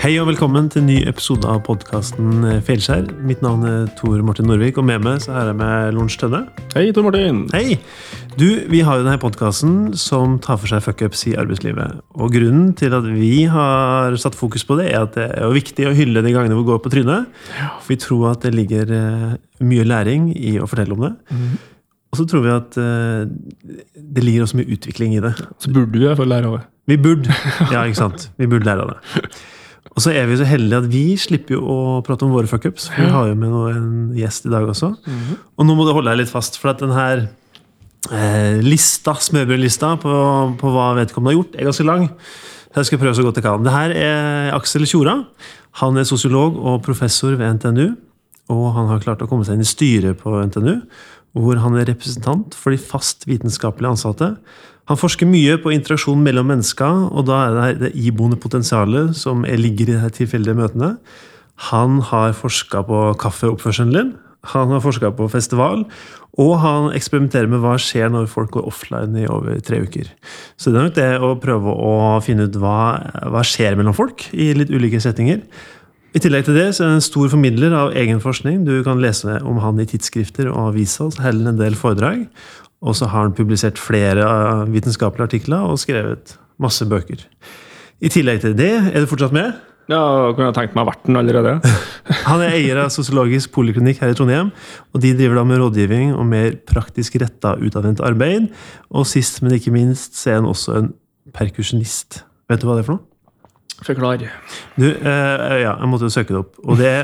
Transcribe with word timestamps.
Hei 0.00 0.14
og 0.16 0.30
velkommen 0.30 0.70
til 0.72 0.80
en 0.80 0.86
ny 0.88 0.94
episode 1.10 1.44
av 1.44 1.58
podkasten 1.66 2.46
Feilskjær. 2.64 3.10
Mitt 3.28 3.42
navn 3.44 3.66
er 3.68 3.90
Tor 3.98 4.22
Martin 4.24 4.46
Norvik, 4.48 4.78
og 4.80 4.86
med 4.88 5.02
meg 5.04 5.18
så 5.20 5.34
er 5.36 5.50
jeg 5.50 5.58
med 5.58 5.90
Lorentz 5.92 6.16
Tønne. 6.16 6.38
Hei, 6.72 6.86
Tor 6.96 7.04
Martin. 7.04 7.42
Hei! 7.52 7.76
Du, 8.40 8.46
Vi 8.72 8.80
har 8.80 8.96
jo 8.96 9.04
denne 9.04 9.20
podkasten 9.20 9.92
som 10.00 10.38
tar 10.40 10.56
for 10.62 10.72
seg 10.72 10.80
fuckups 10.86 11.26
i 11.28 11.34
arbeidslivet. 11.36 12.00
Og 12.16 12.32
Grunnen 12.32 12.72
til 12.80 12.96
at 12.96 13.10
vi 13.12 13.44
har 13.52 14.16
satt 14.24 14.40
fokus 14.40 14.64
på 14.64 14.78
det, 14.80 14.88
er 14.88 15.04
at 15.04 15.20
det 15.20 15.28
er 15.36 15.52
viktig 15.52 15.90
å 15.90 15.92
hylle 16.00 16.24
de 16.24 16.32
gangene 16.32 16.56
vi 16.56 16.64
går 16.70 16.80
på 16.80 16.94
trynet. 16.96 17.28
For 17.82 17.92
vi 17.92 18.00
tror 18.00 18.30
at 18.32 18.48
det 18.48 18.56
ligger 18.56 18.96
eh, 18.96 19.38
mye 19.68 19.84
læring 19.84 20.32
i 20.32 20.56
å 20.56 20.70
fortelle 20.70 20.96
om 20.96 21.10
det. 21.10 21.14
Mm. 21.28 21.54
Og 22.08 22.22
så 22.22 22.30
tror 22.32 22.48
vi 22.48 22.56
at 22.56 22.80
eh, 22.80 23.28
det 24.00 24.24
ligger 24.24 24.48
også 24.48 24.64
mye 24.64 24.80
utvikling 24.80 25.20
i 25.20 25.24
det. 25.28 25.36
Så 25.60 25.76
burde 25.76 25.92
vi 25.92 26.06
i 26.06 26.08
hvert 26.08 26.24
fall 26.24 26.32
lære 26.38 26.54
av 26.54 26.60
det. 26.62 26.66
Vi 26.88 27.02
burde 27.04 27.40
ja, 27.76 27.84
ikke 27.84 28.06
sant? 28.06 28.30
Vi 28.40 28.48
burde 28.48 28.64
lære 28.64 28.88
av 28.88 28.96
det. 28.96 29.40
Og 29.90 30.04
så 30.04 30.12
er 30.14 30.28
vi 30.28 30.38
så 30.38 30.46
heldige 30.48 30.80
at 30.80 30.88
vi 30.92 31.04
slipper 31.20 31.56
jo 31.56 31.60
å 31.64 31.78
prate 32.06 32.26
om 32.26 32.34
våre 32.34 32.48
fuckups. 32.50 32.88
For 32.92 33.04
vi 33.04 33.12
har 33.14 33.30
jo 33.30 33.38
med 33.38 33.54
en 33.72 33.90
gjest 34.16 34.46
i 34.46 34.52
dag 34.52 34.68
også. 34.68 34.92
Og 35.56 35.66
nå 35.66 35.76
må 35.76 35.86
du 35.86 35.92
holde 35.96 36.12
deg 36.12 36.22
litt 36.22 36.32
fast, 36.32 36.60
for 36.60 36.72
at 36.72 36.82
den 36.82 36.94
her 36.94 37.26
eh, 38.12 38.60
lista, 38.64 39.16
smørbrødlista 39.18 39.96
på, 40.02 40.14
på 40.60 40.74
hva 40.76 40.92
vedkommende 41.00 41.34
har 41.34 41.40
gjort, 41.40 41.56
er 41.56 41.70
ganske 41.70 41.88
lang. 41.88 42.06
Jeg 42.70 42.86
skal 42.86 43.00
prøve 43.02 43.16
så 43.18 43.24
godt 43.26 43.40
jeg 43.40 43.48
kan. 43.48 43.64
Det 43.66 43.74
her 43.74 43.96
er 43.98 44.52
Aksel 44.54 44.86
Tjora. 44.86 45.16
Han 45.82 45.98
er 45.98 46.06
sosiolog 46.06 46.58
og 46.60 46.84
professor 46.86 47.34
ved 47.34 47.58
NTNU. 47.58 47.88
Og 48.50 48.66
han 48.74 48.88
har 48.90 49.02
klart 49.02 49.22
å 49.22 49.28
komme 49.30 49.46
seg 49.46 49.58
inn 49.58 49.64
i 49.66 49.68
styret 49.68 50.18
på 50.22 50.32
NTNU, 50.48 50.80
hvor 51.38 51.60
han 51.62 51.76
er 51.78 51.86
representant 51.92 52.56
for 52.58 52.74
de 52.74 52.80
fast 52.82 53.26
vitenskapelige 53.30 53.94
ansatte. 53.94 54.32
Han 54.90 54.98
forsker 54.98 55.28
mye 55.30 55.54
på 55.62 55.70
interaksjon 55.70 56.22
mellom 56.24 56.48
mennesker, 56.50 57.04
og 57.14 57.28
da 57.28 57.44
er 57.46 57.52
det 57.54 57.82
det 57.84 57.90
iboende 57.94 58.38
potensialet 58.42 59.14
som 59.14 59.44
er, 59.46 59.60
ligger 59.60 59.92
i 59.92 59.98
de 60.00 60.08
tilfeldige 60.16 60.58
møtene. 60.58 60.96
Han 61.70 62.00
har 62.08 62.34
forska 62.34 62.82
på 62.88 63.04
kaffeoppførselen 63.20 63.94
din, 63.94 64.10
han 64.50 64.72
har 64.74 64.82
forska 64.82 65.12
på 65.14 65.28
festival, 65.30 65.84
og 66.40 66.52
han 66.62 66.88
eksperimenterer 66.96 67.46
med 67.50 67.62
hva 67.62 67.76
skjer 67.78 68.10
når 68.10 68.30
folk 68.32 68.54
går 68.56 68.66
offline 68.66 69.14
i 69.20 69.28
over 69.30 69.60
tre 69.62 69.82
uker. 69.84 70.08
Så 70.58 70.72
det 70.72 70.80
er 70.80 70.88
nok 70.88 70.96
det 70.98 71.10
å 71.22 71.34
prøve 71.42 71.74
å 71.74 71.92
finne 72.24 72.48
ut 72.48 72.58
hva, 72.58 72.80
hva 73.30 73.44
skjer 73.46 73.78
mellom 73.78 73.94
folk 73.94 74.26
i 74.32 74.50
litt 74.56 74.72
ulike 74.74 75.02
settinger. 75.02 75.44
I 76.10 76.22
tillegg 76.22 76.48
til 76.48 76.56
det 76.58 76.70
så 76.74 76.82
er 76.82 76.88
han 76.90 76.98
en 76.98 77.06
stor 77.06 77.30
formidler 77.30 77.74
av 77.76 77.92
egen 77.94 78.18
forskning. 78.22 78.64
Du 78.66 78.80
kan 78.82 78.98
lese 79.02 79.36
om 79.46 79.60
han 79.62 79.78
i 79.78 79.86
tidsskrifter 79.86 80.48
og 80.50 80.72
aviser, 80.72 81.12
så 81.14 81.28
heller 81.28 81.52
en 81.52 81.60
del 81.60 81.78
foredrag. 81.78 82.24
Og 82.80 82.96
så 82.96 83.08
har 83.12 83.26
han 83.26 83.36
publisert 83.36 83.80
flere 83.80 84.24
eh, 84.24 84.68
vitenskapelige 84.72 85.28
artikler 85.28 85.66
og 85.68 85.80
skrevet 85.82 86.36
masse 86.60 86.86
bøker. 86.88 87.26
I 88.00 88.08
tillegg 88.12 88.40
til 88.44 88.56
det, 88.56 88.72
er 88.92 89.02
du 89.02 89.10
fortsatt 89.10 89.34
med? 89.36 89.52
Ja, 89.90 90.30
kunne 90.36 90.50
jeg 90.50 90.54
tenkt 90.54 90.76
meg 90.78 90.86
verten 90.86 91.18
allerede. 91.18 91.56
Han 92.28 92.44
er 92.44 92.54
eier 92.54 92.78
av 92.84 92.92
Sosiologisk 92.94 93.50
poliklinikk 93.56 94.00
her 94.04 94.12
i 94.12 94.16
Trondheim. 94.16 94.52
og 94.94 95.02
De 95.02 95.12
driver 95.18 95.40
da 95.40 95.44
med 95.48 95.60
rådgivning 95.60 96.14
og 96.14 96.28
mer 96.30 96.54
praktisk 96.68 97.18
retta 97.20 97.56
utadvendt 97.58 98.02
arbeid. 98.06 98.48
Og 98.94 99.08
sist, 99.10 99.42
men 99.42 99.56
ikke 99.58 99.74
minst, 99.74 100.14
så 100.16 100.30
er 100.30 100.40
han 100.40 100.48
også 100.48 100.78
en 100.78 100.92
perkusjonist. 101.34 102.22
Vet 102.50 102.62
du 102.62 102.68
hva 102.68 102.78
det 102.78 102.84
er 102.84 102.90
for 102.92 102.98
noe? 102.98 103.06
Forklar. 103.80 104.22
Du, 104.76 104.86
eh, 104.92 105.60
ja, 105.64 105.72
jeg 105.72 105.88
måtte 105.88 106.06
jo 106.06 106.12
søke 106.12 106.34
det 106.34 106.40
opp. 106.42 106.58
Og 106.68 106.78
det, 106.78 106.94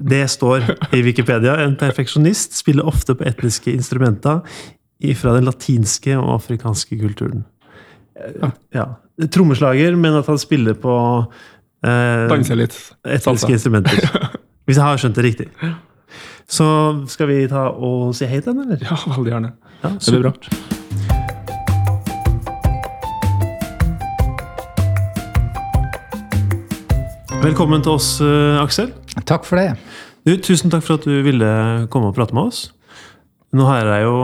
det 0.00 0.24
står 0.32 0.64
i 0.96 1.02
Wikipedia. 1.04 1.58
En 1.62 1.76
perfeksjonist 1.78 2.56
spiller 2.58 2.88
ofte 2.88 3.14
på 3.14 3.26
etniske 3.28 3.70
instrumenter 3.70 4.40
fra 5.18 5.34
den 5.36 5.48
latinske 5.48 6.14
og 6.18 6.30
afrikanske 6.36 6.98
kulturen. 7.00 7.44
Ja. 8.74 8.86
Trommeslager, 9.32 9.96
men 9.98 10.14
at 10.20 10.28
han 10.30 10.38
spiller 10.40 10.76
på 10.78 10.92
eh, 11.84 12.28
Danser 12.30 12.60
litt. 12.60 12.76
etniske 13.04 13.50
instrumenter. 13.56 13.98
Hvis 14.68 14.78
jeg 14.78 14.84
har 14.86 15.00
skjønt 15.02 15.18
det 15.18 15.24
riktig. 15.26 15.48
Så 16.52 16.66
skal 17.10 17.30
vi 17.32 17.40
ta 17.50 17.68
og 17.72 18.12
si 18.16 18.28
hei 18.30 18.38
til 18.44 18.54
den, 18.54 18.66
eller? 18.68 18.84
Ja, 18.86 18.98
veldig 19.16 19.34
gjerne. 19.34 19.52
Ja, 19.82 19.94
Det 19.98 20.14
blir 20.14 20.28
bra. 20.28 20.36
Velkommen 27.42 27.82
til 27.82 27.96
oss, 27.96 28.20
eh, 28.22 28.60
Aksel. 28.62 28.92
Takk 29.26 29.44
for 29.48 29.58
det. 29.58 29.72
Du, 30.26 30.36
tusen 30.38 30.70
takk 30.70 30.84
for 30.86 31.00
at 31.00 31.06
du 31.08 31.22
ville 31.26 31.48
komme 31.90 32.12
og 32.12 32.14
prate 32.14 32.34
med 32.36 32.52
oss. 32.52 32.68
Nå 33.52 33.66
har 33.66 33.82
jeg 33.88 34.04
jo 34.06 34.14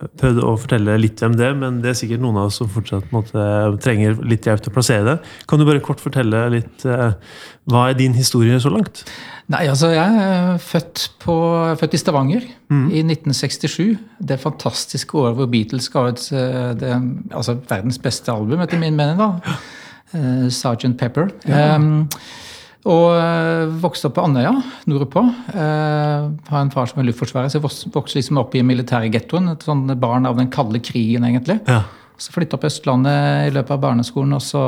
eh, 0.00 0.10
prøvd 0.20 0.42
å 0.44 0.54
fortelle 0.60 0.96
litt 1.00 1.22
om 1.26 1.36
det, 1.36 1.50
men 1.58 1.80
det 1.84 1.92
er 1.92 1.98
sikkert 2.00 2.22
noen 2.24 2.40
av 2.40 2.50
oss 2.50 2.58
som 2.60 2.70
fortsatt 2.72 3.12
måtte, 3.14 3.46
trenger 3.84 4.18
litt 4.26 4.48
hjelp 4.48 4.64
til 4.64 4.72
å 4.72 4.76
plassere 4.76 5.06
det. 5.08 5.16
Kan 5.48 5.62
du 5.62 5.66
bare 5.68 5.84
kort 5.84 6.02
fortelle 6.02 6.42
litt 6.56 6.86
eh, 6.88 7.16
Hva 7.70 7.88
er 7.90 7.98
din 7.98 8.16
historie 8.16 8.58
så 8.62 8.72
langt? 8.72 9.04
Nei, 9.52 9.62
altså 9.70 9.92
Jeg 9.94 10.26
er 10.26 10.60
født, 10.62 11.06
på, 11.22 11.36
født 11.78 11.94
i 11.94 12.02
Stavanger 12.02 12.46
i 12.46 13.02
1967. 13.04 13.94
Det 14.18 14.40
fantastiske 14.42 15.18
året 15.20 15.38
hvor 15.38 15.50
Beatles 15.50 15.90
ga 15.92 16.08
ut 16.10 16.28
eh, 16.34 16.72
det, 16.78 16.94
altså 17.30 17.58
verdens 17.68 18.00
beste 18.02 18.34
album, 18.34 18.62
etter 18.64 18.82
min 18.82 18.98
mening. 18.98 19.20
da. 19.22 19.32
Ja. 19.46 19.58
Uh, 20.14 20.48
Sergeant 20.54 20.94
Pepper. 20.98 21.32
Um, 21.50 22.06
og 22.86 23.06
eh, 23.18 23.66
vokste 23.82 24.08
opp 24.08 24.16
på 24.18 24.24
Andøya 24.28 24.52
nordpå. 24.86 25.22
Eh, 25.52 26.26
har 26.50 26.60
en 26.60 26.70
far 26.70 26.86
som 26.90 27.00
er 27.02 27.08
luftforsvarer, 27.08 27.50
så 27.50 27.58
jeg 27.58 27.64
vokste, 27.66 28.18
liksom 28.18 28.38
opp 28.42 28.54
i 28.54 28.62
militærgettoen. 28.66 29.50
Et 29.52 29.66
sånn 29.66 29.86
barn 30.00 30.28
av 30.28 30.38
den 30.38 30.52
kalde 30.54 30.78
krigen, 30.84 31.26
egentlig. 31.26 31.58
Ja. 31.66 31.82
Så 32.16 32.32
flytta 32.32 32.56
opp 32.56 32.68
Østlandet 32.68 33.48
i 33.48 33.54
løpet 33.56 33.74
av 33.74 33.82
barneskolen, 33.82 34.36
og 34.38 34.44
så 34.44 34.62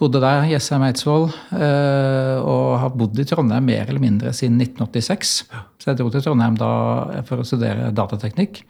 bodde 0.00 0.18
der, 0.20 0.48
Jessheim 0.50 0.82
Eidsvoll. 0.88 1.28
eh, 1.54 2.40
Og 2.42 2.80
har 2.82 2.90
bodd 2.98 3.18
i 3.22 3.24
Trondheim 3.30 3.64
mer 3.70 3.86
eller 3.86 4.02
mindre 4.02 4.32
siden 4.34 4.58
1986. 4.58 5.36
Så 5.78 5.92
jeg 5.92 6.00
dro 6.00 6.10
til 6.10 6.24
Trondheim 6.26 6.58
da 6.58 7.22
for 7.28 7.38
å 7.38 7.46
studere 7.46 7.92
datateknikk. 7.94 8.64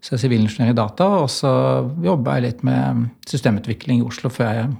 Så 0.00 0.14
jeg 0.14 0.16
er 0.16 0.22
sivilingeniør 0.28 0.70
i 0.72 0.78
data, 0.78 1.10
og 1.20 1.28
så 1.28 1.50
jobba 2.06 2.38
jeg 2.38 2.46
litt 2.46 2.62
med 2.64 3.10
systemutvikling 3.28 4.00
i 4.00 4.06
Oslo 4.06 4.30
før 4.32 4.54
jeg 4.62 4.70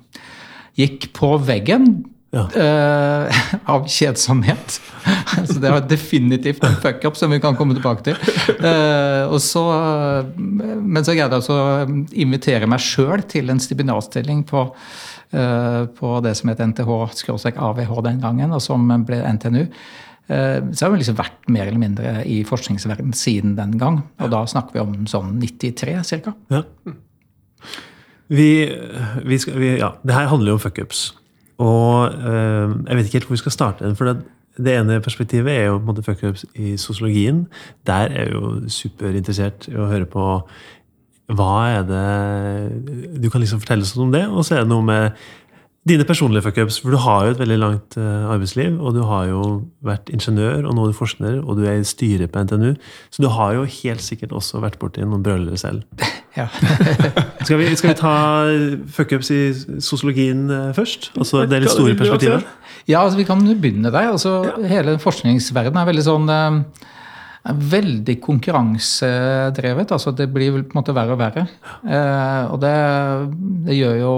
gikk 0.78 1.10
på 1.19 1.34
veggen. 1.44 1.91
Ja. 2.31 2.45
Uh, 2.55 3.41
av 3.75 3.87
kjedsomhet. 3.91 4.77
så 5.49 5.59
det 5.59 5.71
var 5.71 5.87
definitivt 5.91 6.65
en 6.65 6.77
fuckup 6.83 7.17
som 7.19 7.33
vi 7.35 7.41
kan 7.43 7.57
komme 7.59 7.75
tilbake 7.75 8.07
til. 8.07 8.19
Uh, 8.61 9.27
og 9.27 9.41
så, 9.43 9.65
men 10.37 11.03
så 11.03 11.17
greide 11.17 11.27
jeg 11.27 11.41
altså 11.41 11.57
å 11.59 11.89
invitere 12.15 12.71
meg 12.71 12.85
sjøl 12.85 13.25
til 13.31 13.51
en 13.51 13.63
stipendiatstilling 13.63 14.45
på, 14.51 14.69
uh, 15.35 15.83
på 15.99 16.15
det 16.27 16.37
som 16.39 16.53
het 16.53 16.63
NTH-AVH 16.71 17.99
den 18.07 18.23
gangen, 18.23 18.55
og 18.55 18.62
som 18.65 18.87
ble 19.07 19.25
NTNU. 19.39 19.67
Så 20.31 20.85
har 20.85 20.93
vi 20.93 21.01
liksom 21.01 21.17
vært 21.19 21.49
mer 21.51 21.67
eller 21.67 21.81
mindre 21.83 22.11
i 22.23 22.37
forskningsverdenen 22.47 23.17
siden 23.19 23.57
den 23.57 23.73
gang. 23.81 23.97
Og 24.23 24.31
da 24.31 24.45
snakker 24.47 24.77
vi 24.77 24.83
om 24.85 25.09
sånn 25.11 25.41
93 25.43 25.97
ca. 26.23 26.35
Ja. 26.55 26.61
Vi, 28.31 28.51
vi 29.27 29.39
skal, 29.43 29.59
vi, 29.59 29.73
ja, 29.81 29.89
det 30.07 30.15
her 30.15 30.31
handler 30.31 30.53
jo 30.53 30.61
om 30.61 30.62
fuckups. 30.62 31.09
Og 31.60 32.12
eh, 32.16 32.76
jeg 32.88 32.97
vet 32.97 33.09
ikke 33.09 33.19
helt 33.21 33.31
hvor 33.31 33.37
vi 33.37 33.44
skal 33.44 33.56
starte. 33.56 33.94
for 33.94 34.10
det, 34.10 34.22
det 34.59 34.75
ene 34.78 35.00
perspektivet 35.04 35.53
er 35.53 35.65
jo 35.69 35.78
på 35.78 35.84
en 35.84 35.88
måte 35.93 36.04
fuckups 36.04 36.44
i 36.54 36.76
sosiologien. 36.81 37.47
Der 37.87 38.10
er 38.10 38.25
jeg 38.25 38.32
jo 38.34 38.69
superinteressert 38.69 39.69
i 39.70 39.76
å 39.78 39.88
høre 39.91 40.09
på 40.09 40.26
hva 41.31 41.54
er 41.70 41.84
det 41.87 43.22
Du 43.22 43.28
kan 43.31 43.38
liksom 43.43 43.60
fortelle 43.62 43.87
oss 43.87 43.94
om 43.97 44.10
det, 44.10 44.25
og 44.26 44.43
så 44.44 44.56
er 44.56 44.65
det 44.65 44.72
noe 44.72 44.82
med 44.82 45.20
dine 45.89 46.05
personlige 46.05 46.45
fuckups. 46.45 46.81
For 46.83 46.93
du 46.93 46.99
har 47.01 47.25
jo 47.25 47.35
et 47.35 47.41
veldig 47.41 47.57
langt 47.61 47.97
eh, 47.97 48.27
arbeidsliv, 48.29 48.77
og 48.77 48.95
du 48.97 49.01
har 49.09 49.31
jo 49.31 49.43
vært 49.87 50.11
ingeniør, 50.13 50.67
og 50.69 50.77
nå 50.77 50.85
er 50.85 50.93
du 50.93 50.99
forsker, 50.99 51.38
og 51.41 51.56
du 51.56 51.65
er 51.65 51.81
i 51.81 51.87
styret 51.88 52.32
på 52.32 52.43
NTNU. 52.44 52.75
Så 53.11 53.25
du 53.25 53.31
har 53.32 53.55
jo 53.56 53.65
helt 53.65 54.05
sikkert 54.05 54.35
også 54.37 54.61
vært 54.61 54.77
borti 54.82 55.05
noen 55.05 55.25
brølere 55.27 55.61
selv. 55.61 55.85
Ja. 56.38 56.44
Skal 57.43 57.59
vi, 57.59 57.65
skal 57.75 57.91
vi 57.91 57.94
ta 57.99 58.11
fuckups 58.94 59.32
i 59.35 59.38
sosiologien 59.82 60.44
eh, 60.55 60.69
først? 60.77 61.09
Altså 61.19 61.41
det 61.50 61.59
litt 61.65 61.73
store 61.73 61.97
perspektivet? 61.99 62.47
Ja, 62.87 63.00
altså 63.00 63.19
Vi 63.19 63.26
kan 63.26 63.43
begynne 63.59 63.91
der. 63.91 64.12
altså 64.12 64.37
Hele 64.62 64.94
forskningsverdenen 65.03 65.81
er 65.83 65.88
veldig 65.88 66.05
sånn 66.06 66.31
eh, 66.31 66.61
veldig 67.75 68.17
konkurransedrevet. 68.23 69.91
altså 69.91 70.15
Det 70.15 70.29
blir 70.31 70.55
på 70.55 70.62
en 70.62 70.79
måte 70.79 70.94
verre 70.94 71.19
og 71.19 71.21
verre. 71.25 71.49
Eh, 71.83 72.55
og 72.55 72.62
det, 72.62 72.76
det 73.67 73.81
gjør 73.81 73.99
jo 74.05 74.15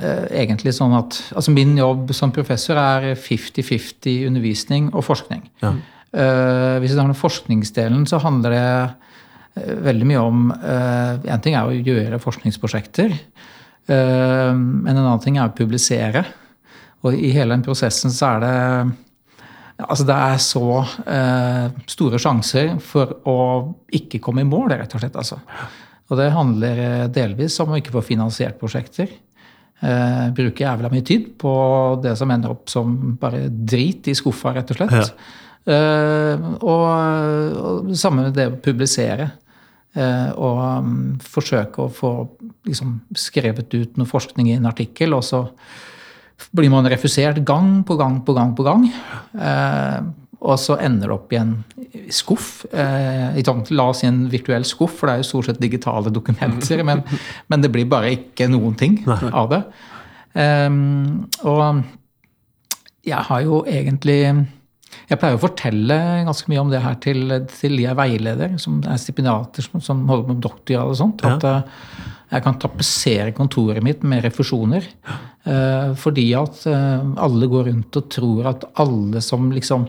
egentlig 0.00 0.72
sånn 0.72 0.94
at 0.96 1.18
altså 1.36 1.52
Min 1.52 1.74
jobb 1.76 2.14
som 2.16 2.30
professor 2.32 2.78
er 2.80 3.10
50-50 3.12 4.26
undervisning 4.30 4.86
og 4.94 5.04
forskning. 5.04 5.42
Ja. 5.60 5.74
Uh, 6.12 6.76
hvis 6.80 6.92
vi 6.92 6.96
tar 6.96 7.08
den 7.08 7.16
forskningsdelen, 7.16 8.06
så 8.08 8.18
handler 8.20 8.52
det 8.52 8.64
uh, 8.88 9.12
veldig 9.54 10.08
mye 10.08 10.22
om 10.24 10.50
eh, 10.52 11.30
En 11.32 11.42
ting 11.44 11.56
er 11.56 11.68
å 11.68 11.76
gjøre 11.76 12.20
forskningsprosjekter. 12.22 13.12
eh, 13.86 14.52
men 14.56 14.92
en 14.92 15.04
annen 15.04 15.20
ting 15.20 15.38
er 15.38 15.50
å 15.50 15.56
publisere. 15.56 16.24
Og 17.02 17.16
i 17.18 17.32
hele 17.34 17.54
den 17.54 17.64
prosessen 17.66 18.14
så 18.14 18.36
er 18.36 18.44
det 18.46 18.92
Altså 19.82 20.04
det 20.06 20.14
er 20.14 20.36
så 20.38 20.66
eh, 21.10 21.70
store 21.90 22.18
sjanser 22.20 22.76
for 22.84 23.16
å 23.26 23.38
ikke 23.90 24.20
komme 24.22 24.44
i 24.44 24.46
mål, 24.46 24.68
rett 24.76 24.92
og 24.94 25.02
slett. 25.02 25.16
altså. 25.18 25.40
Og 26.12 26.20
det 26.20 26.28
handler 26.30 26.82
eh, 26.84 27.06
delvis 27.10 27.56
om 27.64 27.72
å 27.72 27.78
ikke 27.80 27.94
få 27.96 28.04
finansiert 28.12 28.60
prosjekter. 28.60 29.10
Eh, 29.82 30.26
bruker 30.36 30.62
jævla 30.62 30.92
mye 30.92 31.02
tid 31.02 31.32
på 31.42 31.52
det 32.04 32.14
som 32.18 32.30
ender 32.30 32.52
opp 32.54 32.70
som 32.70 33.16
bare 33.18 33.48
drit 33.50 34.06
i 34.06 34.14
skuffa, 34.14 34.52
rett 34.54 34.70
og 34.70 34.78
slett. 34.78 34.94
Ja. 34.94 35.38
Eh, 35.74 36.44
og, 36.62 36.84
og 37.58 37.88
det 37.88 37.98
samme 37.98 38.28
med 38.28 38.36
det 38.38 38.46
å 38.50 38.60
publisere. 38.62 39.32
Eh, 39.92 40.30
og 40.40 40.60
um, 40.80 40.92
forsøke 41.20 41.84
å 41.84 41.92
få 41.92 42.12
liksom, 42.64 42.94
skrevet 43.18 43.74
ut 43.74 43.98
noe 44.00 44.08
forskning 44.08 44.48
i 44.48 44.56
en 44.56 44.70
artikkel, 44.70 45.12
og 45.12 45.26
så 45.26 45.42
blir 46.56 46.72
man 46.72 46.88
refusert 46.88 47.42
gang 47.46 47.82
på 47.86 47.98
gang 48.00 48.22
på 48.24 48.34
gang 48.38 48.54
på 48.56 48.64
gang. 48.66 48.86
Eh, 49.36 49.98
og 50.42 50.58
så 50.58 50.76
ender 50.82 51.06
det 51.06 51.14
opp 51.14 51.32
i 51.34 51.38
en 51.38 51.52
skuff. 52.10 52.64
Eh, 52.74 53.38
sant, 53.46 53.70
la 53.70 53.88
oss 53.92 54.02
si 54.02 54.08
en 54.08 54.24
virtuell 54.32 54.66
skuff, 54.66 54.96
for 54.98 55.08
det 55.08 55.14
er 55.14 55.22
jo 55.22 55.28
stort 55.28 55.50
sett 55.50 55.62
digitale 55.62 56.10
dokumenter. 56.14 56.82
Men, 56.88 57.04
men 57.46 57.62
det 57.62 57.70
blir 57.70 57.86
bare 57.90 58.10
ikke 58.16 58.48
noen 58.50 58.74
ting 58.78 58.98
av 59.06 59.52
det. 59.52 59.60
Um, 60.34 61.28
og 61.44 61.82
jeg 63.04 63.20
har 63.28 63.42
jo 63.44 63.58
egentlig 63.68 64.16
Jeg 64.24 65.18
pleier 65.20 65.36
å 65.36 65.42
fortelle 65.42 65.98
ganske 66.24 66.48
mye 66.48 66.62
om 66.62 66.70
det 66.72 66.80
her 66.80 66.96
til, 67.04 67.34
til 67.52 67.76
de 67.76 67.84
jeg 67.84 67.98
veileder, 67.98 68.56
som 68.62 68.80
er 68.88 69.00
stipendiater 69.00 69.66
som, 69.66 69.82
som 69.84 70.02
holder 70.08 70.26
på 70.26 70.34
med 70.34 70.42
doktorgrad 70.46 70.94
og 70.94 70.98
sånt. 70.98 71.24
Ja. 71.26 71.36
At 71.36 71.46
eh, 71.48 72.10
jeg 72.32 72.44
kan 72.46 72.58
tapetsere 72.60 73.34
kontoret 73.36 73.84
mitt 73.84 74.04
med 74.08 74.24
refusjoner. 74.24 74.86
Eh, 75.44 75.92
fordi 76.00 76.26
at 76.38 76.64
eh, 76.70 77.08
alle 77.26 77.48
går 77.50 77.68
rundt 77.68 77.98
og 77.98 78.10
tror 78.12 78.52
at 78.54 78.68
alle 78.80 79.20
som 79.24 79.50
liksom 79.52 79.88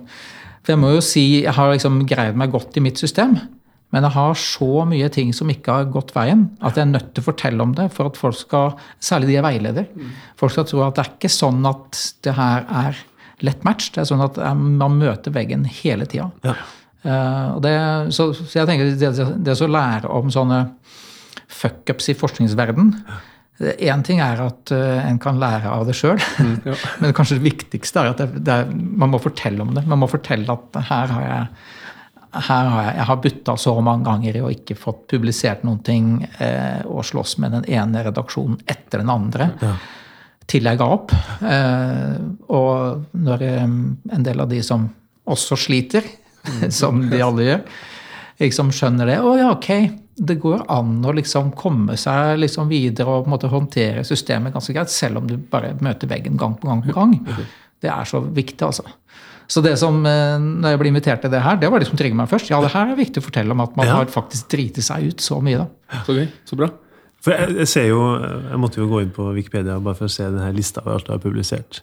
For 0.63 0.73
jeg 0.73 0.81
må 0.81 0.93
jo 0.95 1.03
si 1.03 1.25
jeg 1.43 1.53
har 1.57 1.73
liksom 1.73 2.05
greid 2.09 2.39
meg 2.39 2.53
godt 2.53 2.79
i 2.79 2.83
mitt 2.83 3.01
system. 3.01 3.35
Men 3.93 4.07
jeg 4.07 4.15
har 4.15 4.37
så 4.41 4.83
mye 4.89 5.07
ting 5.13 5.33
som 5.37 5.51
ikke 5.53 5.73
har 5.75 5.89
gått 5.93 6.15
veien, 6.15 6.47
at 6.65 6.79
jeg 6.79 6.87
er 6.87 6.93
nødt 6.95 7.11
til 7.13 7.21
å 7.21 7.27
fortelle 7.27 7.61
om 7.61 7.75
det 7.77 7.91
for 7.93 8.09
at 8.09 8.17
folk 8.17 8.39
skal, 8.39 8.77
særlig 8.97 9.29
de 9.29 9.35
jeg 9.35 9.45
veileder, 9.45 9.89
folk 10.39 10.55
skal 10.55 10.65
tro 10.65 10.81
at 10.87 10.95
det 10.97 11.03
er 11.03 11.11
ikke 11.11 11.29
sånn 11.29 11.67
at 11.69 11.99
det 12.25 12.33
her 12.39 12.65
er 12.83 13.03
lett 13.45 13.67
match. 13.67 13.91
Det 13.93 14.01
er 14.01 14.09
sånn 14.09 14.23
at 14.25 14.39
eh, 14.41 14.55
man 14.55 14.97
møter 14.97 15.35
veggen 15.35 15.67
hele 15.81 16.07
tida. 16.09 16.31
Ja. 16.47 16.55
Uh, 17.03 18.07
så, 18.15 18.29
så 18.31 18.61
jeg 18.61 18.67
tenker 18.69 18.93
det, 18.95 19.09
det 19.43 19.57
å 19.59 19.67
lære 19.67 20.07
om 20.07 20.29
sånne 20.31 20.61
fuckups 21.51 22.07
i 22.13 22.15
forskningsverden 22.15 22.93
Én 23.61 24.01
ting 24.03 24.19
er 24.23 24.39
at 24.41 24.71
eh, 24.73 25.03
en 25.05 25.19
kan 25.21 25.37
lære 25.39 25.69
av 25.69 25.85
det 25.87 25.93
sjøl, 25.95 26.17
ja. 26.65 26.73
men 27.03 27.13
kanskje 27.13 27.37
det 27.37 27.45
viktigste 27.45 28.01
er 28.01 28.11
at 28.11 28.23
det, 28.23 28.41
det 28.47 28.55
er, 28.63 28.71
man 28.73 29.13
må 29.13 29.19
fortelle 29.21 29.61
om 29.61 29.75
det. 29.77 29.85
Man 29.87 30.01
må 30.01 30.09
fortelle 30.09 30.55
at 30.57 30.79
her 30.89 31.13
har 31.13 31.27
jeg 31.27 31.47
her 32.33 32.65
har 32.65 32.85
jeg, 32.87 32.93
jeg 32.97 33.05
har 33.05 33.19
butta 33.21 33.53
så 33.61 33.73
mange 33.85 34.07
ganger 34.07 34.37
i 34.37 34.41
å 34.41 34.49
ikke 34.49 34.77
fått 34.79 35.03
publisert 35.13 35.61
noen 35.67 35.83
ting 35.85 36.07
eh, 36.41 36.81
og 36.89 37.05
slåss 37.05 37.35
med 37.43 37.53
den 37.59 37.67
ene 37.69 38.01
redaksjonen 38.07 38.57
etter 38.65 39.03
den 39.03 39.11
andre 39.13 39.51
Ja. 39.61 39.75
til 40.49 40.65
jeg 40.65 40.79
ga 40.81 40.87
opp. 40.95 41.13
Eh, 41.45 42.17
og 42.49 43.05
når 43.13 43.45
eh, 43.47 43.63
en 44.17 44.25
del 44.25 44.41
av 44.41 44.49
de 44.49 44.63
som 44.65 44.89
også 45.29 45.59
sliter, 45.61 46.09
som 46.81 47.05
de 47.09 47.21
alle 47.21 47.45
gjør, 47.51 47.61
liksom 48.43 48.69
skjønner 48.75 49.09
det 49.09 49.17
Å 49.23 49.33
ja, 49.39 49.49
ok, 49.55 49.69
det 50.29 50.35
går 50.43 50.65
an 50.71 50.99
å 51.09 51.13
liksom 51.17 51.51
komme 51.57 51.95
seg 51.97 52.37
liksom 52.43 52.67
videre 52.69 53.09
og 53.09 53.23
på 53.25 53.31
en 53.31 53.33
måte 53.37 53.49
håndtere 53.51 54.03
systemet 54.05 54.53
ganske 54.53 54.75
greit, 54.75 54.91
selv 54.93 55.21
om 55.23 55.27
du 55.29 55.37
bare 55.49 55.73
møter 55.81 56.11
veggen 56.11 56.37
gang 56.37 56.53
på 56.59 56.69
gang 56.69 56.83
på 56.85 56.93
gang. 56.93 57.15
Det 57.83 57.89
er 57.91 58.05
så 58.07 58.21
viktig, 58.23 58.61
altså. 58.67 58.85
Så 59.49 59.59
det 59.65 59.73
som, 59.81 59.97
eh, 60.07 60.37
når 60.39 60.69
jeg 60.75 60.79
ble 60.79 60.87
invitert 60.93 61.21
til 61.25 61.33
det 61.33 61.41
her, 61.43 61.57
det 61.59 61.67
var 61.69 61.81
det 61.81 61.87
som 61.89 61.97
trigget 61.99 62.15
meg 62.15 62.29
først. 62.31 62.47
Ja, 62.53 62.61
det 62.63 62.71
her 62.71 62.93
er 62.93 62.95
viktig 62.95 63.19
å 63.19 63.25
fortelle 63.25 63.51
om 63.51 63.59
at 63.65 63.75
man 63.75 63.85
Ja. 63.89 63.95
har 63.99 64.05
faktisk 64.13 64.47
driti 64.53 64.81
seg 64.85 65.09
ut 65.11 65.19
så 65.25 65.41
mye, 65.43 65.57
da. 65.65 65.99
Så 66.07 66.15
gøy. 66.15 66.27
Så 66.47 66.55
bra. 66.61 66.69
For 67.23 67.31
jeg, 67.35 67.55
jeg 67.57 67.67
ser 67.67 67.87
jo, 67.89 67.99
jeg 68.21 68.59
måtte 68.59 68.79
jo 68.79 68.87
gå 68.87 69.01
inn 69.03 69.11
på 69.15 69.27
Wikipedia 69.35 69.79
bare 69.83 69.95
for 69.99 70.05
å 70.07 70.11
se 70.11 70.23
denne 70.23 70.53
lista 70.55 70.81
over 70.85 70.95
alt 70.95 71.05
du 71.07 71.11
har 71.11 71.19
publisert. 71.23 71.81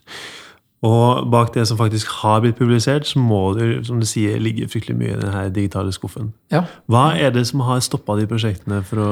Og 0.86 1.26
bak 1.28 1.50
det 1.52 1.66
som 1.68 1.76
faktisk 1.76 2.08
har 2.22 2.38
blitt 2.40 2.56
publisert, 2.56 3.04
så 3.04 3.20
må 3.20 3.52
det 3.58 3.82
som 3.84 3.98
du 4.00 4.06
sier, 4.08 4.38
ligge 4.40 4.68
fryktelig 4.70 4.96
mye 4.96 5.12
i 5.12 5.18
denne 5.20 5.42
digitale 5.52 5.92
skuffen. 5.92 6.30
Ja. 6.52 6.62
Hva 6.88 7.10
er 7.20 7.34
det 7.34 7.42
som 7.50 7.60
har 7.66 7.82
stoppa 7.84 8.16
de 8.16 8.24
prosjektene? 8.30 8.80
å... 8.80 9.08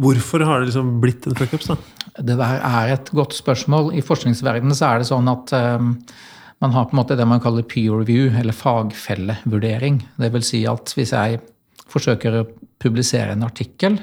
Hvorfor 0.00 0.46
har 0.48 0.62
det 0.62 0.70
liksom 0.70 0.94
blitt 1.02 1.28
en 1.28 1.36
fuckups? 1.36 1.68
Det 2.16 2.38
der 2.38 2.56
er 2.56 2.94
et 2.94 3.12
godt 3.12 3.36
spørsmål. 3.36 3.92
I 3.92 4.04
forskningsverdenen 4.04 4.76
så 4.76 4.94
er 4.94 5.02
det 5.02 5.10
sånn 5.10 5.28
at 5.28 5.52
um, 5.76 5.92
man 6.64 6.72
har 6.72 6.88
på 6.88 6.96
en 6.96 7.02
måte 7.02 7.18
det 7.20 7.28
man 7.28 7.42
kaller 7.44 7.68
peer 7.68 7.92
review, 8.00 8.32
eller 8.32 8.56
fagfellevurdering. 8.56 10.00
Det 10.16 10.32
vil 10.32 10.46
si 10.46 10.62
at 10.70 10.96
hvis 10.96 11.12
jeg 11.12 11.42
forsøker 11.92 12.40
å 12.40 12.46
publisere 12.80 13.36
en 13.36 13.44
artikkel, 13.44 14.00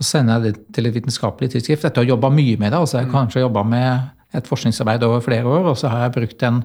og 0.00 0.06
sender 0.06 0.38
jeg 0.38 0.46
det 0.46 0.76
til 0.76 0.88
et 0.88 0.94
vitenskapelig 0.94 1.50
tidsskrift 1.52 1.84
Dette 1.84 2.00
har 2.00 2.06
jeg 2.06 2.14
jobba 2.14 2.30
mye 2.32 2.56
med 2.56 2.70
det. 2.72 2.78
altså 2.78 3.02
Jeg 3.02 3.10
kanskje 3.12 3.42
jobba 3.42 3.66
med 3.66 4.19
et 4.36 4.48
forskningsarbeid 4.48 5.04
over 5.06 5.22
flere 5.24 5.46
år, 5.48 5.72
og 5.72 5.78
så 5.78 5.90
har 5.92 6.06
jeg 6.06 6.16
brukt 6.18 6.42
en 6.46 6.64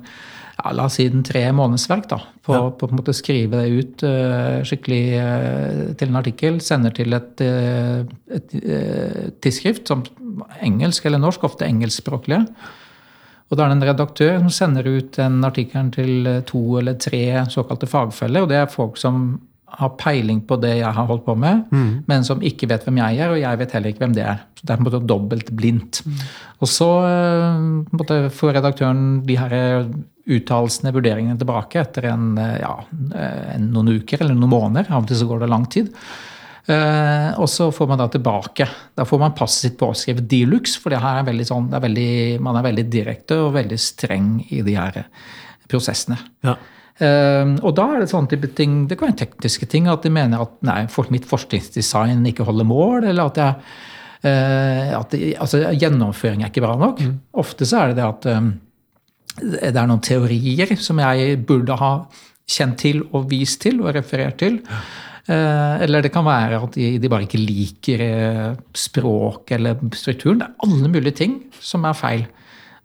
ja, 0.56 0.72
la 0.72 0.86
oss 0.88 0.98
si 1.00 1.08
den 1.12 1.24
tre 1.26 1.44
månedsverk 1.56 2.08
da, 2.12 2.22
på, 2.46 2.54
Ja. 2.56 2.70
på, 2.72 2.88
en 2.88 3.00
måte 3.00 3.16
skrive 3.16 3.60
det 3.60 3.74
ut 3.76 4.06
uh, 4.08 4.64
skikkelig 4.64 5.04
uh, 5.20 5.82
til 6.00 6.12
en 6.12 6.20
artikkel. 6.22 6.62
Sender 6.64 6.96
til 6.96 7.12
et, 7.18 7.44
uh, 7.44 8.06
et 8.32 8.56
tidsskrift, 9.44 9.88
som 9.92 10.06
engelsk 10.64 11.06
eller 11.06 11.20
norsk, 11.20 11.44
ofte 11.44 11.68
engelskspråklige. 11.68 12.46
Og 13.52 13.58
da 13.58 13.66
er 13.66 13.74
det 13.74 13.78
en 13.78 13.90
redaktør 13.92 14.38
som 14.40 14.54
sender 14.54 14.88
ut 14.88 15.12
den 15.20 15.44
artikkelen 15.46 15.92
til 15.94 16.30
to 16.48 16.80
eller 16.80 16.96
tre 16.98 17.44
såkalte 17.52 17.90
fagfeller. 17.90 18.46
Og 18.46 18.50
det 18.50 18.58
er 18.58 18.72
folk 18.72 18.98
som 18.98 19.36
har 19.80 19.94
peiling 20.00 20.42
på 20.48 20.58
det 20.62 20.74
jeg 20.80 20.92
har 20.98 21.08
holdt 21.10 21.26
på 21.26 21.36
med, 21.40 21.66
men 22.10 22.26
som 22.28 22.44
ikke 22.46 22.70
vet 22.72 22.86
hvem 22.88 23.00
jeg 23.02 23.22
er, 23.22 23.32
og 23.34 23.40
jeg 23.42 23.62
vet 23.62 23.76
heller 23.76 23.94
ikke 23.94 24.04
hvem 24.06 24.18
det 24.18 24.26
er. 24.26 24.44
Så 24.56 24.66
det 24.66 24.74
er 24.74 24.80
på 24.80 24.86
en 24.86 24.90
måte 24.90 25.08
dobbelt 25.10 25.52
blindt. 25.56 26.02
Og 26.64 26.70
så 26.72 26.90
eh, 27.06 27.66
måte 27.96 28.20
får 28.34 28.56
redaktøren 28.60 29.02
de 29.28 29.40
her 29.40 29.56
eh, 29.58 29.90
uttalelsene, 30.36 30.94
vurderingene 30.96 31.38
tilbake 31.40 31.82
etter 31.84 32.10
en, 32.14 32.32
eh, 32.42 32.62
ja, 32.64 32.78
en, 33.56 33.68
noen 33.74 34.00
uker 34.00 34.24
eller 34.24 34.38
noen 34.38 34.54
måneder. 34.54 34.90
Av 34.90 35.04
og 35.04 35.12
til 35.12 35.20
så 35.20 35.28
går 35.30 35.44
det 35.44 35.52
lang 35.52 35.68
tid. 35.72 35.92
Uh, 36.66 37.30
og 37.38 37.46
så 37.46 37.68
får 37.70 37.90
man 37.92 38.00
da 38.02 38.08
tilbake. 38.10 38.66
Da 38.98 39.04
får 39.06 39.20
man 39.22 39.36
passet 39.38 39.68
sitt 39.68 39.76
påskrevet 39.78 40.26
de 40.26 40.40
luxe, 40.50 40.80
for 40.82 40.90
det 40.90 40.98
her 41.04 41.20
er 41.20 41.28
veldig 41.28 41.46
sånn, 41.46 41.68
det 41.70 41.78
er 41.78 41.84
veldig, 41.84 42.14
man 42.42 42.58
er 42.58 42.66
veldig 42.66 42.86
direkte 42.90 43.38
og 43.44 43.52
veldig 43.54 43.78
streng 43.78 44.32
i 44.50 44.64
de 44.66 44.74
her 44.74 45.04
prosessene. 45.70 46.18
Ja. 46.46 46.56
Eh, 47.04 47.56
og 47.60 47.74
da 47.76 47.88
er 47.92 48.04
det 48.04 48.12
sånne 48.12 48.32
type 48.32 48.52
ting, 48.56 48.86
det 48.88 49.00
kan 49.00 49.12
være 49.12 49.26
tekniske 49.26 49.68
ting, 49.72 49.90
at 49.92 50.06
de 50.06 50.14
mener 50.16 50.46
at 50.46 50.54
nei, 50.66 50.84
mitt 51.12 51.28
forskningsdesign 51.28 52.24
ikke 52.32 52.48
holder 52.48 52.70
mål, 52.70 53.10
eller 53.12 53.32
at, 53.32 53.42
jeg, 53.42 53.74
eh, 54.30 54.94
at 54.96 55.12
det, 55.12 55.34
altså, 55.44 55.66
gjennomføring 55.76 56.46
er 56.46 56.54
ikke 56.54 56.64
bra 56.64 56.78
nok. 56.80 57.04
Ofte 57.42 57.68
så 57.68 57.82
er 57.82 57.92
det 57.92 58.00
det 58.00 58.08
at 58.08 58.30
eh, 58.32 58.54
det 59.42 59.76
er 59.76 59.90
noen 59.90 60.06
teorier 60.06 60.78
som 60.80 61.02
jeg 61.04 61.42
burde 61.48 61.76
ha 61.82 61.92
kjent 62.48 62.80
til 62.80 63.02
og 63.10 63.28
vist 63.32 63.64
til 63.66 63.82
og 63.84 63.92
referert 63.98 64.40
til. 64.40 64.62
Eh, 65.28 65.82
Eller 65.84 66.06
det 66.06 66.14
kan 66.14 66.26
være 66.28 66.62
at 66.62 66.76
de, 66.78 66.96
de 67.02 67.12
bare 67.12 67.26
ikke 67.26 67.42
liker 67.42 68.04
eh, 68.06 68.52
språk 68.78 69.52
eller 69.58 69.82
strukturen. 69.98 70.40
Det 70.40 70.48
er 70.48 70.68
alle 70.68 70.92
mulige 70.94 71.20
ting 71.20 71.40
som 71.60 71.88
er 71.90 71.98
feil. 71.98 72.28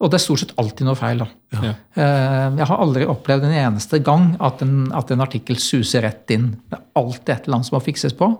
Og 0.00 0.08
det 0.08 0.16
er 0.16 0.22
stort 0.24 0.40
sett 0.40 0.54
alltid 0.60 0.86
noe 0.88 0.96
feil. 0.96 1.18
da. 1.20 1.26
Ja. 1.60 1.72
Eh, 2.00 2.56
Jeg 2.56 2.66
har 2.70 2.80
aldri 2.80 3.04
opplevd 3.04 3.44
en 3.44 3.56
eneste 3.66 3.98
gang 4.04 4.30
at 4.40 4.62
en, 4.64 4.86
at 4.96 5.10
en 5.12 5.20
artikkel 5.20 5.58
suser 5.60 6.02
rett 6.06 6.30
inn. 6.32 6.54
Det 6.70 6.78
er 6.78 6.86
alltid 7.02 7.34
et 7.34 7.44
eller 7.48 7.58
annet 7.58 7.68
som 7.68 7.76
må 7.76 7.82
fikses 7.84 8.16
på. 8.16 8.30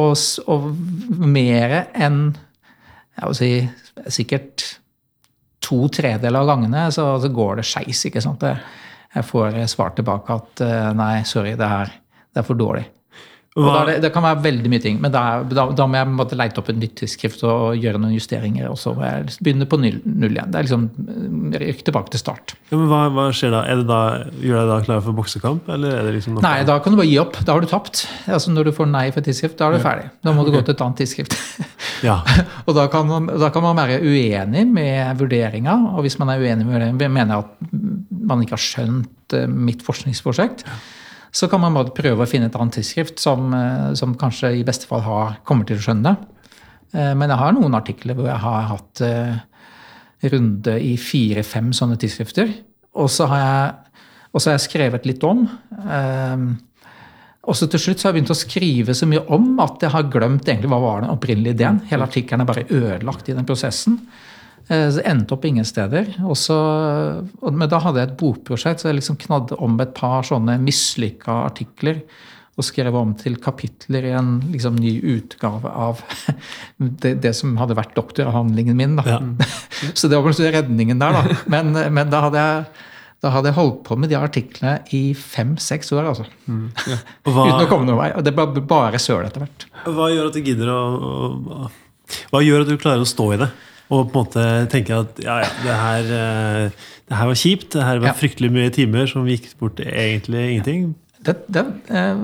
Og, 0.00 0.14
og 0.48 0.70
mer 1.10 1.74
enn 1.92 2.20
jeg 3.20 3.26
vil 3.28 3.36
si, 3.36 3.50
sikkert 4.22 4.64
to 5.60 5.82
tredeler 5.92 6.40
av 6.40 6.46
gangene 6.48 6.86
så, 6.94 7.10
så 7.20 7.28
går 7.28 7.60
det 7.60 7.66
skeis. 7.68 8.00
ikke 8.08 8.22
sant? 8.24 8.46
Jeg 9.12 9.26
får 9.28 9.58
svar 9.68 9.92
tilbake 9.98 10.32
at 10.40 10.62
eh, 10.64 10.88
nei, 10.96 11.12
sorry, 11.28 11.52
det 11.60 11.68
her 11.68 11.92
det 12.30 12.40
er 12.40 12.46
for 12.46 12.56
dårlig. 12.56 12.86
Det, 13.58 13.96
det 14.04 14.12
kan 14.14 14.22
være 14.22 14.44
veldig 14.44 14.70
mye 14.70 14.82
ting, 14.82 14.98
men 15.02 15.10
da, 15.10 15.42
da, 15.42 15.64
da 15.74 15.86
må 15.90 15.98
jeg 15.98 16.08
måtte 16.14 16.36
leite 16.38 16.60
opp 16.62 16.68
et 16.70 16.78
nytt 16.78 16.92
tidsskrift 17.00 17.40
og 17.42 17.80
gjøre 17.82 17.98
noen 17.98 18.14
justeringer. 18.14 18.68
Og 18.70 18.78
så 18.78 18.92
må 18.94 19.02
jeg 19.02 19.40
begynne 19.42 19.66
på 19.66 19.78
null, 19.82 19.96
null 20.06 20.36
igjen. 20.36 20.52
Det 20.52 20.60
er 20.60 20.68
liksom 20.68 20.86
Rykk 21.60 21.80
tilbake 21.88 22.14
til 22.14 22.22
start. 22.22 22.54
ja, 22.70 22.78
men 22.78 22.86
hva, 22.86 23.00
hva 23.10 23.24
skjer 23.34 23.50
da? 23.56 23.64
Er 23.66 23.80
det 23.82 23.88
da? 23.88 24.00
Gjør 24.38 24.60
deg 24.60 24.70
da 24.70 24.76
klar 24.86 25.02
for 25.02 25.18
boksekamp? 25.18 25.66
Eller 25.74 25.98
det 26.06 26.14
liksom 26.20 26.38
Nei, 26.44 26.60
da 26.68 26.78
kan 26.82 26.94
du 26.94 27.00
bare 27.00 27.10
gi 27.10 27.18
opp. 27.22 27.40
Da 27.42 27.56
har 27.56 27.64
du 27.64 27.70
tapt. 27.70 28.04
Altså 28.30 28.54
Når 28.54 28.70
du 28.70 28.72
får 28.76 28.90
nei 28.92 29.08
for 29.16 29.26
tidsskrift, 29.26 29.58
da 29.58 29.66
er 29.66 29.80
du 29.80 29.82
ferdig. 29.82 30.06
Da 30.22 30.36
må 30.36 30.46
du 30.46 30.52
gå 30.54 30.62
til 30.62 30.76
et 30.76 30.86
annet 30.86 31.02
tidsskrift. 31.02 31.36
Ja. 32.00 32.20
og 32.66 32.72
da 32.76 32.86
kan, 32.88 33.08
man, 33.08 33.26
da 33.40 33.50
kan 33.52 33.64
man 33.64 33.76
være 33.76 33.98
uenig 34.00 34.62
med 34.72 35.18
vurderinga, 35.20 35.74
og 35.92 36.06
hvis 36.06 36.16
man 36.20 36.32
er 36.32 36.40
uenig 36.40 36.64
med 36.64 36.78
vurderinga, 36.78 37.10
mener 37.12 37.34
jeg 37.34 37.44
at 37.44 38.24
man 38.30 38.44
ikke 38.44 38.56
har 38.56 38.64
skjønt 38.64 39.36
eh, 39.36 39.44
mitt 39.50 39.84
forskningsprosjekt, 39.84 40.64
så 41.32 41.48
kan 41.50 41.62
man 41.62 41.76
bare 41.76 41.94
prøve 41.94 42.24
å 42.24 42.28
finne 42.28 42.48
et 42.50 42.56
annet 42.58 42.80
tidsskrift 42.80 43.20
som, 43.22 43.52
eh, 43.54 43.92
som 43.94 44.16
kanskje 44.18 44.52
i 44.58 44.64
beste 44.66 44.88
fall 44.90 45.04
har, 45.06 45.36
kommer 45.46 45.66
til 45.66 45.78
å 45.78 45.84
skjønne 45.84 46.02
det. 46.02 46.16
Eh, 46.94 47.14
Men 47.14 47.30
jeg 47.30 47.38
har 47.38 47.52
noen 47.52 47.74
artikler 47.74 48.14
hvor 48.18 48.26
jeg 48.26 48.42
har 48.42 48.62
hatt 48.72 49.00
eh, 49.06 49.36
runde 50.30 50.74
i 50.82 50.96
fire-fem 50.96 51.70
sånne 51.72 51.96
tidsskrifter. 51.96 52.50
Og 52.98 53.08
så 53.08 53.28
har 53.30 53.38
jeg, 53.38 53.76
har 54.34 54.52
jeg 54.52 54.66
skrevet 54.66 55.06
litt 55.06 55.22
om. 55.24 55.46
Og 57.48 57.56
så 57.56 57.68
til 57.70 57.80
slutt 57.80 58.00
så 58.02 58.08
har 58.08 58.12
jeg 58.12 58.18
begynt 58.18 58.34
å 58.34 58.36
skrive 58.36 58.94
så 58.94 59.06
mye 59.08 59.22
om 59.32 59.54
at 59.64 59.80
jeg 59.80 59.94
har 59.94 60.10
glemt 60.12 60.44
egentlig 60.44 60.68
hva 60.68 60.80
var 60.82 61.00
den 61.00 61.14
opprinnelige 61.14 61.56
ideen. 61.56 61.80
Hele 61.88 62.04
artikkelen 62.04 62.44
er 62.44 62.50
bare 62.50 62.66
ødelagt 62.68 63.30
i 63.30 63.36
den 63.38 63.48
prosessen. 63.48 63.96
Eh, 64.70 64.86
Så 64.90 65.00
det 65.00 65.06
endte 65.10 65.34
opp 65.36 65.44
ingen 65.48 65.66
steder. 65.66 66.12
Og 66.24 66.36
så, 66.38 66.56
men 67.50 67.68
da 67.70 67.80
hadde 67.82 68.02
jeg 68.02 68.10
et 68.12 68.18
bokprosjekt, 68.20 68.82
så 68.82 68.90
jeg 68.90 69.00
liksom 69.00 69.18
knadde 69.26 69.58
om 69.62 69.78
et 69.82 69.94
par 69.96 70.22
sånne 70.28 70.58
mislykka 70.62 71.40
artikler. 71.50 72.02
Og 72.58 72.66
skrev 72.66 72.92
om 72.98 73.14
til 73.16 73.38
kapitler 73.40 74.04
i 74.10 74.12
en 74.18 74.34
liksom, 74.52 74.76
ny 74.76 74.98
utgave 75.16 75.70
av 75.70 76.02
det, 77.02 77.14
det 77.24 77.32
som 77.38 77.54
hadde 77.60 77.76
vært 77.78 77.94
doktoravhandlingen 77.96 78.76
min. 78.76 78.98
Da. 78.98 79.06
Ja. 79.16 79.20
så 79.98 80.10
det 80.10 80.18
var 80.18 80.26
kanskje 80.28 80.52
redningen 80.58 81.00
der, 81.00 81.16
da. 81.16 81.38
Men, 81.50 81.72
men 81.94 82.10
da 82.12 82.26
hadde 82.28 82.46
jeg 82.46 82.86
da 83.20 83.28
hadde 83.34 83.50
jeg 83.50 83.56
holdt 83.58 83.80
på 83.84 83.96
med 84.00 84.08
de 84.08 84.16
artiklene 84.16 84.78
i 84.96 85.12
fem-seks 85.12 85.90
år. 85.92 86.06
altså. 86.08 86.24
Og 86.48 87.28
hva, 87.34 87.42
Uten 87.50 87.64
å 87.66 87.68
komme 87.68 87.84
noen 87.84 87.98
vei. 87.98 88.06
Og 88.16 88.24
det 88.24 88.32
ble 88.32 88.62
bare 88.64 88.96
søl 89.02 89.26
etter 89.26 89.42
hvert. 89.44 89.66
hva 89.92 90.06
gjør 90.08 90.30
at 90.30 90.38
du 90.38 90.46
gidder 90.46 90.70
å, 90.72 90.78
å 91.36 91.58
Hva 92.32 92.40
gjør 92.40 92.64
at 92.64 92.70
du 92.72 92.78
klarer 92.80 93.04
å 93.04 93.10
stå 93.10 93.26
i 93.36 93.40
det? 93.42 93.50
Og 93.90 94.06
på 94.12 94.20
en 94.20 94.24
måte 94.24 94.42
tenke 94.70 94.94
at 94.94 95.18
ja, 95.24 95.40
ja, 95.42 95.48
det 95.64 95.76
her, 95.80 96.10
eh, 96.16 96.84
det 97.10 97.16
her 97.18 97.26
var 97.26 97.38
kjipt. 97.40 97.72
Det 97.74 97.82
her 97.82 97.98
var 97.98 98.12
Ja. 98.12 98.14
fryktelig 98.14 98.50
mye 98.54 98.70
timer 98.70 99.06
som 99.10 99.26
gikk 99.26 99.48
bort 99.58 99.80
egentlig 99.82 100.44
ingenting. 100.52 100.94
Det, 101.26 101.34
det, 101.50 101.64
eh, 101.90 102.16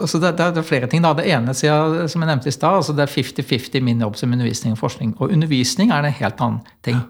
altså 0.00 0.18
det, 0.22 0.32
det, 0.38 0.56
er 0.56 0.62
flere 0.66 0.88
ting. 0.88 1.02
da. 1.04 1.12
Det 1.14 1.26
ene 1.28 1.52
siden, 1.54 2.08
som 2.08 2.22
jeg 2.24 2.30
nevnte 2.32 2.48
i 2.48 2.56
stad, 2.56 2.78
altså 2.80 2.96
det 2.96 3.04
er 3.04 3.12
50-50 3.12 3.82
min 3.84 4.00
jobb 4.00 4.16
som 4.16 4.32
undervisning 4.32 4.72
og 4.72 4.78
forskning. 4.80 5.14
Og 5.20 5.30
undervisning 5.36 5.92
er 5.92 6.02
en 6.08 6.12
helt 6.22 6.40
annen 6.40 6.60
ting. 6.82 7.02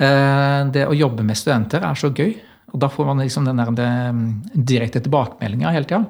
Eh, 0.00 0.64
Det 0.72 0.86
å 0.88 0.96
jobbe 0.96 1.22
med 1.22 1.36
studenter 1.36 1.84
er 1.84 1.94
så 1.94 2.08
gøy. 2.10 2.34
Og 2.72 2.80
da 2.80 2.88
får 2.88 3.06
man 3.06 3.18
liksom 3.18 3.44
den 3.44 3.56
der 3.56 4.12
direkte 4.54 5.00
tilbakemeldinga 5.02 5.72
hele 5.74 5.84
tida. 5.84 6.04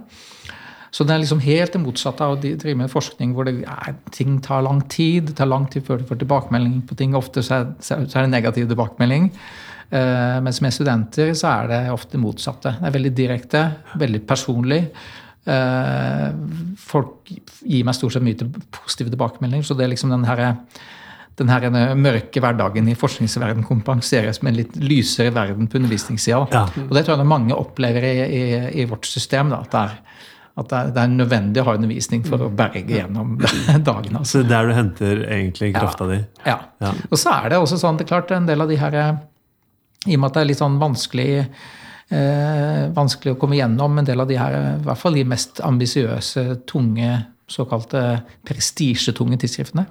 Så 0.91 1.07
det 1.07 1.15
er 1.15 1.23
liksom 1.23 1.43
helt 1.45 1.75
det 1.75 1.81
motsatte 1.83 2.27
av 2.27 2.35
å 2.35 2.41
drive 2.41 2.75
med 2.79 2.91
forskning 2.91 3.35
hvor 3.35 3.47
det 3.47 3.61
ja, 3.61 3.95
ting 4.15 4.41
tar 4.43 4.65
lang 4.67 4.83
tid. 4.91 5.29
Det 5.29 5.37
tar 5.39 5.51
lang 5.51 5.69
tid 5.71 5.87
før 5.87 6.01
du 6.01 6.09
får 6.09 6.19
tilbakemelding 6.23 6.81
på 6.89 6.99
ting. 6.99 7.15
Ofte 7.19 7.45
så 7.47 7.61
er, 7.61 7.69
så 7.79 8.01
er 8.03 8.25
det 8.25 8.33
negativ 8.33 8.67
tilbakemelding. 8.71 9.31
Uh, 9.91 10.39
mens 10.43 10.61
med 10.63 10.75
studenter 10.75 11.33
så 11.39 11.51
er 11.51 11.71
det 11.71 11.81
ofte 11.95 12.17
det 12.17 12.23
motsatte. 12.23 12.75
Det 12.79 12.91
er 12.91 12.97
veldig 12.99 13.13
direkte, 13.15 13.65
veldig 14.03 14.23
personlig. 14.27 14.85
Uh, 15.47 16.31
folk 16.79 17.31
gir 17.31 17.87
meg 17.87 17.97
stort 17.97 18.15
sett 18.17 18.27
mye 18.27 18.39
til 18.43 18.51
positive 18.75 19.15
tilbakemeldinger. 19.15 19.67
Så 19.67 19.79
det 19.79 19.87
er 19.87 19.95
liksom 19.95 20.15
den 20.15 20.27
herre 20.27 20.57
den 21.41 21.49
her 21.49 21.95
mørke 21.97 22.41
hverdagen 22.43 22.89
i 22.91 22.97
forskningsverden 22.99 23.65
kompenseres 23.65 24.43
med 24.43 24.53
en 24.53 24.59
litt 24.59 24.75
lysere 24.77 25.33
verden 25.33 25.71
på 25.71 25.79
undervisningssida. 25.79 26.43
Ja. 26.53 26.67
Og 26.85 26.93
det 26.93 27.07
tror 27.07 27.17
jeg 27.17 27.31
mange 27.31 27.57
opplever 27.57 28.05
i, 28.05 28.17
i, 28.27 28.43
i 28.83 28.85
vårt 28.91 29.09
system. 29.09 29.49
Da, 29.55 29.63
at 29.65 29.73
det 29.73 29.81
er, 29.81 29.95
at 30.59 30.71
det 30.71 30.79
er, 30.79 30.93
det 30.95 31.03
er 31.03 31.13
nødvendig 31.15 31.63
å 31.63 31.67
ha 31.69 31.75
undervisning 31.79 32.23
for 32.27 32.43
å 32.45 32.51
berge 32.53 32.83
gjennom 32.91 33.37
dagen. 33.91 34.17
Altså. 34.19 34.41
Så 34.41 34.43
det 34.43 34.47
er 34.47 34.55
der 34.55 34.71
du 34.71 34.77
henter 34.77 35.21
egentlig 35.27 35.73
krafta 35.77 36.09
di. 36.11 36.21
Ja. 36.45 36.57
Ja. 36.83 36.95
Og 37.09 37.21
så 37.21 37.35
er 37.37 37.53
det 37.53 37.61
også 37.61 37.79
sånn, 37.81 38.01
det 38.01 38.07
er 38.07 38.15
klart 38.15 38.33
en 38.35 38.49
del 38.49 38.65
av 38.65 38.71
de 38.71 38.79
her 38.81 38.97
eh, 38.99 39.13
I 40.11 40.17
og 40.17 40.23
med 40.23 40.31
at 40.31 40.39
det 40.39 40.43
er 40.43 40.51
litt 40.51 40.63
sånn 40.63 40.81
vanskelig 40.81 41.31
eh, 42.11 42.89
vanskelig 42.97 43.37
å 43.37 43.39
komme 43.41 43.61
gjennom 43.61 44.01
en 44.01 44.09
del 44.09 44.25
av 44.25 44.31
de 44.31 44.41
her, 44.41 44.57
i 44.81 44.83
hvert 44.89 45.01
fall 45.01 45.19
de 45.19 45.29
mest 45.29 45.63
ambisiøse, 45.65 46.45
tunge, 46.71 47.13
såkalte 47.51 48.03
prestisjetunge 48.47 49.39
tidsskriftene. 49.41 49.87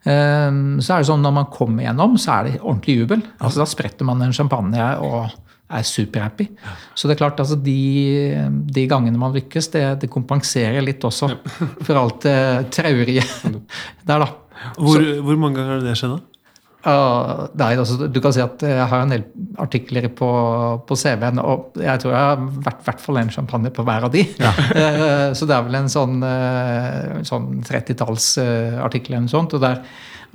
Eh, 0.00 0.48
så 0.80 0.96
er 0.96 1.04
det 1.04 1.10
sånn 1.12 1.22
når 1.26 1.36
man 1.42 1.52
kommer 1.52 1.86
gjennom, 1.86 2.16
så 2.20 2.38
er 2.38 2.48
det 2.48 2.56
ordentlig 2.62 3.02
jubel. 3.02 3.24
Altså 3.38 3.62
Da 3.62 3.68
spretter 3.68 4.08
man 4.08 4.24
en 4.24 4.36
champagne 4.36 4.90
og 5.04 5.36
er 5.70 5.86
superhappy. 5.86 6.48
Så 6.94 7.08
det 7.08 7.16
er 7.16 7.22
klart, 7.22 7.40
altså 7.42 7.58
de, 7.58 7.76
de 8.74 8.86
gangene 8.90 9.20
man 9.20 9.34
lykkes, 9.36 9.70
det, 9.74 9.84
det 10.04 10.12
kompenserer 10.12 10.82
litt 10.84 11.04
også 11.06 11.30
for 11.86 12.00
alt 12.00 12.26
det 12.26 12.40
traurige 12.74 13.24
der, 13.46 14.26
da. 14.26 14.30
Hvor, 14.76 15.00
hvor 15.24 15.38
mange 15.40 15.56
ganger 15.56 15.78
har 15.78 15.86
det 15.86 15.96
skjedd, 15.96 16.18
da? 16.18 16.26
Uh, 16.80 17.42
nei, 17.60 17.74
altså, 17.76 18.06
du 18.08 18.22
kan 18.24 18.32
si 18.32 18.40
at 18.40 18.62
jeg 18.64 18.84
har 18.88 19.02
en 19.04 19.10
del 19.12 19.26
artikler 19.60 20.06
på, 20.16 20.28
på 20.88 20.96
CV-en, 20.96 21.42
og 21.44 21.76
jeg 21.76 22.00
tror 22.00 22.14
jeg 22.14 22.28
har 22.30 22.46
vært 22.64 22.86
hvert 22.86 23.02
fall 23.04 23.20
en 23.20 23.32
champagne 23.34 23.72
på 23.76 23.84
hver 23.84 24.08
av 24.08 24.14
de. 24.14 24.24
Eh, 24.80 25.32
så 25.36 25.46
det 25.48 25.54
er 25.56 25.64
vel 25.66 25.76
en 25.76 25.90
sånn, 25.92 26.22
uh, 26.22 27.20
sånn 27.26 27.60
30-tallsartikkel 27.66 29.12
eller 29.12 29.26
noe 29.26 29.32
sånt. 29.32 29.56
Og, 29.56 29.60
der, 29.62 29.82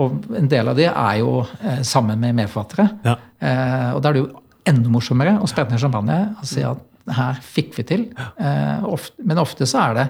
og 0.01 0.27
en 0.37 0.49
del 0.51 0.69
av 0.69 0.77
de 0.77 0.85
er 0.89 1.19
jo 1.21 1.39
eh, 1.61 1.81
sammen 1.87 2.19
med 2.21 2.35
medforfattere. 2.37 2.87
Ja. 3.05 3.15
Eh, 3.39 3.89
og 3.95 4.01
da 4.03 4.11
er 4.11 4.17
det 4.17 4.23
jo 4.25 4.31
enda 4.69 4.91
morsommere 4.91 5.37
å 5.41 5.49
sprette 5.49 5.75
ned 5.75 5.81
champagne 5.81 6.19
og 6.39 6.49
si 6.49 6.63
at 6.65 6.81
her 7.15 7.41
fikk 7.43 7.75
vi 7.79 7.85
til. 7.87 8.05
Eh, 8.17 8.85
men 9.25 9.41
ofte 9.41 9.67
så 9.69 9.83
er 9.83 9.97
det 9.99 10.05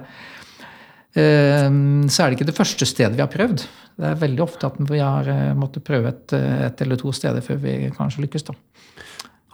eh, 1.20 1.68
så 2.08 2.22
er 2.22 2.30
det 2.30 2.38
ikke 2.38 2.52
det 2.52 2.58
første 2.58 2.88
stedet 2.88 3.16
vi 3.18 3.24
har 3.26 3.32
prøvd. 3.32 3.66
Det 3.96 4.12
er 4.12 4.22
veldig 4.22 4.44
ofte 4.44 4.70
at 4.70 4.80
vi 4.92 5.02
har 5.02 5.28
eh, 5.32 5.52
måttet 5.58 5.86
prøve 5.88 6.14
et, 6.14 6.36
et 6.36 6.86
eller 6.86 7.00
to 7.00 7.12
steder 7.16 7.44
før 7.44 7.60
vi 7.64 7.76
kanskje 7.96 8.26
lykkes. 8.26 8.48
da. 8.48 8.56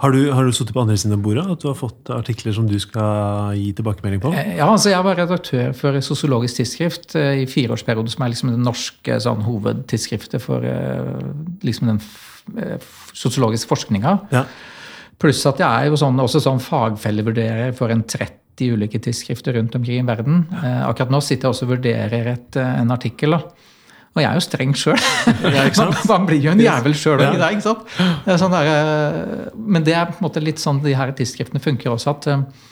Har 0.02 0.16
du, 0.16 0.32
har 0.34 0.48
du 0.48 0.54
sittet 0.58 0.74
på 0.74 0.82
andre 0.82 0.96
siden 0.98 1.14
av 1.14 1.22
bordet? 1.22 1.44
At 1.46 1.62
du 1.62 1.68
har 1.70 1.78
fått 1.78 2.10
artikler 2.14 2.56
som 2.58 2.66
du 2.66 2.74
skal 2.82 3.54
gi 3.54 3.68
tilbakemelding 3.78 4.22
på? 4.24 4.32
Ja, 4.34 4.66
altså 4.66 4.90
Jeg 4.90 5.06
var 5.06 5.20
redaktør 5.20 5.76
for 5.78 6.00
Sosiologisk 6.02 6.58
tidsskrift 6.58 7.14
i 7.22 7.46
fireårsperiode, 7.46 8.10
som 8.10 8.26
er 8.26 8.34
liksom 8.34 8.50
det 8.50 8.64
norske 8.66 9.20
sånn, 9.22 9.46
hovedtidsskriftet 9.46 10.42
for 10.42 10.66
liksom 11.62 11.94
den 11.94 12.02
sosiologiske 13.14 13.70
forskninga. 13.70 14.16
Ja. 14.34 14.48
Pluss 15.22 15.44
at 15.46 15.60
jeg 15.62 15.70
er 15.70 15.92
jo 15.92 16.00
sånn, 16.02 16.20
også 16.22 16.42
sånn 16.42 16.62
fagfellevurderer 16.64 17.76
for 17.78 17.94
en 17.94 18.02
30 18.10 18.74
ulike 18.74 19.02
tidsskrifter 19.02 19.56
rundt 19.58 19.76
omkring 19.78 20.02
i 20.02 20.08
verden. 20.08 20.46
Eh, 20.58 20.82
akkurat 20.88 21.14
nå 21.14 21.22
sitter 21.22 21.48
jeg 21.48 21.56
også 21.56 21.68
og 21.68 21.76
vurderer 21.76 22.32
et, 22.34 22.58
eh, 22.58 22.80
en 22.82 22.94
artikkel. 22.94 23.38
da. 23.38 23.70
Og 24.12 24.20
jeg 24.20 24.28
er 24.28 24.36
jo 24.36 24.44
streng 24.44 24.74
sjøl. 24.76 24.98
Man, 25.78 25.94
man 26.10 26.26
blir 26.28 26.42
jo 26.44 26.52
en 26.52 26.60
jævel 26.60 26.98
sjøl 26.98 27.22
i 27.24 27.30
sånn 28.42 28.52
der, 28.52 28.72
eh, 28.74 29.46
men 29.56 29.86
det 29.88 29.96
er 29.96 30.10
på 30.10 30.20
en 30.20 30.28
måte 30.28 30.44
litt 30.44 30.60
sånn 30.60 30.82
de 30.84 30.98
her 30.98 31.14
tidsskriftene 31.16 31.64
funker 31.64 31.94
også. 31.94 32.18
at 32.18 32.30
eh, 32.34 32.68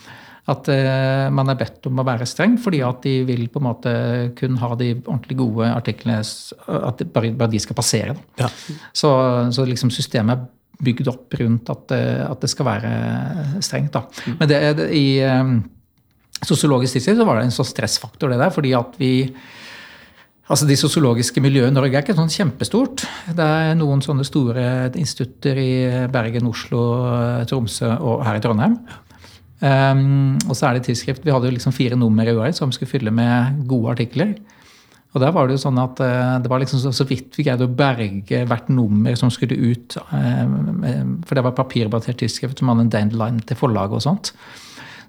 at 0.50 0.66
man 1.30 1.52
er 1.52 1.58
bedt 1.60 1.86
om 1.86 2.00
å 2.02 2.04
være 2.08 2.26
streng, 2.26 2.56
fordi 2.58 2.80
at 2.82 3.04
de 3.04 3.12
vil 3.28 3.44
på 3.54 3.60
en 3.60 3.66
måte 3.68 3.92
kun 4.40 4.56
ha 4.58 4.72
de 4.80 4.96
ordentlig 4.96 5.36
gode 5.38 5.68
artiklene 5.70 6.24
At 6.74 7.04
bare, 7.14 7.30
bare 7.38 7.52
de 7.52 7.60
skal 7.62 7.78
passere. 7.78 8.16
Ja. 8.40 8.48
Så, 8.90 9.12
så 9.54 9.66
liksom 9.70 9.92
systemet 9.94 10.40
er 10.40 10.48
bygd 10.84 11.10
opp 11.12 11.36
rundt 11.40 11.70
at, 11.74 11.94
at 12.26 12.44
det 12.44 12.50
skal 12.52 12.68
være 12.70 12.92
strengt. 13.66 13.96
Da. 13.96 14.06
Men 14.40 14.50
det, 14.52 14.60
det, 14.80 14.90
i 14.96 15.20
eh, 15.26 15.56
sosiologisk 16.40 16.96
tidsskrift 16.96 17.20
så 17.20 17.28
var 17.28 17.40
det 17.40 17.50
en 17.50 17.56
sånn 17.56 17.68
stressfaktor, 17.68 18.32
det 18.32 18.40
der. 18.42 18.54
fordi 18.56 18.76
at 18.78 19.00
vi 19.02 19.14
Altså 20.50 20.66
De 20.66 20.74
sosiologiske 20.74 21.42
miljøene 21.46 21.70
i 21.70 21.76
Norge 21.76 21.94
er 21.94 22.02
ikke 22.02 22.16
sånn 22.18 22.32
kjempestort. 22.34 23.04
Det 23.38 23.46
er 23.46 23.76
noen 23.78 24.00
sånne 24.02 24.24
store 24.26 24.64
institutter 24.98 25.60
i 25.62 25.74
Bergen, 26.10 26.48
Oslo, 26.50 26.80
Tromsø 27.46 27.92
og 27.94 28.24
her 28.26 28.40
i 28.40 28.42
Trondheim. 28.42 28.80
Um, 29.62 30.40
og 30.48 30.56
så 30.58 30.66
er 30.66 30.80
det 30.80 30.88
tidsskrift. 30.88 31.22
Vi 31.22 31.36
hadde 31.36 31.52
jo 31.52 31.54
liksom 31.54 31.76
fire 31.76 32.00
nummer 32.00 32.26
i 32.26 32.34
året 32.34 32.58
som 32.58 32.74
skulle 32.74 32.90
fylle 32.90 33.14
med 33.14 33.62
gode 33.70 33.94
artikler. 33.94 34.34
Og 35.10 35.24
der 35.24 35.34
var 35.34 35.48
det 35.48 35.58
jo 35.58 35.64
sånn 35.64 35.80
at 35.82 36.00
eh, 36.06 36.36
det 36.44 36.52
var 36.52 36.62
liksom 36.62 36.94
så, 36.94 37.06
vidt 37.10 37.38
vi 37.38 37.46
greide 37.48 37.66
å 37.66 37.74
berge 37.74 38.44
hvert 38.46 38.68
nummer 38.70 39.16
som 39.18 39.32
skulle 39.34 39.58
ut. 39.58 39.98
eh, 39.98 41.00
for 41.26 41.38
det 41.38 41.46
var 41.46 41.58
papirbasert 41.58 42.22
tidsskrift 42.22 42.62
som 42.62 42.70
hadde 42.70 42.86
en 42.86 42.94
deadline 42.94 43.42
til 43.50 43.58
forlaget 43.58 43.98
og 43.98 44.06
sånt. 44.06 44.34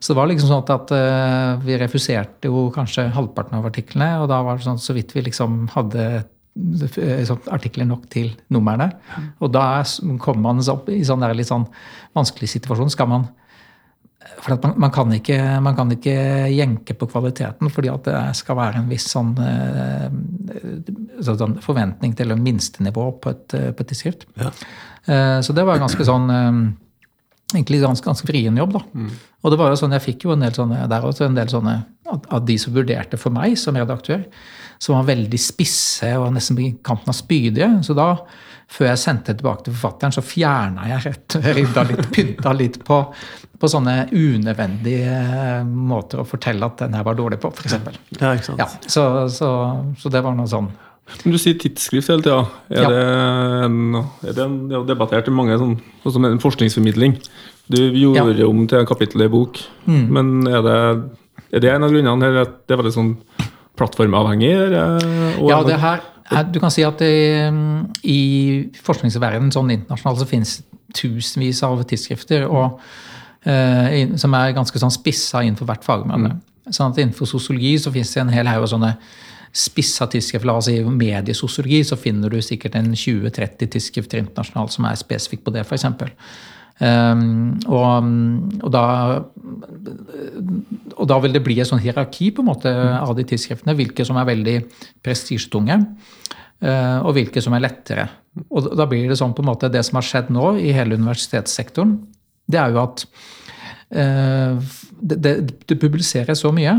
Så 0.01 0.15
det 0.15 0.17
var 0.17 0.31
liksom 0.31 0.49
sånn 0.49 0.73
at 0.73 0.93
eh, 0.97 1.51
vi 1.67 1.77
refuserte 1.83 2.49
jo 2.49 2.71
kanskje 2.73 3.11
halvparten 3.13 3.59
av 3.59 3.69
artiklene. 3.69 4.15
Og 4.23 4.31
da 4.33 4.41
var 4.47 4.57
det 4.57 4.65
sånn 4.65 4.81
så 4.81 4.97
vidt 4.97 5.13
vi 5.17 5.27
liksom 5.29 5.67
hadde 5.75 6.25
sånn 7.29 7.45
artikler 7.53 7.87
nok 7.87 8.09
til 8.13 8.33
numrene. 8.53 8.89
Og 9.45 9.53
da 9.53 9.83
kommer 9.85 10.25
kom 10.25 10.41
man 10.43 10.65
opp 10.73 10.89
i 10.93 11.03
sånn 11.07 11.21
der 11.23 11.37
litt 11.37 11.53
sånn 11.53 11.69
vanskelig 12.17 12.49
situasjon. 12.57 12.91
Skal 12.97 13.13
man 13.13 13.29
for 14.41 14.55
at 14.57 14.63
man, 14.65 14.75
man, 14.87 14.93
kan 14.95 15.13
ikke, 15.13 15.39
man 15.61 15.77
kan 15.77 15.91
ikke 15.93 16.15
jenke 16.55 16.95
på 16.97 17.09
kvaliteten, 17.13 17.71
fordi 17.73 17.91
at 17.93 18.07
det 18.09 18.21
skal 18.39 18.57
være 18.57 18.81
en 18.81 18.91
viss 18.91 19.09
sånn, 19.13 19.35
eh, 19.45 20.07
sånn 21.27 21.59
forventning 21.65 22.15
til 22.17 22.33
en 22.33 22.45
minstenivå 22.45 23.11
på 23.21 23.35
et, 23.35 23.49
på 23.77 23.85
et 23.85 23.91
tidsskrift. 23.93 24.25
Ja. 24.41 24.53
Eh, 25.05 25.41
Så 25.45 25.57
det 25.57 25.67
var 25.69 25.83
ganske 25.83 26.07
sånn 26.09 26.31
eh, 26.33 26.61
egentlig 27.55 27.83
ganske, 27.83 28.07
ganske 28.07 28.29
vrien 28.29 28.57
jobb. 28.57 28.79
da. 28.79 28.85
Og 29.43 29.53
det 29.53 29.59
var 29.61 29.73
jo 29.73 29.81
sånn, 29.81 29.97
jeg 29.97 30.07
fikk 30.07 30.27
jo 30.29 30.35
en 30.35 30.45
del 30.45 30.55
sånne 30.57 30.87
der 30.91 31.07
også, 31.07 31.27
en 31.27 31.39
del 31.39 31.51
sånne 31.51 31.77
av 32.11 32.45
de 32.47 32.57
som 32.59 32.75
vurderte 32.75 33.19
for 33.21 33.35
meg 33.35 33.57
som 33.59 33.77
redaktør, 33.79 34.25
som 34.81 34.97
var 34.97 35.11
veldig 35.13 35.39
spisse 35.41 36.09
og 36.19 36.33
nesten 36.35 36.59
på 36.59 36.71
kanten 36.87 37.13
av 37.13 37.17
spydige. 37.19 37.69
Så 37.87 37.95
da, 37.99 38.15
før 38.71 38.87
jeg 38.93 39.01
sendte 39.03 39.33
det 39.33 39.41
tilbake 39.43 39.65
til 39.67 39.75
forfatteren, 39.75 40.13
så 40.15 40.23
fjerna 40.23 40.85
jeg 40.93 41.03
rett 41.09 41.37
rydda 41.57 41.83
litt, 41.89 42.05
pynta 42.15 42.53
litt 42.55 42.77
på, 42.87 43.01
på 43.61 43.71
sånne 43.73 43.97
unødvendige 44.15 45.17
eh, 45.17 45.65
måter 45.67 46.23
å 46.23 46.27
fortelle 46.29 46.69
at 46.69 46.79
den 46.85 46.95
her 46.95 47.03
var 47.09 47.19
dårlig 47.19 47.41
på, 47.43 47.51
f.eks. 47.51 47.75
Ja, 48.21 48.31
ikke 48.37 48.47
sant? 48.53 48.63
Ja, 48.63 48.69
så, 48.87 49.05
så, 49.35 49.51
så 49.99 50.13
det 50.15 50.23
var 50.25 50.37
noe 50.39 50.47
sånn. 50.51 50.71
Men 51.25 51.35
Du 51.35 51.39
sier 51.43 51.57
tidsskrift 51.59 52.07
hele 52.13 52.23
tida. 52.23 52.45
Er, 52.71 52.83
Ja. 52.85 52.89
det 52.95 53.01
en- 53.67 53.97
er 53.99 54.33
det 54.37 54.45
en, 54.45 54.69
det 54.71 54.77
er 54.79 54.85
debattert 54.93 55.27
i 55.27 55.35
mange 55.35 55.57
sånn, 55.59 55.75
sånn 56.05 56.13
som 56.15 56.25
en 56.29 56.39
forskningsformidling. 56.39 57.17
Du 57.71 57.81
gjorde 57.91 58.37
Ja. 58.39 58.47
om 58.47 58.63
til 58.71 58.87
kapittel 58.87 59.23
i 59.27 59.29
bok, 59.33 59.59
men 59.87 60.47
er 60.47 60.63
det, 60.63 60.79
er 61.53 61.61
det 61.67 61.73
en 61.75 61.83
av 61.85 61.91
grunnene 61.91 62.23
her 62.31 62.41
at 62.45 62.55
det 62.69 62.77
er 62.77 62.83
veldig 62.85 62.95
sånn 62.95 63.11
plattformavhengig? 63.81 64.55
Ja, 65.49 65.63
det 65.67 65.81
her 65.83 66.01
Du 66.53 66.61
kan 66.63 66.71
si 66.71 66.85
at 66.87 67.01
i, 67.03 67.15
i 68.07 68.21
forskningsverdenen 68.87 69.51
sånn 69.55 69.73
internasjonalt 69.75 70.21
så 70.23 70.29
finnes 70.31 70.53
tusenvis 70.95 71.63
av 71.67 71.83
tidsskrifter 71.87 72.47
og, 72.47 72.79
eh, 73.47 74.15
som 74.21 74.37
er 74.39 74.55
ganske 74.55 74.83
sånn 74.83 74.95
spissa 74.95 75.43
innenfor 75.43 75.69
hvert 75.71 75.87
fagområde. 75.87 76.37
Sånn 76.71 76.93
at 76.93 77.01
innenfor 77.03 77.27
sosiologi 77.27 77.75
så 77.83 77.93
finnes 77.95 78.13
det 78.15 78.23
en 78.23 78.33
hel 78.35 78.51
haug 78.51 78.67
av 78.67 78.71
sånne 78.71 78.93
spissa 79.51 80.07
tidsskrifter. 80.07 80.47
La 80.47 80.59
oss 80.61 80.69
si 80.71 80.79
mediesosiologi, 80.85 81.83
så 81.87 81.99
finner 81.99 82.31
du 82.31 82.39
sikkert 82.45 82.77
en 82.79 82.93
20-30 82.95 83.67
tidsskrifter 83.75 84.23
internasjonalt 84.23 84.75
som 84.77 84.87
er 84.87 84.99
spesifikke 85.01 85.49
på 85.49 85.55
det, 85.57 85.67
f.eks. 85.67 85.89
Um, 86.81 87.59
og, 87.69 88.07
og, 88.65 88.71
da, 88.73 88.83
og 90.97 91.09
da 91.11 91.19
vil 91.21 91.35
det 91.35 91.43
bli 91.45 91.59
et 91.61 91.69
sånn 91.69 91.83
hierarki 91.83 92.31
på 92.33 92.41
en 92.41 92.49
måte 92.49 92.73
av 92.73 93.13
de 93.19 93.27
tidsskriftene. 93.29 93.77
Hvilke 93.77 94.07
som 94.09 94.17
er 94.21 94.29
veldig 94.31 94.57
prestisjetunge, 95.05 95.77
eh, 96.65 96.99
og 97.05 97.13
hvilke 97.19 97.43
som 97.45 97.57
er 97.57 97.67
lettere. 97.67 98.07
Og 98.49 98.71
da 98.79 98.87
blir 98.89 99.11
det 99.11 99.19
sånn 99.21 99.35
på 99.37 99.43
en 99.43 99.51
måte 99.51 99.69
Det 99.73 99.83
som 99.85 99.99
har 99.99 100.07
skjedd 100.07 100.31
nå 100.33 100.55
i 100.63 100.71
hele 100.73 100.97
universitetssektoren, 100.97 101.99
det 102.51 102.61
er 102.63 102.73
jo 102.73 102.81
at 102.85 103.05
eh, 103.91 104.73
det, 105.01 105.21
det, 105.21 105.35
det 105.69 105.81
publiseres 105.83 106.41
så 106.47 106.55
mye 106.55 106.79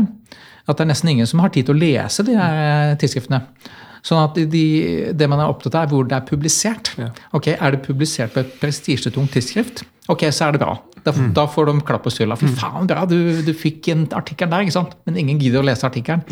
at 0.62 0.78
det 0.78 0.84
er 0.84 0.90
nesten 0.92 1.10
ingen 1.10 1.28
som 1.28 1.42
har 1.42 1.50
tid 1.54 1.66
til 1.66 1.74
å 1.74 1.82
lese 1.82 2.24
de 2.26 2.36
her 2.38 2.94
tidsskriftene. 3.00 3.42
Sånn 4.06 4.22
at 4.24 4.38
de, 4.50 4.66
det 5.14 5.28
man 5.30 5.42
er 5.42 5.50
opptatt 5.50 5.76
av, 5.78 5.86
er 5.86 5.94
hvor 5.94 6.06
det 6.10 6.16
er 6.16 6.26
publisert. 6.26 6.90
Ja. 6.98 7.10
Ok, 7.34 7.52
Er 7.54 7.74
det 7.74 7.84
publisert 7.86 8.34
på 8.34 8.42
et 8.42 8.54
prestisjetungt 8.60 9.34
tidsskrift, 9.34 9.84
ok, 10.08 10.26
så 10.32 10.48
er 10.48 10.52
det 10.52 10.60
bra. 10.64 10.78
Da, 11.04 11.12
da 11.34 11.46
får 11.50 11.66
de 11.66 11.80
klapp 11.86 12.04
på 12.06 12.10
skuldra. 12.14 12.36
Fy 12.38 12.46
faen, 12.54 12.86
bra, 12.86 13.04
du, 13.06 13.42
du 13.42 13.52
fikk 13.54 13.88
en 13.94 14.06
artikkel 14.14 14.48
der, 14.50 14.62
ikke 14.66 14.72
sant? 14.80 14.94
Men 15.06 15.16
ingen 15.18 15.38
gidder 15.42 15.60
å 15.62 15.66
lese 15.66 15.86
artikkelen. 15.88 16.22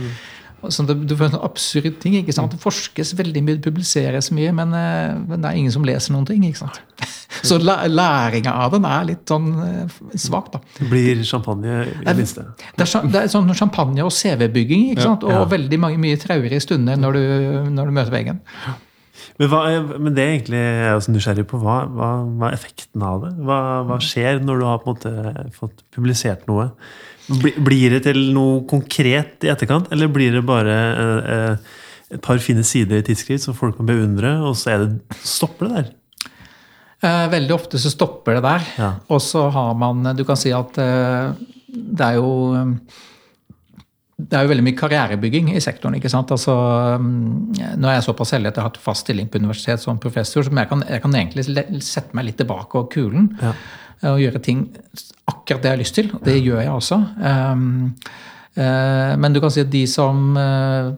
Sånn, 0.68 0.84
det, 0.86 0.94
du 1.08 1.14
får 1.16 1.30
en 1.30 1.32
sånn 1.38 1.44
absurd 1.46 1.94
ting. 2.02 2.14
ikke 2.18 2.34
sant? 2.36 2.52
Det 2.52 2.60
forskes 2.60 3.14
veldig 3.16 3.40
mye, 3.46 3.56
det 3.56 3.64
publiseres 3.64 4.28
mye, 4.36 4.50
men, 4.52 4.74
eh, 4.76 5.14
men 5.16 5.40
det 5.40 5.48
er 5.48 5.56
ingen 5.56 5.72
som 5.72 5.86
leser 5.88 6.12
noen 6.12 6.26
ting. 6.28 6.42
ikke 6.44 6.58
sant? 6.66 6.80
Så 7.48 7.56
læ- 7.62 7.86
læringa 7.88 8.52
av 8.66 8.74
den 8.74 8.84
er 8.84 9.06
litt 9.08 9.24
sånn 9.30 9.46
eh, 9.64 9.94
svak, 10.20 10.50
da. 10.52 10.60
Blir 10.90 11.22
champagne 11.24 11.78
i 11.88 12.04
det 12.04 12.14
minste. 12.18 12.44
Det 12.76 12.84
er, 12.84 13.08
det 13.08 13.22
er 13.24 13.32
sånn 13.32 13.48
champagne- 13.56 14.04
og 14.04 14.12
CV-bygging, 14.12 14.90
ikke 14.92 15.06
sant? 15.08 15.24
og 15.24 15.32
Ja. 15.32 15.42
veldig 15.56 15.80
mange, 15.80 15.96
mye 16.04 16.20
traurige 16.20 16.60
stunder 16.60 17.00
når 17.00 17.16
du, 17.16 17.24
når 17.78 17.88
du 17.88 17.96
møter 17.96 18.12
veggen. 18.18 18.42
Men, 19.38 19.50
hva 19.52 19.60
men 19.96 20.16
det 20.16 20.25
er 20.25 20.32
egentlig 20.34 20.58
jeg 20.60 20.88
er 20.88 20.96
også 20.96 21.14
nysgjerrig 21.14 21.46
på. 21.50 21.60
Hva, 21.62 21.76
hva, 21.88 22.08
hva 22.40 22.49
er 22.50 22.56
effekten 22.56 23.04
av 23.06 23.22
det? 23.25 23.30
Hva, 23.46 23.60
hva 23.88 24.00
skjer 24.04 24.42
når 24.44 24.60
du 24.60 24.66
har 24.68 24.82
på 24.82 24.90
en 24.90 24.96
måte 24.96 25.46
fått 25.56 25.84
publisert 25.94 26.49
noe? 26.50 26.70
Blir 27.30 27.94
det 27.94 28.02
til 28.08 28.18
noe 28.34 28.64
konkret 28.68 29.46
i 29.46 29.52
etterkant, 29.52 29.90
eller 29.94 30.10
blir 30.10 30.34
det 30.34 30.42
bare 30.49 30.76
eh, 30.99 31.70
et 32.16 32.22
par 32.25 32.40
fine 32.42 32.64
sider 32.66 32.99
i 32.99 33.06
tidsskrift 33.06 33.46
som 33.46 33.56
folk 33.56 33.78
kan 33.78 33.87
beundre, 33.87 34.34
og 34.42 34.56
så 34.58 34.80
det, 34.82 35.20
stopper 35.22 35.68
det 35.68 35.76
der? 35.76 35.92
Eh, 37.06 37.26
Veldig 37.32 37.54
ofte 37.54 37.80
så 37.80 37.92
stopper 37.92 38.38
det 38.38 38.44
der. 38.49 38.66
Ja. 38.80 38.90
Og 39.08 39.22
så 39.25 39.46
har 39.54 39.76
man 39.78 40.02
Du 40.18 40.25
kan 40.28 40.37
si 40.40 40.52
at 40.52 40.76
eh, 40.82 41.30
det 41.70 42.08
er 42.08 42.18
jo 42.18 42.66
det 44.28 44.36
er 44.36 44.44
jo 44.44 44.50
veldig 44.52 44.64
mye 44.66 44.78
karrierebygging 44.78 45.52
i 45.54 45.62
sektoren. 45.62 45.96
ikke 45.98 46.10
sant? 46.12 46.32
Altså, 46.34 46.54
mm, 47.00 47.76
nå 47.80 47.88
er 47.88 47.98
jeg 47.98 48.06
såpass 48.08 48.34
heldig 48.36 48.50
at 48.50 48.58
jeg 48.58 48.64
har 48.64 48.72
hatt 48.72 48.80
fast 48.82 49.06
stilling 49.06 49.28
på 49.30 49.40
universitet 49.42 49.82
som 49.82 50.00
professor, 50.02 50.44
så 50.44 50.52
jeg 50.52 50.70
kan, 50.70 50.82
jeg 50.88 51.04
kan 51.04 51.16
egentlig 51.18 51.46
sette 51.84 52.16
meg 52.16 52.30
litt 52.30 52.40
tilbake 52.40 52.80
og 52.80 52.90
kulen 52.92 53.30
Ja. 53.40 53.54
eh, 54.02 54.10
og 54.12 54.20
gjøre 54.22 54.42
ting 54.44 54.66
akkurat 55.30 55.62
det 55.62 55.70
jeg 55.70 55.76
har 55.76 55.84
lyst 55.84 55.98
til. 55.98 56.10
Det 56.24 56.36
gjør 56.40 56.64
jeg 56.64 56.72
også. 56.72 56.98
Um, 57.20 57.94
uh, 58.58 59.12
men 59.20 59.32
du 59.32 59.40
kan 59.40 59.52
si 59.54 59.62
at 59.62 59.70
de 59.70 59.84
som 59.86 60.34
uh, 60.34 60.90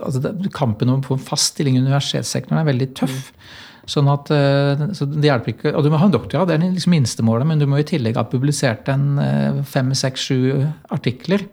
altså 0.00 0.32
Kampen 0.54 0.88
om 0.88 1.02
å 1.02 1.04
få 1.04 1.18
en 1.18 1.26
fast 1.26 1.52
stilling 1.52 1.76
i 1.76 1.84
universitetssektoren 1.84 2.62
er 2.62 2.70
veldig 2.72 2.90
tøff. 2.96 3.28
Sånn 3.84 4.06
at, 4.08 4.30
så 4.96 5.04
det 5.12 5.28
hjelper 5.28 5.52
ikke, 5.52 5.70
og 5.76 5.84
Du 5.84 5.90
må 5.92 5.98
ha 6.00 6.06
en 6.08 6.12
doktorgrad, 6.14 6.48
det 6.48 6.54
er 6.56 6.70
liksom 6.72 6.94
minstemålet, 6.94 7.44
men 7.44 7.60
du 7.60 7.66
må 7.68 7.82
i 7.82 7.84
tillegg 7.84 8.16
ha 8.16 8.22
publisert 8.24 8.88
en 8.88 9.18
fem, 9.68 9.90
seks, 9.92 10.24
sju 10.24 10.62
artikler. 10.88 11.44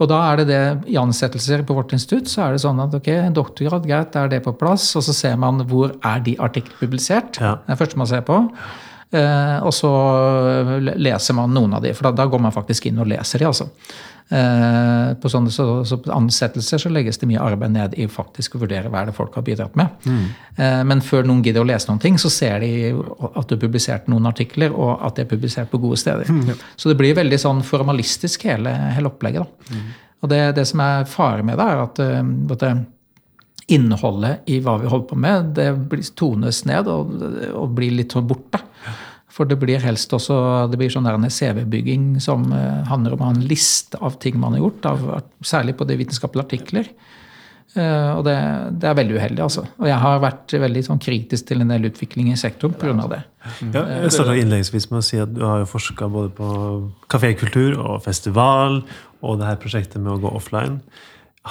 Og 0.00 0.08
da 0.08 0.18
er 0.30 0.40
det 0.40 0.46
det 0.48 0.92
i 0.94 0.96
ansettelser 0.96 1.64
på 1.68 1.76
vårt 1.76 1.92
institutt, 1.92 2.30
så 2.32 2.46
er 2.46 2.54
det 2.54 2.62
sånn 2.62 2.80
at 2.80 2.94
ok, 2.96 3.10
en 3.12 3.36
doktorgrad, 3.36 3.88
greit, 3.88 4.14
da 4.14 4.24
er 4.24 4.32
det 4.32 4.44
på 4.46 4.54
plass. 4.56 4.88
Og 4.96 5.04
så 5.04 5.14
ser 5.16 5.36
man 5.40 5.60
hvor 5.68 5.92
er 5.92 6.22
de 6.24 6.38
artiklene 6.40 6.80
publisert. 6.80 7.36
Ja. 7.36 7.58
Det 7.60 7.68
er 7.68 7.74
det 7.74 7.82
første 7.82 8.00
man 8.00 8.08
ser 8.08 8.24
på. 8.24 8.38
Eh, 9.10 9.56
og 9.66 9.74
så 9.74 9.90
leser 10.78 11.36
man 11.36 11.52
noen 11.52 11.76
av 11.76 11.84
de, 11.84 11.92
for 11.98 12.08
da, 12.08 12.14
da 12.22 12.28
går 12.30 12.42
man 12.46 12.54
faktisk 12.54 12.88
inn 12.88 13.02
og 13.02 13.10
leser 13.10 13.42
de, 13.42 13.50
altså. 13.50 13.68
Eh, 14.30 15.14
på 15.18 15.30
sånne 15.30 15.50
så, 15.50 15.64
så 15.82 15.96
ansettelser 16.14 16.78
så 16.78 16.90
legges 16.92 17.18
det 17.18 17.26
mye 17.26 17.42
arbeid 17.42 17.72
ned 17.74 17.96
i 17.98 18.04
faktisk 18.06 18.54
å 18.54 18.60
vurdere 18.62 18.86
hva 18.86 19.00
er 19.02 19.10
det 19.10 19.14
folk 19.16 19.34
har 19.34 19.42
bidratt 19.46 19.74
med. 19.78 19.96
Eh, 20.54 20.82
men 20.86 21.02
før 21.02 21.26
noen 21.26 21.42
gidder 21.42 21.64
å 21.64 21.66
lese 21.66 21.90
noen 21.90 22.02
ting, 22.02 22.18
så 22.20 22.30
ser 22.30 22.62
de 22.62 22.70
at 22.94 23.50
du 23.50 23.56
har 23.56 23.62
publisert 23.64 24.06
noen 24.12 24.30
artikler, 24.30 24.70
og 24.70 25.02
at 25.06 25.18
de 25.18 25.24
er 25.24 25.32
publisert 25.32 25.72
på 25.72 25.82
gode 25.82 25.98
steder. 25.98 26.30
Så 26.76 26.92
det 26.92 26.98
blir 27.00 27.18
veldig 27.18 27.40
sånn 27.42 27.64
formalistisk, 27.66 28.46
hele, 28.46 28.76
hele 28.94 29.10
opplegget. 29.10 29.42
da. 29.42 29.82
Og 30.20 30.30
det, 30.30 30.40
det 30.60 30.68
som 30.68 30.82
er 30.84 31.10
fare 31.10 31.42
med 31.46 31.58
det, 31.58 31.66
er 31.66 31.84
at, 31.88 32.02
eh, 32.04 32.32
at 32.54 32.64
det, 32.64 32.72
innholdet 33.70 34.50
i 34.50 34.56
hva 34.62 34.76
vi 34.82 34.88
holder 34.90 35.06
på 35.10 35.18
med, 35.26 35.52
det 35.54 35.68
blir, 35.90 36.06
tones 36.18 36.64
ned 36.66 36.88
og, 36.90 37.12
og 37.54 37.74
blir 37.74 37.98
litt 37.98 38.14
borte. 38.14 38.58
borte. 38.62 38.62
For 39.30 39.46
det 39.46 39.60
blir 39.62 39.82
helst 39.82 40.12
også 40.16 40.36
det 40.70 40.78
blir 40.80 40.90
sånn 40.90 41.06
CV-bygging 41.06 42.18
som 42.22 42.48
eh, 42.52 42.82
handler 42.90 43.14
om 43.14 43.22
å 43.22 43.30
ha 43.30 43.36
en 43.36 43.46
liste 43.46 43.98
av 44.02 44.18
ting 44.22 44.40
man 44.40 44.56
har 44.56 44.64
gjort, 44.64 44.90
av, 44.90 45.08
særlig 45.46 45.76
på 45.78 45.86
de 45.86 45.98
vitenskapelige 46.00 46.48
artikler. 46.48 46.90
Eh, 47.78 48.10
og 48.16 48.24
det, 48.26 48.34
det 48.82 48.88
er 48.90 48.96
veldig 48.98 49.18
uheldig, 49.20 49.42
altså. 49.44 49.62
Og 49.78 49.86
jeg 49.86 49.98
har 50.02 50.22
vært 50.24 50.54
veldig 50.64 50.82
sånn 50.88 51.02
kritisk 51.02 51.46
til 51.50 51.62
en 51.62 51.70
del 51.70 51.86
utvikling 51.86 52.32
i 52.32 52.38
sektoren 52.40 52.74
pga. 52.74 53.06
det. 53.12 53.20
Ja, 53.70 53.84
jeg 54.02 54.10
starta 54.16 54.34
innledningsvis 54.34 54.90
med 54.90 55.00
å 55.00 55.06
si 55.06 55.22
at 55.22 55.30
du 55.36 55.44
har 55.46 55.62
jo 55.62 55.70
forska 55.70 56.10
både 56.10 56.34
på 56.34 56.50
kafékultur 57.12 57.78
og 57.78 58.02
festival, 58.04 58.82
og 59.22 59.38
det 59.38 59.46
her 59.46 59.62
prosjektet 59.62 60.02
med 60.02 60.16
å 60.16 60.20
gå 60.24 60.34
offline. 60.34 60.80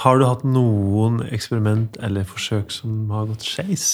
Har 0.04 0.20
du 0.20 0.28
hatt 0.28 0.44
noen 0.46 1.18
eksperiment 1.32 1.96
eller 2.04 2.28
forsøk 2.28 2.70
som 2.74 3.08
har 3.14 3.26
gått 3.32 3.46
skeis? 3.46 3.88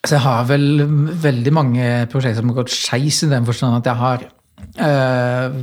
Så 0.00 0.16
jeg 0.16 0.24
har 0.24 0.46
vel 0.48 0.84
veldig 1.20 1.52
mange 1.52 1.86
prosjekter 2.08 2.40
som 2.40 2.52
har 2.52 2.62
gått 2.62 2.72
skeis 2.72 3.18
i 3.26 3.28
den 3.28 3.44
forstand 3.44 3.82
at 3.82 3.88
jeg 3.90 4.00
har 4.00 4.22
eh, 4.80 5.56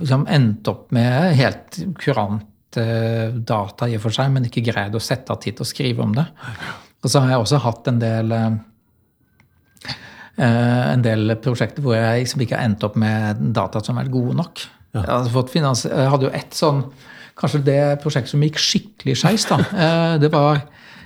liksom 0.00 0.24
endt 0.32 0.70
opp 0.72 0.86
med 0.96 1.34
helt 1.36 1.80
kurant 2.00 2.78
eh, 2.80 3.28
data 3.36 3.88
i 3.90 3.98
og 3.98 4.06
for 4.06 4.16
seg, 4.16 4.30
men 4.32 4.48
ikke 4.48 4.64
greid 4.70 4.96
å 4.96 5.02
sette 5.04 5.34
av 5.34 5.42
tid 5.42 5.58
til 5.58 5.66
å 5.66 5.68
skrive 5.68 6.04
om 6.04 6.14
det. 6.16 6.24
Og 7.04 7.12
så 7.12 7.20
har 7.20 7.34
jeg 7.34 7.44
også 7.44 7.60
hatt 7.66 7.90
en 7.92 8.00
del 8.00 8.32
eh, 8.38 8.54
en 10.34 11.04
del 11.04 11.36
prosjekter 11.44 11.84
hvor 11.84 11.94
jeg 11.94 12.24
liksom 12.24 12.40
ikke 12.42 12.56
har 12.56 12.64
endt 12.66 12.86
opp 12.88 12.96
med 12.98 13.42
data 13.54 13.84
som 13.84 14.00
er 14.00 14.08
gode 14.10 14.32
nok. 14.40 14.64
Jeg, 14.94 15.04
hadde 15.10 15.34
fått 15.34 15.52
finans, 15.52 15.84
jeg 15.90 16.08
hadde 16.10 16.30
jo 16.30 16.32
ett 16.34 16.56
sånn 16.56 16.86
Kanskje 17.34 17.64
det 17.66 17.78
prosjektet 17.98 18.30
som 18.30 18.42
gikk 18.46 18.60
skikkelig 18.62 19.16
skeis, 19.18 19.42
da. 19.50 19.56
Det 20.22 20.28
var 20.30 20.60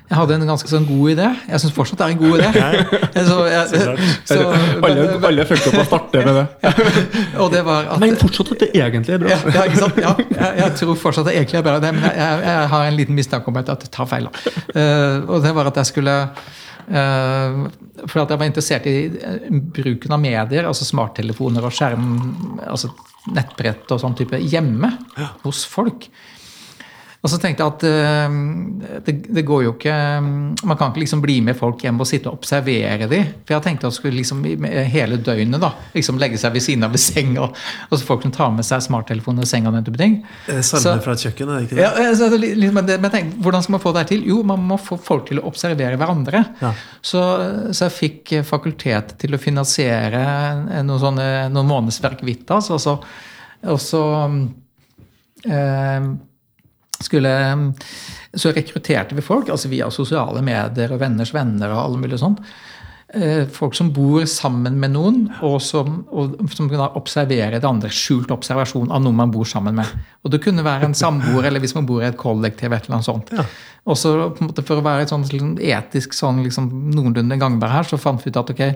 jeg 0.09 0.17
hadde 0.17 0.37
en 0.39 0.49
ganske 0.49 0.71
sånn 0.71 0.87
god 0.89 1.11
idé. 1.13 1.27
Jeg 1.51 1.61
syns 1.63 1.75
fortsatt 1.77 2.01
det 2.01 2.07
er 2.07 2.15
en 2.15 2.21
god 2.23 2.39
idé. 2.39 2.49
Så, 3.29 3.37
jeg, 3.51 3.81
så, 4.29 4.45
alle, 4.87 5.03
alle 5.29 5.45
fulgte 5.49 5.73
opp 5.73 5.81
å 5.83 5.85
starte 5.85 6.23
med 6.25 6.39
det. 6.39 6.71
og 7.43 7.51
det 7.53 7.61
var 7.67 7.91
at, 7.93 8.01
Men 8.01 8.17
fortsatt 8.21 8.55
at 8.55 8.63
det 8.63 8.69
egentlig 8.73 9.17
er 9.19 9.21
bra. 9.25 9.35
ja, 9.35 9.39
ja, 9.53 9.65
ikke 9.69 9.83
sant? 9.83 9.99
Ja, 10.01 10.15
jeg, 10.23 10.53
jeg 10.63 10.77
tror 10.81 11.01
fortsatt 11.03 11.29
det 11.29 11.35
egentlig 11.37 11.59
er 11.61 11.67
bra, 11.67 11.75
det, 11.83 11.91
men 11.97 12.07
jeg, 12.07 12.15
jeg, 12.23 12.47
jeg 12.47 12.71
har 12.73 12.87
en 12.87 12.97
liten 12.97 13.19
mistanke 13.19 13.53
om 13.53 13.61
at 13.61 13.75
jeg 13.75 13.93
tar 13.99 14.09
feil. 14.09 14.31
da. 14.31 14.55
Eh, 14.73 15.29
og 15.29 15.45
det 15.45 15.53
var 15.59 15.73
at 15.73 15.83
jeg 15.83 15.93
skulle 15.93 16.17
Uh, 16.89 17.67
For 18.07 18.23
at 18.23 18.31
jeg 18.33 18.41
var 18.41 18.49
interessert 18.49 18.87
i 18.89 18.95
eh, 19.13 19.51
bruken 19.77 20.15
av 20.15 20.23
medier, 20.23 20.65
altså 20.65 20.87
smarttelefoner 20.89 21.67
og 21.69 21.75
skjerm, 21.77 22.07
altså 22.65 22.89
nettbrett 23.37 23.93
og 23.93 24.01
sånn 24.01 24.17
type, 24.17 24.41
hjemme 24.41 24.95
hos 25.43 25.67
folk. 25.69 26.07
Og 27.19 27.33
så 27.33 27.39
tenkte 27.43 27.65
jeg 27.65 27.73
at 27.75 27.85
uh, 27.89 29.01
det, 29.07 29.15
det 29.35 29.43
går 29.43 29.65
jo 29.65 29.73
ikke 29.75 29.95
Man 30.23 30.77
kan 30.79 30.93
ikke 30.93 31.03
liksom 31.03 31.23
bli 31.25 31.41
med 31.43 31.57
folk 31.59 31.83
hjem 31.83 31.99
og 31.99 32.07
sitte 32.07 32.31
og 32.31 32.39
observere 32.39 33.09
dem. 33.11 33.33
For 33.43 33.57
jeg 33.57 33.65
tenkte 33.67 33.89
at 33.89 33.91
jeg 33.91 33.99
skulle 33.99 34.21
liksom 34.21 34.45
hele 34.93 35.19
døgnet 35.19 35.63
da, 35.63 35.73
liksom 35.97 36.21
legge 36.23 36.39
seg 36.39 36.55
ved 36.55 36.65
siden 36.65 36.87
av 36.87 36.95
ved 36.95 37.03
senga. 37.03 37.49
Og 37.89 37.95
så 37.99 38.07
folk 38.07 38.23
som 38.27 38.35
tar 38.35 38.55
med 38.55 38.67
seg 38.67 38.85
smarttelefonen 38.87 39.43
og 39.43 39.51
senga 39.51 39.73
og 39.73 39.79
den 39.79 39.89
type 39.89 40.01
ting. 40.01 40.21
Er 40.47 40.61
det 40.61 40.67
Så- 40.69 40.83
Salme 40.83 41.03
fra 41.03 41.17
et 41.19 41.25
kjøkken, 41.27 41.51
er 41.51 41.59
det 41.59 41.69
ikke 41.69 41.81
det? 41.81 41.89
Ja, 41.89 42.15
så, 42.15 42.31
er 42.31 42.73
men, 42.79 43.11
tenkte, 43.11 43.43
hvordan 43.43 43.67
skal 43.67 43.75
man 43.77 43.83
få 43.83 43.95
det 43.99 44.07
til? 44.13 44.25
Jo, 44.29 44.43
man 44.47 44.63
må 44.71 44.79
få 44.79 44.99
folk 45.03 45.27
til 45.29 45.43
å 45.43 45.47
observere 45.51 45.99
hverandre. 45.99 46.45
Ja. 46.63 46.73
Så, 47.03 47.23
så 47.75 47.89
jeg 47.89 47.97
fikk 47.99 48.35
fakultet 48.47 48.79
fakultetet 48.79 49.19
til 49.21 49.35
å 49.35 49.41
finansiere 49.41 50.23
eh, 50.69 50.83
noen, 50.85 51.01
sånne, 51.03 51.27
noen 51.53 51.69
månedsverk 51.69 52.23
Vitas. 52.27 52.71
Og 52.75 52.81
så, 52.83 52.97
og 53.67 53.81
så 53.83 54.03
eh, 55.45 56.09
skulle 57.05 57.33
Så 58.35 58.53
rekrutterte 58.53 59.15
vi 59.17 59.25
folk, 59.25 59.49
altså 59.49 59.71
via 59.71 59.89
sosiale 59.91 60.43
medier 60.45 60.93
og 60.93 61.01
venners 61.01 61.33
venner 61.35 61.73
og 61.73 61.85
alle 61.85 62.03
mulige 62.03 62.21
sånn. 62.21 62.37
eh, 63.15 63.47
folk 63.49 63.75
som 63.75 63.93
bor 63.93 64.25
sammen 64.29 64.77
med 64.81 64.93
noen, 64.93 65.21
og 65.43 65.61
som, 65.65 66.03
og, 66.13 66.37
som 66.53 66.69
kunne 66.69 66.91
observere 66.99 67.61
det 67.61 67.69
andre. 67.69 67.89
Skjult 67.89 68.31
observasjon 68.35 68.93
av 68.93 69.03
noen 69.05 69.17
man 69.17 69.33
bor 69.33 69.49
sammen 69.49 69.79
med. 69.79 69.87
Og 70.25 70.31
Det 70.35 70.43
kunne 70.45 70.65
være 70.67 70.91
en 70.91 70.95
samboer, 70.95 71.49
eller 71.49 71.61
hvis 71.61 71.75
man 71.75 71.87
bor 71.89 72.03
i 72.03 72.09
et 72.11 72.19
kollektiv. 72.21 72.73
et 72.73 72.85
eller 72.85 72.99
annet 72.99 73.09
sånt. 73.09 73.33
Ja. 73.33 73.47
Og 73.89 73.97
så 73.97 74.13
For 74.37 74.77
å 74.77 74.85
være 74.85 75.07
et 75.07 75.13
sånn, 75.13 75.25
liksom, 75.25 75.55
etisk 75.59 76.13
sånn, 76.13 76.43
liksom, 76.45 76.69
noenlunde 76.93 77.39
gangbar 77.41 77.73
her, 77.73 77.89
så 77.89 77.97
fant 77.97 78.23
vi 78.25 78.31
ut 78.31 78.37
at 78.37 78.51
ok, 78.53 78.67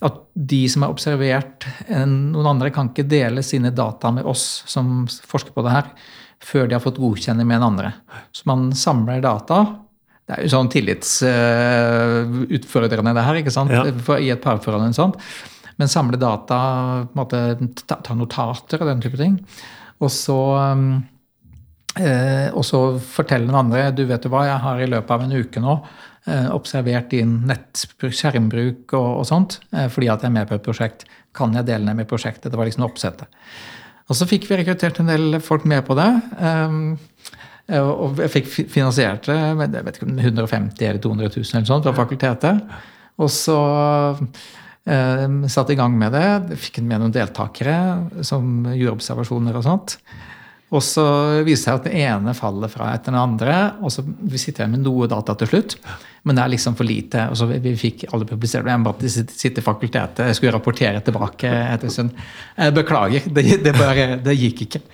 at 0.00 0.16
de 0.32 0.62
som 0.72 0.82
har 0.82 0.94
observert 0.94 1.66
noen 1.90 2.46
andre, 2.46 2.70
kan 2.72 2.88
ikke 2.88 3.04
dele 3.04 3.42
sine 3.44 3.70
data 3.70 4.10
med 4.10 4.24
oss 4.24 4.62
som 4.66 5.04
forsker 5.06 5.52
på 5.52 5.64
det 5.66 5.74
her, 5.74 5.90
før 6.44 6.68
de 6.68 6.74
har 6.76 6.84
fått 6.84 7.02
godkjenning 7.02 7.46
med 7.48 7.56
en 7.60 7.68
andre. 7.72 7.88
Så 8.32 8.42
man 8.48 8.60
samler 8.76 9.20
data. 9.24 9.56
Det 10.26 10.32
er 10.36 10.42
jo 10.46 10.50
sånn 10.52 10.72
tillitsutfordrende, 10.72 13.14
det 13.16 13.26
her, 13.26 13.36
ikke 13.40 13.54
sant? 13.54 13.70
Ja. 13.74 13.82
For, 14.04 14.16
i 14.22 14.32
et 14.32 14.44
parforhold. 14.44 14.82
eller 14.84 14.96
sånt. 14.96 15.16
Men 15.80 15.88
samle 15.88 16.16
data, 16.20 16.56
på 17.08 17.14
en 17.14 17.20
måte, 17.22 17.38
ta, 17.88 17.94
ta 18.04 18.12
notater 18.14 18.78
og 18.82 18.88
den 18.90 19.02
type 19.04 19.18
ting. 19.20 19.34
Og 20.00 20.10
så, 20.12 20.40
um, 20.76 21.02
eh, 21.96 22.48
og 22.52 22.64
så 22.68 22.80
fortelle 23.00 23.46
den 23.48 23.56
andre 23.56 23.90
du 23.96 24.04
vet 24.08 24.22
du 24.24 24.28
hva, 24.32 24.42
jeg 24.48 24.60
har 24.64 24.76
i 24.80 24.90
løpet 24.90 25.12
av 25.16 25.20
en 25.24 25.36
uke 25.36 25.60
nå 25.60 25.74
eh, 26.26 26.48
observert 26.52 27.10
din 27.12 27.32
nettskjermbruk 27.48 28.16
skjermbruk 28.16 28.94
og, 28.96 29.10
og 29.22 29.26
sånt, 29.28 29.60
eh, 29.72 29.88
fordi 29.92 30.08
at 30.12 30.22
jeg 30.24 30.30
er 30.30 30.36
med 30.36 30.48
på 30.50 30.56
et 30.56 30.68
prosjekt. 30.68 31.00
Kan 31.36 31.56
jeg 31.56 31.68
dele 31.68 31.86
ned 31.86 32.00
med 32.00 32.10
prosjektet? 32.10 32.50
Det 32.50 32.60
var 32.60 32.68
liksom 32.68 32.86
oppsettet. 32.86 33.28
Og 34.10 34.18
så 34.18 34.26
fikk 34.26 34.48
vi 34.50 34.58
rekruttert 34.58 34.98
en 35.00 35.10
del 35.10 35.38
folk 35.44 35.66
med 35.70 35.84
på 35.86 35.94
det. 35.98 36.10
Um, 36.42 36.96
og 37.70 38.18
jeg 38.18 38.32
fikk 38.34 38.48
finansiert 38.72 39.28
det 39.30 39.38
med 39.54 39.76
jeg 39.78 39.86
vet 39.86 40.00
ikke, 40.00 40.08
om 40.10 40.16
150 40.18 40.88
eller 40.88 41.02
200 41.04 41.28
000 41.36 41.52
eller 41.54 41.68
sånt 41.68 41.86
fra 41.86 41.94
fakultetet. 41.94 42.64
Og 43.20 43.30
så 43.30 43.60
um, 44.18 45.36
satte 45.46 45.76
i 45.76 45.78
gang 45.78 45.94
med 46.00 46.16
det. 46.16 46.58
Fikk 46.58 46.82
med 46.82 46.98
noen 46.98 47.14
deltakere 47.14 48.24
som 48.26 48.66
gjorde 48.74 48.96
observasjoner 48.98 49.60
og 49.60 49.66
sånt. 49.68 50.00
Og 50.70 50.82
så 50.86 51.04
viser 51.42 51.50
det 51.50 51.62
seg 51.64 51.78
at 51.80 51.86
det 51.88 52.02
ene 52.04 52.34
faller 52.38 52.70
fra 52.70 52.92
etter 52.94 53.10
den 53.10 53.18
andre. 53.18 53.56
Og 53.82 53.90
så 53.90 54.04
vi 54.04 54.38
sitter 54.38 54.64
igjen 54.64 54.76
med 54.76 54.84
noe 54.84 55.08
data 55.10 55.34
til 55.38 55.50
slutt, 55.50 55.76
men 56.22 56.36
det 56.36 56.44
er 56.44 56.52
liksom 56.52 56.76
for 56.78 56.86
lite. 56.86 57.24
og 57.32 57.38
så 57.38 57.48
Vi, 57.50 57.58
vi 57.64 57.72
fikk 57.78 58.04
alle 58.10 58.28
publisert 58.28 58.66
det. 58.66 58.76
Jeg 58.76 58.86
bare 58.86 59.10
sitter 59.10 59.62
i 59.62 59.66
fakultetet. 59.66 60.26
Jeg 60.30 60.38
skulle 60.38 60.54
rapportere 60.54 61.00
tilbake 61.02 61.50
etter 61.50 61.90
stund. 61.90 62.14
Beklager, 62.76 63.26
det, 63.26 63.46
det, 63.64 63.74
bare, 63.78 64.12
det 64.22 64.36
gikk 64.38 64.66
ikke. 64.68 64.84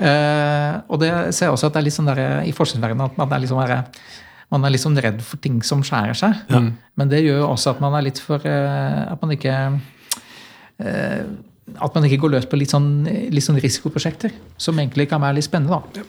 Uh, 0.00 0.80
og 0.90 0.98
det 1.02 1.12
ser 1.36 1.46
jeg 1.46 1.54
også 1.54 1.70
at 1.70 1.76
det 1.76 1.82
er 1.82 1.86
litt 1.86 1.98
sånn 1.98 2.10
der, 2.10 2.24
i 2.48 2.56
forskningsverdenen 2.56 3.06
at 3.06 3.20
man 3.20 3.36
er 3.36 3.46
sånn 3.50 3.62
der, 3.62 3.76
man 4.50 4.66
er 4.66 4.78
sånn 4.82 4.98
redd 4.98 5.22
for 5.22 5.38
ting 5.42 5.60
som 5.66 5.84
skjærer 5.86 6.18
seg. 6.18 6.42
Men 6.98 7.12
det 7.12 7.22
gjør 7.22 7.44
jo 7.44 7.50
også 7.52 7.76
at 7.76 7.84
man 7.84 7.94
er 7.94 8.08
litt 8.08 8.18
for 8.22 8.42
eh, 8.48 9.02
At 9.12 9.22
man 9.22 9.34
ikke 9.36 9.54
eh, 10.82 11.22
at 11.78 11.96
man 11.96 12.06
ikke 12.08 12.22
går 12.24 12.36
løs 12.36 12.46
på 12.50 12.58
litt 12.60 12.72
sånn, 12.72 12.90
litt 13.06 13.46
sånn 13.46 13.60
risikoprosjekter, 13.60 14.32
som 14.60 14.78
egentlig 14.80 15.08
kan 15.10 15.22
være 15.22 15.38
litt 15.38 15.48
spennende. 15.48 15.80
da. 15.94 16.04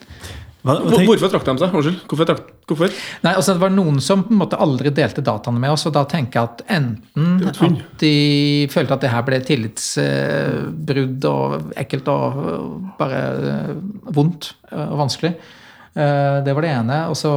Hva, 0.61 0.75
hva 0.77 0.93
tenk, 0.93 1.07
Hvorfor 1.09 1.31
trakk 1.33 1.45
de 1.47 1.53
seg? 1.57 1.73
Unnskyld. 1.73 2.01
Hvorfor? 2.05 2.27
Trakk, 2.29 2.49
hvorfor? 2.69 2.97
Nei, 3.25 3.31
altså 3.33 3.55
Det 3.55 3.63
var 3.63 3.71
noen 3.73 3.97
som 4.03 4.21
på 4.27 4.35
en 4.35 4.41
måte 4.43 4.59
aldri 4.61 4.91
delte 4.93 5.23
dataene 5.25 5.61
med 5.63 5.73
oss, 5.73 5.87
og 5.89 5.95
da 5.95 6.03
tenker 6.09 6.37
jeg 6.37 6.51
at 6.51 6.61
enten 6.75 7.47
at 7.49 7.63
de 8.03 8.11
følte 8.69 8.93
at 8.93 9.01
det 9.01 9.09
her 9.09 9.25
ble 9.25 9.39
tillitsbrudd 9.47 11.25
og 11.31 11.73
ekkelt 11.81 12.11
og 12.13 12.37
bare 12.99 13.23
vondt 14.13 14.51
og 14.69 15.01
vanskelig. 15.01 15.33
Eh, 15.95 16.37
Det 16.45 16.53
var 16.55 16.61
det 16.63 16.69
ene. 16.71 16.97
Og 17.11 17.15
så 17.19 17.31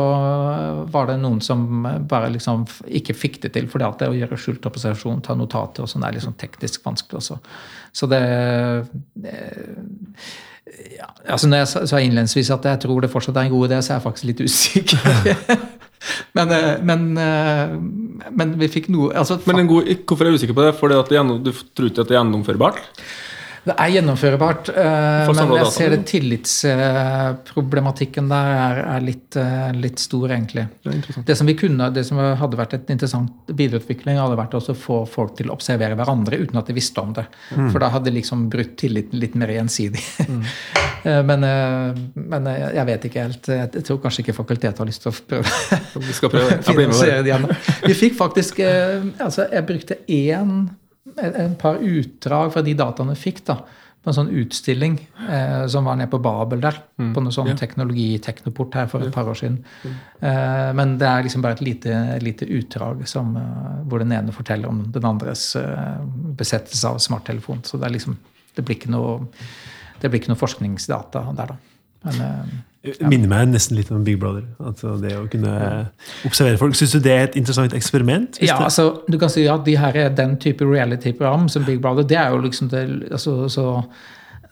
var 0.91 1.07
det 1.11 1.17
noen 1.23 1.41
som 1.43 1.65
bare 2.09 2.31
liksom 2.31 2.65
ikke 2.87 3.15
fikk 3.19 3.41
det 3.43 3.53
til, 3.57 3.67
fordi 3.69 3.85
at 3.89 3.99
det 3.99 4.09
å 4.13 4.15
gjøre 4.19 4.39
skjult 4.39 4.67
opposisjon, 4.71 5.23
ta 5.27 5.35
notater 5.35 5.83
og 5.83 5.89
sånn, 5.91 6.05
er 6.07 6.13
liksom 6.19 6.37
teknisk 6.39 6.85
vanskelig 6.87 7.19
også. 7.23 7.39
Så 7.95 8.07
det 8.11 8.23
ja, 10.99 11.07
altså 11.29 11.49
når 11.51 11.61
jeg 11.63 11.89
sa- 11.91 12.01
innledningsvis 12.03 12.51
at 12.55 12.65
jeg 12.65 12.81
tror 12.85 13.01
det 13.05 13.11
fortsatt 13.13 13.37
er 13.37 13.47
en 13.49 13.53
god 13.55 13.69
idé, 13.71 13.81
så 13.83 13.93
er 13.95 13.99
jeg 14.01 14.07
faktisk 14.07 14.29
litt 14.31 14.41
usikker. 14.41 15.59
men, 16.37 16.51
eh, 16.57 16.79
men, 16.83 17.05
eh, 17.19 17.75
men 18.31 18.55
vi 18.61 18.69
fikk 18.73 18.89
noe 18.93 19.13
altså, 19.15 19.39
Men 19.47 19.63
en 19.65 19.71
god, 19.71 19.91
hvorfor 20.07 20.25
er 20.27 20.33
jeg 20.33 20.41
usikker 20.43 20.57
på 20.59 20.67
det? 20.67 20.75
Fordi 20.81 20.99
at 20.99 21.13
det 21.13 21.23
du 21.45 21.53
tror 21.53 21.91
ikke 21.91 22.05
at 22.05 22.11
det 22.11 22.17
er 22.17 22.21
gjennomførbart? 22.23 22.81
Det 23.65 23.73
er 23.81 23.89
gjennomførbart, 23.95 24.69
eh, 24.69 25.31
men 25.31 25.53
jeg 25.57 25.67
ser 25.73 25.91
det 25.95 26.03
tillitsproblematikken 26.11 28.27
der 28.29 28.49
er, 28.53 28.81
er 28.97 29.01
litt, 29.05 29.37
eh, 29.41 29.73
litt 29.79 29.99
stor, 30.03 30.33
egentlig. 30.37 30.65
Det. 30.85 30.93
Det 31.25 31.37
som, 31.39 31.47
vi 31.49 31.55
kunne, 31.57 31.89
det 31.95 32.05
som 32.05 32.19
hadde 32.21 32.57
vært 32.61 32.75
et 32.77 32.91
interessant 32.93 33.33
videreutvikling, 33.49 34.21
hadde 34.21 34.37
vært 34.37 34.55
å 34.59 34.61
få 34.77 35.09
folk 35.09 35.37
til 35.41 35.49
å 35.49 35.57
observere 35.57 35.97
hverandre 35.97 36.37
uten 36.43 36.59
at 36.61 36.69
de 36.69 36.77
visste 36.77 37.01
om 37.01 37.17
det. 37.17 37.25
For 37.55 37.79
da 37.81 37.89
hadde 37.95 38.11
de 38.11 38.19
liksom 38.19 38.51
brutt 38.53 38.77
tilliten 38.85 39.17
litt 39.23 39.35
mer 39.39 39.49
gjensidig. 39.57 40.05
Men, 41.05 41.45
eh, 41.45 41.97
men 42.15 42.47
eh, 42.49 42.71
jeg 42.79 42.85
vet 42.89 43.03
ikke 43.09 43.25
helt. 43.27 43.49
Jeg 43.53 43.83
tror 43.85 43.99
kanskje 44.01 44.23
ikke 44.25 44.37
fakultetet 44.39 44.79
har 44.81 44.89
lyst 44.89 45.03
til 45.05 45.13
å 45.13 45.15
prøve 45.29 45.45
Vi 46.01 46.15
skal 46.17 46.31
prøve. 46.33 46.57
Jeg 46.65 46.77
blir 46.79 46.89
med 46.89 47.27
igjen. 47.29 47.45
Vi 47.85 47.95
fikk 47.99 48.17
faktisk 48.17 48.63
altså 48.65 49.45
Jeg 49.53 49.67
brukte 49.69 50.01
én, 50.09 50.65
en 51.05 51.57
par 51.61 51.81
utdrag 51.83 52.53
fra 52.55 52.63
de 52.65 52.75
dataene 52.79 53.15
vi 53.15 53.25
fikk, 53.27 53.43
da, 53.49 53.59
på 54.05 54.13
en 54.13 54.17
sånn 54.19 54.33
utstilling 54.37 54.99
eh, 55.33 55.63
som 55.71 55.87
var 55.89 55.97
nede 55.97 56.13
på 56.13 56.21
Babel 56.25 56.61
der. 56.61 56.77
På 57.15 57.23
noe 57.25 57.33
sånn 57.33 57.53
ja. 57.53 57.57
teknologi-teknoport 57.57 58.77
her 58.77 58.91
for 58.93 59.05
et 59.05 59.15
par 59.15 59.31
år 59.33 59.39
siden. 59.41 59.63
Eh, 59.85 60.73
men 60.77 60.99
det 61.01 61.09
er 61.09 61.25
liksom 61.25 61.45
bare 61.45 61.57
et 61.57 61.65
lite, 61.65 61.95
lite 62.25 62.49
utdrag 62.53 63.07
som, 63.09 63.33
eh, 63.41 63.79
hvor 63.89 64.05
den 64.05 64.13
ene 64.13 64.35
forteller 64.37 64.69
om 64.69 64.83
den 64.93 65.09
andres 65.09 65.47
eh, 65.57 66.05
besettelse 66.37 66.93
av 66.93 67.01
smarttelefon. 67.01 67.65
Så 67.65 67.81
det 67.81 67.89
er 67.89 67.99
liksom 67.99 68.21
Det 68.55 68.63
blir 68.63 68.77
ikke 68.77 68.93
noe, 68.93 69.27
det 69.99 70.07
blir 70.07 70.21
ikke 70.21 70.31
noe 70.31 70.39
forskningsdata 70.39 71.25
der, 71.35 71.49
da. 71.51 71.57
Men, 72.05 72.61
eh, 72.85 73.09
minner 73.09 73.29
meg 73.29 73.49
nesten 73.55 73.77
litt 73.79 73.91
om 73.91 74.05
Big 74.05 74.19
Brother. 74.21 74.45
Altså 74.61 74.95
det 75.01 75.13
å 75.17 75.27
kunne 75.33 75.55
observere 76.29 76.59
folk. 76.61 76.75
Syns 76.79 76.93
du 76.93 77.01
det 77.01 77.13
er 77.13 77.23
et 77.31 77.37
interessant 77.41 77.73
eksperiment? 77.75 78.39
Ja, 78.41 78.59
det- 78.59 78.65
altså, 78.71 78.89
du 79.09 79.19
kan 79.19 79.29
si 79.33 79.47
at 79.49 79.65
de 79.65 79.77
her 79.77 79.97
er 79.97 80.11
den 80.11 80.37
type 80.39 80.61
reality-program 80.65 81.49
som 81.49 81.65
Big 81.65 81.81
Brother, 81.81 82.03
det 82.05 82.17
er 82.19 82.31
jo 82.31 82.39
liksom 82.45 82.69
det 82.71 82.85
altså, 83.11 83.49
så, 83.49 83.85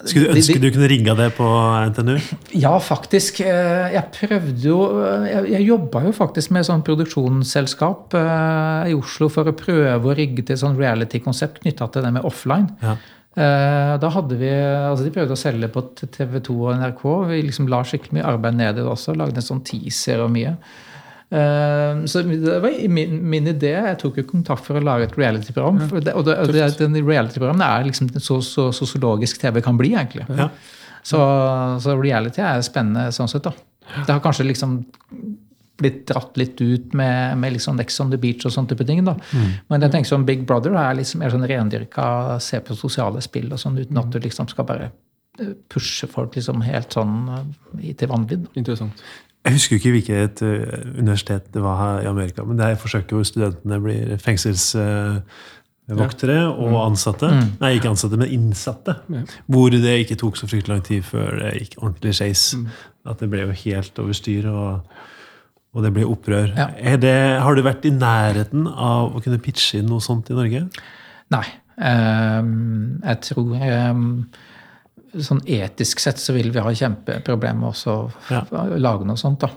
Skulle 0.05 0.33
du 0.33 0.35
ønske 0.35 0.55
de- 0.59 0.61
du 0.65 0.71
kunne 0.75 0.89
ringa 0.91 1.15
det 1.15 1.29
på 1.37 1.47
NTNU? 1.93 2.17
Ja, 2.59 2.73
faktisk. 2.79 3.41
Eh, 3.41 3.93
Jeg 3.93 4.05
prøvde 4.13 4.63
jo 4.65 4.79
Jeg, 5.27 5.51
jeg 5.53 5.67
jobba 5.69 6.03
jo 6.03 6.11
faktisk 6.13 6.51
med 6.51 6.65
sånn 6.67 6.83
produksjonsselskap 6.83 8.15
eh, 8.15 8.91
i 8.91 8.95
Oslo 8.99 9.29
for 9.29 9.45
å 9.45 9.53
prøve 9.55 10.03
å 10.11 10.17
rigge 10.17 10.45
til 10.45 10.57
sånn 10.57 10.77
reality-konsept 10.77 11.61
knytta 11.63 11.91
til 11.93 12.03
det 12.03 12.13
med 12.13 12.25
offline. 12.25 12.71
Ja. 12.83 12.97
Eh, 13.37 13.93
Da 14.03 14.09
hadde 14.13 14.37
vi, 14.37 14.49
altså 14.53 15.07
De 15.07 15.13
prøvde 15.15 15.33
å 15.37 15.41
selge 15.41 15.69
på 15.73 15.83
TV 16.13 16.41
2 16.45 16.57
og 16.67 16.75
NRK. 16.81 17.05
Vi 17.31 17.43
liksom 17.49 17.69
la 17.73 17.83
skikkelig 17.87 18.19
mye 18.19 18.27
arbeid 18.29 18.59
ned 18.59 18.77
i 18.77 18.83
det 18.83 18.89
også. 18.93 19.15
Lagde 19.17 19.41
en 19.41 19.47
sånn 19.47 19.63
teaser 19.65 20.21
og 20.25 20.33
mye. 20.35 20.57
Eh, 21.33 22.03
Så 22.13 22.23
det 22.29 22.59
var 22.61 22.77
min, 22.93 23.17
min 23.33 23.49
idé. 23.49 23.73
Jeg 23.89 23.99
tok 24.03 24.21
jo 24.21 24.27
kontakt 24.29 24.67
for 24.67 24.77
å 24.77 24.85
lage 24.85 25.09
et 25.09 25.17
reality-program. 25.17 25.81
Og 25.89 26.25
det, 26.29 26.37
det, 26.53 26.69
den 26.83 26.99
reality-programmet 27.01 27.65
er 27.69 27.89
liksom 27.89 28.13
så, 28.21 28.41
så 28.45 28.69
sosiologisk 28.77 29.41
TV 29.41 29.63
kan 29.65 29.81
bli, 29.81 29.95
egentlig. 29.97 30.27
Ja. 30.37 30.51
Så, 31.03 31.19
så 31.83 31.97
reality 31.99 32.45
er 32.45 32.61
spennende 32.63 33.09
sånn 33.17 33.31
sett, 33.33 33.49
da. 33.49 33.55
Det 34.07 34.13
har 34.13 34.21
kanskje 34.23 34.45
liksom 34.47 34.77
blitt 35.81 36.03
dratt 36.11 36.37
litt 36.37 36.61
ut 36.61 36.93
med, 36.99 37.39
med 37.39 37.53
liksom 37.57 37.77
Next 37.79 38.01
on 38.03 38.11
the 38.13 38.19
Beach 38.21 38.43
og 38.47 38.53
sånne 38.55 38.69
type 38.73 38.85
ting. 38.89 39.01
da. 39.07 39.15
Men 39.71 39.79
jeg 39.85 39.93
tenker 39.95 40.09
sånn 40.13 40.29
Big 40.29 40.41
Brother 40.49 40.73
er 40.79 40.93
liksom 40.99 41.17
mer 41.23 41.31
sånn 41.33 41.49
rendyrka 41.49 42.05
se 42.43 42.57
på 42.65 42.73
sosiale 42.79 43.21
spill 43.25 43.49
og 43.53 43.59
sånn, 43.63 43.81
uten 43.81 44.01
at 44.03 44.11
du 44.13 44.19
liksom 44.23 44.47
skal 44.53 44.65
bare 44.69 44.87
eh, 45.41 45.55
pushe 45.73 46.07
folk 46.11 46.31
liksom 46.39 46.59
helt 46.67 46.91
sånn 46.95 47.15
eh, 47.33 47.95
til 47.99 48.09
vanvidd. 48.13 48.45
Interessant. 48.59 48.95
Jeg 49.43 49.53
husker 49.57 49.75
ikke 49.79 49.95
hvilket 49.97 50.37
eh, 50.47 50.75
universitet 51.01 51.45
det 51.55 51.63
var 51.65 51.77
her 51.81 51.97
i 52.05 52.11
Amerika, 52.11 52.41
men 52.47 52.57
det 52.61 52.67
er 52.67 52.77
forsøket 52.79 53.13
hvor 53.17 53.27
studentene 53.27 53.77
blir 53.83 54.07
fengselsvoktere 54.23 56.41
og 56.53 56.75
ansatte. 56.85 57.29
Nei, 57.59 57.71
ikke 57.81 57.91
ansatte, 57.91 58.17
men 58.21 58.31
innsatte. 58.31 58.93
Ja. 59.11 59.23
Hvor 59.51 59.67
det 59.75 59.95
ikke 60.05 60.21
tok 60.21 60.35
så 60.39 60.47
fryktelig 60.47 60.75
lang 60.77 60.87
tid 60.87 61.03
før 61.09 61.29
det 61.41 61.51
gikk 61.59 61.75
ordentlig 61.81 62.13
skeis. 62.21 62.43
At 63.03 63.19
det 63.19 63.27
ble 63.33 63.41
jo 63.49 63.53
helt 63.65 63.95
over 63.99 64.15
styr, 64.15 64.47
og, 64.47 64.87
og 65.73 65.85
det 65.87 65.93
ble 65.97 66.05
opprør. 66.05 66.51
Ja. 66.57 66.67
Er 66.77 66.99
det, 67.01 67.15
har 67.41 67.57
du 67.57 67.63
vært 67.65 67.87
i 67.89 67.93
nærheten 67.95 68.67
av 68.69 69.15
å 69.17 69.23
kunne 69.25 69.41
pitche 69.41 69.81
inn 69.81 69.89
noe 69.89 70.05
sånt 70.05 70.29
i 70.29 70.37
Norge? 70.37 70.67
Nei. 71.33 71.45
Um, 71.81 73.01
jeg 73.01 73.23
tror 73.25 73.55
um, 73.57 74.03
Sånn 75.13 75.41
etisk 75.49 76.01
sett 76.01 76.21
så 76.21 76.33
vil 76.37 76.51
vi 76.53 76.61
ha 76.63 76.71
kjempeproblemer 76.73 77.69
også 77.73 77.95
Ja. 78.33 78.43
lage 78.81 79.05
noe 79.09 79.17
sånt. 79.21 79.41
da. 79.45 79.51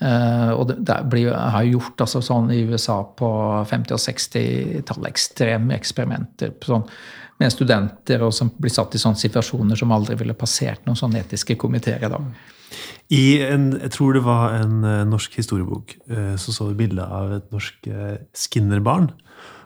Uh, 0.00 0.52
og 0.56 0.64
det, 0.70 0.78
det 0.88 0.96
blir, 1.12 1.34
har 1.34 1.66
gjort 1.68 2.00
altså 2.06 2.22
sånn 2.24 2.48
i 2.54 2.62
USA 2.70 3.00
på 3.04 3.28
50- 3.70 3.94
og 3.94 4.00
60-tallet 4.02 5.10
ekstreme 5.12 5.76
eksperimenter 5.76 6.54
på 6.56 6.72
sånn, 6.72 6.86
med 7.40 7.52
studenter 7.52 8.22
og 8.26 8.34
som 8.36 8.52
blir 8.60 8.72
satt 8.72 8.94
i 8.94 9.00
sånne 9.02 9.20
situasjoner 9.20 9.78
som 9.78 9.92
aldri 9.96 10.18
ville 10.20 10.36
passert 10.38 10.84
noen 10.86 10.98
sånne 10.98 11.22
etiske 11.24 11.56
komiteer 11.60 12.04
i 12.06 12.12
dag. 12.12 12.28
I 13.10 13.24
en, 13.42 13.72
jeg 13.80 13.90
tror 13.96 14.14
det 14.14 14.22
var 14.22 14.54
en 14.60 14.84
eh, 14.86 15.00
norsk 15.08 15.40
historiebok, 15.40 15.96
eh, 16.12 16.36
så 16.38 16.54
så 16.54 16.68
du 16.68 16.76
bilde 16.78 17.02
av 17.02 17.32
et 17.40 17.48
norsk 17.50 17.90
Skinner-barn. 18.36 19.10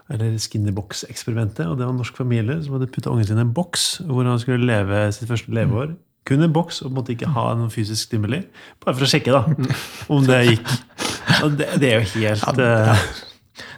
eller 0.08 0.38
Skinner-boks-eksperimentet. 0.38 1.66
og 1.66 1.78
Det 1.78 1.86
var 1.86 1.92
en 1.92 2.00
norsk 2.00 2.16
familie 2.16 2.62
som 2.62 2.78
hadde 2.78 2.90
putta 2.92 3.10
ungen 3.10 3.26
sin 3.26 3.38
i 3.38 3.44
en 3.44 3.54
boks 3.54 4.00
hvor 4.06 4.24
han 4.24 4.40
skulle 4.40 4.66
leve 4.66 5.12
sitt 5.12 5.28
første 5.28 5.52
leveår. 5.52 5.94
Kun 6.24 6.40
en 6.40 6.52
boks, 6.52 6.80
og 6.82 6.92
måtte 6.96 7.12
ikke 7.12 7.28
ha 7.34 7.50
noen 7.52 7.72
fysisk 7.72 8.06
stimuli. 8.06 8.40
Bare 8.80 8.96
for 8.96 9.04
å 9.04 9.08
sjekke 9.08 9.32
da, 9.34 9.42
om 10.12 10.24
det 10.24 10.40
gikk. 10.48 10.70
Og 11.44 11.58
det, 11.58 11.68
det 11.82 11.90
er 11.90 12.00
jo 12.00 12.22
helt 12.22 12.60
eh, 12.64 13.08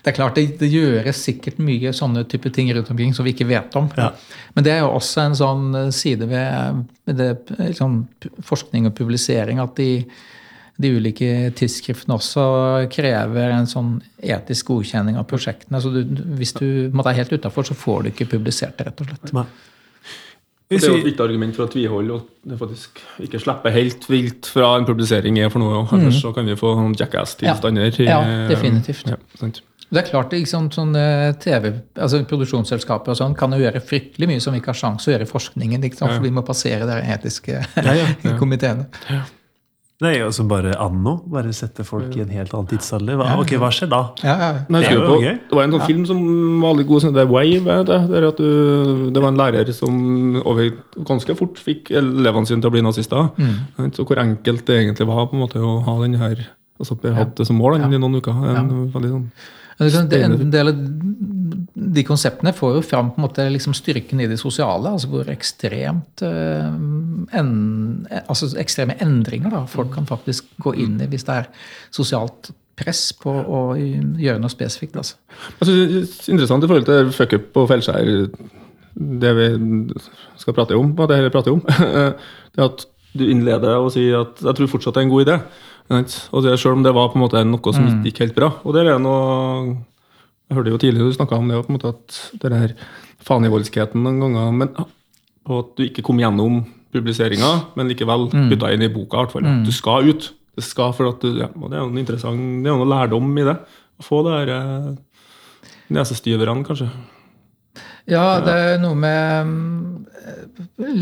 Det 0.06 0.12
er 0.12 0.14
klart, 0.20 0.36
det, 0.38 0.60
det 0.60 0.68
gjøres 0.70 1.18
sikkert 1.18 1.56
mye 1.58 1.90
sånne 1.90 2.22
type 2.30 2.52
ting 2.54 2.68
rundt 2.70 2.92
omkring 2.92 3.10
som 3.16 3.26
vi 3.26 3.32
ikke 3.34 3.48
vet 3.48 3.74
om. 3.74 3.88
Ja. 3.98 4.12
Men 4.54 4.62
det 4.62 4.76
er 4.76 4.84
jo 4.84 4.92
også 4.94 5.24
en 5.24 5.34
sånn 5.34 5.64
eh, 5.74 5.88
side 5.90 6.28
ved, 6.30 6.84
ved 7.10 7.18
det, 7.18 7.32
liksom, 7.58 8.04
forskning 8.46 8.86
og 8.86 8.94
publisering 8.94 9.58
at 9.58 9.74
de, 9.80 10.04
de 10.78 10.92
ulike 10.94 11.50
tidsskriftene 11.58 12.14
også 12.20 12.46
krever 12.94 13.56
en 13.56 13.66
sånn 13.66 13.96
etisk 14.22 14.70
godkjenning 14.70 15.18
av 15.18 15.26
prosjektene. 15.26 15.82
Så 15.82 15.90
du, 15.90 16.04
hvis 16.38 16.54
du 16.54 16.68
måtte 16.94 17.10
er 17.10 17.24
helt 17.24 17.34
utafor, 17.34 17.66
så 17.66 17.74
får 17.74 18.06
du 18.06 18.12
ikke 18.14 18.30
publisert 18.36 18.78
det, 18.78 18.92
rett 18.92 19.02
og 19.02 19.10
slett. 19.10 19.34
nei. 19.34 19.48
Og 20.66 20.74
Det 20.74 20.82
er 20.82 20.90
jo 20.90 20.98
et 20.98 21.10
viktig 21.12 21.22
argument 21.22 21.54
for 21.58 21.66
å 21.66 21.70
tviholde 21.70 22.14
og 22.14 22.30
det 22.46 22.56
faktisk 22.58 23.02
ikke 23.22 23.38
slippe 23.42 23.70
helt 23.74 24.06
vilt 24.10 24.48
fra 24.50 24.72
en 24.78 24.86
publisering 24.86 25.38
er 25.38 25.50
for 25.50 25.62
noe. 25.62 25.82
og 25.82 25.92
mm. 25.94 26.10
så 26.14 26.30
kan 26.34 26.46
vi 26.46 26.56
få 26.58 26.72
jackass-tilstander. 26.94 27.90
i-. 28.02 28.06
Ja, 28.06 28.22
definitivt. 28.50 29.10
Ja, 29.10 29.18
sant. 29.38 29.62
Det 29.86 30.00
er 30.00 30.08
klart, 30.08 30.34
ikke 30.34 30.50
sant, 30.50 30.74
sånne 30.74 31.04
TV, 31.42 31.70
altså 31.94 32.18
Produksjonsselskaper 32.26 33.14
og 33.14 33.20
sånn 33.20 33.36
kan 33.38 33.54
jo 33.54 33.62
gjøre 33.62 33.82
fryktelig 33.86 34.26
mye 34.32 34.42
som 34.42 34.56
vi 34.56 34.58
ikke 34.58 34.72
har 34.72 34.80
sjanse 34.80 35.06
å 35.06 35.14
gjøre 35.14 35.28
i 35.28 35.30
forskningen. 35.30 35.86
Liksom, 35.86 36.10
ja. 36.10 36.18
For 36.18 36.26
vi 36.26 36.34
må 36.34 36.42
passere 36.46 36.88
de 36.88 37.00
etiske 37.14 37.62
komiteene. 38.40 38.88
Det 39.96 40.10
er 40.10 40.18
jo 40.18 40.26
også 40.28 40.44
bare 40.44 40.74
anno. 40.82 41.14
Bare 41.32 41.54
sette 41.56 41.84
folk 41.86 42.10
i 42.18 42.20
en 42.20 42.32
helt 42.34 42.52
annen 42.52 42.68
tidsalder. 42.68 43.16
Hva, 43.16 43.30
ok, 43.40 43.54
hva 43.62 43.70
skjer 43.72 43.88
da? 43.88 44.00
Ja, 44.26 44.34
ja. 44.42 44.50
Nei, 44.68 44.82
Det 44.82 44.90
er 44.90 44.98
jo 44.98 45.06
på, 45.06 45.16
det 45.22 45.56
var 45.56 45.64
en 45.64 45.76
sånn 45.76 45.86
film 45.86 46.02
som 46.10 46.20
var 46.60 46.74
veldig 46.74 46.86
god, 46.90 47.04
sånn, 47.04 47.14
det 47.16 47.22
er 47.22 47.30
Wave. 47.30 47.78
Det, 47.88 48.00
det, 48.10 48.18
er 48.18 48.28
at 48.28 48.42
du, 48.42 49.06
det 49.14 49.22
var 49.22 49.32
en 49.32 49.40
lærer 49.40 49.72
som 49.72 49.96
over, 50.42 50.68
ganske 51.08 51.38
fort 51.38 51.62
fikk 51.62 51.94
elevene 51.96 52.50
sine 52.50 52.60
til 52.60 52.68
å 52.68 52.76
bli 52.76 52.84
nazister. 52.84 53.30
Mm. 53.40 53.88
Så 53.96 54.04
hvor 54.04 54.20
enkelt 54.20 54.66
det 54.68 54.82
egentlig 54.82 55.08
var 55.08 55.30
på 55.30 55.38
en 55.38 55.46
måte 55.46 55.64
å 55.64 55.78
ha 55.86 55.96
den 56.02 56.20
her 56.20 56.44
altså 56.76 56.98
at 56.98 57.06
hadde 57.16 57.38
det 57.38 57.46
som 57.48 57.56
mål 57.56 57.78
i 57.78 57.96
noen 57.96 58.18
uker. 58.18 58.36
En, 58.52 58.68
veldig 58.92 58.92
sånn, 58.92 59.06
liksom, 59.06 59.54
En 59.78 60.50
del 60.52 60.70
av 60.70 60.84
de 61.76 62.04
konseptene 62.06 62.52
får 62.56 62.78
jo 62.78 62.84
fram 62.84 63.10
på 63.12 63.20
en 63.20 63.26
måte 63.26 63.44
liksom 63.52 63.74
styrken 63.76 64.20
i 64.24 64.28
det 64.30 64.38
sosiale. 64.40 64.90
altså 64.90 65.10
Hvor 65.12 65.28
ekstremt 65.32 66.22
eh, 66.24 66.70
en, 67.40 67.50
altså 68.26 68.48
ekstreme 68.60 68.96
endringer 69.04 69.52
da, 69.52 69.64
folk 69.70 69.92
kan 69.94 70.08
faktisk 70.08 70.48
gå 70.62 70.74
inn 70.80 70.96
i 71.00 71.10
hvis 71.10 71.26
det 71.28 71.42
er 71.42 71.50
sosialt 71.94 72.50
press 72.76 73.08
på 73.16 73.32
å 73.32 73.60
gjøre 73.76 74.40
noe 74.40 74.52
spesifikt. 74.52 74.96
altså. 74.96 75.16
Jeg 75.60 75.68
synes 75.68 76.16
det 76.16 76.28
er 76.28 76.34
interessant 76.36 76.64
i 76.64 76.70
forhold 76.72 76.88
til 76.88 77.12
fuck 77.16 77.36
up 77.36 77.62
og 77.62 77.70
feilskjær, 77.70 78.10
det 78.96 79.32
vi 79.36 79.46
skal 80.40 80.56
prate 80.56 80.76
om, 80.76 80.92
hva 80.96 81.08
det 81.08 81.20
her 81.20 81.32
prater 81.32 81.56
om. 81.56 81.64
det 82.56 82.64
at 82.64 82.86
du 83.16 83.24
innleder 83.24 83.80
og 83.80 83.94
sier 83.94 84.26
at 84.26 84.42
jeg 84.44 84.58
tror 84.58 84.70
fortsatt 84.74 84.96
det 84.96 85.04
er 85.04 85.08
en 85.08 85.14
god 85.14 85.24
idé. 85.24 85.38
Og 85.90 86.42
det, 86.42 86.58
selv 86.58 86.74
om 86.76 86.82
det 86.82 86.94
var 86.94 87.08
på 87.12 87.18
en 87.18 87.24
måte 87.24 87.42
noe 87.46 87.72
som 87.74 87.86
ikke 87.86 88.10
gikk 88.10 88.22
helt 88.24 88.34
bra. 88.38 88.48
Og 88.64 88.74
det 88.74 88.86
er 88.86 88.98
noe 88.98 89.76
Jeg 90.46 90.56
hørte 90.56 90.70
jo 90.70 90.78
tidligere 90.78 91.10
du 91.10 91.16
snakka 91.16 91.38
om 91.40 91.48
det, 91.50 91.58
på 91.66 91.72
en 91.72 91.76
måte 91.78 91.88
at 91.90 92.16
det 92.42 92.50
der 92.52 92.74
fanivoldskheten 93.26 94.02
noen 94.02 94.20
ganger 94.22 94.52
men 94.54 94.68
Og 95.46 95.56
at 95.58 95.72
du 95.78 95.82
ikke 95.86 96.02
kom 96.06 96.18
gjennom 96.18 96.64
publiseringa, 96.94 97.52
men 97.76 97.88
likevel 97.90 98.28
putta 98.30 98.72
inn 98.72 98.82
i 98.82 98.88
boka. 98.88 99.18
hvert 99.18 99.32
fall. 99.32 99.42
Du 99.66 99.72
skal 99.74 100.08
ut. 100.08 100.32
Det 100.56 100.64
skal 100.64 100.92
for 100.96 101.10
at 101.10 101.20
du, 101.20 101.34
ja, 101.38 101.50
og 101.52 101.68
det 101.70 101.76
er 101.76 101.82
jo 101.84 101.90
en 101.90 101.98
interessant, 102.00 102.38
det 102.64 102.70
er 102.70 102.72
jo 102.72 102.80
noe 102.84 102.88
lærdom 102.88 103.34
i 103.38 103.44
det. 103.44 103.56
Å 104.00 104.02
få 104.02 104.22
det 104.24 104.48
eh, 104.54 104.94
nesestyverne, 105.92 106.64
kanskje. 106.64 106.88
Ja, 108.06 108.40
det 108.44 108.52
er 108.54 108.76
noe 108.82 108.94
med 108.94 109.48
mm, 109.50 109.96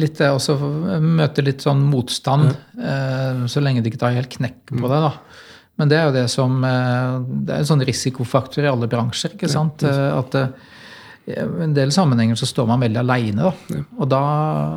litt 0.00 0.18
det 0.20 0.30
også 0.32 0.56
møte 1.04 1.44
litt 1.44 1.64
sånn 1.64 1.82
motstand, 1.84 2.54
eh, 2.80 3.44
så 3.50 3.60
lenge 3.60 3.82
det 3.84 3.92
ikke 3.92 4.04
tar 4.06 4.16
helt 4.16 4.32
knekk 4.32 4.72
på 4.72 4.88
det. 4.88 5.00
da. 5.08 5.12
Men 5.80 5.90
det 5.90 5.98
er 5.98 6.06
jo 6.06 6.14
det 6.14 6.28
som 6.30 6.62
eh, 6.62 7.16
Det 7.26 7.54
er 7.54 7.64
en 7.64 7.68
sånn 7.72 7.84
risikofaktor 7.86 8.64
i 8.64 8.70
alle 8.70 8.88
bransjer. 8.90 9.34
ikke 9.34 9.50
sant? 9.50 9.82
Eh, 9.86 10.06
At 10.14 10.38
eh, 10.38 10.70
i 11.24 11.38
en 11.40 11.72
del 11.72 11.88
sammenhenger 11.94 12.36
så 12.36 12.46
står 12.46 12.66
man 12.68 12.82
veldig 12.84 13.00
aleine. 13.00 13.48
Og 13.96 14.08
da, 14.12 14.20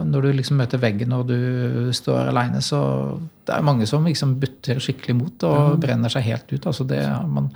når 0.07 0.23
du 0.23 0.29
liksom 0.37 0.61
møter 0.61 0.79
veggen 0.79 1.11
og 1.11 1.25
du 1.27 1.89
står 1.95 2.29
aleine, 2.31 2.61
så 2.63 3.19
Det 3.43 3.55
er 3.55 3.65
mange 3.67 3.87
som 3.87 4.07
liksom 4.07 4.37
butter 4.39 4.79
skikkelig 4.79 5.15
mot 5.15 5.43
og 5.47 5.77
brenner 5.83 6.11
seg 6.11 6.23
helt 6.23 6.51
ut. 6.51 6.65
altså 6.65 6.87
det 6.87 7.03
man 7.27 7.51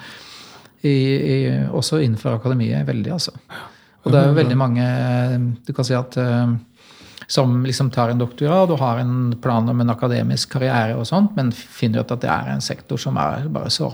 i, 0.84 0.90
i, 0.90 1.38
også 1.70 2.02
innenfor 2.02 2.40
akademiet 2.40 2.88
veldig, 2.88 3.12
altså. 3.14 3.32
Og 4.02 4.12
det 4.12 4.20
er 4.20 4.30
jo 4.30 4.38
veldig 4.38 4.58
mange 4.58 4.86
du 5.66 5.72
kan 5.78 5.88
si 5.88 5.96
at 5.98 6.18
eh, 6.18 6.54
som 7.32 7.62
liksom 7.66 7.92
tar 7.94 8.12
en 8.12 8.20
doktorgrad 8.20 8.74
og 8.74 8.82
har 8.82 9.00
en 9.00 9.34
plan 9.42 9.70
om 9.70 9.82
en 9.82 9.94
akademisk 9.94 10.58
karriere, 10.58 10.98
og 11.00 11.08
sånt, 11.08 11.36
men 11.38 11.54
finner 11.56 12.04
ut 12.04 12.12
at 12.12 12.24
det 12.24 12.32
er 12.32 12.50
en 12.52 12.64
sektor 12.66 13.00
som 13.00 13.20
er 13.22 13.48
bare 13.48 13.72
så 13.72 13.94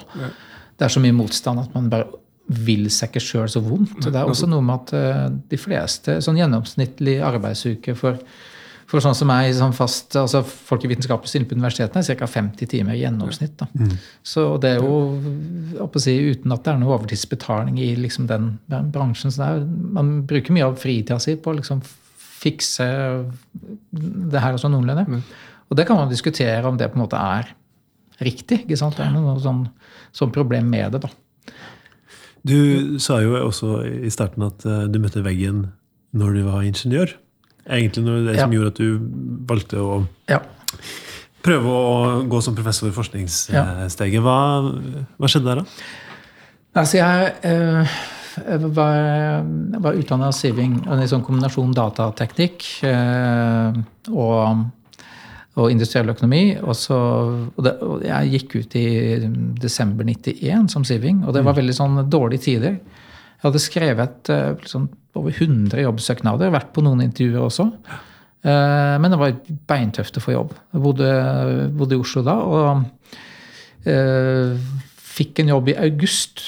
Det 0.77 0.85
er 0.85 0.93
så 0.93 1.01
mye 1.01 1.15
motstand 1.17 1.59
at 1.59 1.73
man 1.73 1.89
bare 1.89 2.05
vil 2.47 2.85
seg 2.93 3.09
ikke 3.09 3.23
sjøl 3.23 3.49
så 3.49 3.61
vondt. 3.65 3.97
Og 4.05 4.13
det 4.13 4.19
er 4.19 4.29
også 4.29 4.47
noe 4.47 4.63
med 4.63 4.83
at 4.85 4.93
eh, 4.95 5.23
de 5.51 5.57
fleste 5.59 6.19
Sånn 6.23 6.37
gjennomsnittlig 6.39 7.17
arbeidsuke 7.25 7.95
for, 7.97 8.19
for 8.87 9.03
sånn 9.03 9.15
som 9.17 9.27
meg, 9.27 9.49
sånn 9.57 9.75
fast, 9.75 10.15
altså 10.15 10.39
folk 10.47 10.85
i 10.85 10.89
vitenskapelig 10.93 11.27
stilling 11.27 11.49
på 11.49 11.57
universitetene, 11.57 12.03
er 12.03 12.19
ca. 12.19 12.29
50 12.31 12.69
timer 12.71 12.95
i 12.95 13.01
gjennomsnitt. 13.01 13.59
Da. 13.59 13.89
Så 14.23 14.45
det 14.63 14.77
er 14.77 14.85
jo 14.85 15.89
si, 15.99 16.15
uten 16.31 16.55
at 16.55 16.63
det 16.63 16.71
er 16.71 16.79
noe 16.79 16.95
overtidsbetaling 16.95 17.81
i 17.83 17.89
liksom 17.99 18.29
den, 18.31 18.53
bransjen. 18.93 19.33
Så 19.35 19.43
er, 19.43 19.65
man 19.67 20.21
bruker 20.29 20.55
mye 20.55 20.69
av 20.69 20.79
fritida 20.79 21.19
si 21.19 21.35
på 21.35 21.51
å 21.51 21.59
liksom 21.59 21.83
fikse 22.37 22.87
det 23.91 24.43
her 24.43 24.55
også 24.55 24.71
noenlunde. 24.71 25.19
Og 25.67 25.75
det 25.75 25.87
kan 25.89 25.99
man 25.99 26.11
diskutere 26.11 26.63
om 26.69 26.79
det 26.79 26.87
på 26.93 26.99
en 26.99 27.03
måte 27.03 27.19
er 27.19 27.51
riktig. 28.23 28.63
ikke 28.63 28.79
sant? 28.79 28.95
Det 28.95 29.03
er 29.03 29.11
noe 29.11 29.35
sånn, 29.43 29.65
sånn 30.15 30.31
problem 30.31 30.71
med 30.71 30.95
det. 30.95 31.03
da. 31.03 31.11
Du 32.47 32.97
sa 33.03 33.19
jo 33.19 33.35
også 33.41 33.81
i 33.83 34.11
starten 34.13 34.47
at 34.47 34.63
eh, 34.63 34.85
du 34.87 35.01
møtte 35.03 35.25
veggen 35.25 35.65
når 36.15 36.37
du 36.37 36.45
var 36.47 36.63
ingeniør. 36.63 37.17
Egentlig 37.67 38.03
noe 38.05 38.23
det 38.25 38.39
som 38.39 38.51
Ja. 38.51 38.57
gjorde 38.59 38.73
at 38.73 38.75
du 38.75 38.99
valgte 39.47 39.77
å 39.83 40.07
Ja. 40.29 40.39
prøve 41.43 41.65
å 41.67 42.27
gå 42.27 42.41
som 42.43 42.55
professor 42.55 42.87
i 42.89 42.91
forskningssteget. 42.95 44.21
Hva, 44.21 44.37
hva 45.19 45.27
skjedde 45.27 45.45
der, 45.45 45.55
da? 45.55 45.65
Altså, 46.77 46.97
jeg 46.97 47.33
eh, 47.43 47.97
jeg 48.37 48.69
var, 48.75 48.95
jeg 49.73 49.81
var 49.81 49.93
utdanna 49.97 50.31
Siving, 50.35 50.75
en 50.85 51.07
sånn 51.09 51.23
kombinasjon 51.25 51.71
datateknikk 51.73 52.67
eh, 52.85 53.79
og, 54.13 54.65
og 55.57 55.71
industriell 55.73 56.11
økonomi. 56.13 56.57
Og, 56.61 56.75
så, 56.77 56.97
og, 57.55 57.63
det, 57.65 57.73
og 57.81 58.03
jeg 58.05 58.31
gikk 58.35 58.55
ut 58.61 58.75
i 58.77 58.85
desember 59.57 60.05
91 60.05 60.69
som 60.69 60.85
Siving, 60.85 61.23
og 61.25 61.33
det 61.33 61.43
var 61.47 61.57
veldig 61.57 61.73
sånn 61.79 61.97
dårlige 62.13 62.45
tider. 62.45 62.77
Jeg 63.37 63.45
hadde 63.45 63.61
skrevet 63.61 64.29
eh, 64.33 64.67
sånn, 64.69 64.87
over 65.17 65.33
100 65.33 65.83
jobbsøknader, 65.83 66.53
vært 66.53 66.71
på 66.73 66.81
noen 66.85 67.03
intervjuer 67.05 67.45
også. 67.45 67.67
Eh, 68.41 68.95
Men 69.01 69.13
det 69.13 69.19
var 69.21 69.35
beintøft 69.69 70.17
å 70.17 70.23
få 70.23 70.33
jobb. 70.33 70.55
Jeg 70.73 70.81
bodde, 70.81 71.09
bodde 71.77 71.97
i 71.97 72.01
Oslo 72.01 72.23
da. 72.25 72.37
og 72.41 72.87
uh, 73.87 74.57
fikk 75.17 75.41
en 75.41 75.51
jobb 75.53 75.69
i 75.71 75.77
august, 75.87 76.41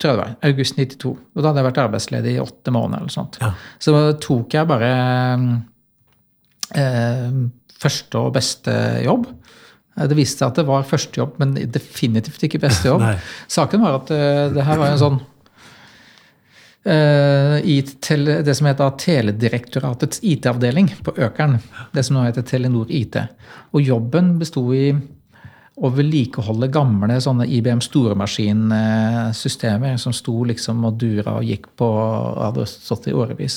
tror 0.00 0.10
jeg 0.10 0.16
det 0.16 0.22
var. 0.24 0.32
August 0.48 0.78
92. 0.80 1.12
Og 1.12 1.42
da 1.42 1.50
hadde 1.50 1.62
jeg 1.62 1.68
vært 1.68 1.82
arbeidsledig 1.84 2.34
i 2.36 2.42
åtte 2.42 2.74
måneder. 2.74 3.04
eller 3.04 3.14
sånt. 3.14 3.38
Ja. 3.42 3.52
Så 3.82 3.94
tok 4.24 4.56
jeg 4.56 4.70
bare 4.70 4.92
uh, 6.76 7.42
første 7.82 8.24
og 8.24 8.32
beste 8.36 8.74
jobb. 9.04 9.28
Det 9.92 10.16
viste 10.16 10.40
seg 10.40 10.48
at 10.48 10.62
det 10.62 10.64
var 10.68 10.88
første 10.88 11.20
jobb, 11.20 11.36
men 11.42 11.52
definitivt 11.68 12.48
ikke 12.48 12.62
beste 12.62 12.88
jobb. 12.88 13.04
Saken 13.52 13.84
var 13.84 14.00
at 14.00 14.12
uh, 14.16 14.46
det 14.56 14.64
her 14.64 14.80
var 14.80 14.94
en 14.94 15.02
sånn 15.04 15.20
i 16.82 17.76
tele, 18.02 18.40
det 18.42 18.56
som 18.58 18.66
heter 18.66 18.96
Teledirektoratets 18.98 20.18
IT-avdeling 20.26 20.88
på 21.06 21.12
Økern. 21.14 21.60
Det 21.94 22.02
som 22.02 22.16
nå 22.16 22.24
heter 22.26 22.42
Telenor 22.42 22.90
IT. 22.90 23.20
Og 23.70 23.86
jobben 23.86 24.32
besto 24.40 24.64
i 24.74 24.88
å 25.82 25.90
vedlikeholde 25.94 26.68
gamle 26.72 27.20
sånne 27.22 27.46
IBM 27.48 27.80
storemaskinsystemer 27.82 29.96
som 30.00 30.12
sto 30.14 30.44
liksom 30.48 30.84
og 30.88 30.94
dura 31.00 31.32
og 31.38 31.44
gikk 31.48 31.66
på 31.80 31.88
og 31.88 32.42
hadde 32.42 32.66
stått 32.68 33.08
i 33.08 33.16
årevis. 33.16 33.56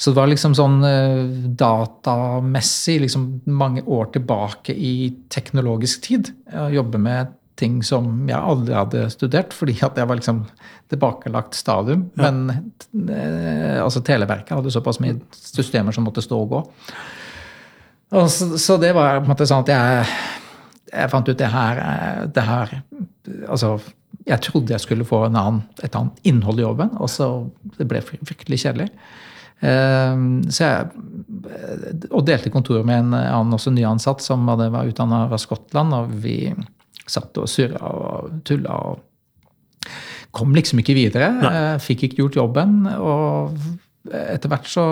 Så 0.00 0.06
det 0.10 0.16
var 0.16 0.28
liksom 0.32 0.54
sånn 0.56 0.78
eh, 0.88 1.28
datamessig 1.60 2.96
liksom 3.04 3.22
mange 3.52 3.82
år 3.84 4.06
tilbake 4.14 4.72
i 4.72 5.12
teknologisk 5.28 6.00
tid. 6.08 6.32
Å 6.56 6.72
jobbe 6.72 6.96
med 7.04 7.28
ting 7.60 7.80
som 7.86 8.24
jeg 8.28 8.38
aldri 8.38 8.74
hadde 8.76 9.06
studert, 9.12 9.54
fordi 9.56 9.76
at 9.84 9.98
jeg 9.98 10.08
var 10.08 10.18
liksom 10.18 10.42
tilbakelagt 10.90 11.56
stadium. 11.58 12.08
Men 12.18 12.42
eh, 12.50 13.78
altså 13.82 14.02
Televerket 14.06 14.56
hadde 14.56 14.72
såpass 14.74 15.00
mye 15.02 15.18
systemer 15.36 15.94
som 15.94 16.06
måtte 16.08 16.24
stå 16.24 16.40
og 16.40 16.54
gå. 16.54 16.64
Og 18.18 18.26
så, 18.32 18.50
så 18.58 18.76
det 18.82 18.94
var 18.96 19.20
på 19.20 19.28
en 19.28 19.32
måte 19.32 19.46
sånn 19.46 19.62
at 19.62 19.70
jeg, 19.70 20.18
jeg 20.90 21.12
fant 21.12 21.30
ut 21.30 21.38
det 21.38 21.50
her, 21.52 21.82
eh, 21.86 22.28
det 22.34 22.46
her 22.48 22.78
Altså, 23.46 23.76
jeg 24.26 24.42
trodde 24.42 24.74
jeg 24.74 24.82
skulle 24.82 25.06
få 25.06 25.22
annen, 25.28 25.60
et 25.84 25.94
annet 25.94 26.16
innhold 26.26 26.58
i 26.58 26.64
jobben, 26.64 26.90
og 26.98 27.08
så 27.12 27.28
det 27.76 27.86
ble 27.88 28.00
fryktelig 28.02 28.58
kjedelig. 28.64 28.88
Så 29.60 30.66
jeg, 30.66 30.88
og 32.08 32.24
delte 32.26 32.50
kontor 32.52 32.82
med 32.88 33.04
en 33.04 33.14
annen 33.14 33.54
også 33.54 33.72
nyansatt 33.74 34.24
som 34.24 34.48
hadde, 34.50 34.70
var 34.74 34.88
utdanna 34.90 35.22
fra 35.30 35.38
Skottland. 35.40 35.94
Og 35.94 36.14
vi 36.24 36.36
satt 37.10 37.38
og 37.40 37.48
surra 37.50 37.92
og 37.92 38.40
tulla 38.46 38.80
og 38.90 39.06
kom 40.36 40.52
liksom 40.54 40.82
ikke 40.82 40.94
videre. 40.94 41.30
Nei. 41.40 41.54
Fikk 41.82 42.06
ikke 42.06 42.22
gjort 42.22 42.38
jobben. 42.38 42.84
Og 42.96 43.56
etter 44.10 44.52
hvert 44.52 44.70
så 44.70 44.86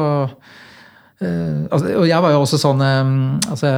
Uh, 1.19 1.67
altså, 1.75 1.89
og 1.99 2.05
jeg 2.07 2.23
var 2.23 2.31
jo 2.31 2.43
også 2.45 2.61
sånn 2.63 2.79
um, 2.79 3.15
altså, 3.51 3.73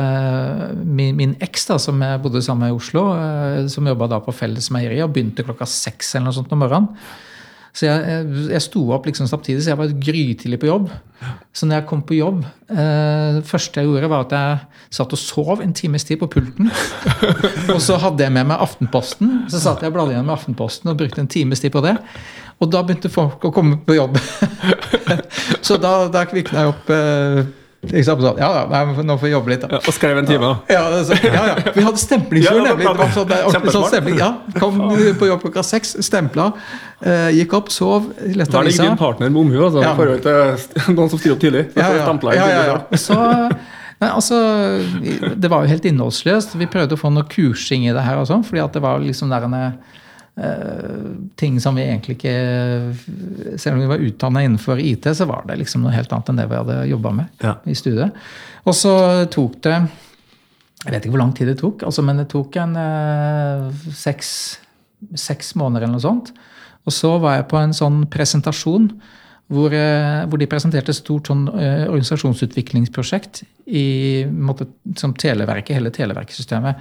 Min, 0.85 1.15
min 1.17 1.31
eks, 1.41 1.63
da, 1.71 1.79
som 1.81 2.03
jeg 2.05 2.21
bodde 2.21 2.43
sammen 2.45 2.67
med 2.67 2.75
i 2.75 2.77
Oslo, 2.77 3.07
uh, 3.17 3.63
som 3.73 3.89
jobba 3.89 4.19
på 4.21 4.35
Felles 4.37 4.69
Meieri, 4.75 4.99
og 5.01 5.15
begynte 5.15 5.47
klokka 5.47 5.65
seks 5.65 6.13
eller 6.19 6.29
noe 6.29 6.37
sånt 6.37 6.53
om 6.53 6.61
morgenen. 6.61 6.91
Så 7.77 7.87
jeg, 7.87 8.03
jeg, 8.03 8.47
jeg 8.51 8.65
sto 8.65 8.83
opp 8.95 9.07
liksom 9.07 9.29
samtidig, 9.31 9.63
så 9.63 9.73
jeg 9.73 9.79
var 9.79 9.95
grytidlig 10.03 10.59
på 10.61 10.69
jobb. 10.71 10.91
Så 11.55 11.69
når 11.69 11.81
jeg 11.81 11.87
kom 11.91 12.01
på 12.07 12.17
jobb 12.17 12.39
Det 12.71 13.43
første 13.45 13.83
jeg 13.83 13.91
gjorde, 13.91 14.09
var 14.09 14.23
at 14.25 14.31
jeg 14.33 14.95
satt 14.97 15.13
og 15.13 15.21
sov 15.21 15.61
en 15.61 15.75
times 15.77 16.07
tid 16.09 16.21
på 16.23 16.31
pulten. 16.33 16.71
og 17.75 17.81
så 17.85 17.99
hadde 18.01 18.25
jeg 18.25 18.35
med 18.35 18.49
meg 18.51 18.63
Aftenposten. 18.65 19.45
Så 19.53 19.63
satt 19.63 19.85
jeg 19.85 19.93
og 19.93 19.99
bladde 19.99 20.17
gjennom 20.17 20.35
Aftenposten 20.35 20.93
og 20.93 20.99
brukte 21.03 21.23
en 21.23 21.31
times 21.31 21.63
tid 21.63 21.75
på 21.75 21.85
det. 21.85 21.97
Og 22.61 22.73
da 22.73 22.83
begynte 22.85 23.13
folk 23.13 23.45
å 23.47 23.53
komme 23.55 23.79
på 23.85 23.97
jobb. 23.97 24.19
så 25.67 25.79
da, 25.81 25.95
da 26.13 26.27
kvikna 26.29 26.65
jeg 26.65 26.75
opp 26.75 26.91
eh, 26.95 27.45
sånn, 27.81 28.37
ja, 28.37 28.49
ja, 28.69 28.81
nå 28.93 29.15
får 29.17 29.25
vi 29.25 29.31
jobbe 29.33 29.53
litt, 29.55 29.63
da. 29.65 29.79
Ja, 29.79 29.81
og 29.81 29.95
skrev 29.97 30.19
en 30.21 30.27
time, 30.29 30.45
da. 30.45 30.75
Ja, 30.75 30.83
så, 31.07 31.17
ja, 31.25 31.45
ja. 31.49 31.73
Vi 31.73 31.85
hadde 31.87 32.01
stemplingstur, 32.03 32.61
nemlig. 32.61 32.85
Det 32.85 32.93
var 32.99 33.13
sånn, 33.15 33.33
ordentlig 33.39 33.73
sånn 33.73 33.87
stempling. 33.89 34.19
Ja, 34.21 34.31
Kom 34.61 34.81
på 35.17 35.29
jobb 35.31 35.47
klokka 35.47 35.65
seks, 35.65 35.95
stempla, 36.05 36.51
eh, 37.01 37.31
gikk 37.39 37.55
opp, 37.57 37.73
sov, 37.73 38.11
lette 38.21 38.61
avisa. 38.61 38.85
Da 38.85 38.91
din 38.91 39.01
partner 39.01 39.33
med 39.33 39.41
omhu, 39.47 39.63
altså, 39.65 39.81
i 39.81 39.95
forhold 39.97 40.25
til 40.27 40.95
noen 40.99 41.13
som 41.13 41.23
styrer 41.23 41.39
opp 41.39 41.45
tidlig. 41.47 41.65
Ja, 41.79 41.89
ja, 41.97 42.19
ja, 42.37 42.51
ja, 42.53 42.67
ja. 42.69 43.01
Så, 43.01 43.17
nei, 44.05 44.11
altså, 44.11 44.43
det 45.41 45.49
var 45.53 45.65
jo 45.65 45.73
helt 45.73 45.89
innholdsløst. 45.89 46.59
Vi 46.61 46.69
prøvde 46.69 46.99
å 46.99 47.01
få 47.01 47.15
noe 47.17 47.25
kursing 47.33 47.89
i 47.89 47.97
det 47.97 48.05
her, 48.05 48.21
og 48.21 48.29
sånn, 48.29 48.45
fordi 48.45 48.61
at 48.67 48.77
det 48.77 48.85
var 48.85 49.01
liksom 49.01 49.33
der 49.33 49.49
en 49.49 49.57
ting 51.37 51.59
som 51.61 51.77
vi 51.77 51.83
egentlig 51.85 52.15
ikke 52.17 53.57
Selv 53.61 53.75
om 53.75 53.83
vi 53.83 53.89
var 53.91 54.05
utdanna 54.05 54.45
innenfor 54.47 54.81
IT, 54.81 55.09
så 55.17 55.27
var 55.29 55.45
det 55.49 55.59
liksom 55.61 55.83
noe 55.85 55.93
helt 55.95 56.13
annet 56.13 56.31
enn 56.33 56.41
det 56.41 56.47
vi 56.49 56.61
hadde 56.61 56.79
jobba 56.91 57.13
med 57.19 57.45
ja. 57.45 57.57
i 57.69 57.77
studiet. 57.77 58.17
Og 58.65 58.77
så 58.77 58.95
tok 59.33 59.59
det 59.67 59.77
Jeg 59.77 60.95
vet 60.95 61.05
ikke 61.05 61.15
hvor 61.15 61.23
lang 61.25 61.35
tid 61.37 61.51
det 61.51 61.59
tok, 61.61 61.85
altså, 61.85 62.05
men 62.07 62.23
det 62.23 62.31
tok 62.33 62.57
en 62.63 62.77
eh, 62.81 63.87
seks, 63.93 64.31
seks, 65.13 65.53
måneder 65.61 65.85
eller 65.85 65.99
noe 65.99 66.07
sånt. 66.07 66.31
Og 66.89 66.95
så 66.97 67.11
var 67.21 67.37
jeg 67.37 67.51
på 67.51 67.59
en 67.61 67.77
sånn 67.77 68.07
presentasjon 68.09 68.89
hvor, 69.51 69.75
eh, 69.75 70.23
hvor 70.31 70.41
de 70.41 70.49
presenterte 70.49 70.95
et 70.95 71.01
stort 71.01 71.29
sånn, 71.29 71.49
eh, 71.53 71.85
organisasjonsutviklingsprosjekt 71.91 73.43
i 73.67 74.25
måte, 74.31 74.71
som 74.97 75.13
Televerket, 75.13 75.77
hele 75.77 75.93
Televerksystemet 75.93 76.81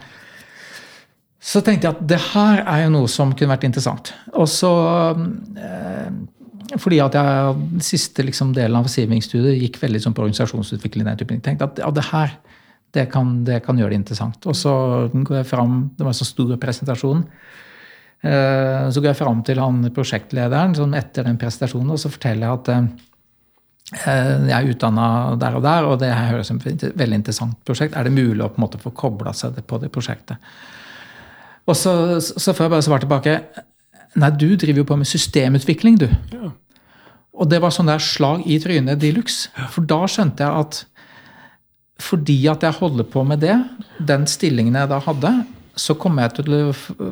så 1.39 1.62
tenkte 1.63 1.88
jeg 1.88 1.95
at 1.95 2.04
det 2.12 2.19
her 2.34 2.62
er 2.65 2.84
jo 2.84 2.91
noe 2.97 3.10
som 3.12 3.32
kunne 3.32 3.54
vært 3.54 3.65
interessant. 3.69 4.12
Og 4.36 4.47
så 4.52 4.71
eh, 5.56 6.10
Fordi 6.78 6.99
at 7.02 7.15
jeg 7.15 7.82
siste 7.86 8.25
liksom, 8.28 8.52
delen 8.54 8.75
av 8.78 8.89
Siving-studiet 8.91 9.62
gikk 9.63 9.80
veldig 9.82 10.04
sånn 10.04 10.15
på 10.17 10.25
organisasjonsutvikling. 10.25 11.08
Den 11.08 11.21
typen. 11.21 11.39
Tenkte 11.45 11.69
at 11.69 11.80
ja, 11.82 11.91
det 11.95 12.06
her 12.12 12.36
det 12.93 13.06
kan, 13.13 13.43
det 13.45 13.62
kan, 13.65 13.78
gjøre 13.78 13.93
det 13.93 14.02
interessant. 14.02 14.45
Og 14.49 14.58
så 14.58 14.73
går 15.13 15.41
jeg 15.41 15.47
fram, 15.47 15.91
Det 15.95 16.04
var 16.04 16.12
en 16.12 16.19
så 16.19 16.28
stor 16.28 16.56
presentasjon. 16.62 17.23
Eh, 18.21 18.89
så 18.91 18.99
går 18.99 19.13
jeg 19.13 19.19
fram 19.21 19.43
til 19.47 19.62
han 19.63 19.84
prosjektlederen 19.95 20.73
sånn 20.75 20.97
etter 20.97 21.23
den 21.23 21.38
presentasjonen 21.39 21.93
og 21.95 22.02
så 22.02 22.10
forteller 22.12 22.49
jeg 22.49 22.58
at 22.58 22.71
eh, 22.73 24.49
jeg 24.49 24.56
er 24.58 24.73
utdanna 24.73 25.06
der 25.39 25.56
og 25.56 25.63
der, 25.63 25.88
og 25.88 26.02
det 26.02 26.10
her 26.12 26.34
høres 26.34 26.49
ut 26.49 26.52
som 26.52 26.60
et 26.67 26.84
veldig 26.99 27.21
interessant 27.21 27.62
prosjekt. 27.63 27.95
Er 27.95 28.10
det 28.10 28.17
mulig 28.17 28.43
å 28.43 28.49
på 28.52 28.60
en 28.60 28.65
måte 28.65 28.82
få 28.82 28.91
kobla 28.91 29.32
seg 29.32 29.62
på 29.63 29.80
det 29.80 29.91
prosjektet? 29.93 30.41
Og 31.69 31.77
så, 31.77 31.93
så 32.19 32.53
får 32.55 32.65
jeg 32.65 32.73
bare 32.73 32.86
svare 32.88 33.05
tilbake 33.05 33.36
Nei, 34.19 34.32
du 34.34 34.47
driver 34.58 34.82
jo 34.82 34.88
på 34.89 34.95
med 34.97 35.05
systemutvikling, 35.05 35.99
du. 36.01 36.08
Ja. 36.34 36.49
Og 37.39 37.47
det 37.51 37.60
var 37.62 37.71
sånn 37.71 37.91
der 37.91 38.01
slag 38.01 38.41
i 38.49 38.58
trynet 38.60 38.97
de 38.99 39.12
luxe. 39.13 39.51
For 39.69 39.86
da 39.86 40.01
skjønte 40.10 40.43
jeg 40.43 40.63
at 40.65 40.79
fordi 41.99 42.39
at 42.47 42.63
jeg 42.63 42.77
holder 42.79 43.05
på 43.12 43.21
med 43.27 43.41
det, 43.43 43.53
den 44.08 44.25
stillingen 44.27 44.77
jeg 44.79 44.89
da 44.89 45.01
hadde, 45.03 45.34
så 45.79 45.95
kommer 45.99 46.25
jeg 46.25 46.39
til 46.39 46.55
å 46.55 46.62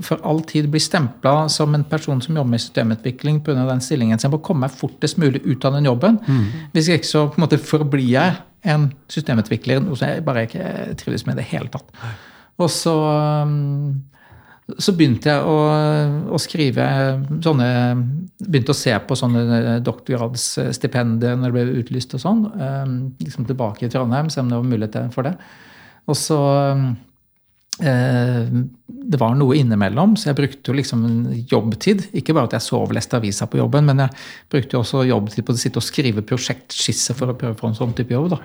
for 0.04 0.24
all 0.28 0.42
tid 0.48 0.68
bli 0.72 0.80
stempla 0.84 1.48
som 1.52 1.76
en 1.76 1.86
person 1.88 2.20
som 2.24 2.36
jobber 2.36 2.54
med 2.56 2.64
systemutvikling 2.64 3.40
pga. 3.44 3.66
den 3.68 3.84
stillingen. 3.84 4.20
Så 4.20 4.28
jeg 4.28 4.36
må 4.36 4.42
komme 4.44 4.66
meg 4.66 4.76
fortest 4.76 5.20
mulig 5.22 5.44
ut 5.46 5.66
av 5.68 5.78
den 5.78 5.88
jobben. 5.88 6.20
Mm. 6.28 6.46
Hvis 6.74 6.90
ikke 6.92 7.08
så 7.08 7.28
på 7.28 7.40
en 7.40 7.46
måte 7.46 7.62
forblir 7.62 8.10
jeg 8.10 8.36
en 8.68 8.90
systemutvikler, 9.12 9.80
noe 9.84 9.96
som 10.00 10.10
jeg 10.10 10.26
bare 10.26 10.48
ikke 10.48 10.96
trives 11.00 11.28
med 11.28 11.38
i 11.38 11.42
det 11.42 11.50
hele 11.54 11.72
tatt. 11.72 11.88
Og 12.58 12.72
så 12.74 12.96
um, 13.46 13.94
så 14.76 14.92
begynte 14.98 15.32
jeg 15.32 15.48
å, 15.48 15.60
å, 16.36 16.40
skrive 16.44 16.86
sånne 17.44 17.68
Begynte 18.38 18.74
å 18.74 18.78
se 18.78 18.92
på 19.08 19.16
sånne 19.18 19.78
doktorgradsstipendier 19.82 21.40
når 21.40 21.48
det 21.48 21.56
ble 21.56 21.80
utlyst 21.82 22.14
og 22.14 22.22
sånn. 22.22 22.44
Ehm, 22.62 22.98
liksom 23.24 23.48
tilbake 23.48 23.88
i 23.88 23.90
Trondheim, 23.90 24.30
se 24.30 24.44
om 24.44 24.52
det 24.52 24.60
var 24.60 24.68
mulighet 24.68 25.16
for 25.16 25.26
det. 25.26 25.32
Og 26.06 26.20
så 26.20 26.38
eh, 27.82 28.52
Det 28.86 29.20
var 29.24 29.34
noe 29.40 29.58
innimellom, 29.58 30.14
så 30.20 30.30
jeg 30.30 30.38
brukte 30.38 30.70
jo 30.70 30.78
liksom 30.78 31.08
jobbtid. 31.50 32.10
Ikke 32.22 32.36
bare 32.38 32.52
at 32.52 32.60
jeg 32.60 32.68
sov 32.68 32.92
og 32.92 32.96
leste 33.00 33.18
avisa 33.18 33.50
på 33.50 33.62
jobben, 33.64 33.90
men 33.90 34.06
jeg 34.06 34.28
brukte 34.54 34.78
jo 34.78 34.84
også 34.84 35.08
jobbtid 35.10 35.48
på 35.48 35.56
å 35.56 35.62
sitte 35.64 35.82
og 35.82 35.88
skrive 35.88 36.28
prosjektskisse 36.28 37.18
for 37.18 37.34
å 37.34 37.40
prøve 37.40 37.58
å 37.58 37.62
få 37.64 37.72
en 37.72 37.80
sånn 37.80 37.98
type 37.98 38.14
jobb. 38.14 38.36
da. 38.36 38.44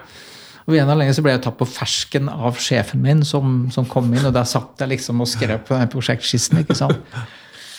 Og 0.69 0.77
en 0.79 0.91
anledning 0.93 1.17
så 1.17 1.25
ble 1.25 1.35
jeg 1.35 1.43
tatt 1.45 1.59
på 1.59 1.67
fersken 1.67 2.29
av 2.31 2.59
sjefen 2.63 3.03
min, 3.03 3.25
som, 3.27 3.65
som 3.75 3.87
kom 3.89 4.11
inn. 4.13 4.27
Og 4.29 4.35
der 4.35 4.47
satt 4.49 4.83
jeg 4.83 4.93
liksom 4.95 5.23
og 5.25 5.31
skrev 5.31 5.65
på 5.67 5.75
den 5.75 5.91
prosjektskissen. 5.93 6.63
ikke 6.63 6.77
sant? 6.79 7.17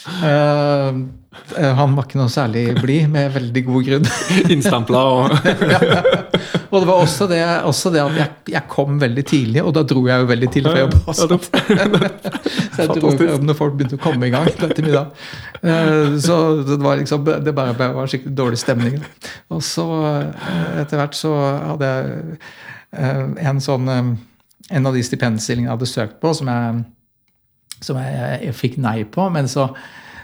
Uh, 0.04 1.04
han 1.78 1.94
var 1.96 2.06
ikke 2.06 2.20
noe 2.20 2.32
særlig 2.32 2.66
blid, 2.82 3.08
med 3.12 3.32
veldig 3.34 3.64
god 3.68 3.88
grunn. 3.88 4.10
Innstampla 4.54 5.04
og 5.14 5.38
ja. 5.48 5.82
Og 6.74 6.82
det 6.82 6.88
var 6.90 7.04
også 7.04 7.28
det, 7.30 7.40
også 7.70 7.92
det 7.94 8.00
at 8.02 8.16
jeg, 8.18 8.30
jeg, 8.56 8.66
kom 8.66 8.96
veldig 8.98 9.24
tidlig, 9.30 9.62
og 9.62 9.76
da 9.78 9.84
dro 9.86 10.08
jeg 10.08 10.24
jo 10.24 10.30
veldig 10.32 10.48
tidlig 10.56 10.72
fra 10.72 10.80
jobb. 10.82 10.96
Også. 11.12 11.38
så 12.74 12.80
jeg 12.82 12.96
dro 12.98 13.12
fra 13.14 13.28
jobb 13.28 13.46
når 13.46 13.58
folk 13.60 13.76
begynte 13.78 14.00
å 14.00 14.02
komme 14.02 14.26
i 14.26 14.34
gang 14.34 14.50
etter 14.50 14.82
middag. 14.82 15.14
Uh, 15.62 16.18
så 16.18 16.40
det 16.66 16.80
var 16.82 16.98
liksom, 16.98 17.30
det 17.46 17.54
bare, 17.54 17.78
bare 17.78 17.94
var 17.94 18.10
skikkelig 18.10 18.34
dårlig 18.42 18.62
stemning. 18.64 18.98
Og 19.54 19.62
så 19.62 19.86
etter 20.82 20.98
hvert 20.98 21.20
så 21.20 21.36
hadde 21.38 21.94
jeg 21.94 22.34
Eh, 22.94 23.24
en 23.50 23.62
sånn 23.64 23.90
eh, 23.90 24.12
en 24.74 24.88
av 24.88 24.96
de 24.96 25.04
stipendstillingene 25.04 25.68
jeg 25.68 25.76
hadde 25.76 25.90
søkt 25.90 26.20
på, 26.22 26.32
som 26.38 26.50
jeg, 26.50 26.84
som 27.86 28.00
jeg, 28.02 28.40
jeg 28.48 28.58
fikk 28.58 28.80
nei 28.84 29.02
på. 29.10 29.28
men 29.34 29.52
så 29.52 29.72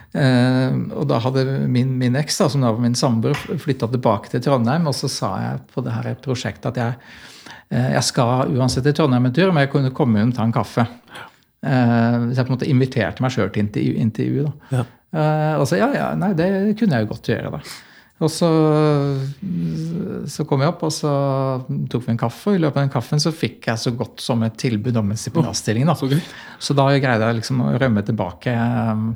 Uh, 0.10 0.90
og 0.98 1.04
da 1.06 1.20
hadde 1.22 1.44
min, 1.70 1.92
min 2.00 2.16
eks, 2.18 2.40
som 2.42 2.64
da 2.64 2.72
var 2.74 2.82
min 2.82 2.96
samboer, 2.98 3.38
flytta 3.62 3.92
tilbake 3.92 4.32
til 4.32 4.42
Trondheim. 4.42 4.88
Og 4.90 4.96
så 4.98 5.10
sa 5.12 5.34
jeg 5.44 5.60
på 5.74 5.84
det 5.86 5.94
her 5.94 6.16
prosjektet 6.24 6.72
at 6.72 6.80
jeg, 6.82 6.96
uh, 7.76 7.90
jeg 7.94 8.06
skal 8.08 8.56
uansett 8.56 8.88
til 8.90 8.96
Trondheim 8.98 9.30
en 9.30 9.36
tur, 9.36 9.52
men 9.54 9.68
jeg 9.68 9.74
kunne 9.76 9.94
komme 9.94 10.24
og 10.26 10.34
ta 10.38 10.48
en 10.48 10.56
kaffe. 10.56 10.88
Uh, 11.62 12.32
så 12.32 12.40
jeg 12.40 12.42
på 12.42 12.50
en 12.50 12.56
måte 12.56 12.72
inviterte 12.72 13.26
meg 13.26 13.36
sjøl 13.36 13.52
til 13.54 13.68
intervju. 13.68 13.94
intervju 14.08 14.48
da. 14.48 14.56
Ja. 14.80 14.88
og 15.58 15.68
så 15.70 15.78
ja, 15.80 15.88
ja, 15.94 16.10
nei, 16.18 16.36
det 16.38 16.50
kunne 16.80 16.98
jeg 16.98 17.06
jo 17.06 17.14
godt 17.14 17.30
gjøre. 17.30 17.54
da. 17.60 17.78
Og 18.20 18.28
så, 18.28 18.48
så, 20.28 20.44
kom 20.48 20.60
jeg 20.60 20.74
opp, 20.74 20.82
og 20.84 20.92
så 20.92 21.12
tok 21.92 22.04
vi 22.04 22.12
en 22.12 22.20
kaffe. 22.20 22.52
Og 22.52 22.58
i 22.58 22.62
løpet 22.62 22.76
av 22.76 22.84
den 22.84 22.92
kaffen 22.92 23.22
så 23.24 23.32
fikk 23.32 23.70
jeg 23.70 23.80
så 23.80 23.94
godt 23.96 24.24
som 24.24 24.44
et 24.44 24.58
tilbud 24.60 24.98
om 25.00 25.14
en 25.14 25.20
stipendiatstilling. 25.20 25.88
Da. 25.88 25.96
Så, 25.96 26.10
så, 26.60 26.76
da 26.76 26.90
greide 26.98 27.30
jeg 27.30 27.40
liksom 27.40 27.64
å 27.64 27.70
rømme 27.80 28.04
tilbake 28.04 28.56
um, 28.60 29.14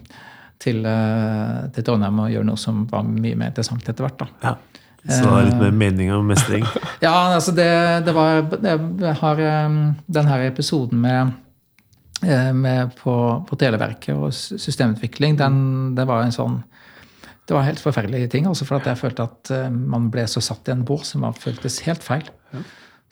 til, 0.63 0.79
uh, 0.87 1.67
til, 1.75 1.83
Trondheim 1.83 2.23
og 2.23 2.31
gjøre 2.31 2.47
noe 2.47 2.63
som 2.63 2.85
var 2.91 3.03
mye 3.09 3.35
mer 3.35 3.51
interessant 3.51 3.91
etter 3.91 4.07
hvert. 4.07 4.23
Ja. 4.45 4.55
Så 5.03 5.19
det 5.19 5.31
var 5.33 5.47
litt 5.49 5.59
mer 5.59 5.75
mening 5.75 6.15
og 6.15 6.23
mestring? 6.23 6.63
ja, 7.03 7.11
altså 7.35 7.51
det, 7.51 7.69
det 8.07 8.13
var 8.15 8.37
Jeg 8.63 9.17
har 9.19 9.41
um, 9.67 9.79
den 10.07 10.29
her 10.31 10.47
episoden 10.47 11.03
med, 11.03 11.33
eh, 12.23 12.53
med 12.55 12.95
på, 13.01 13.15
på 13.49 13.59
Televerket 13.59 14.15
og 14.15 14.31
systemutvikling. 14.31 15.35
Den, 15.43 15.57
det 15.99 16.07
var 16.07 16.23
en 16.23 16.31
sånn 16.31 16.61
det 17.47 17.55
var 17.55 17.65
helt 17.67 17.81
forferdelige 17.83 18.27
ting. 18.31 18.47
også 18.47 18.65
for 18.65 18.79
at 18.79 18.87
jeg 18.87 18.97
følte 18.97 19.27
at 19.27 19.51
eh, 19.51 19.69
man 19.69 20.09
ble 20.11 20.25
så 20.27 20.41
satt 20.43 20.67
i 20.67 20.75
en 20.75 20.85
bås 20.87 21.13
som 21.13 21.25
føltes 21.35 21.81
helt 21.87 22.03
feil. 22.03 22.29
Ja. 22.53 22.63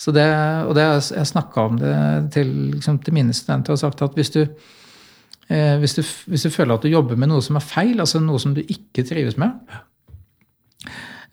Så 0.01 0.11
det, 0.15 0.25
og 0.65 0.73
det, 0.75 0.83
jeg 1.13 1.29
snakka 1.29 1.65
om 1.69 1.77
det 1.77 1.95
til, 2.33 2.47
liksom, 2.73 2.97
til, 3.05 3.13
mine 3.13 3.35
studenter 3.37 3.75
og 3.75 3.81
sagt 3.83 4.01
at 4.01 4.15
hvis 4.17 4.33
du, 4.33 4.39
eh, 4.41 5.75
hvis, 5.77 5.93
du, 5.93 6.01
hvis 6.31 6.47
du, 6.47 6.49
føler 6.49 6.73
at 6.73 6.81
du 6.81 6.89
jobber 6.89 7.19
med 7.19 7.29
noe 7.29 7.43
som 7.45 7.59
er 7.59 7.65
feil, 7.65 7.99
altså 8.01 8.21
noe 8.23 8.41
som 8.41 8.55
du 8.57 8.63
ikke 8.63 9.05
trives 9.05 9.37
med, 9.37 9.59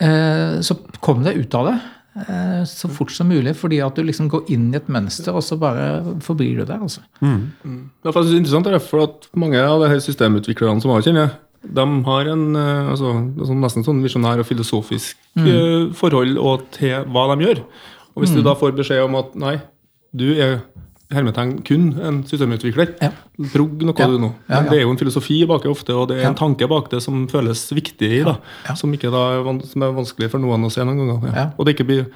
eh, 0.04 0.58
så 0.60 0.76
kom 1.00 1.24
deg 1.24 1.40
ut 1.40 1.56
av 1.56 1.70
det. 1.70 1.78
eh, 2.26 2.60
så 2.68 2.90
fort 2.92 3.14
som 3.14 3.30
mulig. 3.30 3.56
Fordi 3.56 3.80
at 3.80 3.96
du 3.96 4.04
liksom 4.04 4.28
går 4.28 4.52
inn 4.52 4.68
i 4.74 4.76
et 4.76 4.92
mønster, 4.92 5.32
og 5.32 5.46
så 5.46 5.56
bare 5.56 6.18
forblir 6.20 6.60
du 6.60 6.66
der. 6.66 6.82
altså. 6.82 7.00
Det 8.02 8.10
er 8.10 8.16
faktisk 8.20 8.36
interessant, 8.36 8.68
er 8.68 8.84
for 8.84 9.06
at 9.06 9.30
mange 9.32 9.62
av 9.64 9.80
de 9.80 9.88
her 9.94 10.02
systemutviklerne 10.04 10.84
som 10.84 10.92
jeg 10.98 11.08
kjenner, 11.08 11.38
de 11.62 11.86
har 12.06 12.32
en 12.32 12.44
eh, 12.56 12.90
altså, 12.94 13.12
sånn, 13.48 13.62
nesten 13.62 13.86
sånn 13.86 14.02
visjonær 14.04 14.42
og 14.42 14.46
filosofisk 14.46 15.16
mm. 15.38 15.94
forhold 15.98 16.38
og 16.38 16.68
til 16.76 17.06
hva 17.10 17.28
de 17.32 17.46
gjør. 17.48 17.62
Og 18.14 18.24
Hvis 18.24 18.34
du 18.34 18.42
da 18.42 18.54
får 18.58 18.76
beskjed 18.78 19.04
om 19.04 19.16
at 19.18 19.34
nei, 19.38 19.56
du 20.16 20.30
er 20.34 20.60
hermetegn 21.14 21.62
kun 21.64 21.92
en 22.04 22.22
systemutvikler, 22.28 22.94
Ja. 23.00 23.10
prog 23.52 23.80
noe 23.82 23.94
Ja. 23.96 24.06
du 24.06 24.18
nå. 24.18 24.34
Men 24.48 24.64
ja. 24.64 24.70
det 24.70 24.78
er 24.78 24.82
jo 24.82 24.90
en 24.90 24.98
filosofi 24.98 25.46
bak 25.46 25.62
det 25.62 25.70
ofte, 25.70 25.94
og 25.94 26.08
det 26.08 26.18
er 26.18 26.28
en 26.28 26.34
tanke 26.34 26.68
bak 26.68 26.90
det 26.90 27.02
som 27.02 27.26
føles 27.28 27.72
viktig 27.72 28.10
i, 28.20 28.24
da. 28.24 28.38
Som, 28.74 28.92
ikke 28.92 29.10
da, 29.10 29.42
som 29.64 29.82
er 29.82 29.94
vanskelig 29.96 30.30
for 30.30 30.38
noen 30.38 30.64
å 30.64 30.70
se 30.70 30.84
noen 30.84 31.08
ganger. 31.08 31.54
Og 31.56 31.64
det 31.64 31.76
ikke 31.76 31.86
blir, 31.86 32.06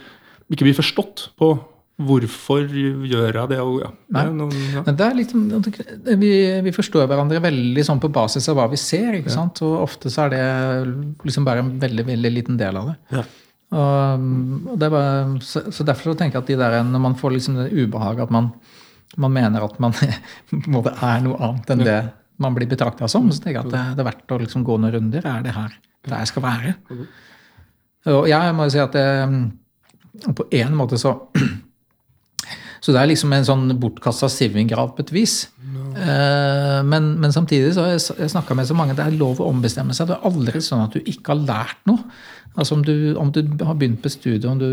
ikke 0.51 0.67
blir 0.69 0.77
forstått 0.77 1.31
på 1.39 1.59
hvorfor 2.01 2.65
gjør 2.73 3.37
jeg 3.37 3.49
det. 3.53 3.59
Ja. 3.59 3.91
Nei. 4.17 4.25
ja. 4.73 4.83
Det 4.89 5.07
er 5.07 5.21
sånn- 5.29 6.19
vi, 6.19 6.33
vi 6.65 6.73
forstår 6.73 7.07
hverandre 7.07 7.41
veldig 7.45 7.85
sånn 7.85 8.01
på 8.01 8.11
basis 8.13 8.49
av 8.49 8.57
hva 8.57 8.69
vi 8.71 8.77
ser. 8.81 9.13
ikke 9.21 9.31
sant? 9.31 9.61
Og 9.63 9.83
ofte 9.85 10.11
så 10.11 10.25
er 10.27 10.31
det 10.33 10.45
liksom 11.25 11.45
bare 11.45 11.59
en 11.63 11.79
veldig 11.79 12.07
veldig 12.07 12.33
liten 12.33 12.57
del 12.57 12.77
av 12.81 12.93
det. 12.93 12.97
Ja. 13.19 13.25
Og, 13.73 14.25
og 14.73 14.79
det 14.81 14.89
var, 14.93 15.37
så, 15.41 15.63
så 15.73 15.85
derfor 15.85 16.13
så 16.13 16.19
tenker 16.19 16.39
jeg 16.41 16.43
at 16.43 16.51
de 16.51 16.57
der, 16.61 16.83
når 16.85 17.01
man 17.01 17.15
får 17.17 17.33
liksom 17.37 17.55
det 17.57 17.71
ubehaget 17.73 18.27
at 18.27 18.31
man, 18.35 18.51
man 19.17 19.33
mener 19.33 19.65
at 19.65 19.79
man 19.81 19.95
er 20.03 21.23
noe 21.25 21.39
annet 21.41 21.71
enn 21.73 21.85
det 21.87 22.01
man 22.43 22.55
blir 22.57 22.67
betrakta 22.67 23.07
som, 23.09 23.31
så 23.33 23.41
tenker 23.41 23.61
jeg 23.61 23.67
at 23.69 23.73
det, 23.73 23.83
det 23.97 24.03
er 24.03 24.09
verdt 24.11 24.33
å 24.35 24.39
liksom 24.43 24.65
gå 24.67 24.77
noen 24.81 24.93
runder. 24.97 25.25
Er 25.29 25.43
det 25.45 25.55
her 25.57 25.77
der 26.09 26.19
jeg 26.25 26.33
skal 26.33 26.43
være? 26.43 26.75
Og 28.13 28.25
jeg 28.29 28.55
må 28.57 28.65
jo 28.67 28.73
si 28.75 28.81
at 28.83 28.97
det, 28.97 29.07
på 30.35 30.47
en 30.59 30.75
måte 30.77 30.99
så 31.01 31.15
så 32.83 32.91
det 32.91 32.99
er 32.99 33.13
liksom 33.13 33.33
en 33.35 33.47
sånn 33.47 33.69
bortkasta 33.79 34.27
sivinggrav 34.33 34.97
på 34.97 35.05
et 35.05 35.13
vis. 35.15 35.37
Eh, 35.93 36.81
men, 36.83 37.13
men 37.23 37.35
samtidig 37.35 37.75
så 37.77 37.85
har 37.85 37.93
jeg, 37.95 38.03
jeg 38.19 38.33
snakka 38.33 38.57
med 38.59 38.67
så 38.69 38.77
mange, 38.77 38.97
det 38.99 39.05
er 39.05 39.19
lov 39.21 39.41
å 39.41 39.49
ombestemme 39.53 39.95
seg. 39.95 40.09
Det 40.11 40.17
er 40.17 40.27
aldri 40.29 40.63
sånn 40.65 40.83
at 40.87 40.97
du 40.97 41.01
ikke 41.03 41.35
har 41.35 41.45
lært 41.47 41.85
noe. 41.89 42.03
Altså 42.53 42.75
Om 42.77 42.83
du, 42.85 43.15
om 43.17 43.31
du 43.33 43.41
har 43.65 43.75
begynt 43.81 44.03
på 44.05 44.11
studiet, 44.13 44.45
om 44.45 44.59
du 44.61 44.67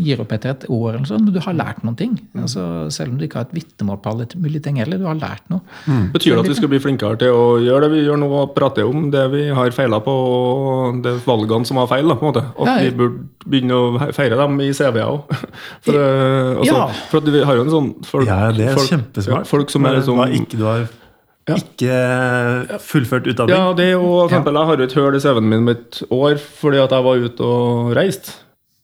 gir 0.00 0.20
opp 0.22 0.30
etter 0.32 0.54
et 0.54 0.62
år, 0.72 0.94
eller 0.94 1.04
sånn, 1.08 1.26
men 1.26 1.34
du 1.34 1.40
har 1.44 1.52
lært 1.52 1.82
noen 1.84 1.96
ting. 1.98 2.14
Altså, 2.34 2.88
selv 2.94 3.12
om 3.12 3.18
du 3.20 3.26
ikke 3.26 3.42
har 3.42 3.48
et 3.50 3.52
vitnemål 3.58 3.98
på 4.00 4.12
alle 4.14 4.26
mulige 4.40 4.62
ting 4.64 4.78
heller, 4.80 4.96
du 5.02 5.04
har 5.04 5.18
lært 5.20 5.44
noe. 5.52 5.60
Betyr 6.14 6.32
det 6.32 6.46
at 6.46 6.48
vi 6.48 6.56
skal 6.56 6.72
bli 6.72 6.80
flinkere 6.80 7.18
til 7.20 7.36
å 7.36 7.44
gjøre 7.60 7.84
det 7.86 7.92
vi 7.92 8.04
gjør 8.06 8.22
nå, 8.22 8.30
og 8.40 8.54
prate 8.56 8.86
om 8.88 9.10
det 9.12 9.26
vi 9.34 9.44
har 9.52 9.74
feila 9.76 10.00
på, 10.00 10.16
og 10.16 11.02
det 11.04 11.16
valgene 11.28 11.68
som 11.68 11.76
var 11.82 11.90
feil? 11.92 12.08
da, 12.08 12.16
på 12.16 12.24
en 12.24 12.32
måte? 12.32 12.44
At 12.56 12.66
Ja, 12.72 12.76
vi 12.86 12.96
burde 13.02 13.28
begynne 13.46 13.80
å 13.84 14.12
feire 14.16 14.40
dem 14.40 14.56
i 14.64 14.72
CV-er 14.72 15.04
òg? 15.12 15.36
For, 15.86 15.92
eh, 15.92 16.56
altså, 16.56 16.72
Ja. 16.72 16.86
for 17.10 17.18
at 17.20 17.28
vi 17.36 17.44
har 17.44 17.56
jo 17.60 17.66
en 17.66 17.74
sånn 17.76 17.90
folk, 18.04 18.26
Ja, 18.26 18.50
det 18.52 18.70
er 18.70 18.78
folk, 18.80 18.88
kjempesmart. 18.90 19.44
Ja, 19.44 19.50
folk 19.52 19.70
som 19.70 19.84
er 19.86 20.00
sånn 20.00 20.24
ikke, 20.40 20.56
Du 20.56 20.64
har 20.64 20.88
ikke 21.54 22.80
fullført 22.82 23.26
utdanning. 23.30 23.54
Ja, 23.54 23.72
det 23.78 23.84
er 23.86 23.92
jo, 23.92 24.02
for 24.02 24.26
eksempel, 24.28 24.54
Jeg 24.58 24.66
har 24.66 24.76
jo 24.76 24.84
et 24.88 24.94
hull 24.98 25.14
i 25.14 25.20
CV-en 25.22 25.48
min 25.48 25.64
med 25.64 25.76
et 25.76 26.02
år 26.10 26.38
fordi 26.42 26.78
at 26.82 26.90
jeg 26.90 27.04
var 27.06 27.16
ute 27.22 27.40
og 27.46 27.94
reiste. 27.96 28.32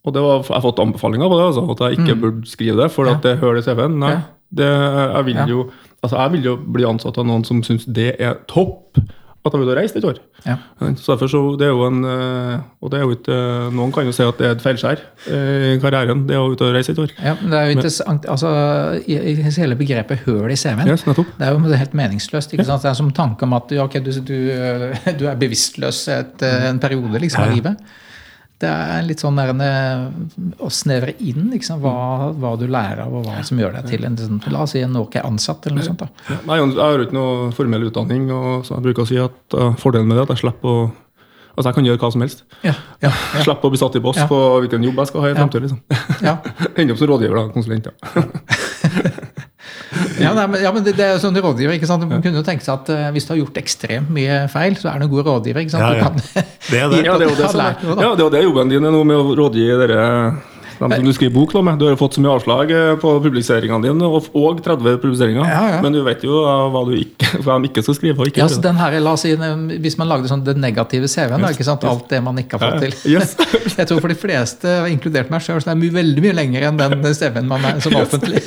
Og 0.05 0.15
det 0.15 0.23
var, 0.23 0.43
jeg 0.43 0.55
har 0.57 0.63
fått 0.65 0.79
anbefalinger 0.83 1.29
på 1.31 1.37
det, 1.39 1.47
altså, 1.51 1.65
at 1.71 1.81
jeg 1.85 1.99
ikke 1.99 2.21
burde 2.21 2.47
skrive 2.51 2.77
det 2.83 2.91
for 2.91 3.05
Mm. 3.05 3.09
Ja. 3.11 3.15
at 3.17 3.23
det 3.23 3.39
hører 3.39 3.53
hull 3.55 3.59
i 3.59 3.63
CV-en. 3.67 3.99
Nei, 4.01 4.11
Ja. 4.11 4.21
det, 4.55 4.71
jeg, 5.17 5.25
vil 5.25 5.35
Ja. 5.35 5.47
jo, 5.47 5.71
altså, 6.03 6.17
jeg 6.19 6.33
vil 6.33 6.43
jo 6.45 6.57
bli 6.57 6.85
ansatt 6.85 7.19
av 7.19 7.27
noen 7.27 7.45
som 7.45 7.63
syns 7.63 7.85
det 7.87 8.17
er 8.21 8.35
topp 8.49 8.99
at 9.43 9.51
de 9.51 9.59
er 9.59 9.63
ute 9.65 9.73
og 9.73 9.79
reist 9.79 9.97
et 9.99 10.05
år. 10.07 10.19
Ja. 10.47 10.55
Så 10.95 11.13
derfor 11.13 11.31
så, 11.31 11.41
det 11.59 11.67
er 11.67 11.73
jo 11.73 11.87
en, 11.89 12.05
eh, 12.07 12.61
og 12.81 12.93
det 12.93 12.99
er 12.99 13.03
jo 13.03 13.15
ikke, 13.17 13.39
Noen 13.75 13.95
kan 13.95 14.07
jo 14.07 14.15
si 14.15 14.23
at 14.23 14.39
det 14.39 14.47
er 14.47 14.55
et 14.55 14.63
feilskjær 14.63 15.03
eh, 15.35 15.65
i 15.73 15.81
karrieren, 15.83 16.23
det 16.29 16.39
å 16.39 16.45
ute 16.53 16.69
og 16.69 16.77
reise 16.77 16.95
et 16.95 17.01
år. 17.03 17.11
Ja, 17.19 17.35
men 17.41 17.51
det 17.51 17.59
er 17.59 17.67
jo 17.67 17.77
interessant, 17.77 18.29
altså 18.31 18.53
i, 19.03 19.17
i 19.33 19.35
hele 19.43 19.79
begrepet 19.81 20.23
høl 20.29 20.55
i 20.55 20.59
CV-en. 20.59 20.93
Yes. 20.93 21.03
Det 21.09 21.49
er 21.49 21.57
jo 21.57 21.75
helt 21.83 21.99
meningsløst. 21.99 22.55
ikke 22.55 22.69
sant? 22.69 22.87
Det 22.87 22.93
er 22.93 23.01
som 23.01 23.11
tanke 23.17 23.49
om 23.49 23.59
at 23.59 23.75
ja, 23.75 23.89
okay, 23.89 24.05
du, 24.05 24.13
du, 24.23 24.39
du 25.19 25.27
er 25.27 25.43
bevisstløs 25.43 26.05
et, 26.15 26.47
en 26.71 26.79
periode 26.83 27.23
liksom, 27.27 27.43
Ja, 27.43 27.51
av 27.51 27.59
livet. 27.59 27.99
Det 28.63 28.71
er 28.71 29.03
litt 29.07 29.23
sånn 29.23 29.39
å 29.43 30.69
snevre 30.71 31.17
inn 31.19 31.51
liksom, 31.51 31.81
hva, 31.83 32.31
hva 32.39 32.55
du 32.61 32.69
lærer 32.71 33.05
av, 33.07 33.15
og 33.19 33.27
hva 33.27 33.43
som 33.47 33.59
gjør 33.59 33.79
deg 33.79 33.89
til 33.91 34.07
en 34.07 34.19
sånn, 34.19 34.41
la 34.55 34.65
oss 34.65 34.77
si 34.77 34.83
en 34.85 34.99
ok 35.01 35.19
ansatt. 35.23 35.67
eller 35.67 35.81
noe 35.81 35.89
sånt. 35.89 36.05
da. 36.05 36.39
Nei, 36.47 36.61
jeg 36.61 36.79
har 36.79 37.03
ikke 37.03 37.19
noe 37.19 37.53
formell 37.57 37.89
utdanning, 37.89 38.29
og 38.35 38.67
så 38.69 38.77
jeg 38.77 38.87
bruker 38.87 39.05
å 39.05 39.11
si 39.11 39.19
at 39.23 39.59
uh, 39.59 39.73
fordelen 39.81 40.07
med 40.07 40.19
det 40.19 40.25
er 40.25 40.31
at 40.31 40.37
jeg 40.37 40.47
slipper 40.47 40.77
å 40.77 40.83
Altså, 41.53 41.69
jeg 41.69 41.77
kan 41.77 41.85
gjøre 41.85 42.01
hva 42.01 42.09
som 42.15 42.23
helst. 42.25 42.39
Ja, 42.65 42.73
ja, 43.03 43.11
ja. 43.13 43.43
Slipper 43.45 43.69
å 43.69 43.73
bli 43.75 43.81
satt 43.81 43.97
i 43.99 44.01
boss 44.01 44.17
på 44.25 44.37
hvilken 44.65 44.87
jobb 44.87 45.03
jeg 45.03 45.11
skal 45.11 45.21
ha 45.21 45.33
i 45.33 45.35
fremtiden. 45.37 45.67
Liksom. 45.67 46.25
ja. 46.25 46.39
Ende 46.81 46.95
opp 46.95 47.01
som 47.03 47.11
rådgiver, 47.11 47.37
da, 47.37 47.43
konsulent. 47.53 47.91
Ja. 47.93 48.23
Ja, 50.21 50.33
nei, 50.37 50.47
men, 50.53 50.63
ja, 50.65 50.73
men 50.75 50.85
det, 50.87 50.97
det 50.99 51.07
er 51.07 51.15
jo 51.17 51.23
sånn 51.25 51.39
rådgiver, 51.39 51.77
ikke 51.79 51.89
sant? 51.89 52.07
Man 52.11 52.25
kunne 52.25 52.43
jo 52.43 52.47
tenke 52.47 52.65
seg 52.65 52.75
at 52.75 52.93
uh, 52.93 53.09
Hvis 53.15 53.29
du 53.29 53.35
har 53.35 53.43
gjort 53.43 53.61
ekstremt 53.63 54.13
mye 54.13 54.43
feil, 54.53 54.77
så 54.81 54.93
er 54.93 55.03
du 55.03 55.09
en 55.09 55.13
god 55.13 55.29
rådgiver. 55.31 55.65
ikke 55.65 55.75
sant? 55.75 55.87
Ja, 55.87 55.93
ja. 55.99 56.09
Kan, 56.09 56.49
Det 56.71 56.81
er 56.81 56.89
det. 56.93 57.03
Ja, 57.09 57.19
det 57.19 57.27
er 57.27 57.31
jo 57.33 57.39
det 57.39 57.53
som 57.53 57.65
er, 57.65 57.77
noe, 57.83 57.99
ja, 57.99 58.15
det 58.15 58.23
er 58.23 58.27
jo 58.27 58.33
det 58.37 58.43
jobben 58.47 58.73
din 58.73 58.89
er 58.89 58.95
nå 58.95 59.05
med 59.07 59.19
å 59.21 59.37
rådgi 59.43 59.69
dere 59.83 60.03
dem 60.83 60.93
som 60.97 61.07
du 61.07 61.13
skriver 61.15 61.35
bok 61.35 61.55
med. 61.65 61.79
Du 61.79 61.87
har 61.87 61.95
jo 61.95 61.99
fått 62.01 62.17
så 62.17 62.23
mye 62.23 62.35
avslag 62.37 62.73
eh, 62.75 62.93
på 63.01 63.13
publiseringene 63.25 63.87
dine, 63.87 64.09
og, 64.09 64.29
og 64.39 64.63
30 64.65 64.99
publiseringer. 65.03 65.47
Ja, 65.47 65.63
ja. 65.77 65.81
Men 65.85 65.97
du 65.97 66.03
vet 66.07 66.25
jo 66.27 66.43
eh, 66.43 66.65
hva, 66.75 66.85
du 66.89 66.95
ikke, 66.99 67.31
hva 67.45 67.59
de 67.63 67.71
ikke 67.71 67.85
skal 67.87 67.99
skrive 67.99 68.25
og 68.25 68.31
ikke 68.33 68.43
ja, 68.43 68.49
så 68.51 68.63
den 68.65 68.81
her, 68.81 68.99
la 69.03 69.15
oss 69.17 69.25
si, 69.27 69.35
Hvis 69.83 69.99
man 70.01 70.11
lagde 70.11 70.31
sånn 70.31 70.45
den 70.47 70.63
negative 70.63 71.11
CV-en, 71.11 71.49
ikke 71.53 71.67
sant? 71.67 71.87
alt 71.89 72.09
det 72.11 72.23
man 72.25 72.39
ikke 72.43 72.59
har 72.59 72.77
fått 72.77 72.87
til. 72.89 72.99
Yes. 73.13 73.35
Jeg 73.77 73.89
tror 73.89 73.99
for 74.01 74.13
de 74.13 74.17
fleste, 74.17 74.71
inkludert 74.89 75.31
meg 75.33 75.43
sjøl, 75.45 75.61
er 75.61 75.77
det 75.77 75.91
veldig 75.93 76.23
mye 76.25 76.37
lenger 76.37 76.69
enn 76.69 76.79
den 76.81 77.17
CV-en 77.17 77.51
man 77.51 77.67
er 77.69 77.83
som 77.83 77.97
offentlig. 77.99 78.41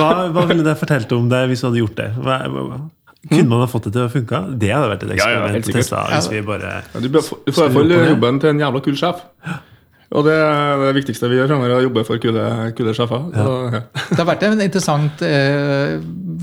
Hva, 0.00 0.24
hva 0.34 0.46
ville 0.50 0.64
det 0.66 0.76
fortalt 0.80 1.12
om 1.16 1.28
deg 1.30 1.50
hvis 1.52 1.62
du 1.62 1.68
hadde 1.68 1.82
gjort 1.84 1.96
det? 2.00 2.08
Hva, 2.18 2.38
hva, 2.48 2.80
kunne 3.28 3.48
man 3.50 3.60
ha 3.60 3.68
fått 3.68 3.84
det 3.88 3.92
til 3.98 4.06
å 4.06 4.10
funke? 4.12 4.38
Det 4.60 4.70
hadde 4.72 4.88
vært 4.94 5.02
et 5.04 5.10
Ja, 5.18 5.26
ja, 5.34 5.40
helt 5.52 5.66
å 5.66 5.68
sikkert. 5.68 5.82
teste 5.84 6.04
hvis 6.14 6.30
vi 6.32 6.40
bare 6.46 6.70
Ja, 6.94 7.00
Du, 7.04 7.08
får 7.20 7.42
i 7.44 7.52
hvert 7.58 7.74
fall 7.76 7.92
jobben 8.14 8.40
til 8.40 8.52
en 8.54 8.62
jævla 8.64 8.80
kul 8.86 8.96
sjef. 8.96 9.20
Og 10.10 10.24
det 10.26 10.32
er 10.34 10.80
det 10.82 10.94
viktigste 10.96 11.28
vi 11.30 11.36
gjør 11.38 11.52
fremover, 11.52 11.70
er 11.70 11.78
å 11.78 11.84
jobbe 11.84 12.02
for 12.08 12.18
kule, 12.22 12.44
kule 12.74 12.94
sjefer. 12.98 13.28
Ja. 13.30 13.44
ja. 13.76 13.80
Det 14.08 14.18
har 14.18 14.26
vært 14.26 14.42
en 14.48 14.62
interessant 14.64 15.22
eh, 15.22 16.00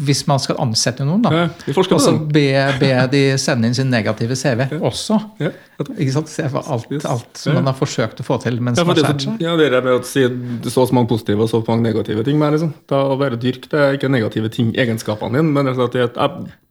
hvis 0.07 0.21
man 0.29 0.39
skal 0.39 0.61
ansette 0.63 1.03
noen, 1.03 1.25
da. 1.25 1.33
Ja, 1.35 1.73
Og 1.73 1.89
så 1.99 2.13
be, 2.31 2.45
be 2.79 2.91
de 3.11 3.23
sende 3.41 3.67
inn 3.67 3.75
sin 3.75 3.91
negative 3.91 4.37
CV 4.39 4.69
også. 4.77 5.19
Ja. 5.43 5.51
Ikke 5.83 6.13
sant? 6.15 6.31
Se 6.31 6.47
for 6.53 6.63
alt, 6.73 6.93
alt 7.11 7.41
som 7.41 7.57
man 7.59 7.67
har 7.67 7.75
forsøkt 7.77 8.23
å 8.23 8.25
få 8.25 8.39
til 8.45 8.61
mens 8.63 8.79
Ja, 8.79 8.85
man 8.87 8.97
skjært 8.97 9.25
seg. 9.25 9.43
ja, 9.43 9.57
det 9.59 9.67
er 9.67 9.83
med 9.83 9.99
å 9.99 9.99
si 10.07 10.23
så 10.71 10.87
mange 10.95 11.11
positive 11.11 11.43
og 11.43 11.51
så 11.51 11.59
mange 11.67 11.85
negative 11.89 12.23
ting 12.25 12.39
Men 12.39 12.55
liksom. 12.55 12.71
Da 12.89 13.03
å 13.11 13.19
være 13.19 13.37
dyrk 13.41 13.67
det 13.73 13.83
er 13.83 13.99
ikke 13.99 14.09
negative 14.13 14.53
ting, 14.53 14.71
egenskapene 14.79 15.41
dine, 15.41 15.51
men 15.53 15.73
altså 15.73 15.89
jeg, 15.91 16.13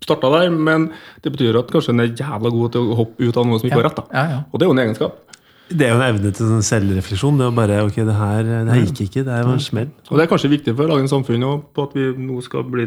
starta 0.07 0.32
der, 0.32 0.49
men 0.51 0.90
det 1.24 1.32
betyr 1.34 1.61
at 1.61 1.70
kanskje 1.72 1.92
en 1.92 2.07
er 2.07 2.12
jævla 2.16 2.53
god 2.57 2.74
til 2.74 2.88
å 2.88 2.99
hoppe 3.03 3.28
ut 3.28 3.36
av 3.36 3.49
noe 3.49 3.61
som 3.61 3.68
ikke 3.68 3.82
var 3.82 3.88
rett. 3.90 4.01
da. 4.01 4.09
Ja, 4.16 4.26
ja. 4.32 4.42
Og 4.51 4.59
det 4.59 4.66
er 4.66 4.72
jo 4.72 4.76
en 4.76 4.84
egenskap. 4.86 5.22
Det 5.69 5.83
er 5.87 5.91
jo 5.95 5.99
en 5.99 6.05
evne 6.07 6.31
til 6.31 6.47
sånn 6.47 6.62
selvrefleksjon. 6.62 7.39
Det 7.41 7.47
å 7.49 7.55
bare 7.57 7.81
Ok, 7.87 7.97
det 8.07 8.14
her, 8.14 8.43
det 8.47 8.69
her 8.71 8.85
gikk 8.85 9.01
ikke. 9.09 9.25
Det 9.27 9.33
her 9.35 9.43
var 9.49 9.57
en 9.59 9.64
smell. 9.64 9.89
Og 10.11 10.19
det 10.19 10.27
er 10.27 10.31
kanskje 10.31 10.51
viktig 10.53 10.77
for 10.79 10.87
dagens 10.93 11.11
samfunn 11.11 11.43
også, 11.49 11.64
på 11.75 11.87
at 11.89 11.97
vi 11.99 12.05
nå 12.29 12.39
skal 12.47 12.62
bli 12.71 12.87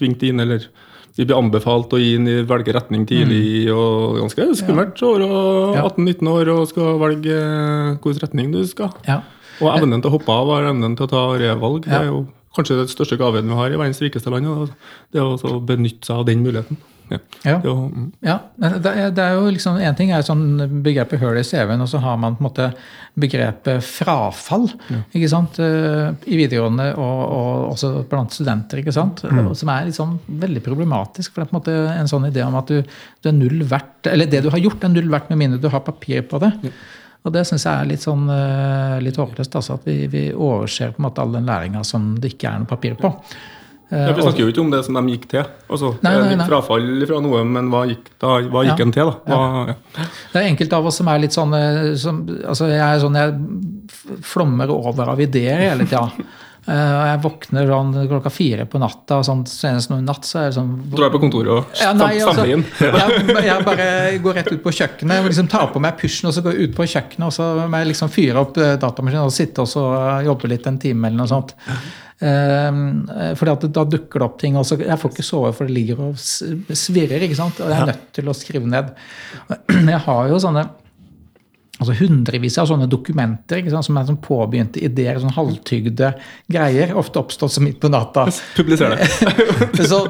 tvingt 0.00 0.22
inn, 0.24 0.40
eller 0.40 0.64
vi 1.16 1.26
blir 1.28 1.36
anbefalt 1.36 1.92
å 1.92 2.00
gi 2.00 2.14
inn 2.16 2.28
i 2.28 2.38
velge 2.48 2.72
retning 2.72 3.04
tidlig, 3.08 3.68
og 3.74 4.16
ganske 4.22 4.46
skummelt 4.62 5.02
år, 5.04 5.24
og 5.26 5.76
Mm. 5.76 5.82
18-19 5.84 6.28
år, 6.32 6.48
og 6.54 6.68
skal 6.68 6.98
velge 7.02 7.36
eh, 7.36 7.96
hvilken 8.00 8.22
retning 8.24 8.52
du 8.52 8.62
skal. 8.66 8.92
Ja. 9.06 9.20
Og 9.60 9.68
evnen 9.76 10.00
til 10.00 10.08
å 10.10 10.14
hoppe 10.16 10.32
av 10.32 10.48
og 10.48 10.64
evnen 10.64 10.96
til 10.96 11.04
å 11.06 11.10
ta 11.12 11.26
revalg, 11.36 11.84
det 11.84 11.92
er 11.92 12.06
jo 12.08 12.22
kanskje 12.56 12.80
det 12.80 12.88
største 12.92 13.18
gaven 13.20 13.46
vi 13.48 13.54
har 13.54 13.68
i 13.72 13.76
verdens 13.76 14.00
rikeste 14.00 14.32
land. 14.32 14.72
Det 15.12 15.20
er 15.20 15.24
å 15.28 15.60
benytte 15.60 16.08
seg 16.08 16.16
av 16.16 16.24
den 16.26 16.42
muligheten. 16.42 16.76
Ja. 17.12 17.18
Ja. 17.44 17.56
Det 17.58 17.66
er 17.66 17.70
jo- 17.70 17.90
mm. 17.92 18.12
Ja, 18.22 18.38
det 18.58 19.18
er, 19.18 19.34
jo 19.34 19.50
liksom, 19.50 19.76
En 19.80 19.94
ting 19.98 20.10
er 20.12 20.22
sånn 20.22 20.42
begrepet 20.82 21.20
høl 21.20 21.38
i 21.38 21.42
CV-en, 21.44 21.80
og 21.84 21.88
så 21.88 22.00
har 22.00 22.16
man 22.18 22.36
på 22.36 22.44
en 22.44 22.48
måte 22.50 22.68
begrepet 23.18 23.82
frafall 23.84 24.70
ikke 25.12 25.28
sant? 25.28 25.58
eh, 25.60 26.12
i 26.32 26.38
videregående 26.40 26.86
og, 26.96 27.20
og 27.36 27.72
også 27.74 27.90
blant 28.08 28.32
studenter. 28.32 28.80
ikke 28.80 28.92
sant? 28.96 29.20
Som 29.58 29.68
er 29.74 29.90
sånn 29.92 30.18
veldig 30.28 30.62
problematisk. 30.64 31.32
for 31.34 31.42
det 31.42 31.48
er 31.48 31.52
på 31.52 31.56
en 31.56 31.60
måte 31.60 31.76
en 32.00 32.08
sånn 32.08 32.28
idé 32.30 32.44
om 32.46 32.56
at 32.56 32.66
du, 32.72 32.82
du 33.22 33.28
er 33.28 33.36
null 33.36 33.62
verdt, 33.68 34.06
eller 34.12 34.26
det 34.26 34.42
du 34.42 34.50
har 34.50 34.58
gjort, 34.62 34.82
er 34.84 34.88
null 34.94 35.08
verdt 35.12 35.28
med 35.30 35.38
mindre 35.38 35.60
du 35.60 35.68
har 35.68 35.80
papir 35.80 36.22
på 36.22 36.40
det. 36.40 36.52
Og 37.24 37.30
det 37.32 37.44
syns 37.46 37.62
jeg 37.68 37.72
er 37.78 37.86
litt 37.86 38.02
sånn 38.02 38.24
eh, 38.34 38.96
litt 39.04 39.16
håpløst. 39.20 39.54
altså 39.54 39.74
At 39.76 39.84
vi, 39.86 40.06
vi 40.10 40.22
overser 40.34 40.90
på 40.94 40.98
en 41.02 41.06
måte 41.10 41.22
all 41.22 41.32
den 41.36 41.46
læringa 41.46 41.84
som 41.86 42.16
det 42.18 42.32
ikke 42.34 42.48
er 42.50 42.58
noe 42.64 42.66
papir 42.72 42.96
på. 42.98 43.12
Eh, 43.92 44.06
Ja, 44.08 44.12
vi 44.16 44.22
snakker 44.24 44.40
jo 44.46 44.48
ikke 44.48 44.62
om 44.64 44.70
det 44.72 44.78
som 44.86 44.96
de 44.96 45.02
gikk 45.12 45.26
til. 45.28 45.44
Altså, 45.68 45.90
Nei, 46.02 46.14
nei, 46.16 46.34
nei. 46.40 46.46
Frafall 46.48 46.86
fra 47.06 47.18
noe, 47.20 47.42
men 47.44 47.68
hva 47.68 47.82
gikk, 47.90 48.06
da, 48.22 48.38
hva 48.48 48.62
gikk 48.64 48.78
Ja. 48.80 48.86
en 48.86 48.92
til? 48.96 49.10
da? 49.10 49.36
Hva, 49.36 49.66
ja. 49.68 50.06
Det 50.32 50.40
er 50.40 50.48
enkelte 50.48 50.78
av 50.78 50.86
oss 50.88 50.96
som 51.02 51.08
er 51.12 51.18
litt 51.20 51.34
sånn 51.36 51.52
altså 51.52 52.70
Jeg 52.72 52.80
er 52.80 53.02
sånn, 53.04 53.18
jeg 53.20 54.22
flommer 54.24 54.70
over 54.72 55.12
av 55.12 55.20
ideer 55.20 55.68
hele 55.70 55.84
tida. 55.84 56.08
Eh, 56.62 56.70
jeg 56.78 57.18
våkner 57.24 57.66
sånn 57.66 57.88
klokka 58.06 58.30
fire 58.30 58.64
på 58.70 58.78
natta, 58.78 59.16
og 59.18 59.24
sånn, 59.26 59.40
senest 59.50 59.90
nå 59.90 59.96
i 59.98 60.04
natt 60.06 60.22
så 60.22 60.38
er 60.38 60.44
det 60.46 60.54
sånn 60.54 60.68
Drar 60.92 61.10
på 61.10 61.18
kontoret 61.18 61.50
og 61.50 61.64
ja, 61.74 61.88
nei, 61.92 62.20
altså, 62.20 62.36
stammer 62.36 62.52
inn. 62.54 62.62
jeg, 62.78 63.46
jeg 63.48 63.64
bare 63.66 63.86
går 64.22 64.36
rett 64.38 64.50
ut 64.52 64.62
på 64.62 64.70
kjøkkenet 64.70 65.24
og 65.24 65.26
liksom 65.32 65.48
tar 65.50 65.72
på 65.74 65.82
meg 65.82 65.96
pysjen 65.98 66.30
og 66.30 66.36
så 66.36 66.44
går 66.46 66.54
jeg 66.54 66.68
ut 66.70 66.76
på 66.76 66.86
kjøkkenet 66.92 67.26
og 67.26 67.34
så 67.34 67.48
må 67.66 67.80
jeg 67.82 67.88
liksom 67.90 68.12
fyre 68.14 68.44
opp 68.46 68.60
eh, 68.62 68.76
datamaskinen 68.78 69.26
og 69.26 69.34
sitte 69.34 69.64
og 69.66 69.72
så 69.74 69.82
jobbe 70.28 70.52
litt 70.54 70.68
en 70.70 70.78
time 70.86 71.10
eller 71.10 71.24
noe 71.24 71.32
sånt. 71.34 71.50
Um, 72.22 73.08
fordi 73.34 73.50
at 73.50 73.64
da 73.74 73.82
dukker 73.96 74.22
det 74.22 74.26
opp 74.28 74.36
ting. 74.38 74.58
Også. 74.58 74.78
Jeg 74.78 74.98
får 75.00 75.14
ikke 75.14 75.26
sove, 75.26 75.50
for 75.56 75.66
det 75.66 75.74
ligger 75.74 76.04
og 76.06 76.20
svirrer. 76.20 77.26
ikke 77.26 77.38
sant? 77.38 77.58
Og 77.58 77.72
jeg 77.72 77.80
er 77.80 77.90
nødt 77.90 78.06
til 78.14 78.30
å 78.30 78.36
skrive 78.36 78.70
ned. 78.70 78.94
Jeg 79.92 80.00
har 80.06 80.30
jo 80.30 80.38
sånne 80.42 80.68
altså 81.82 81.96
hundrevis 81.98 82.54
av 82.62 82.68
sånne 82.70 82.86
dokumenter 82.90 83.58
ikke 83.58 83.72
sant, 83.72 83.86
som 83.88 83.96
er 83.98 84.04
sånn 84.06 84.20
påbegynte 84.22 84.78
ideer, 84.84 85.18
sånn 85.18 85.34
halvtygde 85.34 86.12
greier. 86.52 86.92
Ofte 87.00 87.18
oppstått 87.18 87.54
som 87.56 87.66
midt 87.66 87.80
på 87.82 87.90
natta. 87.90 88.28
Publiser 88.54 88.94
det. 88.94 89.08
så, 89.90 90.04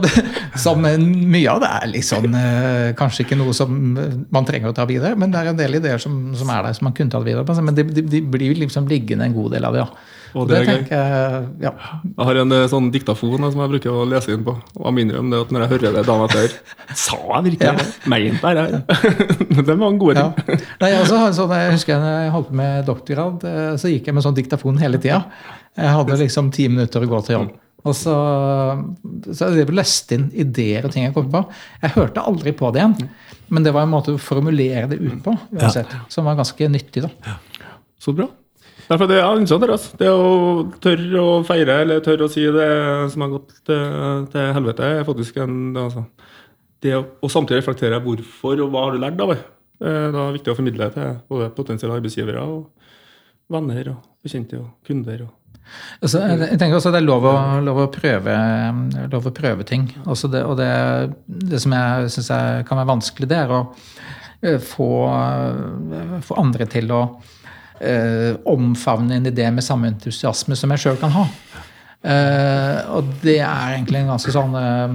som 0.60 0.84
mye 0.84 1.46
av 1.48 1.62
det 1.62 1.70
er 1.78 1.92
liksom 1.94 2.28
eh, 2.36 2.88
kanskje 2.98 3.24
ikke 3.24 3.38
noe 3.40 3.56
som 3.56 3.72
man 3.72 4.48
trenger 4.48 4.72
å 4.72 4.76
ta 4.76 4.84
videre, 4.90 5.16
men 5.16 5.32
det 5.32 5.40
er 5.40 5.52
en 5.52 5.62
del 5.62 5.80
ideer 5.80 6.02
som, 6.02 6.18
som 6.36 6.50
er 6.52 6.66
der 6.66 6.76
som 6.76 6.90
man 6.90 6.96
kunne 6.98 7.14
tatt 7.14 7.24
videre. 7.24 7.46
på, 7.48 7.56
Men 7.64 7.78
de, 7.78 7.88
de, 7.88 8.04
de 8.18 8.24
blir 8.34 8.58
liksom 8.58 8.90
liggende 8.90 9.30
en 9.30 9.38
god 9.38 9.56
del 9.56 9.70
av 9.70 9.78
det. 9.78 9.86
ja. 9.86 10.20
Og 10.34 10.46
det 10.48 10.56
det 10.56 10.60
er 10.62 10.68
tenker 10.70 10.96
jeg, 10.96 11.46
ja. 11.66 11.72
Jeg 12.08 12.26
har 12.28 12.38
en 12.42 12.52
eh, 12.56 12.66
sånn 12.72 12.86
diktafon 12.94 13.36
som 13.52 13.60
jeg 13.60 13.72
bruker 13.74 13.92
å 13.92 14.04
lese 14.08 14.32
inn 14.32 14.44
på. 14.46 14.54
Og 14.78 14.84
jeg 14.88 14.96
minner 14.96 15.18
om 15.20 15.28
det 15.32 15.40
at 15.44 15.50
når 15.52 15.64
jeg 15.66 15.72
hører 15.74 15.96
det 15.98 16.04
dagen 16.08 16.24
etter 16.28 16.54
Sa 16.96 17.18
jeg 17.20 17.50
virkelig? 17.50 17.86
Mente 18.12 18.52
jeg 18.54 18.70
det? 18.72 19.00
Det 19.68 19.76
var 19.76 19.88
en 19.90 19.98
god 20.00 20.16
Ja. 20.16 20.28
ting. 20.32 20.62
Nei, 20.80 20.92
jeg, 20.94 21.02
også, 21.04 21.18
sånn, 21.36 21.52
jeg 21.58 21.74
husker 21.76 22.06
jeg 22.08 22.30
holdt 22.36 22.48
på 22.52 22.56
med 22.62 22.86
doktorgrad, 22.88 23.44
eh, 23.50 23.74
så 23.82 23.92
gikk 23.92 24.08
jeg 24.08 24.16
med 24.16 24.24
sånn 24.24 24.38
diktafon 24.38 24.80
hele 24.80 25.00
tida. 25.02 25.24
Jeg 25.76 25.92
hadde 25.98 26.16
liksom 26.24 26.48
ti 26.54 26.68
minutter 26.72 27.04
å 27.04 27.10
gå 27.12 27.20
til 27.28 27.36
jobb. 27.40 27.52
Og 27.82 27.96
så, 27.98 28.12
så 29.34 29.48
jeg 29.56 29.66
leste 29.74 30.14
inn 30.14 30.28
ideer 30.38 30.84
og 30.86 30.92
ting 30.94 31.02
jeg 31.08 31.14
kom 31.16 31.26
på. 31.32 31.40
Jeg 31.82 31.96
hørte 31.96 32.22
aldri 32.22 32.52
på 32.54 32.68
det 32.74 32.78
igjen, 32.84 33.08
men 33.50 33.64
det 33.66 33.72
var 33.74 33.82
en 33.88 33.90
måte 33.92 34.14
å 34.14 34.20
formulere 34.22 34.84
det 34.92 35.00
ut 35.02 35.16
på, 35.24 35.34
uansett, 35.58 35.90
som 36.12 36.28
var 36.28 36.38
ganske 36.38 36.68
nyttig. 36.70 37.02
da. 37.08 37.34
Så 37.98 38.14
bra. 38.14 38.28
Derfor 38.92 39.08
det, 39.08 39.16
er 39.16 39.24
annet 39.24 39.48
dere, 39.48 39.76
altså. 39.78 39.96
det 39.96 40.10
å 40.12 40.26
tørre 40.84 41.22
å 41.22 41.34
feire 41.48 41.78
eller 41.84 42.02
tørre 42.04 42.26
å 42.28 42.32
si 42.32 42.44
det 42.52 42.68
som 43.14 43.24
har 43.24 43.32
gått 43.32 43.54
til, 43.64 44.26
til 44.34 44.52
helvete, 44.58 44.90
er 44.98 45.06
faktisk 45.08 45.38
en 45.40 45.58
altså, 45.86 46.04
det 46.84 46.96
å, 46.98 47.04
Og 47.22 47.32
samtidig 47.32 47.62
reflektere 47.62 48.00
hvorfor 48.04 48.60
og 48.60 48.72
hva 48.72 48.86
har 48.86 48.96
du 48.96 49.00
lært 49.00 49.20
av 49.22 49.32
det. 49.32 49.40
Eh, 49.82 50.08
Det 50.12 50.24
er 50.24 50.34
viktig 50.36 50.52
å 50.52 50.58
formidle 50.58 50.90
til 50.94 51.14
både 51.30 51.52
potensielle 51.56 51.96
arbeidsgivere 51.96 52.42
og 52.44 52.66
venner 53.52 53.94
og 53.94 54.02
bekjente 54.24 54.60
og 54.60 54.68
kunder. 54.86 55.24
og 55.26 55.38
Altså, 56.02 56.20
jeg 56.26 56.58
tenker 56.58 56.76
også 56.76 56.90
Det 56.92 57.00
er 57.00 57.06
lov 57.06 57.24
å, 57.28 57.34
lov 57.64 57.84
å, 57.84 57.90
prøve, 57.92 58.34
lov 59.12 59.28
å 59.28 59.34
prøve 59.34 59.64
ting. 59.64 59.86
Også 60.10 60.28
det, 60.32 60.42
og 60.44 60.58
det, 60.58 60.72
det 61.26 61.60
som 61.62 61.74
jeg 61.76 62.10
syns 62.16 62.32
kan 62.68 62.80
være 62.80 62.90
vanskelig, 62.90 63.28
det 63.30 63.38
er 63.38 63.54
å 63.54 63.60
eh, 64.42 64.58
få, 64.58 64.90
eh, 65.08 66.18
få 66.26 66.40
andre 66.42 66.66
til 66.70 66.92
å 66.92 67.02
eh, 67.82 68.32
omfavne 68.48 69.18
en 69.18 69.30
idé 69.30 69.48
med 69.52 69.64
samme 69.66 69.90
entusiasme 69.92 70.56
som 70.58 70.74
jeg 70.74 70.84
sjøl 70.84 71.00
kan 71.00 71.14
ha. 71.14 71.24
Eh, 72.02 72.78
og 72.96 73.10
det 73.22 73.40
er 73.40 73.76
egentlig 73.76 74.02
en 74.02 74.14
ganske 74.14 74.34
sånn 74.34 74.56
eh, 74.58 74.94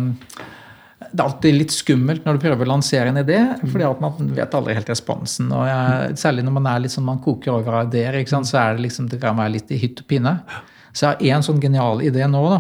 det 1.08 1.22
er 1.22 1.28
alltid 1.28 1.56
litt 1.56 1.72
skummelt 1.72 2.26
når 2.26 2.38
du 2.38 2.44
prøver 2.44 2.68
å 2.68 2.72
lansere 2.74 3.12
en 3.12 3.20
idé, 3.22 3.38
fordi 3.64 3.86
at 3.88 4.02
man 4.04 4.32
vet 4.36 4.56
aldri 4.58 4.76
helt 4.76 4.90
responsen. 4.92 5.52
og 5.56 5.68
jeg, 5.70 6.18
Særlig 6.20 6.44
når 6.46 6.56
man 6.58 6.72
er 6.72 6.82
litt 6.84 6.94
sånn, 6.94 7.08
man 7.08 7.22
koker 7.24 7.54
over 7.54 7.80
av 7.80 7.92
ideer, 7.92 8.20
ikke 8.20 8.34
sant? 8.34 8.50
så 8.50 8.60
er 8.64 8.76
det 8.76 8.88
liksom, 8.88 9.08
det 9.12 9.22
kan 9.22 9.38
være 9.38 9.56
litt 9.56 9.72
i 9.72 9.80
hytt 9.82 10.02
og 10.04 10.10
pinne. 10.10 10.36
Så 10.92 11.06
jeg 11.06 11.14
har 11.32 11.38
én 11.38 11.46
sånn 11.46 11.62
genial 11.64 12.04
idé 12.06 12.28
nå, 12.28 12.42
da. 12.52 12.60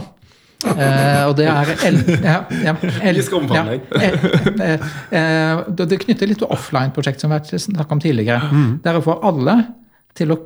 Eh, 0.58 1.24
og 1.28 1.36
det 1.38 1.46
er 1.52 1.72
el, 1.86 2.00
ja, 2.18 2.38
ja, 2.66 2.74
el, 3.06 3.20
ja, 3.22 3.64
eh, 4.00 4.24
eh, 4.66 4.88
eh, 5.20 5.60
det, 5.70 6.00
knytter 6.02 6.32
litt 6.32 6.42
til 6.42 6.50
offline-prosjekt 6.54 7.22
som 7.22 7.34
vi 7.34 7.38
har 7.38 7.66
snakket 7.68 7.94
om 7.94 8.02
tidligere. 8.02 8.64
Er 8.82 8.98
å 8.98 9.04
få 9.06 9.20
alle 9.28 9.60
til 10.18 10.34
å, 10.34 10.38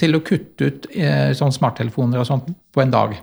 til 0.00 0.16
å 0.16 0.24
kutte 0.24 0.68
ut 0.68 0.90
eh, 0.94 1.30
sånn 1.36 1.54
smarttelefoner 1.54 2.22
og 2.22 2.28
sånt 2.28 2.48
på 2.72 2.84
en 2.84 2.94
dag. 2.94 3.16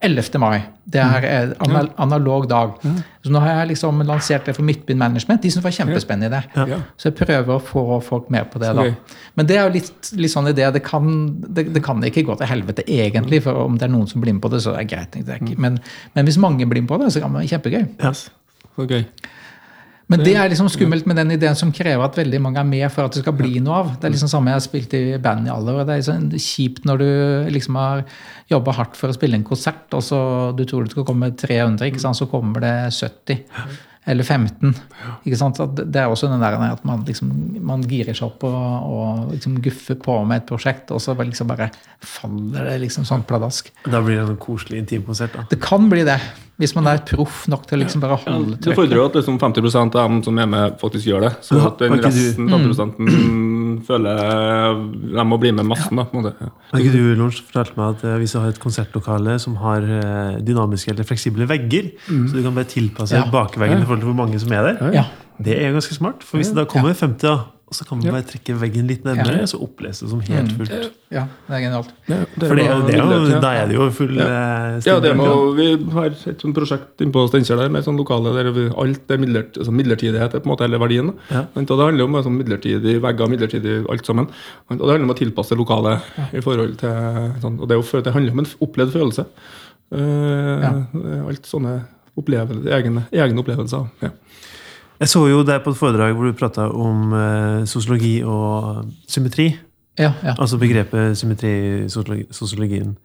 11. 0.00 0.38
mai. 0.38 0.60
Det 0.84 1.00
er 1.02 1.24
en 1.28 1.52
anal 1.66 1.88
analog 2.00 2.46
dag. 2.48 2.76
Så 3.24 3.32
nå 3.32 3.40
har 3.42 3.60
jeg 3.60 3.72
liksom 3.72 4.02
lansert 4.06 4.46
det 4.48 4.54
for 4.56 4.66
Midtbyen 4.66 4.98
Management. 4.98 5.42
De 5.42 5.50
som 5.52 5.64
var 5.64 5.74
kjempespennende 5.74 6.30
i 6.30 6.34
det. 6.34 6.70
Ja. 6.72 6.78
Så 6.96 7.10
jeg 7.10 7.18
prøver 7.18 7.56
å 7.56 7.62
få 7.62 7.84
folk 8.04 8.30
med 8.32 8.48
på 8.52 8.62
det. 8.62 8.72
Da. 8.76 8.86
Men 9.38 9.50
det 9.50 9.58
er 9.58 9.66
jo 9.66 9.74
litt, 9.76 10.12
litt 10.18 10.32
sånn 10.32 10.50
idé. 10.50 10.68
Det 10.74 10.82
kan, 10.86 11.10
det, 11.46 11.68
det 11.74 11.82
kan 11.84 12.02
ikke 12.06 12.24
gå 12.28 12.38
til 12.40 12.50
helvete 12.50 12.86
egentlig, 12.86 13.42
for 13.46 13.66
om 13.66 13.78
det 13.80 13.88
er 13.88 13.92
noen 13.92 14.08
som 14.10 14.22
blir 14.24 14.36
med 14.36 14.44
på 14.44 14.52
det, 14.54 14.62
så 14.64 14.74
er 14.76 14.86
det 14.86 14.94
greit. 14.94 15.18
Det 15.18 15.36
er 15.36 15.42
ikke. 15.42 15.58
Men, 15.60 15.80
men 16.16 16.30
hvis 16.30 16.40
mange 16.40 16.68
blir 16.70 16.86
med 16.86 16.92
på 16.92 17.00
det, 17.02 17.12
så 17.14 17.22
kan 17.22 17.34
det 17.34 17.42
være 17.42 17.54
kjempegøy. 17.56 17.84
Yes. 18.00 18.28
Okay. 18.76 19.02
gøy. 19.02 19.36
Men 20.10 20.24
det 20.26 20.32
er 20.34 20.48
liksom 20.50 20.68
skummelt 20.72 21.06
med 21.06 21.20
den 21.20 21.30
ideen 21.36 21.58
som 21.58 21.70
krever 21.74 22.02
at 22.02 22.16
veldig 22.18 22.40
mange 22.42 22.58
er 22.58 22.66
med 22.66 22.86
for 22.90 23.06
at 23.06 23.14
det 23.14 23.22
skal 23.22 23.36
bli 23.38 23.60
noe 23.62 23.76
av. 23.78 23.92
Det 23.94 24.08
er 24.08 24.14
liksom 24.16 24.30
samme 24.32 24.50
jeg 24.50 24.58
har 24.58 24.64
spilt 24.64 24.96
i 24.98 25.02
band 25.22 25.46
i 25.46 25.52
alle 25.54 25.74
år. 25.76 25.84
Det 25.86 25.94
er 25.94 26.00
liksom 26.02 26.24
kjipt 26.46 26.88
når 26.88 27.02
du 27.02 27.10
liksom 27.54 27.78
har 27.78 28.02
jobba 28.50 28.74
hardt 28.80 28.98
for 28.98 29.12
å 29.12 29.14
spille 29.14 29.38
en 29.38 29.46
konsert, 29.46 29.86
og 29.94 30.02
så 30.02 30.18
du 30.58 30.64
tror 30.66 30.86
det 30.86 30.96
skal 30.96 31.06
komme 31.06 31.30
300, 31.38 31.86
ikke 31.86 32.02
sant? 32.02 32.18
så 32.18 32.26
kommer 32.30 32.64
det 32.64 32.74
70. 32.96 33.44
Eller 34.08 34.24
15. 34.24 34.72
Ikke 35.28 35.36
sant? 35.36 35.58
At 35.60 35.76
Det 35.76 36.00
er 36.00 36.08
også 36.08 36.30
den 36.30 36.40
der 36.40 36.56
at 36.56 36.84
man, 36.88 37.02
liksom, 37.04 37.30
man 37.60 37.82
girer 37.84 38.16
seg 38.16 38.30
opp 38.30 38.46
og, 38.48 38.86
og 38.88 39.34
liksom 39.34 39.58
guffer 39.60 39.98
på 40.00 40.14
med 40.24 40.40
et 40.40 40.46
prosjekt, 40.48 40.90
og 40.94 41.02
så 41.04 41.14
liksom 41.18 41.50
bare 41.50 41.68
faller 42.00 42.70
det 42.70 42.78
liksom 42.86 43.04
sånn 43.04 43.26
pladask. 43.28 43.68
Da 43.84 44.00
blir 44.00 44.22
det 44.22 44.24
en 44.30 44.40
koselig 44.40 44.80
intimkonsert. 44.80 45.36
da. 45.36 45.44
Det 45.50 45.60
kan 45.60 45.90
bli 45.92 46.06
det, 46.08 46.16
hvis 46.60 46.74
man 46.76 46.88
er 46.88 47.04
proff 47.04 47.44
nok 47.52 47.68
til 47.68 47.78
å 47.78 47.82
liksom 47.84 48.02
bare 48.04 48.16
holde 48.24 48.56
Det 48.64 48.76
fordrer 48.78 49.02
jo 49.02 49.06
at 49.10 49.20
liksom 49.20 49.38
50% 49.40 50.00
av 50.00 50.08
dem 50.08 50.22
som 50.24 50.40
er 50.40 50.48
med, 50.56 50.80
faktisk 50.80 51.10
gjør 51.12 51.28
det. 51.28 51.34
Så 51.44 51.60
at 51.68 51.84
den 51.84 52.00
resten, 52.00 52.48
50 52.48 52.80
føler 53.86 54.20
de 55.16 55.24
må 55.26 55.38
bli 55.40 55.50
med 55.56 55.66
massen. 55.68 55.96
da. 55.96 56.04
Har 56.72 56.80
ikke 56.82 56.92
du 56.94 57.14
Lons, 57.18 57.40
fortalte 57.40 57.76
meg 57.78 57.96
at 57.96 58.04
eh, 58.04 58.16
hvis 58.22 58.32
du 58.34 58.38
har 58.40 58.48
et 58.52 58.60
konsertlokale 58.62 59.38
som 59.42 59.56
har 59.62 59.82
eh, 59.82 60.38
dynamiske 60.46 60.92
eller 60.94 61.04
fleksible 61.08 61.46
vegger, 61.50 61.90
så 62.06 62.32
du 62.36 62.42
kan 62.42 62.54
bare 62.56 62.68
tilpasse 62.70 63.16
Ja. 63.16 63.24
bakveggene 63.30 63.82
i 63.82 63.88
forhold 63.88 64.00
til 64.04 64.10
hvor 64.12 64.20
mange 64.24 64.38
som 64.42 64.52
er 64.52 64.62
der, 64.72 64.92
Ja. 64.94 65.04
det 65.42 65.56
er 65.64 65.72
ganske 65.72 65.94
smart. 65.94 66.22
For 66.22 66.36
hvis 66.38 66.48
det 66.52 66.56
da 66.56 66.64
kommer 66.64 66.94
50, 66.94 67.18
da, 67.22 67.36
og 67.70 67.76
så 67.78 67.84
kan 67.86 68.00
man 68.00 68.10
bare 68.16 68.26
trekke 68.26 68.54
veggen 68.58 68.88
litt 68.90 69.04
nærmere, 69.06 69.44
så 69.46 69.60
oppleses 69.62 70.00
det 70.02 70.08
som 70.10 70.20
helt 70.26 70.50
fullt. 70.58 70.72
ja, 71.14 71.22
det 71.46 71.54
er 71.54 71.60
genialt. 71.62 71.92
For 72.02 72.56
det, 72.58 72.64
er 72.66 72.72
jo- 72.74 72.86
det 72.88 72.94
er 72.96 73.04
jo, 73.04 73.40
da 73.44 73.50
er 73.60 73.66
det 73.70 73.76
jo 73.76 73.84
full 73.94 74.16
Ja. 74.18 74.24
eh, 74.26 74.80
Ja, 74.88 74.96
det 75.00 75.12
må, 75.16 75.54
vi 75.54 75.68
har 75.94 76.06
et 76.10 76.40
sånt 76.42 76.54
prosjekt 76.56 76.98
innpå 77.06 77.22
Steinkjer 77.30 77.56
der, 77.62 77.68
med 77.70 77.78
et 77.78 77.84
sånt 77.86 77.96
lokale 78.02 78.32
der 78.34 78.50
vi, 78.50 78.64
alt 78.76 79.08
er 79.14 79.18
midlert, 79.22 79.54
altså 79.56 79.70
midlertidighet 79.70 80.34
er 80.34 80.40
på 80.42 80.50
en 80.50 80.52
måte 80.56 80.66
hele 80.66 80.80
verdien. 80.82 81.14
Ja. 81.30 81.44
Og 81.54 81.64
det 81.66 81.78
handler 81.86 82.04
om 82.10 82.18
sånn 82.26 82.36
midlertidig 82.42 82.96
vegger, 83.00 83.30
midlertidig 83.30 83.86
alt 83.88 84.04
sammen. 84.04 84.26
Og 84.68 84.78
det 84.82 84.90
handler 84.90 85.06
om 85.06 85.14
å 85.14 85.18
tilpasse 85.22 85.54
lokalet 85.54 86.00
i 86.34 86.40
forhold 86.42 86.76
til 86.82 86.90
sånn, 87.40 87.60
Og 87.60 87.68
det, 87.68 87.78
er 87.78 87.82
jo, 87.82 88.02
det 88.02 88.12
handler 88.12 88.32
om 88.32 88.38
en 88.40 88.50
opplevd 88.66 88.92
følelse. 88.98 89.26
Eh, 89.92 91.26
Alt 91.28 91.46
sånne 91.46 91.84
opplevelser, 92.18 92.66
egne, 92.76 93.06
egne 93.12 93.38
opplevelser. 93.42 93.88
Ja. 94.02 94.10
Jeg 95.00 95.08
så 95.08 95.24
jo 95.30 95.42
deg 95.48 95.62
på 95.64 95.72
et 95.72 95.80
foredrag 95.80 96.14
hvor 96.14 96.28
du 96.28 96.36
prata 96.36 96.68
om 96.68 97.12
eh, 97.16 97.66
sosiologi 97.68 98.20
og 98.20 98.84
symmetri. 99.08 99.54
Ja, 99.98 100.12
ja. 100.24 100.34
Altså 100.36 100.58
begrepet 100.60 101.18
symmetri 101.18 101.50
i 101.50 101.86
sosiologi- 101.88 102.28
sosiologien. 102.36 102.96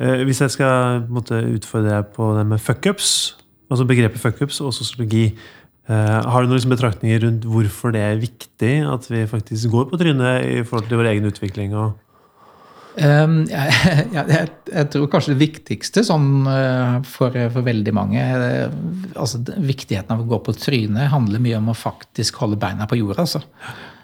Eh, 0.00 0.22
hvis 0.26 0.40
jeg 0.40 0.54
skal 0.54 1.06
måtte 1.10 1.42
utfordre 1.50 1.96
deg 1.96 2.12
på 2.14 2.32
det 2.38 2.46
med 2.46 2.62
fuckups, 2.62 3.36
altså 3.70 3.86
begrepet 3.86 4.22
fuckups 4.22 4.60
og 4.60 4.74
sosiologi, 4.74 5.30
Uh, 5.90 6.20
har 6.22 6.44
du 6.44 6.46
noen 6.46 6.58
liksom, 6.60 6.70
betraktninger 6.70 7.22
rundt 7.24 7.46
hvorfor 7.50 7.90
det 7.90 8.02
er 8.04 8.20
viktig 8.20 8.74
at 8.86 9.08
vi 9.10 9.24
faktisk 9.26 9.72
går 9.72 9.88
på 9.90 9.98
trynet 9.98 10.44
i 10.46 10.60
forhold 10.62 10.86
til 10.86 11.00
vår 11.00 11.08
egen 11.10 11.26
utvikling? 11.26 11.72
Og, 11.74 11.96
Um, 12.98 13.44
jeg, 13.46 13.74
jeg, 14.10 14.24
jeg, 14.34 14.48
jeg 14.74 14.88
tror 14.90 15.06
kanskje 15.12 15.34
det 15.36 15.40
viktigste 15.44 16.02
sånn, 16.04 16.42
eh, 16.50 16.96
for, 17.06 17.36
for 17.54 17.62
veldig 17.62 17.92
mange 17.94 18.18
eh, 18.18 18.72
altså 19.14 19.38
Viktigheten 19.62 20.16
av 20.16 20.24
å 20.24 20.26
gå 20.32 20.40
på 20.42 20.54
trynet 20.58 21.12
handler 21.12 21.42
mye 21.44 21.60
om 21.60 21.70
å 21.70 21.76
faktisk 21.78 22.40
holde 22.42 22.58
beina 22.60 22.88
på 22.90 22.98
jorda. 22.98 23.22
Altså. 23.22 23.44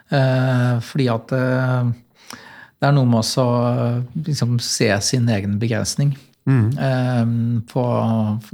Uh, 0.07 0.78
fordi 0.87 1.09
at 1.11 1.34
uh, 1.34 1.89
det 2.76 2.87
er 2.87 2.95
noe 2.95 3.09
med 3.11 3.26
å 3.43 3.49
liksom, 4.28 4.61
se 4.62 4.93
sin 5.03 5.26
egen 5.32 5.57
begrensning 5.59 6.12
eh, 6.47 7.26
på, 7.72 7.84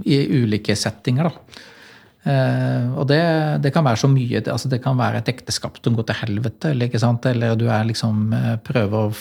i 0.07 0.19
ulike 0.39 0.77
settinger. 0.79 1.29
da. 1.29 1.63
Uh, 2.23 2.85
og 3.03 3.09
det, 3.11 3.23
det 3.65 3.73
kan 3.75 3.85
være 3.85 3.99
så 3.99 4.09
mye. 4.09 4.39
Det, 4.39 4.53
altså 4.55 4.71
det 4.71 4.79
kan 4.85 4.97
være 4.97 5.21
et 5.21 5.33
ekteskap 5.35 5.81
som 5.83 5.99
går 5.99 6.07
til 6.09 6.21
helvete, 6.23 6.71
eller, 6.71 6.95
eller 7.35 7.59
du 7.59 7.67
er 7.67 7.91
liksom 7.91 8.31
prøver 8.65 9.11
å 9.11 9.17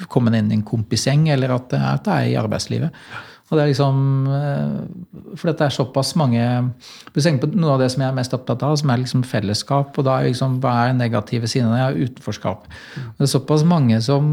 f 0.00 0.08
komme 0.10 0.30
deg 0.34 0.42
inn 0.44 0.50
i 0.52 0.58
en 0.58 0.66
kompisgjeng, 0.66 1.28
eller 1.34 1.54
at, 1.54 1.68
det- 1.70 1.80
at 1.80 2.04
det 2.04 2.12
er 2.18 2.26
i 2.32 2.36
arbeidslivet. 2.40 2.90
Og 3.50 3.58
det 3.58 3.62
er 3.62 3.68
liksom 3.68 3.98
eh, 4.32 5.34
For 5.36 5.50
dette 5.50 5.66
er 5.66 5.74
såpass 5.74 6.14
mange 6.16 6.40
Hvis 7.12 7.26
du 7.26 7.28
tenker 7.28 7.50
på 7.52 7.58
noe 7.60 7.74
av 7.74 7.82
det 7.82 7.90
som 7.92 8.00
jeg 8.00 8.08
er 8.08 8.16
mest 8.16 8.32
opptatt 8.34 8.62
av, 8.64 8.72
som 8.80 8.90
er 8.90 9.02
liksom 9.02 9.22
fellesskap, 9.28 9.98
og 10.00 10.06
da 10.06 10.14
er 10.22 10.30
liksom, 10.30 10.56
hva 10.64 10.72
er 10.88 10.94
negative 10.96 11.46
sider 11.52 11.76
Ja, 11.76 11.90
utenforskap. 11.92 12.64
Og 12.96 13.20
det 13.20 13.26
er 13.28 13.32
såpass 13.34 13.62
mange 13.68 14.00
som, 14.02 14.30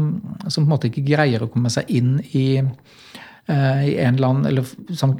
som 0.48 0.64
på 0.64 0.66
en 0.66 0.72
måte 0.72 0.88
ikke 0.88 1.04
greier 1.12 1.44
å 1.44 1.50
komme 1.52 1.68
seg 1.70 1.92
inn 1.92 2.16
i 2.32 2.46
eh, 2.62 3.84
i 3.92 3.94
en 4.00 4.16
land 4.22 4.46
eller, 4.48 4.64
som, 4.96 5.14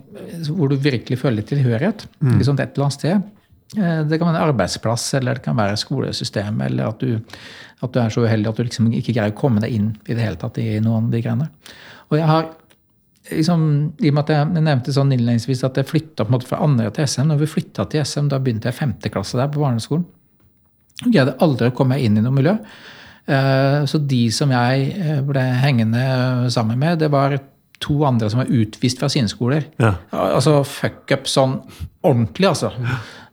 hvor 0.48 0.72
du 0.72 0.76
virkelig 0.80 1.18
føler 1.20 1.42
tilhørighet. 1.46 2.06
Liksom 2.40 2.58
et 2.58 2.72
eller 2.72 2.88
annet 2.88 2.98
sted. 2.98 3.22
Eh, 3.76 4.00
det 4.08 4.18
kan 4.18 4.28
være 4.28 4.38
en 4.38 4.48
arbeidsplass, 4.50 5.06
eller 5.18 5.38
det 5.38 5.44
kan 5.46 5.56
være 5.56 5.78
skolesystemet, 5.80 6.66
eller 6.70 6.90
at 6.92 7.00
du, 7.00 7.38
at 7.82 7.92
du 7.92 8.00
er 8.02 8.12
så 8.12 8.24
uheldig 8.26 8.50
at 8.50 8.58
du 8.58 8.66
liksom 8.66 8.90
ikke 8.92 9.14
greier 9.16 9.32
å 9.32 9.38
komme 9.38 9.62
deg 9.64 9.76
inn 9.78 9.92
i 10.06 10.16
det 10.16 10.24
hele 10.24 10.40
tatt 10.40 10.60
i 10.60 10.74
noen 10.82 11.08
av 11.08 11.14
de 11.14 11.22
greiene. 11.24 11.48
Og 12.10 12.18
jeg 12.20 12.28
har 12.28 12.50
liksom, 13.30 13.62
I 14.02 14.10
og 14.10 14.16
med 14.16 14.24
at 14.24 14.34
jeg 14.34 14.64
nevnte 14.66 14.94
sånn 14.94 15.12
innledningsvis 15.14 15.62
at 15.68 15.78
jeg 15.80 15.88
flytta 15.88 16.26
fra 16.28 16.62
Andøya 16.64 16.92
til 16.92 17.08
SM. 17.08 17.28
Når 17.30 17.44
vi 17.44 17.52
flytta 17.54 17.86
til 17.88 18.04
SM, 18.04 18.28
da 18.32 18.40
begynte 18.42 18.68
jeg 18.68 18.78
femte 18.78 19.12
klasse 19.12 19.40
der 19.40 19.52
på 19.52 19.62
barneskolen. 19.62 20.04
Jeg 21.02 21.14
greide 21.14 21.38
aldri 21.42 21.70
å 21.70 21.76
komme 21.76 21.98
inn 21.98 22.18
i 22.18 22.24
noe 22.24 22.34
miljø. 22.34 22.58
Eh, 23.30 23.78
så 23.88 24.02
de 24.10 24.26
som 24.34 24.52
jeg 24.52 24.92
eh, 24.98 25.22
ble 25.24 25.46
hengende 25.62 26.50
sammen 26.52 26.78
med, 26.78 27.00
det 27.00 27.10
var 27.14 27.38
to 27.82 27.96
andre 28.06 28.28
som 28.30 28.42
var 28.42 28.52
utvist 28.52 29.00
fra 29.00 29.08
sine 29.10 29.30
skoler. 29.30 29.66
Ja. 29.82 29.96
Altså 30.14 30.60
fuck 30.66 31.10
up 31.14 31.26
sånn 31.30 31.58
ordentlig, 32.06 32.52
altså. 32.52 32.70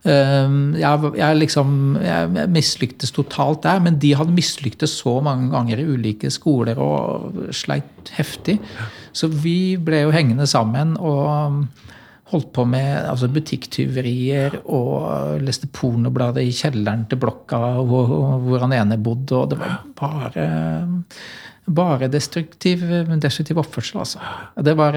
Um, 0.00 0.72
jeg, 0.80 1.10
jeg, 1.20 1.36
liksom, 1.42 1.72
jeg 2.00 2.46
mislyktes 2.48 3.12
totalt 3.12 3.60
der, 3.66 3.82
men 3.84 3.98
de 4.00 4.14
hadde 4.16 4.32
mislyktes 4.32 4.94
så 5.02 5.18
mange 5.24 5.50
ganger 5.52 5.82
i 5.82 5.84
ulike 5.92 6.30
skoler 6.32 6.80
og 6.80 7.52
sleit 7.52 8.08
heftig. 8.16 8.56
Så 9.12 9.28
vi 9.28 9.76
ble 9.76 10.06
jo 10.06 10.14
hengende 10.14 10.48
sammen 10.48 10.96
og 10.96 11.66
holdt 12.30 12.50
på 12.54 12.64
med 12.70 13.10
altså, 13.10 13.28
butikktyverier 13.34 14.60
og 14.62 15.42
leste 15.44 15.68
pornobladet 15.74 16.46
i 16.46 16.54
kjelleren 16.54 17.04
til 17.10 17.20
blokka 17.20 17.60
hvor, 17.84 18.16
hvor 18.46 18.64
han 18.64 18.76
ene 18.78 19.00
bodde, 19.02 19.36
og 19.36 19.52
det 19.52 19.60
var 19.60 19.80
bare 20.00 20.50
bare 21.70 22.08
destruktiv, 22.10 22.82
destruktiv 23.22 23.60
oppførsel, 23.62 24.00
altså. 24.02 24.18
Det 24.64 24.72
var 24.78 24.96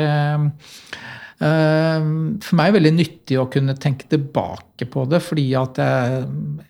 eh, 1.39 2.03
meg 2.03 2.67
er 2.67 2.69
det 2.69 2.77
veldig 2.77 2.93
nyttig 2.97 3.39
å 3.39 3.49
kunne 3.51 3.77
tenke 3.79 4.09
tilbake 4.11 4.87
på 4.89 5.07
det, 5.09 5.23
fordi 5.23 5.47
at 5.59 5.81
jeg, 5.81 6.21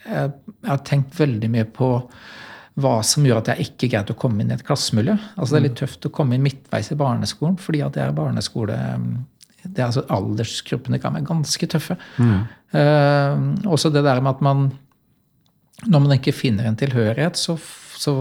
jeg, 0.06 0.32
jeg 0.54 0.72
har 0.72 0.88
tenkt 0.88 1.20
veldig 1.20 1.52
mye 1.54 1.68
på 1.74 1.92
hva 2.82 2.96
som 3.06 3.26
gjør 3.26 3.44
at 3.44 3.52
jeg 3.52 3.68
ikke 3.68 3.92
greide 3.92 4.16
å 4.16 4.18
komme 4.18 4.42
inn 4.42 4.50
i 4.50 4.56
et 4.56 4.66
klassemiljø. 4.66 5.14
Altså 5.36 5.54
Det 5.54 5.60
er 5.60 5.66
litt 5.68 5.78
tøft 5.78 6.08
å 6.10 6.14
komme 6.14 6.38
inn 6.38 6.46
midtveis 6.46 6.90
i 6.90 6.98
barneskolen, 6.98 7.60
fordi 7.62 7.84
at 7.86 7.94
det 7.98 8.02
er 8.06 8.16
barneskole 8.18 8.80
det 9.64 9.80
er 9.80 9.88
altså 9.88 10.04
Aldersgruppene 10.12 11.00
kan 11.00 11.16
være 11.16 11.28
ganske 11.30 11.68
tøffe. 11.72 11.96
Mm. 12.18 12.40
Uh, 12.74 13.70
også 13.72 13.92
det 13.94 14.04
der 14.04 14.20
med 14.20 14.34
at 14.34 14.42
man 14.42 14.72
Når 15.86 16.00
man 16.00 16.14
ikke 16.16 16.32
finner 16.32 16.66
en 16.66 16.78
tilhørighet, 16.80 17.38
så 17.38 17.58
så 18.04 18.14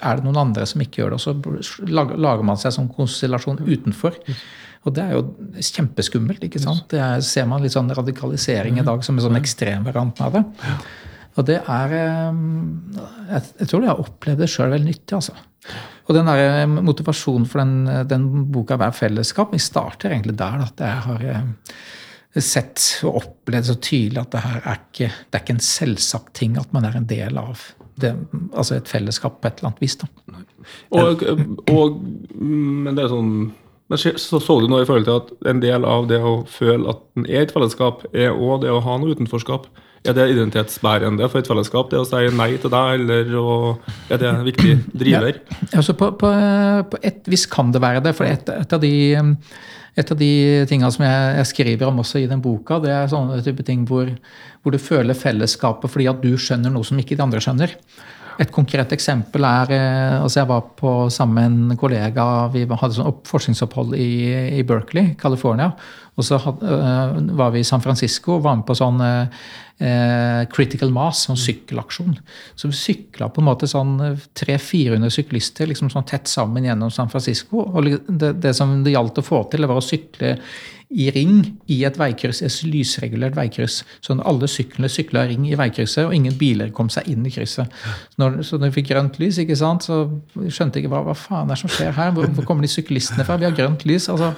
er 0.00 0.18
det 0.18 0.26
noen 0.26 0.40
andre 0.42 0.66
som 0.68 0.82
ikke 0.84 1.02
gjør 1.02 1.14
det. 1.14 1.20
Og 1.20 1.60
så 1.64 1.90
lager 1.90 2.44
man 2.46 2.58
seg 2.60 2.74
sånn 2.76 2.90
konstellasjon 2.92 3.62
utenfor. 3.64 4.18
Og 4.88 4.96
det 4.96 5.04
er 5.04 5.16
jo 5.16 5.22
kjempeskummelt. 5.60 6.44
ikke 6.46 6.62
sant? 6.62 6.86
Det 6.92 7.00
er, 7.00 7.20
ser 7.24 7.48
man 7.48 7.62
litt 7.64 7.76
sånn 7.76 7.92
radikalisering 7.96 8.80
i 8.80 8.86
dag 8.86 9.04
som 9.04 9.18
en 9.18 9.26
sånn 9.26 9.40
ekstremvariant 9.40 10.24
av 10.24 10.38
det. 10.38 10.44
Og 11.38 11.46
det 11.46 11.60
er 11.60 11.94
eh, 11.94 12.40
Jeg 13.30 13.68
tror 13.70 13.84
jeg 13.84 13.92
har 13.92 14.02
opplevd 14.02 14.42
det 14.42 14.50
sjøl 14.50 14.74
veldig 14.74 14.90
nyttig. 14.90 15.14
altså. 15.18 15.36
Og 16.08 16.16
den 16.16 16.28
der 16.28 16.42
eh, 16.48 16.76
motivasjonen 16.90 17.46
for 17.48 17.62
den, 17.62 18.08
den 18.10 18.28
boka 18.52 18.76
'Hver 18.80 18.96
fellesskap' 18.96 19.52
vi 19.54 19.62
starter 19.62 20.10
egentlig 20.10 20.38
der. 20.40 20.64
at 20.66 20.80
jeg 20.80 21.04
har 21.06 21.26
eh, 21.34 22.40
sett 22.40 23.02
og 23.04 23.20
opplevd 23.22 23.68
så 23.68 23.76
tydelig 23.76 24.22
at 24.22 24.32
det 24.32 24.40
her 24.46 24.60
er 24.64 24.80
ikke, 24.80 25.10
det 25.10 25.38
er 25.38 25.44
ikke 25.44 25.58
en 25.58 25.68
selvsagt 25.68 26.34
ting 26.34 26.58
at 26.58 26.72
man 26.72 26.84
er 26.88 26.96
en 26.96 27.06
del 27.06 27.38
av 27.38 27.62
det, 28.02 28.14
altså 28.50 28.76
et 28.76 28.90
fellesskap 28.90 29.40
på 29.40 29.50
et 29.50 29.60
eller 29.60 29.72
annet 29.72 29.82
vis. 29.84 29.96
Da. 30.00 30.08
Og, 30.96 31.24
og, 31.72 32.00
men 32.40 32.96
det 32.96 33.06
er 33.06 33.12
sånn 33.12 33.34
men 33.90 33.98
så, 33.98 34.12
så 34.22 34.38
du 34.38 34.68
noe 34.70 34.84
i 34.84 34.86
forhold 34.86 35.06
til 35.08 35.16
at 35.18 35.48
en 35.50 35.60
del 35.62 35.84
av 35.88 36.04
det 36.06 36.20
å 36.22 36.44
føle 36.46 36.92
at 36.92 37.00
en 37.18 37.24
er 37.26 37.42
et 37.42 37.50
fellesskap, 37.50 38.04
er 38.14 38.30
òg 38.30 38.60
det 38.62 38.70
å 38.70 38.82
ha 38.84 38.94
noe 39.02 39.16
utenforskap? 39.16 39.66
Er 40.06 40.14
det 40.16 40.28
identitetsbærende 40.30 41.26
for 41.28 41.42
et 41.42 41.50
fellesskap, 41.50 41.90
det 41.90 41.98
å 41.98 42.06
si 42.08 42.20
nei 42.38 42.52
til 42.62 42.70
deg, 42.72 43.02
eller 43.02 43.34
å, 43.36 43.56
er 44.08 44.22
det 44.22 44.28
en 44.30 44.46
viktig 44.46 44.76
driver? 45.02 45.42
Ja, 45.42 45.80
altså 45.82 45.96
på, 45.98 46.12
på, 46.22 46.30
på, 46.92 47.00
et 47.02 47.26
vis 47.28 47.44
kan 47.50 47.74
det 47.74 47.82
være 47.82 48.04
det. 48.06 48.14
For 48.16 48.30
et, 48.30 48.48
et 48.62 48.78
av 48.78 48.80
de 48.80 48.94
et 50.00 50.12
av 50.12 50.18
de 50.20 50.32
tingene 50.70 50.90
som 50.94 51.04
jeg, 51.06 51.34
jeg, 51.38 51.48
skriver 51.52 51.90
om 51.90 52.00
også 52.02 52.22
i 52.22 52.28
den 52.30 52.42
boka, 52.44 52.80
det 52.82 52.92
er 52.94 53.10
sånne 53.10 53.40
type 53.44 53.66
ting 53.66 53.84
hvor, 53.88 54.08
hvor, 54.62 54.74
du 54.74 54.80
føler 54.80 55.18
fellesskapet 55.18 55.92
fordi 55.92 56.08
at 56.10 56.22
du 56.24 56.32
skjønner 56.40 56.72
noe 56.72 56.86
som 56.86 57.00
ikke 57.00 57.18
de 57.18 57.24
andre 57.26 57.42
skjønner. 57.44 57.76
Et 58.40 58.52
konkret 58.54 58.92
eksempel 58.96 59.44
er 59.44 59.72
eh, 59.76 60.14
altså 60.16 60.40
Jeg 60.40 60.48
var 60.48 60.68
på 60.78 60.92
sammen 61.12 61.58
med 61.66 61.74
en 61.74 61.80
kollega. 61.80 62.24
Vi 62.54 62.64
hadde 62.64 62.96
sånn 62.96 63.18
forskningsopphold 63.28 63.98
i, 64.00 64.12
i 64.60 64.64
Berkeley, 64.64 65.12
California. 65.20 65.74
Og 66.18 66.26
så 66.26 66.38
uh, 66.40 67.18
var 67.38 67.52
vi 67.54 67.62
i 67.62 67.66
San 67.66 67.82
Francisco 67.84 68.36
og 68.36 68.44
var 68.46 68.58
med 68.58 68.66
på 68.68 68.76
sånn 68.78 68.98
uh, 69.00 70.42
Critical 70.52 70.90
Mass, 70.92 71.24
sånn 71.28 71.38
sykkelaksjon. 71.40 72.18
Så 72.58 72.68
vi 72.68 72.76
sykla 72.76 73.30
på 73.32 73.40
en 73.40 73.48
måte 73.48 73.68
sånn 73.70 73.94
300-400 74.36 75.14
syklister 75.14 75.70
liksom 75.70 75.92
sånn 75.92 76.08
tett 76.10 76.28
sammen 76.28 76.66
gjennom 76.68 76.92
San 76.92 77.08
Francisco. 77.12 77.64
Og 77.64 77.88
det, 78.08 78.34
det 78.42 78.52
som 78.58 78.80
det 78.84 78.92
gjaldt 78.92 79.22
å 79.22 79.24
få 79.24 79.46
til, 79.48 79.64
det 79.64 79.70
var 79.70 79.80
å 79.80 79.86
sykle 79.86 80.34
i 80.90 81.06
ring 81.14 81.44
i 81.70 81.76
et 81.86 81.98
veikryss, 81.98 82.40
et 82.42 82.56
lysregulert 82.66 83.36
veikryss. 83.38 83.80
Sånn 84.02 84.22
alle 84.26 84.48
syklene 84.50 84.90
sykla 84.90 85.22
ring 85.30 85.44
i 85.46 85.54
veikrysset, 85.58 86.08
og 86.08 86.14
ingen 86.16 86.34
biler 86.38 86.72
kom 86.74 86.90
seg 86.90 87.06
inn 87.12 87.22
i 87.26 87.30
krysset. 87.30 87.70
Så 87.70 88.22
når, 88.22 88.40
så 88.46 88.58
når 88.58 88.72
vi 88.72 88.80
fikk 88.80 88.90
grønt 88.90 89.20
lys, 89.22 89.38
ikke 89.38 89.58
sant, 89.58 89.86
så 89.86 90.02
skjønte 90.34 90.80
jeg 90.80 90.86
ikke 90.86 90.94
hva, 90.96 91.04
hva 91.06 91.14
faen 91.14 91.46
er 91.46 91.54
det 91.54 91.60
som 91.62 91.70
skjer 91.70 91.94
her? 91.94 92.10
Hvor, 92.16 92.26
hvor 92.34 92.48
kommer 92.48 92.66
de 92.66 92.72
syklistene 92.72 93.26
fra? 93.28 93.38
Vi 93.38 93.46
har 93.46 93.54
grønt 93.54 93.86
lys. 93.86 94.08
altså 94.10 94.34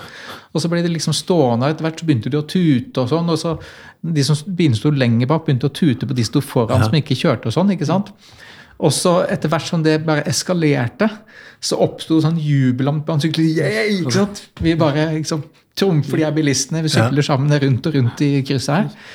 og 0.52 0.60
så 0.60 0.68
ble 0.68 0.82
de 0.84 0.92
liksom 0.92 1.16
stående, 1.16 1.66
og 1.66 1.72
etter 1.72 1.86
hvert 1.86 2.00
så 2.00 2.06
begynte 2.08 2.32
de 2.32 2.36
å 2.36 2.44
tute 2.44 3.00
og 3.00 3.08
sånn. 3.08 3.32
Og 3.32 3.38
så 3.40 3.56
de 4.02 4.24
som 4.26 4.36
sto 4.36 4.92
lenger 4.92 5.30
bak, 5.30 5.46
begynte 5.46 5.70
å 5.70 5.72
tute 5.72 6.08
på 6.08 6.16
de 6.16 6.26
som 6.26 6.34
sto 6.34 6.44
foran, 6.44 6.82
ja. 6.82 6.88
som 6.90 6.98
ikke 6.98 7.16
kjørte 7.16 7.48
og 7.48 7.56
sånn. 7.56 7.72
ikke 7.72 7.88
sant? 7.88 8.12
Og 8.82 8.92
så 8.94 9.20
etter 9.30 9.50
hvert 9.52 9.68
som 9.68 9.82
det 9.84 10.00
bare 10.06 10.24
eskalerte, 10.30 11.08
så 11.62 11.78
oppsto 11.84 12.18
sånn 12.22 12.40
jubel 12.42 12.90
om 12.90 13.02
man 13.06 13.22
sykler. 13.22 13.62
Yeah, 13.62 13.92
ikke 14.00 14.16
sant? 14.16 14.46
Vi 14.62 14.74
bare 14.78 15.12
liksom 15.14 15.44
trumfer 15.78 16.18
de 16.18 16.26
her 16.26 16.34
bilistene. 16.34 16.82
Vi 16.84 16.90
sykler 16.92 17.26
sammen 17.26 17.52
rundt 17.62 17.86
og 17.86 17.94
rundt 17.98 18.24
i 18.26 18.32
krysset 18.46 18.74
her. 18.74 19.12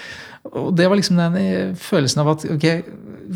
Og 0.48 0.72
det 0.78 0.88
var 0.88 0.96
liksom 0.96 1.18
den 1.20 1.36
eh, 1.42 1.74
følelsen 1.76 2.22
av 2.24 2.30
at 2.32 2.46
ok, 2.54 2.66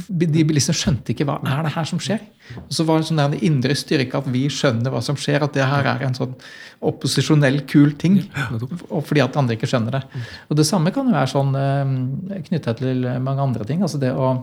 de 0.08 0.44
bilistene 0.48 0.78
skjønte 0.78 1.12
ikke 1.12 1.26
hva 1.28 1.42
er 1.44 1.66
det 1.66 1.74
her 1.76 1.90
som 1.90 2.00
skjer. 2.00 2.22
Og 2.62 2.72
så 2.78 2.86
var 2.88 3.02
det 3.02 3.10
sånn 3.10 3.20
den 3.20 3.36
indre 3.48 3.76
styrke 3.76 4.22
at 4.22 4.30
vi 4.32 4.46
skjønner 4.52 4.94
hva 4.94 5.02
som 5.04 5.20
skjer, 5.20 5.44
at 5.44 5.56
det 5.56 5.68
her 5.68 5.90
er 5.92 6.06
en 6.08 6.16
sånn 6.16 6.38
opposisjonell, 6.88 7.62
kul 7.68 7.92
ting. 8.00 8.22
Og 8.88 9.04
fordi 9.10 9.26
at 9.26 9.36
andre 9.40 9.60
ikke 9.60 9.70
skjønner 9.74 10.00
det. 10.00 10.24
Og 10.48 10.60
det 10.60 10.68
samme 10.70 10.96
kan 10.96 11.12
jo 11.12 11.18
være 11.18 11.34
sånn 11.34 11.52
eh, 11.60 12.42
knytta 12.48 12.78
til 12.80 13.06
mange 13.20 13.50
andre 13.50 13.68
ting. 13.68 13.84
altså 13.84 14.00
det 14.00 14.16
å 14.16 14.34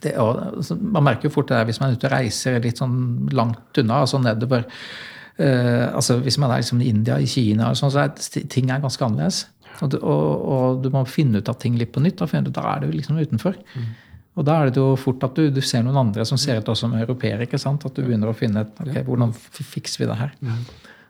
det, 0.00 0.12
altså, 0.16 0.76
man 0.80 1.04
merker 1.04 1.28
jo 1.28 1.34
fort 1.34 1.50
det 1.50 1.58
der 1.58 1.68
hvis 1.68 1.80
man 1.82 1.90
er 1.90 1.98
ute 1.98 2.08
og 2.08 2.14
reiser 2.14 2.60
litt 2.64 2.80
sånn 2.80 2.96
langt 3.36 3.80
unna, 3.82 4.02
altså 4.04 4.20
nedover 4.22 4.64
uh, 4.66 5.88
altså 5.92 6.18
Hvis 6.24 6.38
man 6.40 6.50
er 6.50 6.62
liksom 6.62 6.80
i 6.80 6.88
India, 6.92 7.18
i 7.20 7.28
Kina, 7.28 7.72
sånn, 7.78 7.92
så 7.92 8.06
er 8.06 8.46
ting 8.52 8.70
er 8.70 8.82
ganske 8.82 9.04
annerledes. 9.04 9.46
Og, 9.82 9.94
og, 9.98 10.46
og, 10.54 10.80
du 10.84 10.90
må 10.94 11.02
finne 11.08 11.40
ut 11.40 11.48
av 11.50 11.58
ting 11.60 11.76
litt 11.80 11.92
på 11.94 12.02
nytt. 12.04 12.20
Da, 12.20 12.28
for 12.30 12.48
da 12.48 12.64
er 12.74 12.84
du 12.84 12.92
liksom 12.92 13.18
utenfor. 13.18 13.56
Mm. 13.74 13.90
Og 14.38 14.46
da 14.48 14.58
er 14.58 14.70
det 14.70 14.80
jo 14.80 14.94
fort 15.00 15.24
at 15.26 15.36
du, 15.36 15.48
du, 15.52 15.60
ser 15.64 15.82
noen 15.84 15.98
andre 16.06 16.24
som 16.28 16.38
ser 16.40 16.60
ut 16.60 16.70
som 16.78 16.94
europeere. 16.96 17.44
ikke 17.44 17.60
sant? 17.60 17.84
At 17.88 17.96
du 17.96 18.04
begynner 18.04 18.30
å 18.30 18.36
finne 18.36 18.64
ut 18.64 18.82
okay, 18.84 19.04
hvordan 19.08 19.34
fikser 19.34 20.04
vi 20.04 20.08
det 20.08 20.18
her. 20.20 20.32
Mm. 20.40 20.62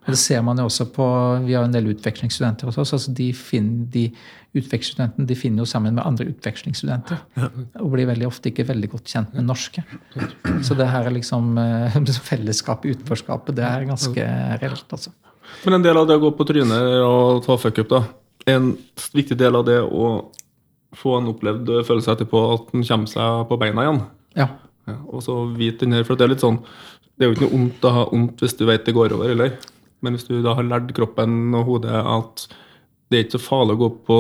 Og 0.02 0.10
det 0.10 0.18
ser 0.18 0.42
man 0.42 0.58
jo 0.58 0.66
også 0.66 0.88
på, 0.90 1.06
Vi 1.46 1.54
har 1.54 1.64
en 1.64 1.74
del 1.74 1.92
utvekslingsstudenter 1.92 2.66
hos 2.66 2.78
oss. 2.78 2.92
altså 2.92 3.12
de, 3.14 3.32
finner, 3.32 3.86
de 3.92 4.08
Utvekslingsstudentene 4.52 5.24
de 5.24 5.34
finner 5.38 5.62
jo 5.62 5.66
sammen 5.70 5.94
med 5.96 6.04
andre 6.04 6.26
utvekslingsstudenter. 6.28 7.22
Og 7.80 7.92
blir 7.94 8.10
veldig 8.10 8.26
ofte 8.28 8.50
ikke 8.50 8.66
veldig 8.68 8.90
godt 8.92 9.08
kjent 9.08 9.32
med 9.32 9.46
norske. 9.48 9.80
Så 10.60 10.76
det 10.76 10.90
her 10.92 11.08
er 11.08 11.14
liksom 11.14 11.56
eh, 11.56 11.96
fellesskapet, 12.30 12.98
utenforskapet, 12.98 13.56
det 13.56 13.64
er 13.64 13.86
ganske 13.88 14.26
reelt. 14.60 14.84
altså. 14.90 15.14
Men 15.64 15.78
en 15.78 15.86
del 15.86 15.96
av 15.96 16.10
det 16.10 16.18
å 16.18 16.24
gå 16.26 16.34
på 16.36 16.44
trynet 16.50 17.00
og 17.06 17.40
ta 17.46 17.56
fuck 17.56 17.80
up, 17.80 17.88
da 17.94 18.02
en 18.44 18.72
viktig 19.14 19.36
del 19.38 19.56
av 19.56 19.66
det 19.66 19.78
å 19.82 20.08
få 20.96 21.16
en 21.18 21.30
opplevd 21.32 21.70
følelse 21.86 22.16
etterpå 22.16 22.40
at 22.54 22.72
en 22.76 22.86
kommer 22.86 23.10
seg 23.10 23.44
på 23.48 23.58
beina 23.60 23.84
igjen. 23.86 24.00
Ja. 24.38 24.48
ja 24.90 24.98
og 25.08 25.24
så 25.24 25.38
vite 25.56 25.86
den 25.86 25.96
her, 25.96 26.06
for 26.08 26.18
det 26.18 26.26
er 26.26 26.34
litt 26.34 26.44
sånn 26.44 26.62
Det 27.12 27.26
er 27.26 27.30
jo 27.30 27.36
ikke 27.36 27.44
noe 27.44 27.58
ondt 27.58 27.84
å 27.84 27.92
ha 27.92 28.04
vondt 28.08 28.42
hvis 28.42 28.56
du 28.56 28.64
vet 28.68 28.86
det 28.86 28.94
går 28.96 29.14
over, 29.16 29.32
eller? 29.34 29.56
Men 30.02 30.16
hvis 30.16 30.26
du 30.28 30.36
da 30.44 30.56
har 30.58 30.66
lært 30.66 30.92
kroppen 30.96 31.54
og 31.54 31.68
hodet 31.68 31.94
at 31.94 32.46
det 33.12 33.18
er 33.18 33.26
ikke 33.26 33.38
så 33.38 33.44
farlig 33.44 33.76
å 33.76 33.82
gå 33.82 33.90
på 34.08 34.18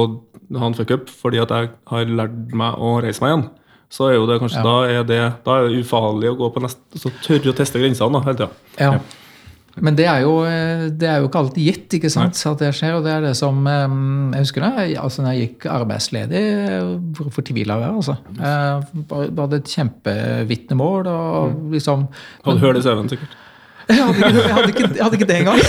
ha 0.60 0.68
en 0.68 0.76
fuckup 0.76 1.10
fordi 1.12 1.40
at 1.42 1.52
jeg 1.54 1.72
har 1.92 2.14
lært 2.20 2.54
meg 2.56 2.76
å 2.76 2.98
reise 3.04 3.24
meg 3.24 3.32
igjen, 3.32 3.48
så 3.92 4.08
er 4.08 4.18
jo 4.18 4.28
det 4.28 4.38
kanskje 4.40 4.60
ja. 4.60 4.68
da, 4.68 4.76
er 4.88 5.08
det, 5.08 5.22
da 5.46 5.56
er 5.56 5.66
det 5.68 5.82
ufarlig 5.82 6.30
å 6.32 6.38
gå 6.38 6.52
på 6.54 6.62
neste 6.64 7.00
Så 7.00 7.12
tørre 7.24 7.52
å 7.52 7.56
teste 7.56 7.80
grensene 7.80 8.16
da, 8.16 8.22
hele 8.24 8.38
tida. 8.38 8.62
Ja. 8.78 8.94
ja. 8.96 9.02
Men 9.80 9.96
det 9.96 10.04
er, 10.04 10.18
jo, 10.26 10.32
det 11.00 11.06
er 11.08 11.22
jo 11.22 11.28
ikke 11.30 11.40
alltid 11.40 11.64
gitt 11.64 11.94
ikke 11.96 12.10
sant, 12.12 12.36
at 12.36 12.60
det 12.60 12.74
skjer. 12.76 12.98
Og 12.98 13.06
det 13.06 13.12
er 13.14 13.22
det 13.24 13.32
som 13.38 13.56
Jeg 13.64 14.42
husker 14.42 14.66
da 14.66 14.84
altså 15.00 15.24
når 15.24 15.32
jeg 15.32 15.46
gikk 15.46 15.66
arbeidsledig, 15.72 16.42
hvor 17.16 17.30
fortvila 17.32 17.78
jeg 17.78 17.84
var. 17.86 17.94
altså. 18.02 18.18
Jeg 18.36 19.30
hadde 19.38 19.60
et 19.62 19.72
kjempevitnemål. 19.72 21.08
og 21.08 21.72
liksom... 21.72 22.04
Hadde 22.44 22.64
hørt 22.66 22.82
i 22.82 22.84
CV-en, 22.84 23.08
sikkert. 23.14 23.38
Jeg 23.92 24.06
hadde 24.08 24.18
ikke, 24.18 24.42
jeg 24.42 24.54
hadde 24.56 24.72
ikke, 24.72 24.88
jeg 24.96 25.04
hadde 25.04 25.18
ikke 25.18 25.28
det 25.28 25.36
engang. 25.40 25.60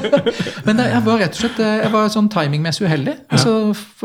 Men 0.66 0.82
jeg 0.84 1.02
var 1.06 1.22
rett 1.22 1.36
og 1.36 1.42
slett 1.42 1.60
jeg 1.60 1.92
var 1.92 2.10
sånn 2.12 2.30
timingmessig 2.32 2.86
uheldig. 2.88 3.14
Altså, 3.30 3.54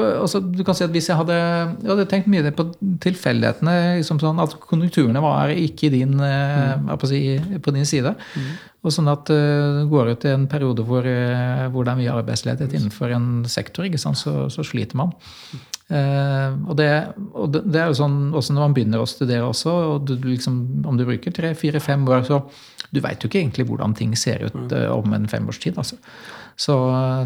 altså, 0.01 0.41
du 0.43 0.63
kan 0.67 0.77
si 0.77 0.85
at 0.85 0.93
Hvis 0.93 1.09
jeg 1.11 1.19
hadde, 1.19 1.35
jeg 1.35 1.91
hadde 1.91 2.07
tenkt 2.11 2.29
mye 2.31 2.53
på 2.55 2.67
tilfeldighetene, 3.03 3.75
liksom 4.01 4.21
sånn 4.21 4.41
at 4.43 4.55
konjunkturene 4.63 5.23
var 5.23 5.53
ikke 5.53 5.91
din, 5.93 6.17
mm. 6.19 6.89
på, 7.01 7.11
si, 7.11 7.21
på, 7.63 7.75
din 7.75 7.87
side. 7.87 8.15
Mm. 8.35 8.49
Og 8.85 8.93
sånn 8.93 9.09
at 9.09 9.31
uh, 9.33 9.83
går 9.89 10.13
ut 10.13 10.27
i 10.27 10.33
en 10.35 10.49
periode 10.49 10.85
hvor, 10.85 11.05
hvor, 11.05 11.85
det 11.85 11.93
er 11.93 12.01
mye 12.01 12.17
arbeidsledighet 12.19 12.75
innenfor 12.77 13.15
en 13.15 13.29
sektor, 13.49 13.87
så, 13.97 14.35
så, 14.53 14.65
sliter 14.65 14.99
man. 14.99 15.15
Uh, 15.85 16.53
og, 16.65 16.75
det, 16.79 16.89
og 17.33 17.51
det, 17.53 17.61
det, 17.69 17.81
er 17.81 17.91
jo 17.91 17.99
sånn 17.99 18.17
også 18.33 18.55
når 18.55 18.63
man 18.63 18.77
begynner 18.77 19.01
å 19.03 19.09
studere 19.09 19.45
også, 19.45 19.73
og 19.95 20.07
du, 20.09 20.15
liksom, 20.25 20.61
om 20.89 20.97
du 20.97 21.05
bruker 21.05 21.33
tre, 21.33 21.53
fire, 21.57 21.81
fem 21.83 22.05
år, 22.09 22.25
så 22.25 22.41
du 22.95 23.01
veit 23.03 23.21
jo 23.23 23.29
ikke 23.29 23.41
egentlig 23.41 23.67
hvordan 23.69 23.95
ting 23.97 24.15
ser 24.19 24.45
ut 24.47 24.71
uh, 24.73 24.87
om 24.95 25.13
en 25.17 25.27
femårstid. 25.29 25.77
Altså. 25.81 25.99
Så, 26.55 26.77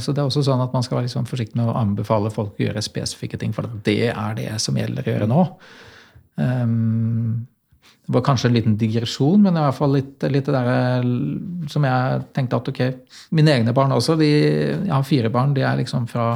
så, 0.02 0.14
det 0.14 0.24
er 0.24 0.26
også 0.26 0.44
sånn 0.48 0.64
at 0.64 0.74
man 0.74 0.86
skal 0.86 1.00
være 1.00 1.10
liksom 1.10 1.30
forsiktig 1.30 1.60
med 1.60 1.70
å 1.70 1.78
anbefale 1.78 2.32
folk 2.34 2.58
å 2.58 2.66
gjøre 2.66 2.84
spesifikke 2.84 3.40
ting, 3.42 3.54
for 3.56 3.70
det 3.86 4.02
er 4.10 4.36
det 4.40 4.50
som 4.64 4.78
gjelder 4.80 5.06
å 5.06 5.14
gjøre 5.14 5.30
nå. 5.30 5.46
Um, 6.40 7.48
det 8.10 8.16
var 8.16 8.26
kanskje 8.26 8.50
en 8.50 8.56
liten 8.58 8.76
digresjon, 8.82 9.44
men 9.46 9.54
i 9.54 9.62
hvert 9.62 9.78
fall 9.78 9.92
litt, 9.94 10.24
litt 10.34 10.48
det 10.50 10.56
der 10.58 11.10
som 11.70 11.84
jeg 11.86 12.22
tenkte 12.34 12.58
at 12.58 12.70
ok, 12.72 12.80
Mine 13.38 13.54
egne 13.54 13.74
barn 13.78 13.94
også, 13.94 14.16
de, 14.18 14.30
jeg 14.30 14.90
har 14.90 15.06
fire 15.06 15.30
barn, 15.30 15.54
de 15.54 15.62
er 15.62 15.78
liksom 15.78 16.08
fra 16.10 16.32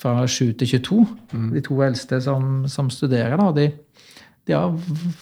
fra 0.00 0.26
7 0.26 0.52
til 0.60 0.68
22. 0.68 1.02
Mm. 1.32 1.50
De 1.54 1.64
to 1.64 1.80
eldste 1.84 2.20
som, 2.24 2.64
som 2.70 2.90
studerer, 2.92 3.36
da, 3.40 3.50
de, 3.56 3.70
de, 4.46 4.54
har 4.54 4.74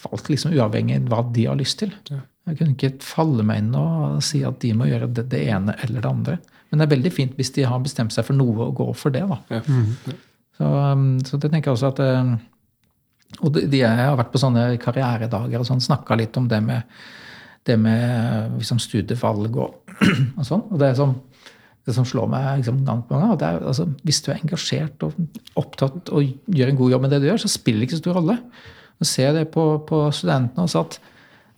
valgt 0.04 0.30
liksom 0.30 0.54
uavhengig 0.54 1.00
av 1.02 1.10
hva 1.12 1.22
de 1.34 1.48
har 1.48 1.58
lyst 1.58 1.80
til. 1.82 1.94
Ja. 2.10 2.22
Jeg 2.44 2.58
kunne 2.58 2.74
ikke 2.74 3.04
falle 3.04 3.44
meg 3.46 3.62
inn 3.62 3.72
og 3.78 4.20
si 4.24 4.42
at 4.44 4.58
de 4.60 4.74
må 4.76 4.88
gjøre 4.90 5.08
det, 5.16 5.26
det, 5.32 5.46
ene 5.48 5.76
eller 5.86 6.02
det 6.04 6.10
andre. 6.10 6.38
Men 6.68 6.80
det 6.80 6.86
er 6.86 6.94
veldig 6.96 7.12
fint 7.14 7.36
hvis 7.38 7.54
de 7.56 7.64
har 7.68 7.80
bestemt 7.80 8.12
seg 8.12 8.26
for 8.26 8.36
noe 8.36 8.68
å 8.68 8.74
gå 8.76 8.88
for 8.98 9.14
det. 9.14 9.24
da. 9.30 9.38
Ja. 9.54 9.62
Mm. 9.64 10.18
Så, 10.54 10.70
um, 10.70 11.06
så, 11.24 11.40
det 11.40 11.50
tenker 11.50 11.70
jeg 11.70 11.78
også 11.78 11.88
at 11.90 12.02
um, 12.04 12.34
Og 13.42 13.56
de, 13.56 13.80
jeg 13.80 13.90
har 13.90 14.14
vært 14.20 14.30
på 14.30 14.38
sånne 14.38 14.68
karrieredager 14.82 15.62
og 15.62 15.66
sånn, 15.66 15.82
snakka 15.82 16.18
litt 16.20 16.36
om 16.38 16.46
det 16.50 16.60
med, 16.62 16.84
det 17.66 17.78
med 17.80 18.58
liksom 18.60 18.78
studievalg 18.82 19.56
og, 19.56 19.96
og 20.38 20.44
sånn. 20.46 20.68
Og 20.68 20.78
det 20.82 20.92
er 20.92 21.00
sånn 21.00 21.16
det 21.84 21.92
som 21.92 22.06
slår 22.08 22.28
meg 22.32 22.44
liksom, 22.62 22.78
gang 22.86 23.02
på 23.04 23.18
gang, 23.18 23.34
det 23.36 23.48
er 23.48 23.64
altså, 23.68 23.84
hvis 24.08 24.22
du 24.24 24.30
er 24.32 24.38
engasjert 24.38 25.02
og 25.04 25.18
opptatt 25.60 26.08
og 26.16 26.30
gjør 26.48 26.70
en 26.70 26.78
god 26.78 26.94
jobb 26.94 27.02
med 27.04 27.12
det 27.12 27.18
du 27.20 27.26
gjør, 27.28 27.42
så 27.42 27.50
spiller 27.52 27.82
det 27.82 27.88
ikke 27.90 27.98
så 27.98 28.04
stor 28.06 28.16
rolle. 28.16 28.38
Nå 28.96 29.08
ser 29.08 29.28
jeg 29.28 29.36
det 29.36 29.50
på, 29.52 29.64
på 29.84 30.00
studentene 30.16 30.64
også 30.64 30.84
at 30.86 30.96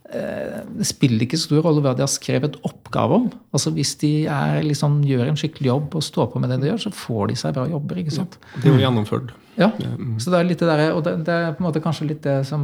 det 0.07 0.85
spiller 0.87 1.25
ikke 1.25 1.39
stor 1.39 1.65
rolle 1.65 1.81
hva 1.83 1.91
de 1.95 2.03
har 2.05 2.11
skrevet 2.11 2.53
oppgave 2.67 3.17
om. 3.17 3.25
Altså 3.51 3.73
Hvis 3.75 3.95
de 3.99 4.11
er, 4.31 4.61
liksom, 4.63 5.01
gjør 5.03 5.27
en 5.27 5.39
skikkelig 5.39 5.67
jobb 5.67 5.97
og 5.99 6.05
står 6.05 6.29
på 6.31 6.39
med 6.39 6.53
det 6.53 6.61
de 6.61 6.69
gjør, 6.69 6.79
så 6.85 6.93
får 6.95 7.27
de 7.31 7.35
seg 7.41 7.57
bra 7.57 7.65
jobber. 7.67 7.99
ikke 7.99 8.15
sant? 8.15 8.37
Ja, 8.39 8.61
det 8.61 8.69
er 8.69 8.77
jo 8.77 8.83
gjennomført. 8.85 9.33
Ja, 9.57 9.71
mm. 9.73 10.15
så 10.21 10.31
det 10.31 10.39
er 10.39 10.47
litt 10.47 10.61
det 10.61 10.69
der, 10.69 10.83
og 10.93 11.03
det, 11.03 11.15
det, 11.27 11.33
er 11.33 11.55
på 11.57 11.63
en 11.63 11.67
måte 11.67 11.81
kanskje 11.83 12.11
litt 12.11 12.23
det 12.23 12.37
som, 12.47 12.63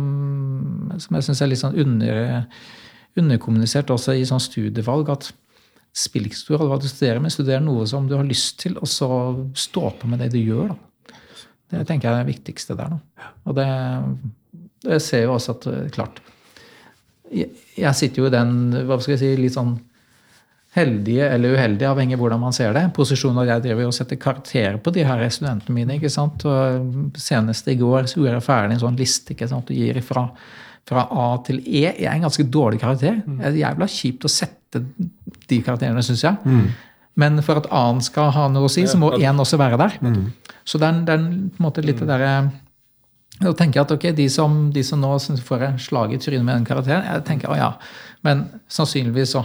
som 1.02 1.18
jeg 1.18 1.26
syns 1.26 1.42
er 1.42 1.50
litt 1.50 1.62
sånn 1.64 1.80
under, 1.84 2.20
underkommunisert 3.20 3.92
også 3.92 4.16
i 4.16 4.28
sånn 4.30 4.44
studievalg. 4.44 5.10
at 5.10 5.32
spiller 5.94 6.32
ikke 6.32 6.40
stor 6.40 6.58
rolle 6.58 6.72
hva 6.72 6.82
du 6.82 6.90
studerer, 6.90 7.22
men 7.22 7.34
studerer 7.34 7.62
noe 7.62 7.86
som 7.90 8.08
du 8.10 8.16
har 8.18 8.26
lyst 8.26 8.62
til, 8.64 8.80
og 8.82 8.90
så 8.90 9.10
stå 9.58 9.92
på 10.00 10.10
med 10.10 10.24
det 10.24 10.32
du 10.34 10.40
gjør. 10.40 10.74
Da. 10.74 11.18
Det 11.74 11.84
tenker 11.90 12.10
jeg 12.10 12.16
er 12.16 12.24
det 12.24 12.34
viktigste 12.34 12.78
der. 12.78 12.96
Da. 12.96 13.34
Og 13.50 13.58
det, 13.58 13.68
jeg 14.88 15.04
ser 15.06 15.26
jo 15.28 15.36
også 15.36 15.58
at 15.58 15.68
eh, 15.70 15.90
klart 15.94 16.22
jeg, 17.34 17.50
jeg 17.80 18.00
sitter 18.00 18.24
jo 18.24 18.30
i 18.30 18.34
den 18.34 18.54
hva 18.88 19.00
skal 19.02 19.16
jeg 19.16 19.24
si, 19.24 19.34
litt 19.40 19.56
sånn 19.58 19.76
heldige 20.74 21.28
eller 21.30 21.54
uheldige, 21.54 21.90
avhengig 21.92 22.18
av 22.18 22.24
hvordan 22.24 22.42
man 22.42 22.56
ser 22.56 22.74
det. 22.74 22.88
Posisjonen 22.96 23.44
at 23.44 23.52
jeg 23.52 23.66
driver 23.68 23.92
og 23.92 23.94
setter 23.94 24.18
karakterer 24.22 24.80
på 24.82 24.94
de 24.96 25.04
her 25.06 25.22
studentene 25.30 25.76
mine. 25.76 26.00
ikke 26.00 26.10
sant? 26.10 26.46
Og 26.50 27.18
Senest 27.22 27.70
i 27.70 27.78
går 27.78 28.10
så 28.10 28.20
gjorde 28.20 28.40
jeg 28.40 28.46
ferdig 28.48 28.78
en 28.78 28.86
sånn 28.88 28.98
liste 28.98 29.36
ikke 29.36 29.50
sant? 29.52 29.70
du 29.70 29.78
gir 29.78 30.00
ifra 30.02 30.28
fra 30.90 31.06
A 31.12 31.28
til 31.46 31.62
E 31.64 31.86
er 31.88 32.10
en 32.12 32.26
ganske 32.26 32.44
dårlig 32.52 32.82
karakter. 32.82 33.22
Mm. 33.24 33.38
Det 33.40 33.46
er 33.50 33.62
jævla 33.62 33.88
kjipt 33.88 34.26
å 34.28 34.32
sette 34.32 34.82
de 35.48 35.60
karakterene, 35.64 36.04
syns 36.04 36.26
jeg. 36.26 36.36
Mm. 36.44 36.66
Men 37.24 37.40
for 37.46 37.62
at 37.62 37.70
A-en 37.72 38.02
skal 38.04 38.34
ha 38.36 38.50
noe 38.52 38.68
å 38.68 38.72
si, 38.72 38.84
så 38.90 39.00
må 39.00 39.14
én 39.16 39.40
også 39.40 39.60
være 39.62 39.80
der. 39.80 39.96
Mm. 40.04 40.26
Så 40.68 40.80
det 40.82 40.90
er, 40.90 41.00
det 41.08 41.16
er, 41.16 41.24
på 41.54 41.62
en 41.62 41.68
måte 41.68 41.84
litt 41.86 42.02
det 42.02 42.10
derre 42.10 42.34
da 43.42 43.54
tenker 43.58 43.80
jeg 43.80 43.88
at 43.88 43.94
okay, 43.96 44.16
de 44.16 44.28
som, 44.30 44.68
de 44.74 44.84
som 44.86 45.02
nå 45.02 45.12
får 45.44 45.68
et 45.68 45.82
slag 45.82 46.14
i 46.14 46.20
trynet 46.22 46.46
med 46.46 46.60
den 46.60 46.68
karakteren, 46.68 47.06
jeg 47.08 47.26
tenker 47.28 47.52
å 47.52 47.58
ja, 47.58 47.72
men 48.26 48.46
sannsynligvis 48.72 49.34
så, 49.36 49.44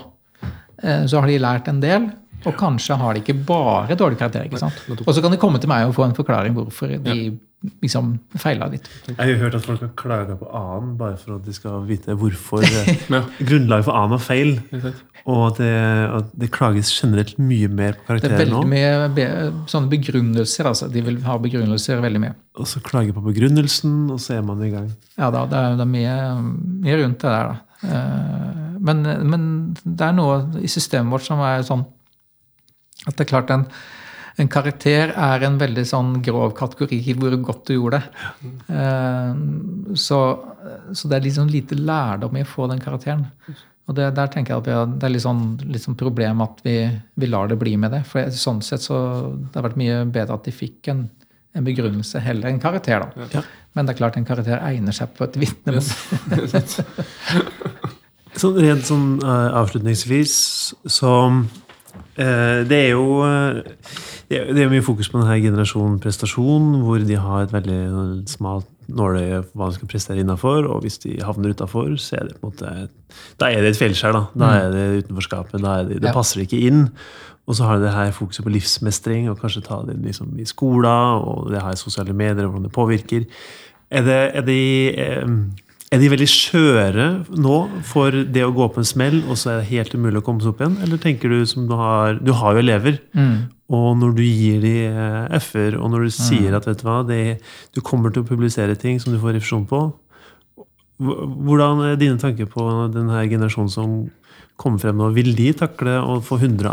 eh, 0.83 1.05
så 1.09 1.23
har 1.23 1.31
de 1.31 1.39
lært 1.43 1.71
en 1.73 1.81
del. 1.83 2.11
Og 2.47 2.55
kanskje 2.55 2.95
har 3.01 3.17
de 3.17 3.23
ikke 3.25 3.35
bare 3.49 3.97
dårlig 3.99 4.21
karakter. 4.21 4.45
ikke 4.47 4.61
sant? 4.61 4.77
Og 5.01 5.09
så 5.11 5.23
kan 5.25 5.33
de 5.35 5.41
komme 5.41 5.59
til 5.59 5.71
meg 5.71 5.89
og 5.89 5.97
få 5.97 6.05
en 6.07 6.15
forklaring 6.15 6.55
hvorfor 6.55 6.93
de 7.03 7.17
liksom 7.83 8.13
feila 8.39 8.69
litt. 8.71 8.87
Jeg 9.09 9.17
har 9.19 9.31
jo 9.33 9.39
hørt 9.41 9.57
at 9.59 9.65
folk 9.67 9.81
har 9.83 9.91
klaga 9.99 10.37
på 10.39 10.47
annen 10.55 10.93
bare 10.99 11.17
for 11.19 11.39
at 11.39 11.47
de 11.47 11.55
skal 11.57 11.83
vite 11.89 12.15
hvorfor 12.19 12.63
eh, 12.63 12.91
grunnlaget 13.49 13.89
for 13.89 13.99
annen 13.99 14.15
var 14.15 14.23
feil. 14.23 14.53
Og 15.29 15.41
at 15.49 15.59
det, 15.61 15.73
at 16.21 16.31
det, 16.39 16.51
klages 16.55 16.93
generelt 16.95 17.35
mye 17.43 17.69
mer 17.69 17.99
på 17.99 18.07
karakterer 18.13 18.49
nå. 18.49 18.63
Det 18.63 18.79
er 18.79 19.03
veldig 19.03 19.19
mye 19.19 19.67
sånne 19.75 19.93
begrunnelser. 19.93 20.71
altså. 20.71 20.89
De 20.93 21.03
vil 21.09 21.19
ha 21.27 21.37
begrunnelser 21.43 22.01
veldig 22.05 22.23
mye. 22.23 22.39
Og 22.59 22.71
så 22.71 22.83
klage 22.85 23.17
på 23.17 23.27
begrunnelsen, 23.27 24.07
og 24.15 24.23
så 24.23 24.39
er 24.39 24.47
man 24.47 24.63
i 24.65 24.73
gang. 24.73 24.89
Ja 25.19 25.33
da, 25.35 25.45
det 25.51 25.59
er, 25.59 25.77
det 25.81 25.85
er 25.85 25.93
mye, 25.93 26.17
mye, 26.87 27.03
rundt 27.03 27.21
det 27.27 27.35
der. 27.35 27.53
da. 27.53 27.91
Eh, 27.91 28.65
men, 28.89 29.05
men 29.29 29.45
det 29.83 30.07
er 30.07 30.15
noe 30.17 30.41
i 30.63 30.71
systemet 30.71 31.11
vårt 31.13 31.27
som 31.27 31.43
er 31.43 31.67
sånn 31.67 31.83
at 33.07 33.15
det 33.15 33.25
er 33.27 33.31
klart 33.31 33.51
en, 33.55 33.67
en 34.39 34.51
karakter 34.51 35.11
er 35.19 35.45
en 35.47 35.57
veldig 35.59 35.85
sånn 35.89 36.13
grov 36.23 36.53
kategori 36.59 36.99
hvor 37.19 37.35
godt 37.43 37.71
du 37.71 37.75
gjorde 37.75 37.99
det. 37.99 38.29
Uh, 38.71 39.95
så, 39.99 40.21
så, 40.93 41.11
det 41.11 41.19
er 41.19 41.25
liksom 41.27 41.51
lite 41.51 41.79
lærdom 41.79 42.39
i 42.39 42.45
å 42.47 42.49
få 42.49 42.69
den 42.71 42.83
karakteren. 42.83 43.27
Og 43.89 43.97
det, 43.97 44.11
der 44.15 44.31
tenker 44.31 44.55
jeg 44.55 44.63
at 44.63 44.71
har, 44.77 44.91
det 44.95 45.09
er 45.09 45.15
litt 45.15 45.25
sånn, 45.25 45.45
litt 45.73 45.83
sånn 45.83 45.99
problem 45.99 46.43
at 46.45 46.61
vi, 46.63 46.77
vi, 47.19 47.31
lar 47.31 47.51
det 47.51 47.59
bli 47.59 47.75
med 47.81 47.97
det. 47.97 48.05
For 48.07 48.31
sånn 48.31 48.63
sett 48.63 48.85
så 48.85 48.99
det 49.33 49.59
har 49.59 49.67
vært 49.71 49.81
mye 49.81 50.03
bedre 50.07 50.39
at 50.39 50.47
de 50.47 50.55
fikk 50.55 50.93
en, 50.93 51.07
en 51.57 51.67
begrunnelse 51.67 52.23
heller 52.23 52.53
enn 52.53 52.63
karakter. 52.63 53.09
da. 53.09 53.31
Ja. 53.33 53.47
Men 53.75 53.89
det 53.89 53.97
er 53.97 54.03
klart 54.05 54.21
en 54.21 54.29
karakter 54.29 54.61
egner 54.61 54.95
seg 54.95 55.17
på 55.17 55.27
et 55.27 55.39
vitnemål. 55.41 55.89
Yes. 56.45 56.79
sånn, 58.43 58.61
rent 58.61 58.87
sånn 58.87 59.09
uh, 59.25 59.57
avslutningsvis 59.65 60.37
så 60.85 61.17
Eh, 61.33 61.68
det 62.19 62.79
er 62.79 62.89
jo 62.93 63.21
eh, 63.27 63.61
det 64.29 64.61
er 64.61 64.73
mye 64.73 64.85
fokus 64.85 65.09
på 65.09 65.21
denne 65.21 65.39
generasjonen 65.41 66.01
prestasjon, 66.03 66.83
hvor 66.85 67.01
de 67.01 67.17
har 67.17 67.47
et 67.47 67.55
veldig 67.55 68.27
smalt 68.29 68.67
nåløye 68.89 69.43
for 69.45 69.61
hva 69.61 69.69
de 69.69 69.77
skal 69.79 69.91
prestere 69.91 70.25
innafor. 70.25 70.67
Og 70.69 70.83
hvis 70.85 70.99
de 71.05 71.15
havner 71.25 71.55
utafor, 71.57 71.95
så 72.01 72.19
er 72.19 72.29
det 72.29 72.37
på 72.37 72.49
en 72.49 72.53
måte 72.53 72.75
Da 73.41 73.49
er 73.49 73.63
det 73.63 73.73
et 73.73 73.81
feilskjær. 73.81 74.13
Da. 74.17 74.25
da 74.35 74.51
mm. 74.51 74.59
er 74.59 74.75
det 74.75 75.05
utenforskapet. 75.05 75.63
Da 75.65 75.79
det, 75.89 76.03
det 76.05 76.15
passer 76.17 76.45
ikke 76.45 76.61
inn. 76.69 76.87
Og 77.49 77.57
så 77.57 77.65
har 77.65 77.81
det 77.81 77.95
her 77.95 78.13
fokuset 78.13 78.45
på 78.45 78.53
livsmestring, 78.53 79.31
og 79.31 79.39
kanskje 79.41 79.65
ta 79.65 79.81
det 79.89 79.97
liksom 80.05 80.35
i 80.37 80.45
skolen, 80.45 81.25
og 81.25 81.49
det 81.53 81.63
har 81.65 81.79
sosiale 81.81 82.13
medier, 82.13 82.45
og 82.45 82.53
hvordan 82.53 82.69
det 82.69 82.75
påvirker. 82.77 83.25
Er 83.89 84.05
det, 84.05 84.19
er 84.37 84.45
de, 84.45 84.61
er 85.89 86.03
de 86.03 86.09
veldig 86.13 86.29
skjøre 86.29 87.05
nå 87.41 87.59
for 87.89 88.13
det 88.13 88.43
å 88.45 88.53
gå 88.55 88.67
på 88.73 88.83
en 88.83 88.89
smell, 88.89 89.23
og 89.25 89.39
så 89.41 89.53
er 89.53 89.61
det 89.61 89.71
helt 89.71 89.95
umulig 89.97 90.21
å 90.21 90.27
komme 90.27 90.45
seg 90.45 90.53
opp 90.53 90.61
igjen? 90.61 90.77
Eller 90.85 91.01
tenker 91.01 91.33
du 91.33 91.47
som 91.49 91.69
du 91.69 91.73
har 91.79 92.19
Du 92.21 92.35
har 92.37 92.57
jo 92.57 92.65
elever. 92.65 92.99
Mm. 93.17 93.49
Og 93.73 93.89
når 94.01 94.13
du 94.17 94.23
gir 94.25 94.61
de 94.65 94.75
eh, 94.89 95.39
f-er, 95.41 95.79
og 95.81 95.91
når 95.93 96.09
du 96.09 96.13
sier 96.13 96.53
mm. 96.53 96.59
at 96.59 96.69
vet 96.69 96.83
du 96.83 96.85
hva, 96.89 96.99
det, 97.09 97.23
du 97.77 97.81
kommer 97.85 98.13
til 98.13 98.25
å 98.25 98.29
publisere 98.29 98.77
ting 98.81 99.01
som 99.01 99.13
du 99.13 99.21
får 99.21 99.39
refusjon 99.39 99.67
på 99.69 99.89
Hvordan 100.99 101.85
er 101.87 101.99
dine 102.01 102.19
tanker 102.19 102.49
på 102.51 102.65
denne 102.91 103.21
generasjonen 103.31 103.71
som 103.71 103.93
kommer 104.59 104.83
frem 104.83 104.99
nå? 104.99 105.13
Vil 105.15 105.31
de 105.39 105.53
takle 105.55 105.95
å 106.03 106.17
få 106.27 106.41
100 106.41 106.73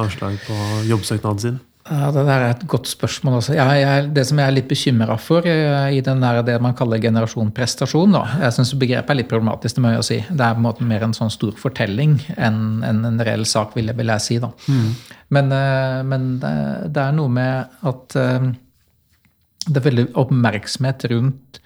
avslag 0.00 0.40
på 0.42 0.56
jobbsøknaden 0.88 1.44
sin? 1.44 1.60
Ja, 1.88 2.10
Det 2.12 2.22
er 2.28 2.42
et 2.50 2.66
godt 2.68 2.86
spørsmål. 2.86 3.34
også. 3.38 3.54
Jeg, 3.54 3.80
jeg, 3.80 4.08
det 4.14 4.26
som 4.26 4.38
jeg 4.38 4.46
er 4.46 4.54
litt 4.54 4.68
bekymra 4.68 5.16
for 5.18 5.46
jeg, 5.48 5.96
i 5.96 6.02
den 6.04 6.20
der, 6.20 6.42
det 6.44 6.60
man 6.60 6.76
kaller 6.76 7.00
generasjon 7.00 7.52
prestasjon 7.56 8.12
da. 8.12 8.24
Jeg 8.44 8.52
syns 8.52 8.74
begrepet 8.76 9.10
er 9.10 9.20
litt 9.22 9.30
problematisk. 9.30 9.78
Det 9.78 9.84
må 9.84 9.94
jeg 9.94 10.04
si. 10.04 10.18
Det 10.28 10.44
er 10.44 10.58
på 10.58 10.60
en 10.60 10.66
måte 10.68 10.84
mer 10.86 11.06
en 11.06 11.16
sånn 11.16 11.32
stor 11.32 11.56
fortelling 11.56 12.18
enn 12.36 12.84
en, 12.84 13.04
en 13.08 13.24
reell 13.24 13.46
sak, 13.48 13.72
vil 13.78 13.88
jeg, 13.88 13.96
vil 13.96 14.12
jeg 14.12 14.26
si. 14.26 14.38
da. 14.42 14.52
Mm. 14.68 14.90
Men, 15.36 15.52
eh, 15.56 15.98
men 16.12 16.30
det, 16.42 16.54
det, 16.92 17.06
er 17.06 17.16
noe 17.16 17.32
med 17.32 17.82
at 17.88 18.20
eh, 18.20 18.50
det 19.66 19.80
er 19.80 19.88
veldig 19.90 20.08
oppmerksomhet 20.20 21.10
rundt 21.14 21.62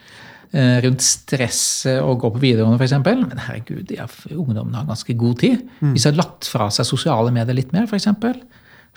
rundt 0.54 1.02
stresset 1.02 1.96
å 1.98 2.12
gå 2.14 2.28
på 2.30 2.38
videregående, 2.38 2.78
f.eks. 2.78 2.92
Men 3.02 3.40
herregud, 3.42 3.88
ungdommen 4.30 4.76
har 4.78 4.84
ganske 4.86 5.16
god 5.18 5.40
tid. 5.40 5.64
Mm. 5.80 5.96
Hvis 5.96 6.04
de 6.06 6.12
har 6.12 6.20
lagt 6.20 6.46
fra 6.46 6.68
seg 6.70 6.86
sosiale 6.86 7.32
medier 7.34 7.58
litt 7.58 7.72
mer, 7.74 7.88
f.eks 7.90 8.06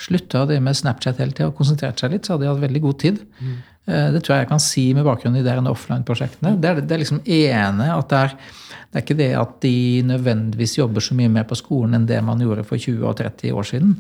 slutta 0.02 0.46
det 0.50 0.60
med 0.64 0.78
Snapchat 0.78 1.20
hele 1.22 1.34
tida 1.34 1.50
og 1.50 1.58
konsentrert 1.58 2.00
seg 2.02 2.14
litt, 2.14 2.28
så 2.28 2.36
hadde 2.36 2.46
de 2.46 2.52
hatt 2.52 2.64
veldig 2.64 2.84
god 2.84 3.02
tid. 3.02 3.20
Mm. 3.42 3.58
Det 3.88 4.20
tror 4.20 4.34
jeg 4.34 4.44
jeg 4.44 4.50
kan 4.50 4.60
si 4.60 4.82
med 4.92 5.06
bakgrunn 5.08 5.38
i 5.40 5.44
de 5.46 5.52
offline-prosjektene. 5.72 6.58
Det, 6.60 6.74
det 6.90 6.92
er 6.92 7.00
liksom 7.00 7.22
ene 7.24 7.86
at 7.94 8.10
det 8.12 8.18
er, 8.20 8.34
det 8.92 9.00
er 9.00 9.06
ikke 9.06 9.16
det 9.22 9.30
at 9.40 9.54
de 9.64 9.78
nødvendigvis 10.10 10.76
jobber 10.76 11.06
så 11.06 11.16
mye 11.16 11.32
mer 11.32 11.46
på 11.48 11.56
skolen 11.56 11.96
enn 11.96 12.10
det 12.10 12.20
man 12.28 12.44
gjorde 12.44 12.66
for 12.68 12.76
20 12.84 13.08
og 13.08 13.16
30 13.22 13.56
år 13.56 13.70
siden. 13.70 13.94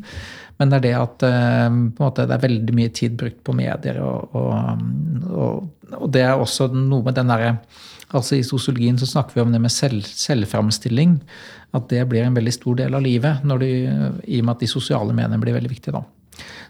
Men 0.58 0.74
det 0.74 0.80
er 0.80 0.86
det 0.88 0.94
at 1.00 1.26
eh, 1.28 1.80
måte, 2.02 2.26
det 2.28 2.36
er 2.36 2.46
veldig 2.48 2.76
mye 2.76 2.94
tid 3.00 3.18
brukt 3.20 3.40
på 3.46 3.56
medier. 3.56 4.02
Og, 4.04 4.36
og, 4.36 4.86
og, 5.32 5.92
og 6.02 6.12
det 6.14 6.26
er 6.26 6.36
også 6.36 6.68
noe 6.74 7.06
med 7.06 7.18
den 7.18 7.32
derre 7.32 7.54
Altså 8.16 8.38
I 8.38 8.44
sosiologien 8.46 9.00
så 9.00 9.08
snakker 9.10 9.36
vi 9.36 9.44
om 9.44 9.52
det 9.52 9.60
med 9.60 9.74
selv, 9.74 10.06
selvframstilling. 10.08 11.18
At 11.76 11.90
det 11.92 12.06
blir 12.08 12.24
en 12.24 12.38
veldig 12.38 12.54
stor 12.56 12.78
del 12.80 12.96
av 12.96 13.04
livet, 13.04 13.44
du, 13.44 13.66
i 13.68 14.40
og 14.40 14.46
med 14.48 14.54
at 14.54 14.64
de 14.64 14.70
sosiale 14.72 15.16
mediene 15.16 15.40
blir 15.42 15.58
veldig 15.58 15.72
viktige. 15.72 15.98
da. 15.98 16.06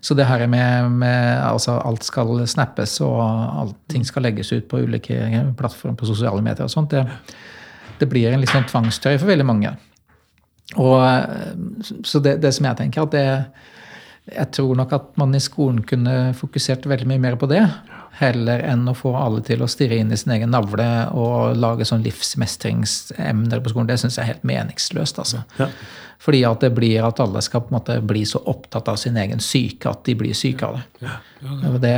Så 0.02 0.16
det 0.18 0.26
her 0.26 0.48
med, 0.48 0.92
med 0.92 1.42
altså 1.44 1.78
alt 1.84 2.06
skal 2.06 2.48
snappes 2.48 3.00
og 3.06 3.22
allting 3.22 4.06
skal 4.08 4.26
legges 4.28 4.54
ut 4.54 4.68
på 4.70 4.82
ulike 4.86 5.44
plattformer 5.58 5.98
på 6.00 6.10
sosiale 6.10 6.42
medier 6.42 6.66
og 6.66 6.72
sånt, 6.74 6.94
det, 6.94 7.06
det 8.00 8.10
blir 8.10 8.32
en 8.32 8.42
litt 8.42 8.54
sånn 8.54 8.68
tvangstøy 8.70 9.18
for 9.18 9.30
veldig 9.30 9.48
mange. 9.48 9.74
Og, 10.76 11.00
så 12.06 12.22
det, 12.24 12.38
det, 12.44 12.54
som 12.56 12.68
jeg 12.68 12.80
tenker, 12.82 13.08
at 13.08 13.16
det 13.16 13.28
Jeg 14.28 14.51
tror 14.57 14.75
nok 14.75 14.91
at 14.95 15.13
man 15.19 15.36
i 15.38 15.39
skolen 15.43 15.80
kunne 15.88 16.34
fokusert 16.36 16.88
veldig 16.89 17.07
mye 17.07 17.21
mer 17.23 17.38
på 17.39 17.47
det. 17.51 17.61
Heller 18.17 18.63
enn 18.65 18.88
å 18.89 18.95
få 18.97 19.13
alle 19.15 19.43
til 19.45 19.61
å 19.63 19.69
stirre 19.71 19.99
inn 20.01 20.11
i 20.11 20.17
sin 20.19 20.34
egen 20.36 20.51
navle 20.51 20.88
og 21.15 21.55
lage 21.55 21.86
sånn 21.88 22.03
livsmestringsemner 22.03 23.63
på 23.63 23.71
skolen. 23.71 23.88
Det 23.88 23.99
syns 24.01 24.17
jeg 24.17 24.25
er 24.25 24.34
helt 24.34 24.47
meningsløst. 24.47 25.21
altså. 25.23 25.45
Ja. 25.61 25.69
Fordi 26.19 26.41
at 26.49 26.63
det 26.65 26.71
blir 26.75 27.05
at 27.05 27.21
alle 27.21 27.43
skal 27.45 27.63
på 27.63 27.71
en 27.71 27.78
måte 27.78 27.97
bli 28.01 28.25
så 28.25 28.41
opptatt 28.49 28.89
av 28.89 28.97
sin 28.99 29.19
egen 29.21 29.39
syke 29.43 29.91
at 29.91 30.01
de 30.07 30.17
blir 30.17 30.36
syke 30.36 30.65
av 30.65 30.80
det. 30.80 30.86
Ja, 31.05 31.73
det 31.78 31.95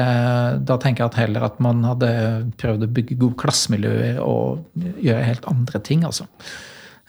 da 0.67 0.77
tenker 0.77 1.05
jeg 1.05 1.13
at 1.13 1.19
heller 1.21 1.47
at 1.47 1.61
man 1.63 1.85
hadde 1.87 2.11
prøvd 2.59 2.83
å 2.83 2.91
bygge 2.99 3.17
gode 3.21 3.39
klassemiljøer 3.39 4.19
og 4.21 4.67
gjøre 4.99 5.25
helt 5.25 5.47
andre 5.49 5.81
ting. 5.81 6.03
altså. 6.05 6.27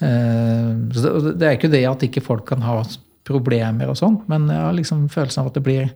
Eh, 0.00 0.70
så 0.96 1.16
det 1.34 1.44
er 1.48 1.58
ikke 1.58 1.72
det 1.72 1.84
at 1.90 2.06
ikke 2.06 2.24
folk 2.24 2.46
kan 2.48 2.62
ha 2.64 2.78
problemer 3.30 3.90
og 3.90 3.98
sånn. 3.98 4.20
men 4.30 4.48
jeg 4.50 4.64
har 4.66 4.74
liksom 4.76 5.06
følelsen 5.12 5.44
av 5.44 5.52
at 5.52 5.60
det 5.60 5.66
blir 5.66 5.92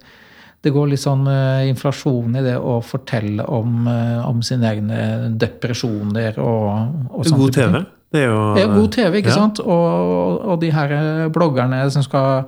det 0.64 0.72
går 0.72 0.89
litt 0.89 1.03
sånn 1.03 1.26
uh, 1.28 1.61
inflasjon 1.68 2.39
i 2.39 2.43
det 2.45 2.55
å 2.57 2.78
fortelle 2.80 3.45
om, 3.53 3.85
uh, 3.85 4.22
om 4.24 4.41
sine 4.41 4.70
egne 4.70 5.01
depresjoner 5.37 6.39
og, 6.41 7.11
og 7.11 7.26
sånt. 7.28 7.43
God 7.43 7.59
TV? 7.59 7.82
Det 8.14 8.22
er 8.22 8.30
jo 8.30 8.41
ja, 8.57 8.66
god 8.70 8.91
TV, 8.95 9.18
ikke 9.20 9.32
ja. 9.32 9.37
sant? 9.43 9.61
Og, 9.61 10.41
og, 10.47 10.57
de 10.62 10.70
her 10.70 10.93
eh, 10.95 11.24
bloggerne 11.35 11.80
som 11.91 12.05
skal 12.07 12.45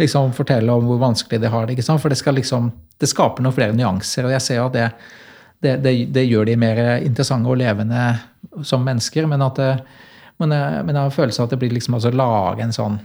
liksom 0.00 0.32
fortelle 0.32 0.72
om 0.72 0.86
hvor 0.88 1.02
vanskelig 1.02 1.42
de 1.42 1.50
har 1.52 1.66
det. 1.66 1.76
ikke 1.76 1.84
sant? 1.84 2.00
For 2.00 2.08
det 2.08 2.16
skal 2.16 2.38
liksom, 2.38 2.70
det 2.96 3.10
skaper 3.10 3.44
noen 3.44 3.52
flere 3.52 3.76
nyanser. 3.76 4.24
Og 4.24 4.32
jeg 4.32 4.44
ser 4.46 4.62
at 4.62 4.72
det, 4.72 4.86
det, 5.60 5.74
det, 5.84 5.92
det 6.16 6.24
gjør 6.24 6.48
de 6.48 6.56
mer 6.56 6.80
interessante 7.04 7.52
og 7.52 7.60
levende 7.60 8.06
som 8.64 8.88
mennesker. 8.88 9.28
Men, 9.28 9.44
at 9.44 9.60
det, 9.60 9.70
men, 10.40 10.56
jeg, 10.56 10.80
men 10.88 10.96
jeg 10.96 11.02
har 11.02 11.16
følelsen 11.18 11.44
av 11.44 11.50
at 11.50 11.54
det 11.54 11.60
blir 11.60 11.76
liksom 11.76 11.98
altså 12.00 12.14
lage 12.16 12.64
en 12.64 12.72
sånn 12.78 12.96
eh, 12.96 13.02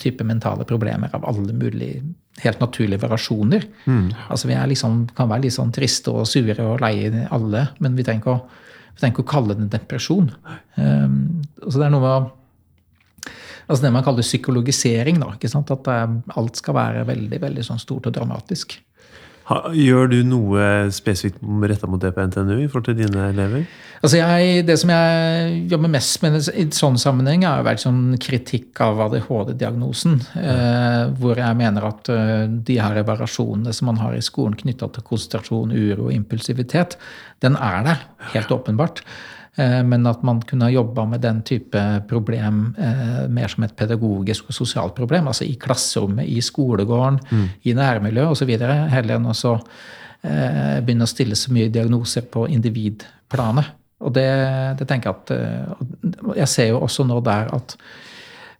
type 0.00 0.24
mentale 0.26 0.66
problemer 0.68 1.12
av 1.16 1.24
alle 1.28 1.54
mulige 1.56 2.02
helt 2.42 2.60
naturlige 2.60 3.02
variasjoner. 3.04 3.64
Mm. 3.86 4.08
Altså 4.28 4.48
Vi 4.50 4.58
liksom, 4.74 5.04
kan 5.16 5.30
være 5.30 5.46
litt 5.46 5.56
sånn 5.56 5.72
triste 5.72 6.12
og 6.12 6.26
sure 6.28 6.56
og 6.64 6.82
leie 6.82 7.28
alle, 7.32 7.68
men 7.78 7.96
vi 7.96 8.06
trenger 8.06 8.24
ikke 8.24 8.36
å 8.36 8.62
trenger 8.98 9.16
ikke 9.16 9.24
å 9.24 9.30
kalle 9.32 9.56
det 9.58 9.68
depresjon. 9.72 10.30
Um, 10.78 11.42
altså 11.62 11.80
det 11.80 11.86
er 11.86 11.94
noe 11.94 12.04
med 12.04 12.32
altså 13.64 13.86
det 13.86 13.92
man 13.94 14.04
kaller 14.06 14.26
psykologisering. 14.26 15.20
Da, 15.22 15.32
At 15.34 15.88
alt 16.38 16.60
skal 16.60 16.76
være 16.78 17.06
veldig 17.08 17.40
veldig 17.42 17.64
sånn 17.66 17.82
stort 17.82 18.10
og 18.10 18.16
dramatisk. 18.16 18.76
Gjør 19.44 20.08
du 20.08 20.20
noe 20.24 20.90
spesifikt 20.94 21.42
retta 21.68 21.88
mot 21.90 22.00
det 22.00 22.14
på 22.16 22.24
NTNU 22.24 22.62
i 22.62 22.68
forhold 22.68 22.86
til 22.86 22.96
dine 23.02 23.26
elever? 23.28 23.66
Altså 24.04 24.18
jeg, 24.18 24.64
det 24.68 24.76
som 24.80 24.90
jeg 24.92 25.58
jobber 25.72 25.92
mest 25.92 26.24
med 26.24 26.38
i 26.52 26.64
sånn 26.76 26.96
sammenheng, 27.00 27.44
har 27.48 27.64
vært 27.64 27.82
sånn 27.84 28.16
kritikk 28.20 28.80
av 28.84 29.02
ADHD-diagnosen. 29.06 30.18
Eh, 30.40 31.02
hvor 31.20 31.40
jeg 31.40 31.60
mener 31.60 31.88
at 31.88 32.10
uh, 32.12 32.44
de 32.48 32.78
her 32.80 33.00
variasjonene 33.04 33.72
som 33.76 33.88
man 33.92 34.00
har 34.00 34.16
i 34.16 34.24
skolen 34.24 34.56
knytta 34.60 34.90
til 34.92 35.06
konsentrasjon, 35.08 35.72
uro 35.72 36.08
og 36.08 36.16
impulsivitet, 36.16 36.98
den 37.44 37.56
er 37.60 37.80
der, 37.88 38.04
helt 38.32 38.52
åpenbart. 38.52 39.04
Eh, 39.56 39.82
men 39.86 40.06
at 40.10 40.22
man 40.26 40.40
kunne 40.42 40.66
ha 40.66 40.74
jobba 40.74 41.04
med 41.06 41.22
den 41.22 41.42
type 41.46 41.80
problem 42.10 42.74
eh, 42.78 43.26
mer 43.30 43.52
som 43.52 43.66
et 43.66 43.76
pedagogisk 43.78 44.50
og 44.50 44.56
sosialt 44.56 44.96
problem. 44.96 45.28
Altså 45.30 45.46
i 45.46 45.54
klasserommet, 45.60 46.26
i 46.26 46.40
skolegården, 46.42 47.20
mm. 47.30 47.44
i 47.62 47.76
nærmiljøet 47.78 48.34
osv. 48.34 48.50
Heller 48.90 49.14
enn 49.14 49.30
å 49.30 49.54
eh, 49.54 50.80
begynne 50.82 51.06
å 51.06 51.12
stille 51.12 51.38
så 51.38 51.54
mye 51.54 51.70
diagnoser 51.70 52.26
på 52.26 52.48
individplanet. 52.50 53.70
Og 54.04 54.10
det, 54.12 54.26
det 54.80 54.88
tenker 54.90 55.08
jeg 55.08 55.20
at 55.22 56.34
Jeg 56.36 56.48
ser 56.50 56.66
jo 56.72 56.80
også 56.82 57.06
nå 57.08 57.20
der 57.24 57.46
at 57.54 57.76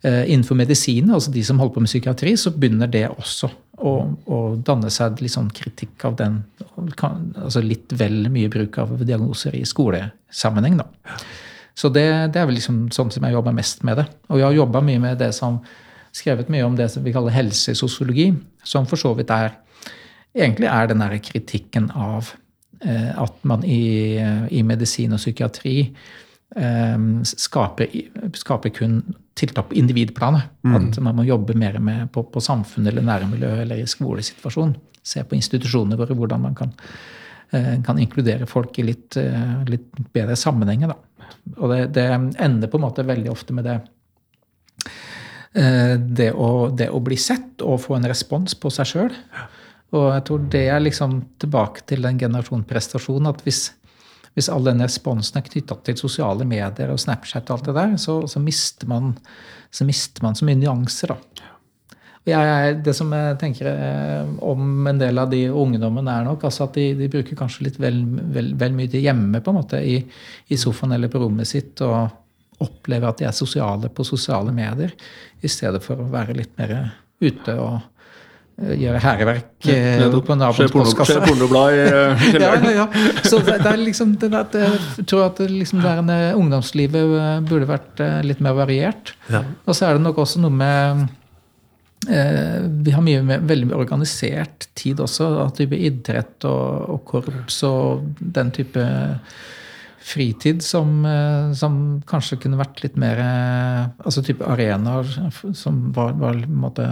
innenfor 0.04 0.58
medisin, 0.58 1.08
altså 1.10 1.32
de 1.32 1.40
som 1.44 1.58
holder 1.58 1.74
på 1.74 1.82
med 1.84 1.88
psykiatri, 1.88 2.34
så 2.36 2.50
begynner 2.52 2.90
det 2.92 3.06
også 3.08 3.48
å, 3.80 3.92
å 4.28 4.38
danne 4.60 4.90
seg 4.92 5.22
litt 5.22 5.32
sånn 5.32 5.48
kritikk 5.54 6.04
av 6.04 6.18
den 6.20 6.42
altså 6.76 7.62
Litt 7.64 7.94
vel 7.96 8.28
mye 8.32 8.50
bruk 8.52 8.76
av 8.82 8.92
diagnoser 9.00 9.56
i 9.56 9.64
skolesammenheng. 9.66 10.76
da. 10.82 11.16
Så 11.74 11.90
det, 11.90 12.06
det, 12.34 12.40
er 12.40 12.46
vel 12.48 12.58
liksom 12.58 12.86
sånn 12.94 13.10
som 13.14 13.26
jeg 13.26 13.34
jobber 13.34 13.54
mest 13.56 13.82
med 13.86 13.98
det. 14.02 14.06
Og 14.30 14.38
jeg 14.38 14.46
har 14.46 14.58
jobba 14.60 14.82
mye 14.84 15.02
med 15.02 15.18
det 15.22 15.32
som 15.34 15.58
skrevet 16.14 16.50
mye 16.52 16.66
om 16.66 16.76
det 16.78 16.88
som 16.92 17.02
vi 17.02 17.14
kaller 17.14 17.34
helsesosiologi, 17.34 18.28
som 18.62 18.86
for 18.86 19.00
så 19.00 19.14
vidt 19.18 19.32
er 19.34 19.56
egentlig 20.34 20.70
er 20.70 20.90
den 20.90 21.02
der 21.02 21.16
kritikken 21.22 21.90
av 21.90 22.30
eh, 22.82 23.10
at 23.10 23.40
man 23.46 23.66
i, 23.66 24.18
i, 24.50 24.62
medisin 24.66 25.14
og 25.14 25.22
psykiatri 25.22 25.76
eh, 26.54 27.08
skaper, 27.34 27.98
skaper 28.38 28.74
kun 28.74 29.00
tiltak 29.34 29.68
på 29.68 29.74
individplanet. 29.74 30.42
Mm. 30.64 30.76
At 30.76 30.98
man 31.02 31.18
må 31.18 31.26
jobbe 31.26 31.56
mer 31.58 31.78
med 31.82 32.12
på, 32.12 32.24
på 32.30 32.42
samfunn 32.42 32.86
eller 32.86 33.04
nærmiljø 33.04 33.50
eller 33.64 33.82
i 33.82 33.88
skolesituasjon. 33.90 34.76
Se 35.04 35.24
på 35.26 35.36
institusjonene 35.36 35.98
våre, 36.00 36.16
hvordan 36.16 36.44
man 36.46 36.54
kan, 36.58 36.72
eh, 37.52 37.74
kan 37.84 37.98
inkludere 38.00 38.46
folk 38.50 38.78
i 38.78 38.86
litt, 38.86 39.16
eh, 39.16 39.64
litt 39.68 39.90
bedre 40.14 40.36
sammenhenger. 40.38 40.94
Da. 40.94 41.26
Og 41.58 41.74
det, 41.74 41.80
det, 41.98 42.06
ender 42.40 42.70
på 42.70 42.80
en 42.80 42.86
måte 42.86 43.06
veldig 43.06 43.30
ofte 43.32 43.56
med 43.56 43.68
det 43.68 43.80
eh, 45.54 45.96
det 45.98 46.30
å, 46.32 46.70
det 46.70 46.88
å 46.90 47.02
bli 47.04 47.18
sett 47.20 47.62
og 47.62 47.82
få 47.84 47.98
en 47.98 48.08
respons 48.10 48.56
på 48.58 48.72
seg 48.72 48.90
sjøl. 48.90 49.12
Og 49.94 50.08
jeg 50.10 50.24
tror 50.26 50.46
det 50.50 50.66
er 50.72 50.82
liksom 50.82 51.20
tilbake 51.42 51.84
til 51.86 52.02
den 52.06 52.18
generasjonen 52.18 52.66
prestasjon, 52.66 53.28
at 53.30 53.42
hvis, 53.46 53.68
hvis 54.34 54.50
all 54.50 54.66
den 54.66 54.82
responsen 54.82 55.38
er 55.38 55.46
knytta 55.46 55.76
til 55.86 55.98
sosiale 55.98 56.46
medier 56.48 56.90
og 56.90 57.00
Snapchat, 57.00 57.48
og 57.48 57.58
alt 57.58 57.68
det 57.68 57.76
der, 57.76 57.92
så, 58.02 58.18
så, 58.30 58.42
mister, 58.42 58.90
man, 58.90 59.12
så 59.70 59.86
mister 59.86 60.26
man 60.26 60.34
så 60.38 60.48
mye 60.48 60.58
nyanser. 60.58 61.14
da. 61.14 61.50
Jeg, 62.24 62.78
det 62.86 62.94
som 62.96 63.10
jeg 63.12 63.36
tenker 63.38 63.68
eh, 63.68 64.28
om 64.48 64.86
en 64.88 64.98
del 65.00 65.20
av 65.20 65.28
de 65.30 65.42
ungdommene, 65.52 66.08
er 66.10 66.26
nok 66.26 66.46
altså 66.48 66.64
at 66.64 66.78
de, 66.78 66.86
de, 66.96 67.08
bruker 67.12 67.36
kanskje 67.36 67.66
litt 67.66 67.78
vel, 67.80 68.00
vel, 68.32 68.54
vel, 68.58 68.74
mye 68.74 68.90
til 68.90 69.04
hjemme 69.04 69.42
på 69.44 69.52
en 69.52 69.58
måte, 69.60 69.80
i, 69.84 69.98
i, 70.48 70.58
sofaen 70.58 70.96
eller 70.96 71.12
på 71.12 71.20
rommet 71.20 71.50
sitt, 71.50 71.84
og 71.84 72.64
opplever 72.64 73.10
at 73.10 73.20
de 73.20 73.28
er 73.28 73.36
sosiale 73.36 73.90
på 73.92 74.06
sosiale 74.08 74.54
medier, 74.56 74.94
i 75.44 75.50
stedet 75.52 75.82
for 75.84 76.00
å 76.00 76.08
være 76.10 76.38
litt 76.38 76.56
mer 76.58 76.78
ute 77.20 77.58
og 77.60 77.76
gjøre 78.54 79.00
hærverk 79.02 79.66
eh, 79.66 80.04
på 80.14 80.36
naboens 80.38 80.72
postkasse. 80.72 81.16
Se 81.16 81.24
pornoblad 81.24 81.74
i 81.74 81.80
uh, 81.90 82.26
ja, 82.38 82.52
ja, 82.54 82.74
ja. 82.76 82.86
Så 83.26 83.40
det, 83.42 83.58
det 83.64 83.72
er 83.72 83.80
liksom 83.82 84.14
det, 84.22 84.30
det, 84.52 84.62
Jeg 85.00 85.06
tror 85.10 85.26
at 85.26 85.42
liksom 85.50 85.82
det 85.82 85.96
der 86.06 86.38
ungdomslivet 86.38 87.42
burde 87.48 87.68
vært 87.68 88.04
litt 88.26 88.42
mer 88.44 88.54
variert. 88.58 89.14
Ja. 89.32 89.42
Og 89.66 89.74
så 89.74 89.88
er 89.88 89.98
det 89.98 90.04
nok 90.06 90.22
også 90.22 90.42
noe 90.44 90.54
med 90.54 91.04
eh, 92.06 92.62
Vi 92.86 92.94
har 92.94 93.02
mye 93.04 93.24
med, 93.26 93.48
veldig 93.50 93.72
mye 93.72 93.80
organisert 93.82 94.68
tid 94.78 95.02
også. 95.02 95.32
Av 95.42 95.50
type 95.58 95.74
idrett 95.74 96.46
og, 96.46 96.94
og 96.94 97.04
korps 97.10 97.62
og 97.66 98.06
den 98.18 98.54
type 98.54 98.86
fritid 100.04 100.62
som, 100.62 101.04
eh, 101.08 101.52
som, 101.56 102.02
kanskje 102.06 102.36
kunne 102.42 102.58
vært 102.60 102.82
litt 102.84 102.96
mer 103.00 103.20
eh, 103.22 103.84
Altså 104.04 104.20
type 104.24 104.44
arenaer 104.44 105.08
som 105.56 105.78
var, 105.96 106.12
var 106.20 106.36
måte, 106.50 106.84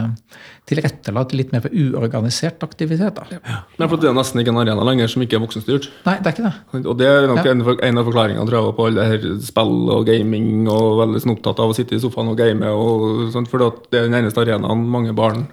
tilrettelagt 0.69 1.35
litt 1.37 1.53
mer 1.53 1.63
for 1.65 1.75
uorganisert 1.77 2.63
aktivitet. 2.65 3.19
Da. 3.19 3.27
Ja. 3.37 3.61
Nei, 3.79 3.89
for 3.91 4.01
Det 4.01 4.09
er 4.09 4.17
nesten 4.17 4.41
ikke 4.41 4.55
en 4.55 4.63
arena 4.63 4.87
lenger 4.87 5.13
som 5.13 5.25
ikke 5.25 5.37
er 5.37 5.45
voksenstyrt. 5.45 5.91
Nei, 6.07 6.17
det 6.23 6.31
er 6.31 6.37
ikke 6.37 6.49
det. 6.49 6.83
Og 6.83 6.99
det 6.99 7.11
er 7.11 7.29
nok 7.29 7.43
ja. 7.45 7.53
en, 7.53 8.01
av 8.01 8.09
forklaringene 8.09 8.49
tror 8.49 8.59
jeg, 8.59 8.77
på 8.79 8.89
alle 8.89 9.09
her 9.13 9.29
spill 9.45 9.77
og 9.99 10.09
gaming 10.09 10.67
og 10.73 11.03
veldig 11.03 11.25
sånn 11.25 11.37
opptatt 11.37 11.63
av 11.63 11.73
å 11.73 11.77
sitte 11.77 11.99
i 11.99 12.03
sofaen 12.03 12.33
og 12.33 12.41
game. 12.41 12.73
og 12.73 13.29
sånt, 13.35 13.53
For 13.53 13.61
det 13.93 14.01
er 14.01 14.09
den 14.09 14.21
eneste 14.23 14.45
arenaen 14.45 14.89
mange 14.89 15.13
barn 15.17 15.47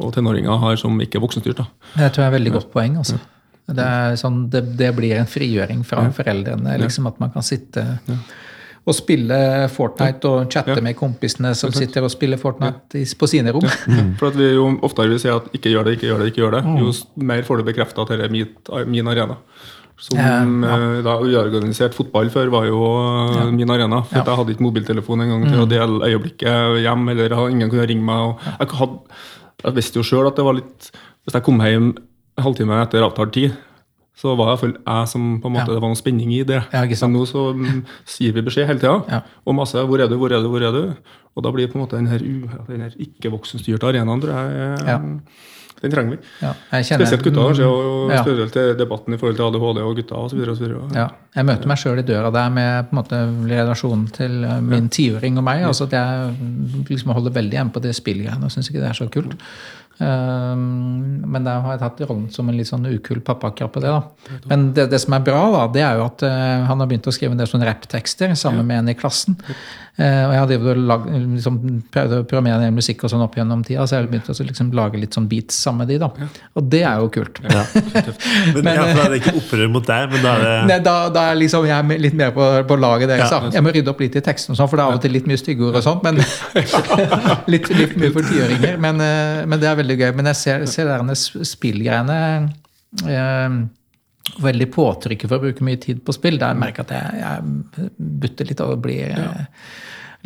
og 0.00 0.14
tenåringer 0.16 0.60
har 0.62 0.80
som 0.80 0.96
ikke 1.00 1.20
er 1.20 1.24
voksenstyrt. 1.24 1.64
da. 1.64 1.68
Det 1.96 2.12
tror 2.12 2.26
jeg 2.26 2.32
er 2.32 2.38
veldig 2.38 2.56
godt 2.60 2.72
poeng. 2.76 3.00
altså. 3.00 3.20
Det, 3.76 4.18
sånn, 4.20 4.50
det, 4.50 4.62
det, 4.76 4.92
blir 4.96 5.16
en 5.20 5.26
frigjøring 5.30 5.84
fra 5.86 6.04
ja. 6.08 6.10
foreldrene. 6.10 6.78
liksom 6.82 7.06
At 7.06 7.20
man 7.20 7.30
kan 7.34 7.42
sitte 7.42 7.84
ja. 8.08 8.16
og 8.86 8.94
spille 8.96 9.68
Fortnite 9.70 10.24
og 10.28 10.50
chatte 10.50 10.76
Ja. 10.78 10.80
med 10.82 10.96
kompisene 10.96 11.54
som 11.54 11.70
sitter 11.72 12.02
og 12.02 12.10
spiller 12.10 12.36
Fortnite 12.40 12.94
i- 12.98 13.04
på 13.18 13.28
sine 13.28 13.52
rom. 13.52 13.66
For 14.18 14.28
at 14.28 14.36
vi 14.36 14.52
jo 14.54 14.78
oftere 14.82 15.10
vi 15.12 15.18
sier 15.18 15.36
at 15.36 15.50
ikke 15.52 15.70
gjør 15.74 15.84
det, 15.84 15.98
ikke 15.98 16.08
gjør 16.10 16.18
det, 16.24 16.30
ikke 16.32 16.42
gjør 16.44 16.56
det, 16.58 16.64
Mm. 16.64 16.78
jo 16.78 16.92
mer 17.16 17.42
får 17.42 17.58
du 17.58 17.64
bekrefta 17.72 18.02
at 18.02 18.08
dette 18.08 18.24
er 18.24 18.32
mitt, 18.32 18.56
min 18.86 19.06
arena. 19.06 19.36
Som 20.00 20.16
Ja, 20.16 20.40
eh, 20.40 21.02
da 21.04 21.18
uorganisert 21.20 21.92
fotball 21.92 22.30
før 22.32 22.48
var 22.50 22.64
jo 22.64 22.78
ja. 23.36 23.50
min 23.52 23.68
arena. 23.68 24.02
For 24.02 24.16
Ja. 24.16 24.22
at 24.22 24.26
jeg 24.32 24.36
hadde 24.38 24.54
ikke 24.56 24.64
mobiltelefon 24.64 25.20
engang 25.20 25.44
til 25.50 25.60
å 25.60 25.68
dele 25.68 26.00
øyeblikket 26.08 26.80
hjem, 26.80 27.08
eller 27.10 27.34
ingen 27.50 27.68
kunne 27.68 27.86
ringe 27.86 28.02
meg. 28.02 28.16
Og 28.16 28.38
jeg, 28.58 28.68
hadde, 28.80 28.98
jeg 29.64 29.74
visste 29.76 29.96
jo 30.00 30.02
sjøl 30.02 30.26
at 30.26 30.36
det 30.36 30.44
var 30.44 30.54
litt 30.54 30.90
Hvis 31.26 31.34
jeg 31.34 31.42
kom 31.44 31.60
hjem 31.60 31.90
halvtime 32.42 32.82
etter 32.82 33.02
avtalt 33.06 33.32
tid, 33.32 33.52
så 34.20 34.34
var 34.36 34.50
det 34.50 34.52
iallfall 34.52 34.74
jeg 34.84 35.08
som 35.08 35.40
på 35.40 35.46
en 35.48 35.52
måte, 35.54 35.68
Ja. 35.68 35.74
det 35.74 35.80
var 35.82 35.88
noe 35.88 35.96
spenning 35.96 36.32
i 36.34 36.42
det. 36.44 36.62
Ja. 36.72 36.82
Men 36.84 37.12
nå 37.14 37.22
så 37.26 37.54
mm, 37.56 37.84
sier 38.04 38.32
vi 38.36 38.42
beskjed 38.42 38.66
hele 38.68 38.78
tida. 38.82 39.02
Ja. 39.08 39.20
Og 39.46 39.54
masse 39.54 39.74
'hvor 39.78 40.00
er 40.00 40.08
du', 40.08 40.18
'hvor 40.18 40.32
er 40.32 40.42
du', 40.42 40.48
'hvor 40.50 40.62
er 40.68 40.72
du'? 40.72 40.96
Og 41.36 41.42
da 41.44 41.50
blir 41.52 41.68
på 41.68 41.76
en 41.78 41.86
måte 41.86 41.96
den 41.96 42.06
her, 42.06 42.18
her 42.18 42.90
ikke-voksenstyrte 42.98 43.82
arenaen, 43.86 44.20
tror 44.20 44.34
jeg, 44.34 44.86
Ja. 44.86 44.98
den 45.80 45.90
trenger 45.90 46.10
vi. 46.10 46.18
Kjenner- 46.42 47.06
Spesielt 47.06 47.22
gutta, 47.22 47.40
kanskje, 47.40 47.64
og 47.64 48.10
spesielt 48.24 48.76
debatten 48.76 49.14
i 49.14 49.16
forhold 49.16 49.36
til 49.36 49.44
ADHD 49.46 49.80
og 49.80 49.96
gutta 49.96 50.14
osv. 50.14 50.92
Ja, 50.94 51.08
jeg 51.34 51.44
møter 51.46 51.66
meg 51.66 51.78
sjøl 51.78 51.98
i 52.00 52.02
døra 52.02 52.30
der 52.30 52.50
med 52.50 52.90
på 52.90 52.92
en 52.92 53.02
måte 53.02 53.48
relasjonen 53.48 54.10
til 54.12 54.44
eh, 54.44 54.60
min 54.60 54.88
tiåring 54.90 55.38
og 55.38 55.44
meg. 55.44 55.62
altså 55.64 55.84
at 55.84 55.92
Jeg 55.92 56.36
liksom 56.90 57.12
holder 57.14 57.30
veldig 57.30 57.52
igjen 57.54 57.70
på 57.72 57.80
det 57.80 57.94
spillgreiene 57.96 58.44
og 58.44 58.50
syns 58.50 58.68
ikke 58.68 58.80
det 58.80 58.90
er 58.90 59.04
så 59.04 59.08
kult. 59.10 59.36
Um, 60.00 61.20
men 61.28 61.44
der 61.44 61.60
har 61.60 61.74
jeg 61.74 61.82
tatt 61.82 61.98
rollen 62.08 62.30
som 62.32 62.48
en 62.48 62.56
litt 62.56 62.70
sånn 62.70 62.86
ukul 62.88 63.20
pappa 63.24 63.50
akkurat 63.50 63.74
på 63.74 63.82
det. 63.84 63.92
da. 63.92 64.38
Men 64.48 64.70
det, 64.76 64.88
det 64.94 65.00
som 65.02 65.12
er 65.16 65.26
bra, 65.26 65.42
da, 65.52 65.66
det 65.74 65.84
er 65.84 66.00
jo 66.00 66.06
at 66.06 66.24
eh, 66.24 66.64
han 66.70 66.80
har 66.80 66.88
begynt 66.88 67.08
å 67.10 67.14
skrive 67.14 67.36
en 67.36 67.42
del 67.42 67.50
sånne 67.50 67.68
rapptekster 67.68 68.32
sammen 68.38 68.64
med 68.66 68.80
en 68.80 68.92
i 68.94 68.96
klassen. 68.96 69.36
Eh, 70.00 70.22
og 70.24 70.32
jeg 70.32 70.48
drevet 70.54 70.78
lag, 70.88 71.02
liksom, 71.10 71.56
prøvd 71.92 72.14
å 72.16 72.20
programmere 72.24 72.56
en 72.56 72.64
del 72.64 72.76
musikk 72.76 73.02
og 73.04 73.12
sånn 73.12 73.24
opp 73.24 73.34
gjennom 73.36 73.60
tida, 73.66 73.84
så 73.84 73.98
jeg 73.98 74.04
har 74.04 74.08
begynt 74.08 74.30
å 74.32 74.36
liksom, 74.48 74.70
lage 74.76 75.00
litt 75.02 75.16
sånn 75.16 75.26
beats 75.28 75.58
sammen 75.60 75.84
med 75.84 75.90
de 75.92 75.98
da. 76.00 76.08
Og 76.56 76.70
det 76.72 76.80
er 76.88 77.02
jo 77.02 77.10
kult. 77.12 77.40
Ja. 77.44 77.64
Men, 78.54 78.62
Men, 78.64 78.70
ja, 78.72 78.86
eh, 78.86 78.92
for 78.94 79.00
da 79.00 79.04
er 79.04 79.12
det 79.12 79.20
ikke 79.20 79.34
opprør 79.42 79.72
mot 79.74 79.86
deg, 79.86 80.14
men 80.14 80.22
da 80.24 80.30
er 80.32 80.42
det 80.44 80.54
Nei, 80.70 80.78
da, 80.84 80.94
da 81.12 81.24
er 81.30 81.38
liksom 81.38 81.66
jeg 81.68 81.76
er 81.76 82.00
litt 82.02 82.16
mer 82.16 82.32
på, 82.34 82.46
på 82.68 82.78
laget 82.80 83.10
deres. 83.12 83.32
Ja. 83.32 83.50
Jeg 83.58 83.64
må 83.66 83.72
rydde 83.74 83.92
opp 83.92 84.00
litt 84.02 84.16
i 84.16 84.22
teksten, 84.24 84.54
og 84.54 84.60
sånn, 84.60 84.70
for 84.70 84.80
det 84.80 84.84
er 84.84 84.94
av 84.94 84.98
og 84.98 85.04
til 85.04 85.14
litt 85.14 85.28
mye 85.28 85.40
styggeord 85.40 85.76
og 85.80 85.84
sånt. 85.84 86.06
Men 86.06 86.20
litt, 87.52 87.68
litt 87.76 87.94
mye 88.00 88.12
for 88.14 88.26
tiåringer. 88.30 88.80
Men, 88.80 89.02
men 89.50 89.60
det 89.60 89.68
er 89.68 89.78
veldig 89.82 89.89
gøy. 89.98 90.10
Men 90.16 90.30
jeg 90.30 90.40
ser, 90.40 90.64
ser 90.70 90.90
derne 90.90 91.16
spillgreiene 91.16 92.18
eh, 93.08 93.60
Veldig 94.40 94.66
påtrykket 94.70 95.26
for 95.26 95.40
å 95.40 95.42
bruke 95.42 95.64
mye 95.66 95.80
tid 95.80 96.04
på 96.06 96.14
spill. 96.14 96.36
Der 96.38 96.58
merker 96.58 96.84
jeg 96.84 96.90
at 96.90 96.92
jeg, 96.94 97.22
jeg 97.24 97.88
butter 98.22 98.46
litt 98.46 98.60
og 98.62 98.76
blir 98.84 99.10
ja. 99.10 99.30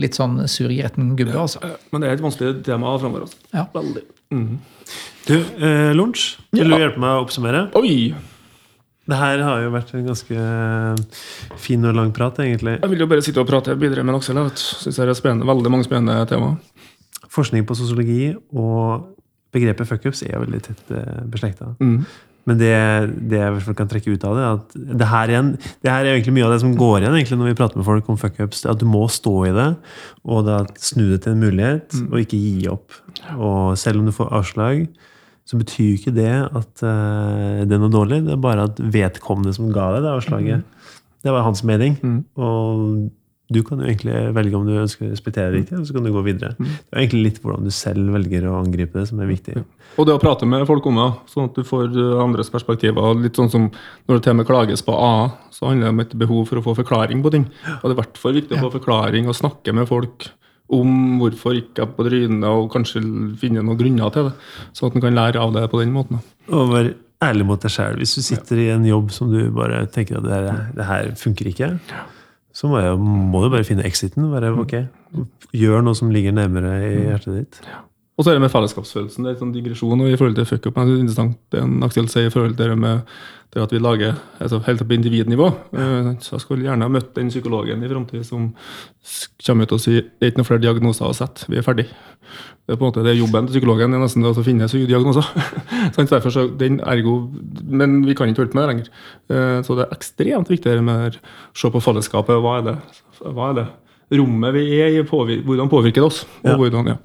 litt 0.02 0.18
sånn 0.18 0.42
sur 0.50 0.68
i 0.68 0.82
retten 0.84 1.14
gubbe. 1.16 1.38
altså. 1.40 1.62
Men 1.94 2.04
det 2.04 2.10
er 2.10 2.18
et 2.18 2.24
vanskelig 2.26 2.58
tema 2.66 2.92
framover. 3.00 3.24
Altså. 3.24 3.40
Ja. 3.54 3.64
Veldig. 3.72 4.04
Mm. 4.34 4.58
Du, 5.24 5.34
eh, 5.38 5.94
Lunsj, 5.96 6.34
vil 6.52 6.68
du 6.68 6.76
hjelpe 6.76 7.00
meg 7.00 7.16
å 7.16 7.24
oppsummere? 7.24 7.68
Oi! 7.80 8.12
Det 9.04 9.16
her 9.20 9.42
har 9.44 9.60
jo 9.60 9.72
vært 9.74 9.90
en 9.96 10.06
ganske 10.08 10.44
fin 11.60 11.84
og 11.84 11.96
lang 11.96 12.12
prat, 12.16 12.38
egentlig. 12.40 12.78
Jeg 12.78 12.92
vil 12.92 13.04
jo 13.04 13.08
bare 13.10 13.24
sitte 13.24 13.42
og 13.42 13.48
prate 13.50 13.74
videre 13.76 14.04
med 14.04 14.16
Aksel. 14.16 14.40
Jeg 14.40 14.54
syns 14.60 15.00
det 15.00 15.04
er 15.04 15.18
spennende, 15.18 15.48
veldig 15.48 15.72
mange 15.72 15.84
spennende 15.84 16.24
temaer. 16.28 16.56
Forskning 17.34 17.66
på 17.68 17.76
sosiologi 17.76 18.32
og 18.56 19.10
begrepet 19.55 19.88
fuckups 19.88 20.24
er 20.26 20.36
jo 20.36 20.44
veldig 20.44 20.62
tett 20.68 20.94
eh, 20.94 21.20
beslekta. 21.30 21.72
Mm. 21.80 22.00
Men 22.44 22.59
det, 22.61 22.74
det 23.30 23.38
jeg 23.38 23.48
i 23.48 23.55
hvert 23.55 23.64
fall 23.64 23.76
kan 23.78 23.88
trekke 23.88 24.12
ut 24.12 24.24
av 24.28 24.36
det, 24.36 24.48
at 24.50 24.74
det 25.00 25.07
her, 25.09 25.30
igjen, 25.32 25.55
det 25.80 25.88
her 25.92 26.05
er 26.05 26.12
egentlig 26.12 26.34
mye 26.36 26.44
av 26.44 26.52
det 26.52 26.61
som 26.61 26.74
går 26.76 26.98
igjen 26.98 27.16
egentlig 27.16 27.38
når 27.40 27.48
vi 27.48 27.57
prater 27.57 27.80
med 27.80 27.86
folk 27.88 28.11
om 28.12 28.20
fuckups. 28.20 28.66
At 28.68 28.82
du 28.82 28.84
må 28.90 29.07
stå 29.12 29.32
i 29.48 29.55
det, 29.57 29.70
og 30.28 30.44
da 30.48 30.61
snu 30.76 31.07
det 31.14 31.22
til 31.24 31.32
en 31.32 31.40
mulighet, 31.40 31.96
og 32.11 32.20
ikke 32.20 32.42
gi 32.42 32.68
opp. 32.72 33.00
Og 33.38 33.78
selv 33.80 34.02
om 34.02 34.11
du 34.11 34.12
får 34.12 34.32
avslag, 34.36 34.84
så 35.48 35.61
betyr 35.61 35.96
ikke 35.96 36.14
det 36.16 36.32
at 36.44 36.84
uh, 36.84 37.64
det 37.64 37.72
er 37.72 37.80
noe 37.80 37.92
dårlig. 37.92 38.22
Det 38.28 38.36
er 38.36 38.44
bare 38.44 38.68
at 38.68 38.80
vedkommende 38.80 39.52
som 39.57 39.72
ga 39.72 39.90
deg 39.96 40.05
det 40.05 40.12
avslaget, 40.12 40.88
det 41.24 41.32
var 41.32 41.46
hans 41.46 41.64
mening. 41.64 41.96
Og 42.36 43.09
du 43.55 43.61
kan 43.66 43.80
jo 43.80 43.86
egentlig 43.88 44.16
velge 44.36 44.59
om 44.59 44.66
du 44.66 44.74
ønsker 44.82 45.07
å 45.07 45.12
respektere 45.12 45.52
det 45.52 45.61
riktig, 45.61 45.78
og 45.78 45.86
så 45.88 45.96
kan 45.96 46.07
du 46.07 46.12
gå 46.14 46.24
videre. 46.26 46.57
Det 46.59 46.92
er 46.92 47.02
egentlig 47.05 47.22
litt 47.28 47.40
hvordan 47.42 47.66
du 47.66 47.72
selv 47.74 48.12
velger 48.16 48.48
å 48.50 48.59
angripe 48.61 48.98
det, 48.98 49.07
som 49.11 49.22
er 49.22 49.30
viktig. 49.30 49.62
Og 49.94 50.09
det 50.09 50.14
å 50.16 50.22
prate 50.22 50.46
med 50.50 50.66
folk 50.66 50.86
om 50.90 50.98
det, 50.98 51.09
sånn 51.30 51.50
at 51.50 51.59
du 51.59 51.66
får 51.66 51.92
uh, 51.94 52.22
andres 52.24 52.50
perspektiver. 52.50 53.14
Litt 53.22 53.38
sånn 53.38 53.52
som 53.52 53.68
når 53.70 54.18
det 54.18 54.24
til 54.26 54.34
og 54.34 54.40
med 54.40 54.48
klages 54.48 54.82
på 54.84 54.94
AA, 54.98 55.28
så 55.55 55.70
handler 55.70 55.86
det 55.86 55.94
om 55.94 56.02
et 56.05 56.16
behov 56.24 56.48
for 56.50 56.61
å 56.61 56.64
få 56.64 56.74
forklaring 56.80 57.22
på 57.22 57.34
ting. 57.34 57.46
Og 57.78 57.84
det 57.84 57.92
er 57.92 57.96
i 57.96 58.00
hvert 58.02 58.18
fall 58.20 58.34
viktig 58.40 58.59
å 58.59 58.64
få 58.66 58.72
forklaring 58.80 59.30
og 59.30 59.38
snakke 59.38 59.76
med 59.76 59.86
folk 59.90 60.28
om 60.74 61.20
hvorfor 61.20 61.59
ikke 61.61 61.84
er 61.84 61.94
på 61.94 62.07
trynet, 62.07 62.48
og 62.48 62.70
kanskje 62.72 63.02
finne 63.38 63.62
noen 63.62 63.78
grunner 63.78 64.12
til 64.14 64.30
det. 64.30 64.34
Sånn 64.74 64.90
at 64.90 64.98
en 64.98 65.05
kan 65.05 65.18
lære 65.18 65.42
av 65.42 65.55
det 65.55 65.66
på 65.70 65.82
den 65.82 65.94
måten. 65.94 66.22
Og 66.50 66.72
være 66.72 66.94
ærlig 67.24 67.46
mot 67.48 67.62
deg 67.62 67.72
sjøl. 67.72 68.00
Hvis 68.00 68.16
du 68.18 68.24
sitter 68.24 68.61
i 68.61 68.70
en 68.74 68.84
jobb 68.88 69.12
som 69.14 69.30
du 69.32 69.40
bare 69.55 69.84
tenker 69.92 70.18
at 70.18 70.26
det 70.26 70.34
her, 70.34 70.66
det 70.76 70.88
her 70.88 71.12
funker 71.20 71.50
ikke, 71.52 71.70
så 72.55 72.70
må, 72.70 72.78
jeg, 72.78 72.98
må 72.98 73.42
du 73.42 73.48
bare 73.50 73.66
finne 73.66 73.86
exiten. 73.86 74.28
Bare, 74.30 74.52
okay. 74.62 74.86
Gjør 75.55 75.82
noe 75.82 75.98
som 75.98 76.12
ligger 76.14 76.34
nærmere 76.36 76.76
i 76.86 76.92
hjertet 77.09 77.40
ditt. 77.40 77.61
Og 78.14 78.22
så 78.24 78.30
er 78.30 78.36
det 78.38 78.44
med 78.44 78.52
fellesskapsfølelsen. 78.52 79.24
Det 79.24 79.30
er 79.32 79.34
en 79.34 79.40
sånn 79.40 79.54
digresjon 79.56 80.02
i 80.06 80.14
forhold 80.14 80.36
til 80.38 80.46
fuck 80.46 80.66
up. 80.68 80.76
men 80.76 80.86
Det 80.86 80.94
er 80.94 81.00
interessant 81.02 81.38
det 81.50 81.62
en 81.64 81.82
Aksel 81.82 82.06
sier 82.08 82.28
i 82.28 82.30
forhold 82.30 82.54
til 82.56 82.70
det 82.70 82.76
med 82.78 83.02
det 83.54 83.62
at 83.62 83.72
vi 83.74 83.78
lager 83.78 84.14
altså 84.42 84.60
helt 84.66 84.82
på 84.86 84.94
individnivå. 84.94 85.46
Eh, 85.74 86.12
Så 86.22 86.34
jeg 86.36 86.40
skulle 86.44 86.62
gjerne 86.66 86.86
ha 86.86 86.88
møtt 86.90 87.14
den 87.14 87.28
psykologen 87.30 87.82
i 87.82 87.88
framtida 87.90 88.24
som 88.24 88.52
kommer 89.46 89.66
ut 89.66 89.72
og 89.72 89.80
sier 89.82 90.02
det 90.02 90.22
er 90.22 90.30
ikke 90.30 90.42
noen 90.42 90.48
flere 90.48 90.62
diagnoser 90.62 91.06
å 91.06 91.14
sette, 91.14 91.46
vi 91.50 91.58
er 91.58 91.66
ferdig. 91.66 91.86
Det 92.66 92.74
er 92.74 92.78
på 92.78 92.86
en 92.86 92.92
måte 92.92 93.02
det 93.04 93.12
er 93.14 93.18
jobben 93.18 93.46
til 93.46 93.58
psykologen 93.58 93.90
det 93.90 93.98
er 93.98 94.04
nesten 94.06 94.22
det 94.22 94.30
å 94.30 94.44
finne 94.46 94.68
diagnoser. 94.70 95.26
så 95.94 96.06
Derfor 96.06 96.30
så 96.30 96.46
den 96.58 96.80
ergo, 96.80 97.30
Men 97.66 98.04
vi 98.06 98.14
kan 98.14 98.28
ikke 98.28 98.42
holde 98.42 98.52
på 98.54 98.58
med 98.60 98.62
det 98.68 98.70
lenger. 98.74 98.88
Eh, 99.30 99.62
Så 99.62 99.74
det 99.74 99.86
er 99.88 99.96
ekstremt 99.96 100.48
viktig 100.48 100.82
med 100.82 101.18
å 101.18 101.18
se 101.54 101.70
på 101.70 101.82
fellesskapet. 101.82 102.38
Hva 102.42 102.58
er 102.58 102.62
det? 102.70 102.78
Hva 103.22 103.50
er 103.50 103.54
det? 103.58 103.66
Rommet 104.14 104.54
vi 104.54 104.80
er 104.80 105.00
i, 105.00 105.02
hvordan 105.02 105.68
påvirker 105.68 106.02
det 106.02 106.10
oss? 106.10 106.24
Og 106.44 106.50
Ja. 106.50 106.56
hvordan, 106.56 106.86
ja. 106.86 106.96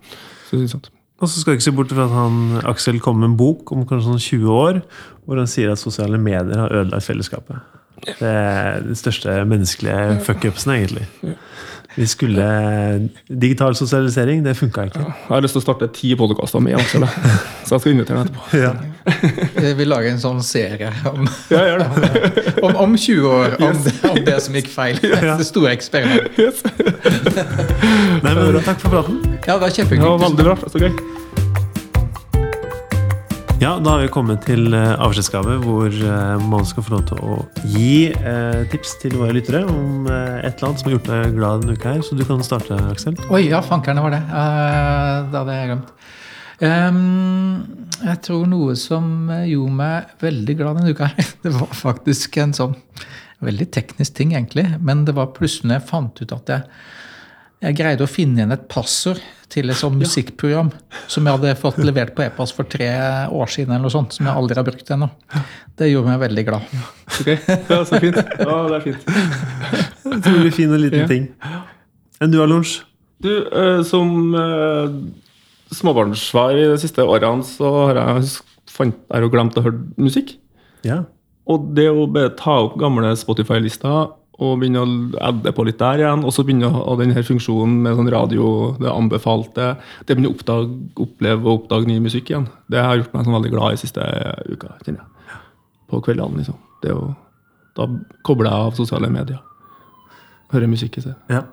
Så 0.49 0.57
det 0.57 0.63
er 0.63 0.67
sant. 0.67 0.89
Og 1.19 1.27
så 1.27 1.41
skal 1.41 1.51
jeg 1.51 1.59
ikke 1.59 1.67
se 1.67 1.75
bort 1.75 1.91
fra 1.91 2.05
at 2.07 2.15
han, 2.15 2.61
Aksel 2.69 2.99
kommer 3.03 3.25
med 3.25 3.33
en 3.33 3.39
bok 3.39 3.73
om 3.75 3.83
kanskje 3.87 4.07
sånn 4.07 4.23
20 4.23 4.53
år, 4.55 4.81
hvor 5.27 5.41
han 5.41 5.49
sier 5.51 5.73
at 5.73 5.81
sosiale 5.81 6.19
medier 6.21 6.63
har 6.63 6.75
ødelagt 6.75 7.07
fellesskapet. 7.09 7.59
Det 8.07 8.29
er 8.29 8.79
den 8.85 8.95
største 8.95 9.33
menneskelige 9.49 10.21
fuckupsen, 10.23 10.71
egentlig. 10.77 11.35
Vi 11.95 12.05
skulle 12.07 12.43
Digital 13.27 13.75
sosialisering, 13.75 14.43
det 14.45 14.53
funka 14.57 14.83
ikke. 14.89 14.99
Jeg 15.07 15.29
har 15.31 15.41
lyst 15.41 15.55
til 15.57 15.61
å 15.61 15.65
starte 15.65 15.87
ti 15.95 16.11
podkaster 16.19 16.61
med 16.63 16.77
Aksel, 16.79 17.05
så 17.65 17.75
jeg 17.75 17.81
skal 17.83 17.95
invitere 17.95 18.19
ham 18.21 18.27
etterpå. 18.29 18.61
Ja. 18.61 19.73
Vi 19.79 19.87
lager 19.87 20.11
en 20.13 20.21
sånn 20.21 20.43
serie 20.45 20.91
om, 21.09 21.25
Ja, 21.49 21.63
gjør 21.65 21.81
det. 21.81 21.89
om, 22.65 22.75
om 22.85 22.93
20 22.97 23.25
år, 23.33 23.55
om, 23.65 23.79
det, 23.85 23.95
om 24.11 24.19
det 24.27 24.37
som 24.45 24.59
gikk 24.59 24.69
feil. 24.73 24.99
Det 25.39 25.47
store 25.47 25.73
eksperimentet. 25.73 26.37
Yes. 26.39 26.61
Nei, 28.23 28.33
men 28.35 28.59
Takk 28.65 28.81
for 28.83 28.93
praten. 28.93 29.19
Ja, 29.47 29.55
det 29.55 29.61
var 29.63 29.69
Det 29.69 29.75
kjempehyggelig. 29.79 30.11
var 30.13 30.23
veldig 30.27 30.45
bra. 30.51 30.55
Så 30.69 30.81
gøy. 30.83 30.93
Ja, 33.59 33.73
da 33.83 33.91
har 33.91 33.99
vi 33.99 34.07
kommet 34.07 34.45
til 34.47 34.71
eh, 34.71 34.93
avskjedsgave, 35.03 35.57
hvor 35.65 35.91
eh, 35.91 36.43
man 36.47 36.63
skal 36.63 36.83
få 36.85 36.93
lov 36.93 37.01
til 37.09 37.17
å 37.19 37.39
gi 37.67 38.05
eh, 38.07 38.61
tips 38.71 38.93
til 39.01 39.17
våre 39.19 39.35
lyttere 39.35 39.65
om 39.67 40.07
et 40.07 40.45
eller 40.47 40.69
annet 40.69 40.79
som 40.79 40.87
har 40.87 40.93
gjort 40.93 41.09
deg 41.09 41.33
glad 41.35 41.65
denne 41.65 41.75
uka 41.75 41.91
her. 41.97 42.05
Så 42.07 42.15
du 42.15 42.23
kan 42.23 42.39
starte, 42.47 42.77
Aksel. 42.87 43.17
Oi, 43.27 43.41
ja, 43.49 43.59
fankerne 43.59 44.05
var 44.05 44.15
det. 44.15 44.21
Eh, 44.23 45.11
det 45.27 45.41
hadde 45.41 45.57
jeg 45.57 45.71
glemt. 45.73 45.91
Jeg 47.99 48.21
tror 48.29 48.47
noe 48.47 48.77
som 48.79 49.11
gjorde 49.27 49.75
meg 49.81 50.15
veldig 50.23 50.55
glad 50.61 50.79
denne 50.79 50.95
uka, 50.95 51.11
her, 51.11 51.35
det 51.43 51.53
var 51.57 51.75
faktisk 51.81 52.39
en 52.39 52.55
sånn 52.55 52.79
veldig 53.43 53.67
teknisk 53.75 54.15
ting, 54.21 54.31
egentlig. 54.39 54.69
Men 54.79 55.03
det 55.03 55.17
var 55.19 55.33
plutselig 55.35 55.81
jeg 55.81 55.89
fant 55.91 56.23
ut 56.23 56.37
at 56.37 56.55
jeg, 56.55 56.63
jeg 57.61 57.75
greide 57.75 58.05
å 58.05 58.09
finne 58.09 58.39
igjen 58.39 58.53
et 58.55 58.67
passord 58.71 59.19
til 59.51 59.69
et 59.71 59.75
sånt 59.79 59.97
musikkprogram 59.99 60.69
som 61.09 61.25
jeg 61.25 61.35
hadde 61.35 61.55
fått 61.59 61.79
levert 61.81 62.13
på 62.15 62.21
e-post 62.23 62.53
for 62.55 62.67
tre 62.69 62.87
år 63.33 63.49
siden, 63.51 63.73
eller 63.73 63.87
noe 63.87 63.93
sånt, 63.93 64.13
som 64.15 64.27
jeg 64.29 64.37
aldri 64.37 64.55
har 64.59 64.67
brukt 64.67 64.91
ennå. 64.93 65.09
Det 65.79 65.89
gjorde 65.89 66.11
meg 66.13 66.21
veldig 66.21 66.45
glad. 66.47 66.75
Ok, 67.19 67.31
ja, 67.33 67.79
Så 67.89 67.99
fint. 67.99 68.19
Ja, 68.39 68.59
det 68.69 68.77
er 68.77 68.85
fint. 68.85 69.09
Utrolig 70.05 70.53
fin 70.55 70.71
og 70.75 70.79
liten 70.83 71.01
Ja. 71.03 71.07
ting. 71.09 71.27
Enn 72.21 72.31
du 72.31 72.37
har? 72.39 72.53
Du, 73.19 73.31
eh, 73.51 73.81
som 73.83 74.35
eh, 74.35 74.93
småbarnsfar 75.75 76.55
i 76.55 76.67
de 76.71 76.77
siste 76.79 77.03
årene, 77.03 77.43
så 77.43 77.71
har 77.89 77.99
jeg 77.99 78.29
fant, 78.69 78.95
jeg 78.95 79.21
har 79.25 79.29
glemt 79.33 79.57
å 79.59 79.63
høre 79.65 79.81
musikk. 79.99 80.37
Ja. 80.87 81.03
Og 81.49 81.73
det 81.75 81.89
å 81.91 82.05
bare 82.11 82.31
ta 82.37 82.59
opp 82.67 82.77
gamle 82.79 83.11
Spotify-lister 83.17 84.11
og 84.39 84.61
begynne 84.61 84.81
å 84.81 84.91
adde 85.29 85.51
på 85.55 85.65
litt 85.67 85.79
der 85.81 86.03
igjen, 86.03 86.23
og 86.23 86.31
så 86.31 86.45
begynne 86.47 86.69
å 86.69 86.83
ha 86.85 86.95
den 86.99 87.11
her 87.15 87.25
funksjonen 87.27 87.81
med 87.83 87.97
sånn 87.97 88.11
radio, 88.13 88.45
det 88.79 88.91
anbefalte 88.91 89.73
Det 90.07 90.15
begynner 90.15 90.31
å 90.31 90.37
oppdage, 90.37 90.77
oppleve 91.05 91.43
og 91.43 91.65
oppdage 91.65 91.89
ny 91.89 91.99
musikk 92.03 92.31
igjen. 92.31 92.47
Det 92.71 92.79
har 92.79 93.01
gjort 93.01 93.13
meg 93.15 93.27
sånn 93.27 93.35
veldig 93.35 93.51
glad 93.55 93.75
i 93.75 93.81
siste 93.81 94.05
uka. 94.47 94.77
kjenner 94.85 95.03
jeg. 95.03 95.41
På 95.91 95.99
kveldene, 96.05 96.39
liksom. 96.39 96.57
Det 96.83 96.95
å, 96.95 97.09
da 97.75 97.89
kobler 98.23 98.51
jeg 98.51 98.69
av 98.69 98.79
sosiale 98.79 99.11
medier. 99.11 99.43
Høre 100.53 100.69
musikk 100.71 100.97
i 100.97 101.05
seg. 101.05 101.17
Ja. 101.29 101.43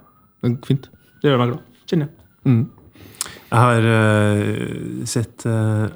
Er 0.47 0.57
Fint. 0.67 0.91
Det 1.23 1.31
gjør 1.31 1.43
meg 1.43 1.53
glad. 1.53 1.77
Kjenner 1.91 2.09
jeg. 2.09 2.27
Mm. 2.47 2.65
Jeg 3.51 3.59
har 3.63 3.89
uh, 3.91 5.05
sett 5.09 5.47
uh, 5.47 5.89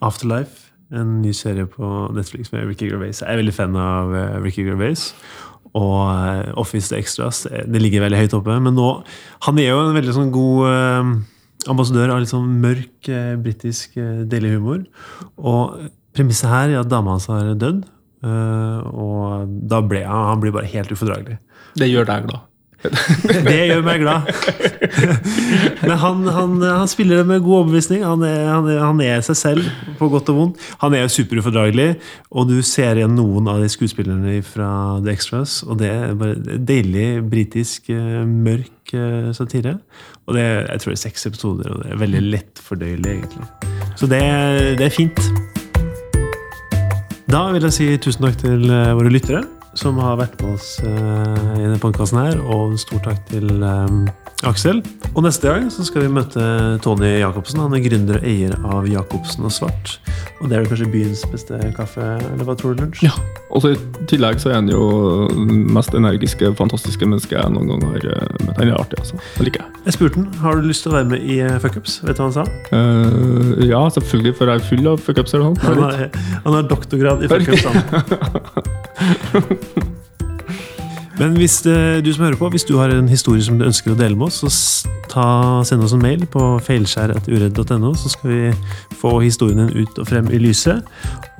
Afterlife, 0.00 0.70
en 0.90 1.20
ny 1.22 1.32
serie 1.36 1.66
på 1.70 2.08
Netflix 2.16 2.52
med 2.52 2.66
Ricky 2.68 2.88
Gervais. 2.88 3.20
Jeg 3.22 3.28
er 3.28 3.40
veldig 3.40 3.54
fan 3.54 3.76
av 3.78 4.14
uh, 4.14 4.40
Ricky 4.42 4.64
Gervais. 4.66 5.10
Og 5.78 5.98
eh, 6.10 6.52
Office 6.58 6.92
Extras. 6.96 7.44
eh, 7.46 7.62
Det 7.66 7.80
ligger 7.82 8.02
veldig 8.06 8.18
høyt 8.24 8.34
oppe. 8.40 8.56
Men 8.62 8.74
nå 8.74 8.88
Han 9.46 9.58
er 9.58 9.68
jo 9.70 9.84
en 9.88 9.94
veldig 9.94 10.14
sånn 10.16 10.32
god 10.34 10.66
eh, 10.72 11.12
ambassadør 11.70 12.14
av 12.14 12.20
litt 12.24 12.32
sånn 12.32 12.50
mørk 12.62 13.08
eh, 13.12 13.36
britisk 13.36 13.96
eh, 14.00 14.24
deilig 14.26 14.56
humor. 14.56 14.84
Og 15.38 15.90
premisset 16.16 16.50
her 16.50 16.68
er 16.74 16.80
at 16.80 16.90
dama 16.90 17.14
hans 17.16 17.28
har 17.30 17.54
dødd. 17.54 17.84
eh, 18.24 18.80
og 18.90 19.46
da 19.70 19.80
ble 19.80 20.02
han, 20.04 20.26
han 20.32 20.40
blir 20.42 20.52
bare 20.52 20.66
helt 20.72 20.90
ufordragelig. 20.92 21.38
Det 21.78 21.86
gjør 21.88 22.04
deg 22.08 22.26
glad. 22.26 22.46
Det 23.46 23.56
gjør 23.68 23.82
meg 23.84 24.00
glad. 24.00 24.28
Men 25.88 25.96
han, 26.00 26.22
han, 26.32 26.54
han 26.64 26.88
spiller 26.88 27.20
det 27.20 27.26
med 27.28 27.42
god 27.44 27.58
overbevisning. 27.58 28.04
Han 28.08 28.22
er, 28.24 28.46
han, 28.48 28.68
er, 28.72 28.78
han 28.80 29.02
er 29.04 29.20
seg 29.26 29.36
selv, 29.36 29.68
på 29.98 30.08
godt 30.12 30.30
og 30.32 30.38
vondt. 30.38 30.62
Han 30.80 30.96
er 30.96 31.10
superufordragelig, 31.12 31.90
og 32.32 32.48
du 32.48 32.56
ser 32.64 32.96
igjen 33.02 33.16
noen 33.18 33.50
av 33.52 33.60
de 33.60 33.68
skuespillerne 33.72 34.38
fra 34.46 34.70
The 35.04 35.12
Extras. 35.12 35.58
Og 35.68 35.76
det 35.82 35.90
er 35.92 36.16
bare 36.20 36.58
deilig 36.72 37.06
britisk, 37.30 37.92
eh, 37.92 38.24
mørk 38.24 38.94
eh, 38.96 39.28
satire. 39.36 39.76
Og 40.26 40.36
det, 40.38 40.46
er- 40.48 40.66
jeg 40.72 40.80
tror 40.84 40.94
det 40.94 40.98
er 40.98 41.04
seks 41.04 41.28
episoder, 41.34 41.70
og 41.76 41.84
det 41.84 41.92
er 41.94 42.00
veldig 42.06 42.24
lettfordøyelig, 42.32 43.16
egentlig. 43.18 43.48
Så 44.00 44.08
det, 44.08 44.24
det 44.80 44.88
er 44.88 44.96
fint. 44.96 45.20
Da 47.30 47.44
vil 47.54 47.62
jeg 47.68 47.76
si 47.76 47.92
tusen 48.02 48.24
takk 48.26 48.40
til 48.40 48.64
eh, 48.72 48.94
våre 48.98 49.12
lyttere 49.12 49.44
som 49.78 49.98
har 50.02 50.18
vært 50.18 50.40
med 50.42 50.56
oss 50.56 50.78
uh, 50.82 51.54
i 51.56 51.62
denne 51.62 51.78
podkasten 51.82 52.18
her, 52.18 52.40
og 52.42 52.72
en 52.72 52.80
stor 52.80 53.02
takk 53.04 53.20
til 53.30 53.50
um, 53.62 54.04
Aksel. 54.48 54.80
Og 55.12 55.24
neste 55.26 55.50
gang 55.50 55.66
så 55.72 55.84
skal 55.84 56.06
vi 56.06 56.12
møte 56.14 56.42
Tony 56.84 57.18
Jacobsen. 57.20 57.60
Han 57.60 57.74
er 57.76 57.82
gründer 57.84 58.20
og 58.20 58.26
eier 58.26 58.54
av 58.64 58.88
Jacobsen 58.88 59.44
og 59.46 59.52
Svart. 59.52 59.98
Og 60.40 60.48
det 60.48 60.56
er 60.56 60.62
vel 60.62 60.70
kanskje 60.70 60.88
byens 60.92 61.24
beste 61.28 61.58
kaffe, 61.76 62.06
eller 62.16 62.46
hva 62.48 62.56
tror 62.56 62.74
du, 62.74 62.86
Lunsj? 62.86 63.04
Ja. 63.04 63.12
Og 63.50 63.64
så 63.64 63.74
I 63.74 63.78
tillegg 64.08 64.40
så 64.40 64.52
er 64.52 64.60
han 64.60 64.70
jo 64.70 64.82
den 65.34 65.66
mest 65.74 65.94
energiske, 65.96 66.54
fantastiske 66.58 67.06
mennesket 67.06 67.36
jeg 67.36 67.52
noen 67.52 67.74
gang 67.74 67.84
har 67.90 68.06
eh, 68.14 68.28
møtt. 68.46 68.56
Han 68.62 68.70
er 68.70 68.78
artig, 68.78 69.00
altså. 69.02 69.20
Det 69.36 69.48
liker 69.48 69.64
jeg. 69.64 69.82
Jeg 69.86 69.96
spurte 69.96 70.20
han 70.20 70.28
har 70.40 70.56
du 70.56 70.68
lyst 70.70 70.84
til 70.86 70.92
å 70.92 70.96
være 70.96 71.10
med 71.12 71.20
i 71.24 71.40
Fuckups. 71.60 71.98
Vet 72.06 72.16
du 72.16 72.22
hva 72.22 72.30
han 72.30 72.36
sa? 72.38 72.44
Uh, 72.72 73.60
ja, 73.66 73.82
selvfølgelig, 73.96 74.34
for 74.38 74.50
jeg 74.50 74.62
er 74.62 74.68
full 74.70 74.90
av 74.94 75.04
fuckups. 75.04 75.36
noe 75.36 75.52
Han 75.66 75.82
har, 75.84 76.06
han 76.46 76.56
har 76.56 76.70
doktorgrad 76.70 77.24
i 77.24 77.30
Fuckups. 77.32 77.64
han. 77.68 77.76
Men 81.20 81.36
hvis 81.36 81.58
eh, 81.68 81.98
du 82.00 82.08
som 82.14 82.24
hører 82.24 82.38
på, 82.40 82.48
hvis 82.54 82.64
du 82.64 82.78
har 82.78 82.92
en 82.94 83.08
historie 83.10 83.44
som 83.44 83.58
du 83.60 83.66
ønsker 83.66 83.92
å 83.92 83.98
dele 83.98 84.16
med 84.16 84.30
oss, 84.30 84.40
så 84.40 84.88
ta, 85.10 85.24
send 85.68 85.84
oss 85.84 85.92
en 85.92 86.00
mail 86.00 86.22
på 86.30 86.44
feilskjær.uredd.no, 86.64 87.90
så 87.98 88.12
skal 88.12 88.30
vi 88.30 88.40
få 89.00 89.18
historien 89.24 89.66
din 89.66 89.84
ut 89.84 90.00
og 90.00 90.08
frem 90.08 90.30
i 90.32 90.40
lyset. 90.40 90.86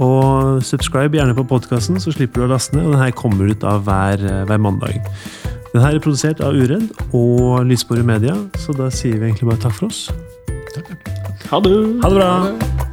Og 0.02 0.60
subscribe 0.66 1.16
gjerne 1.16 1.36
på 1.38 1.46
podkasten, 1.48 2.00
så 2.02 2.12
slipper 2.12 2.42
du 2.42 2.48
å 2.48 2.52
laste 2.52 2.76
ned. 2.76 2.88
Og 2.88 2.96
den 2.96 3.04
her 3.04 3.16
kommer 3.16 3.48
ut 3.48 3.64
av 3.64 3.86
hver, 3.88 4.20
eh, 4.20 4.44
hver 4.50 4.60
mandag. 4.60 5.00
Den 5.72 5.84
her 5.84 5.94
er 5.94 6.02
produsert 6.02 6.42
av 6.44 6.58
Uredd 6.58 6.90
og 7.14 7.64
Lysborg 7.64 8.04
Media, 8.04 8.36
så 8.58 8.74
da 8.76 8.90
sier 8.90 9.20
vi 9.20 9.30
egentlig 9.30 9.52
bare 9.52 9.64
takk 9.64 9.78
for 9.78 9.88
oss. 9.88 10.08
Ha 11.50 11.64
det! 11.64 11.76
Ha 12.02 12.10
det 12.10 12.16
bra! 12.20 12.89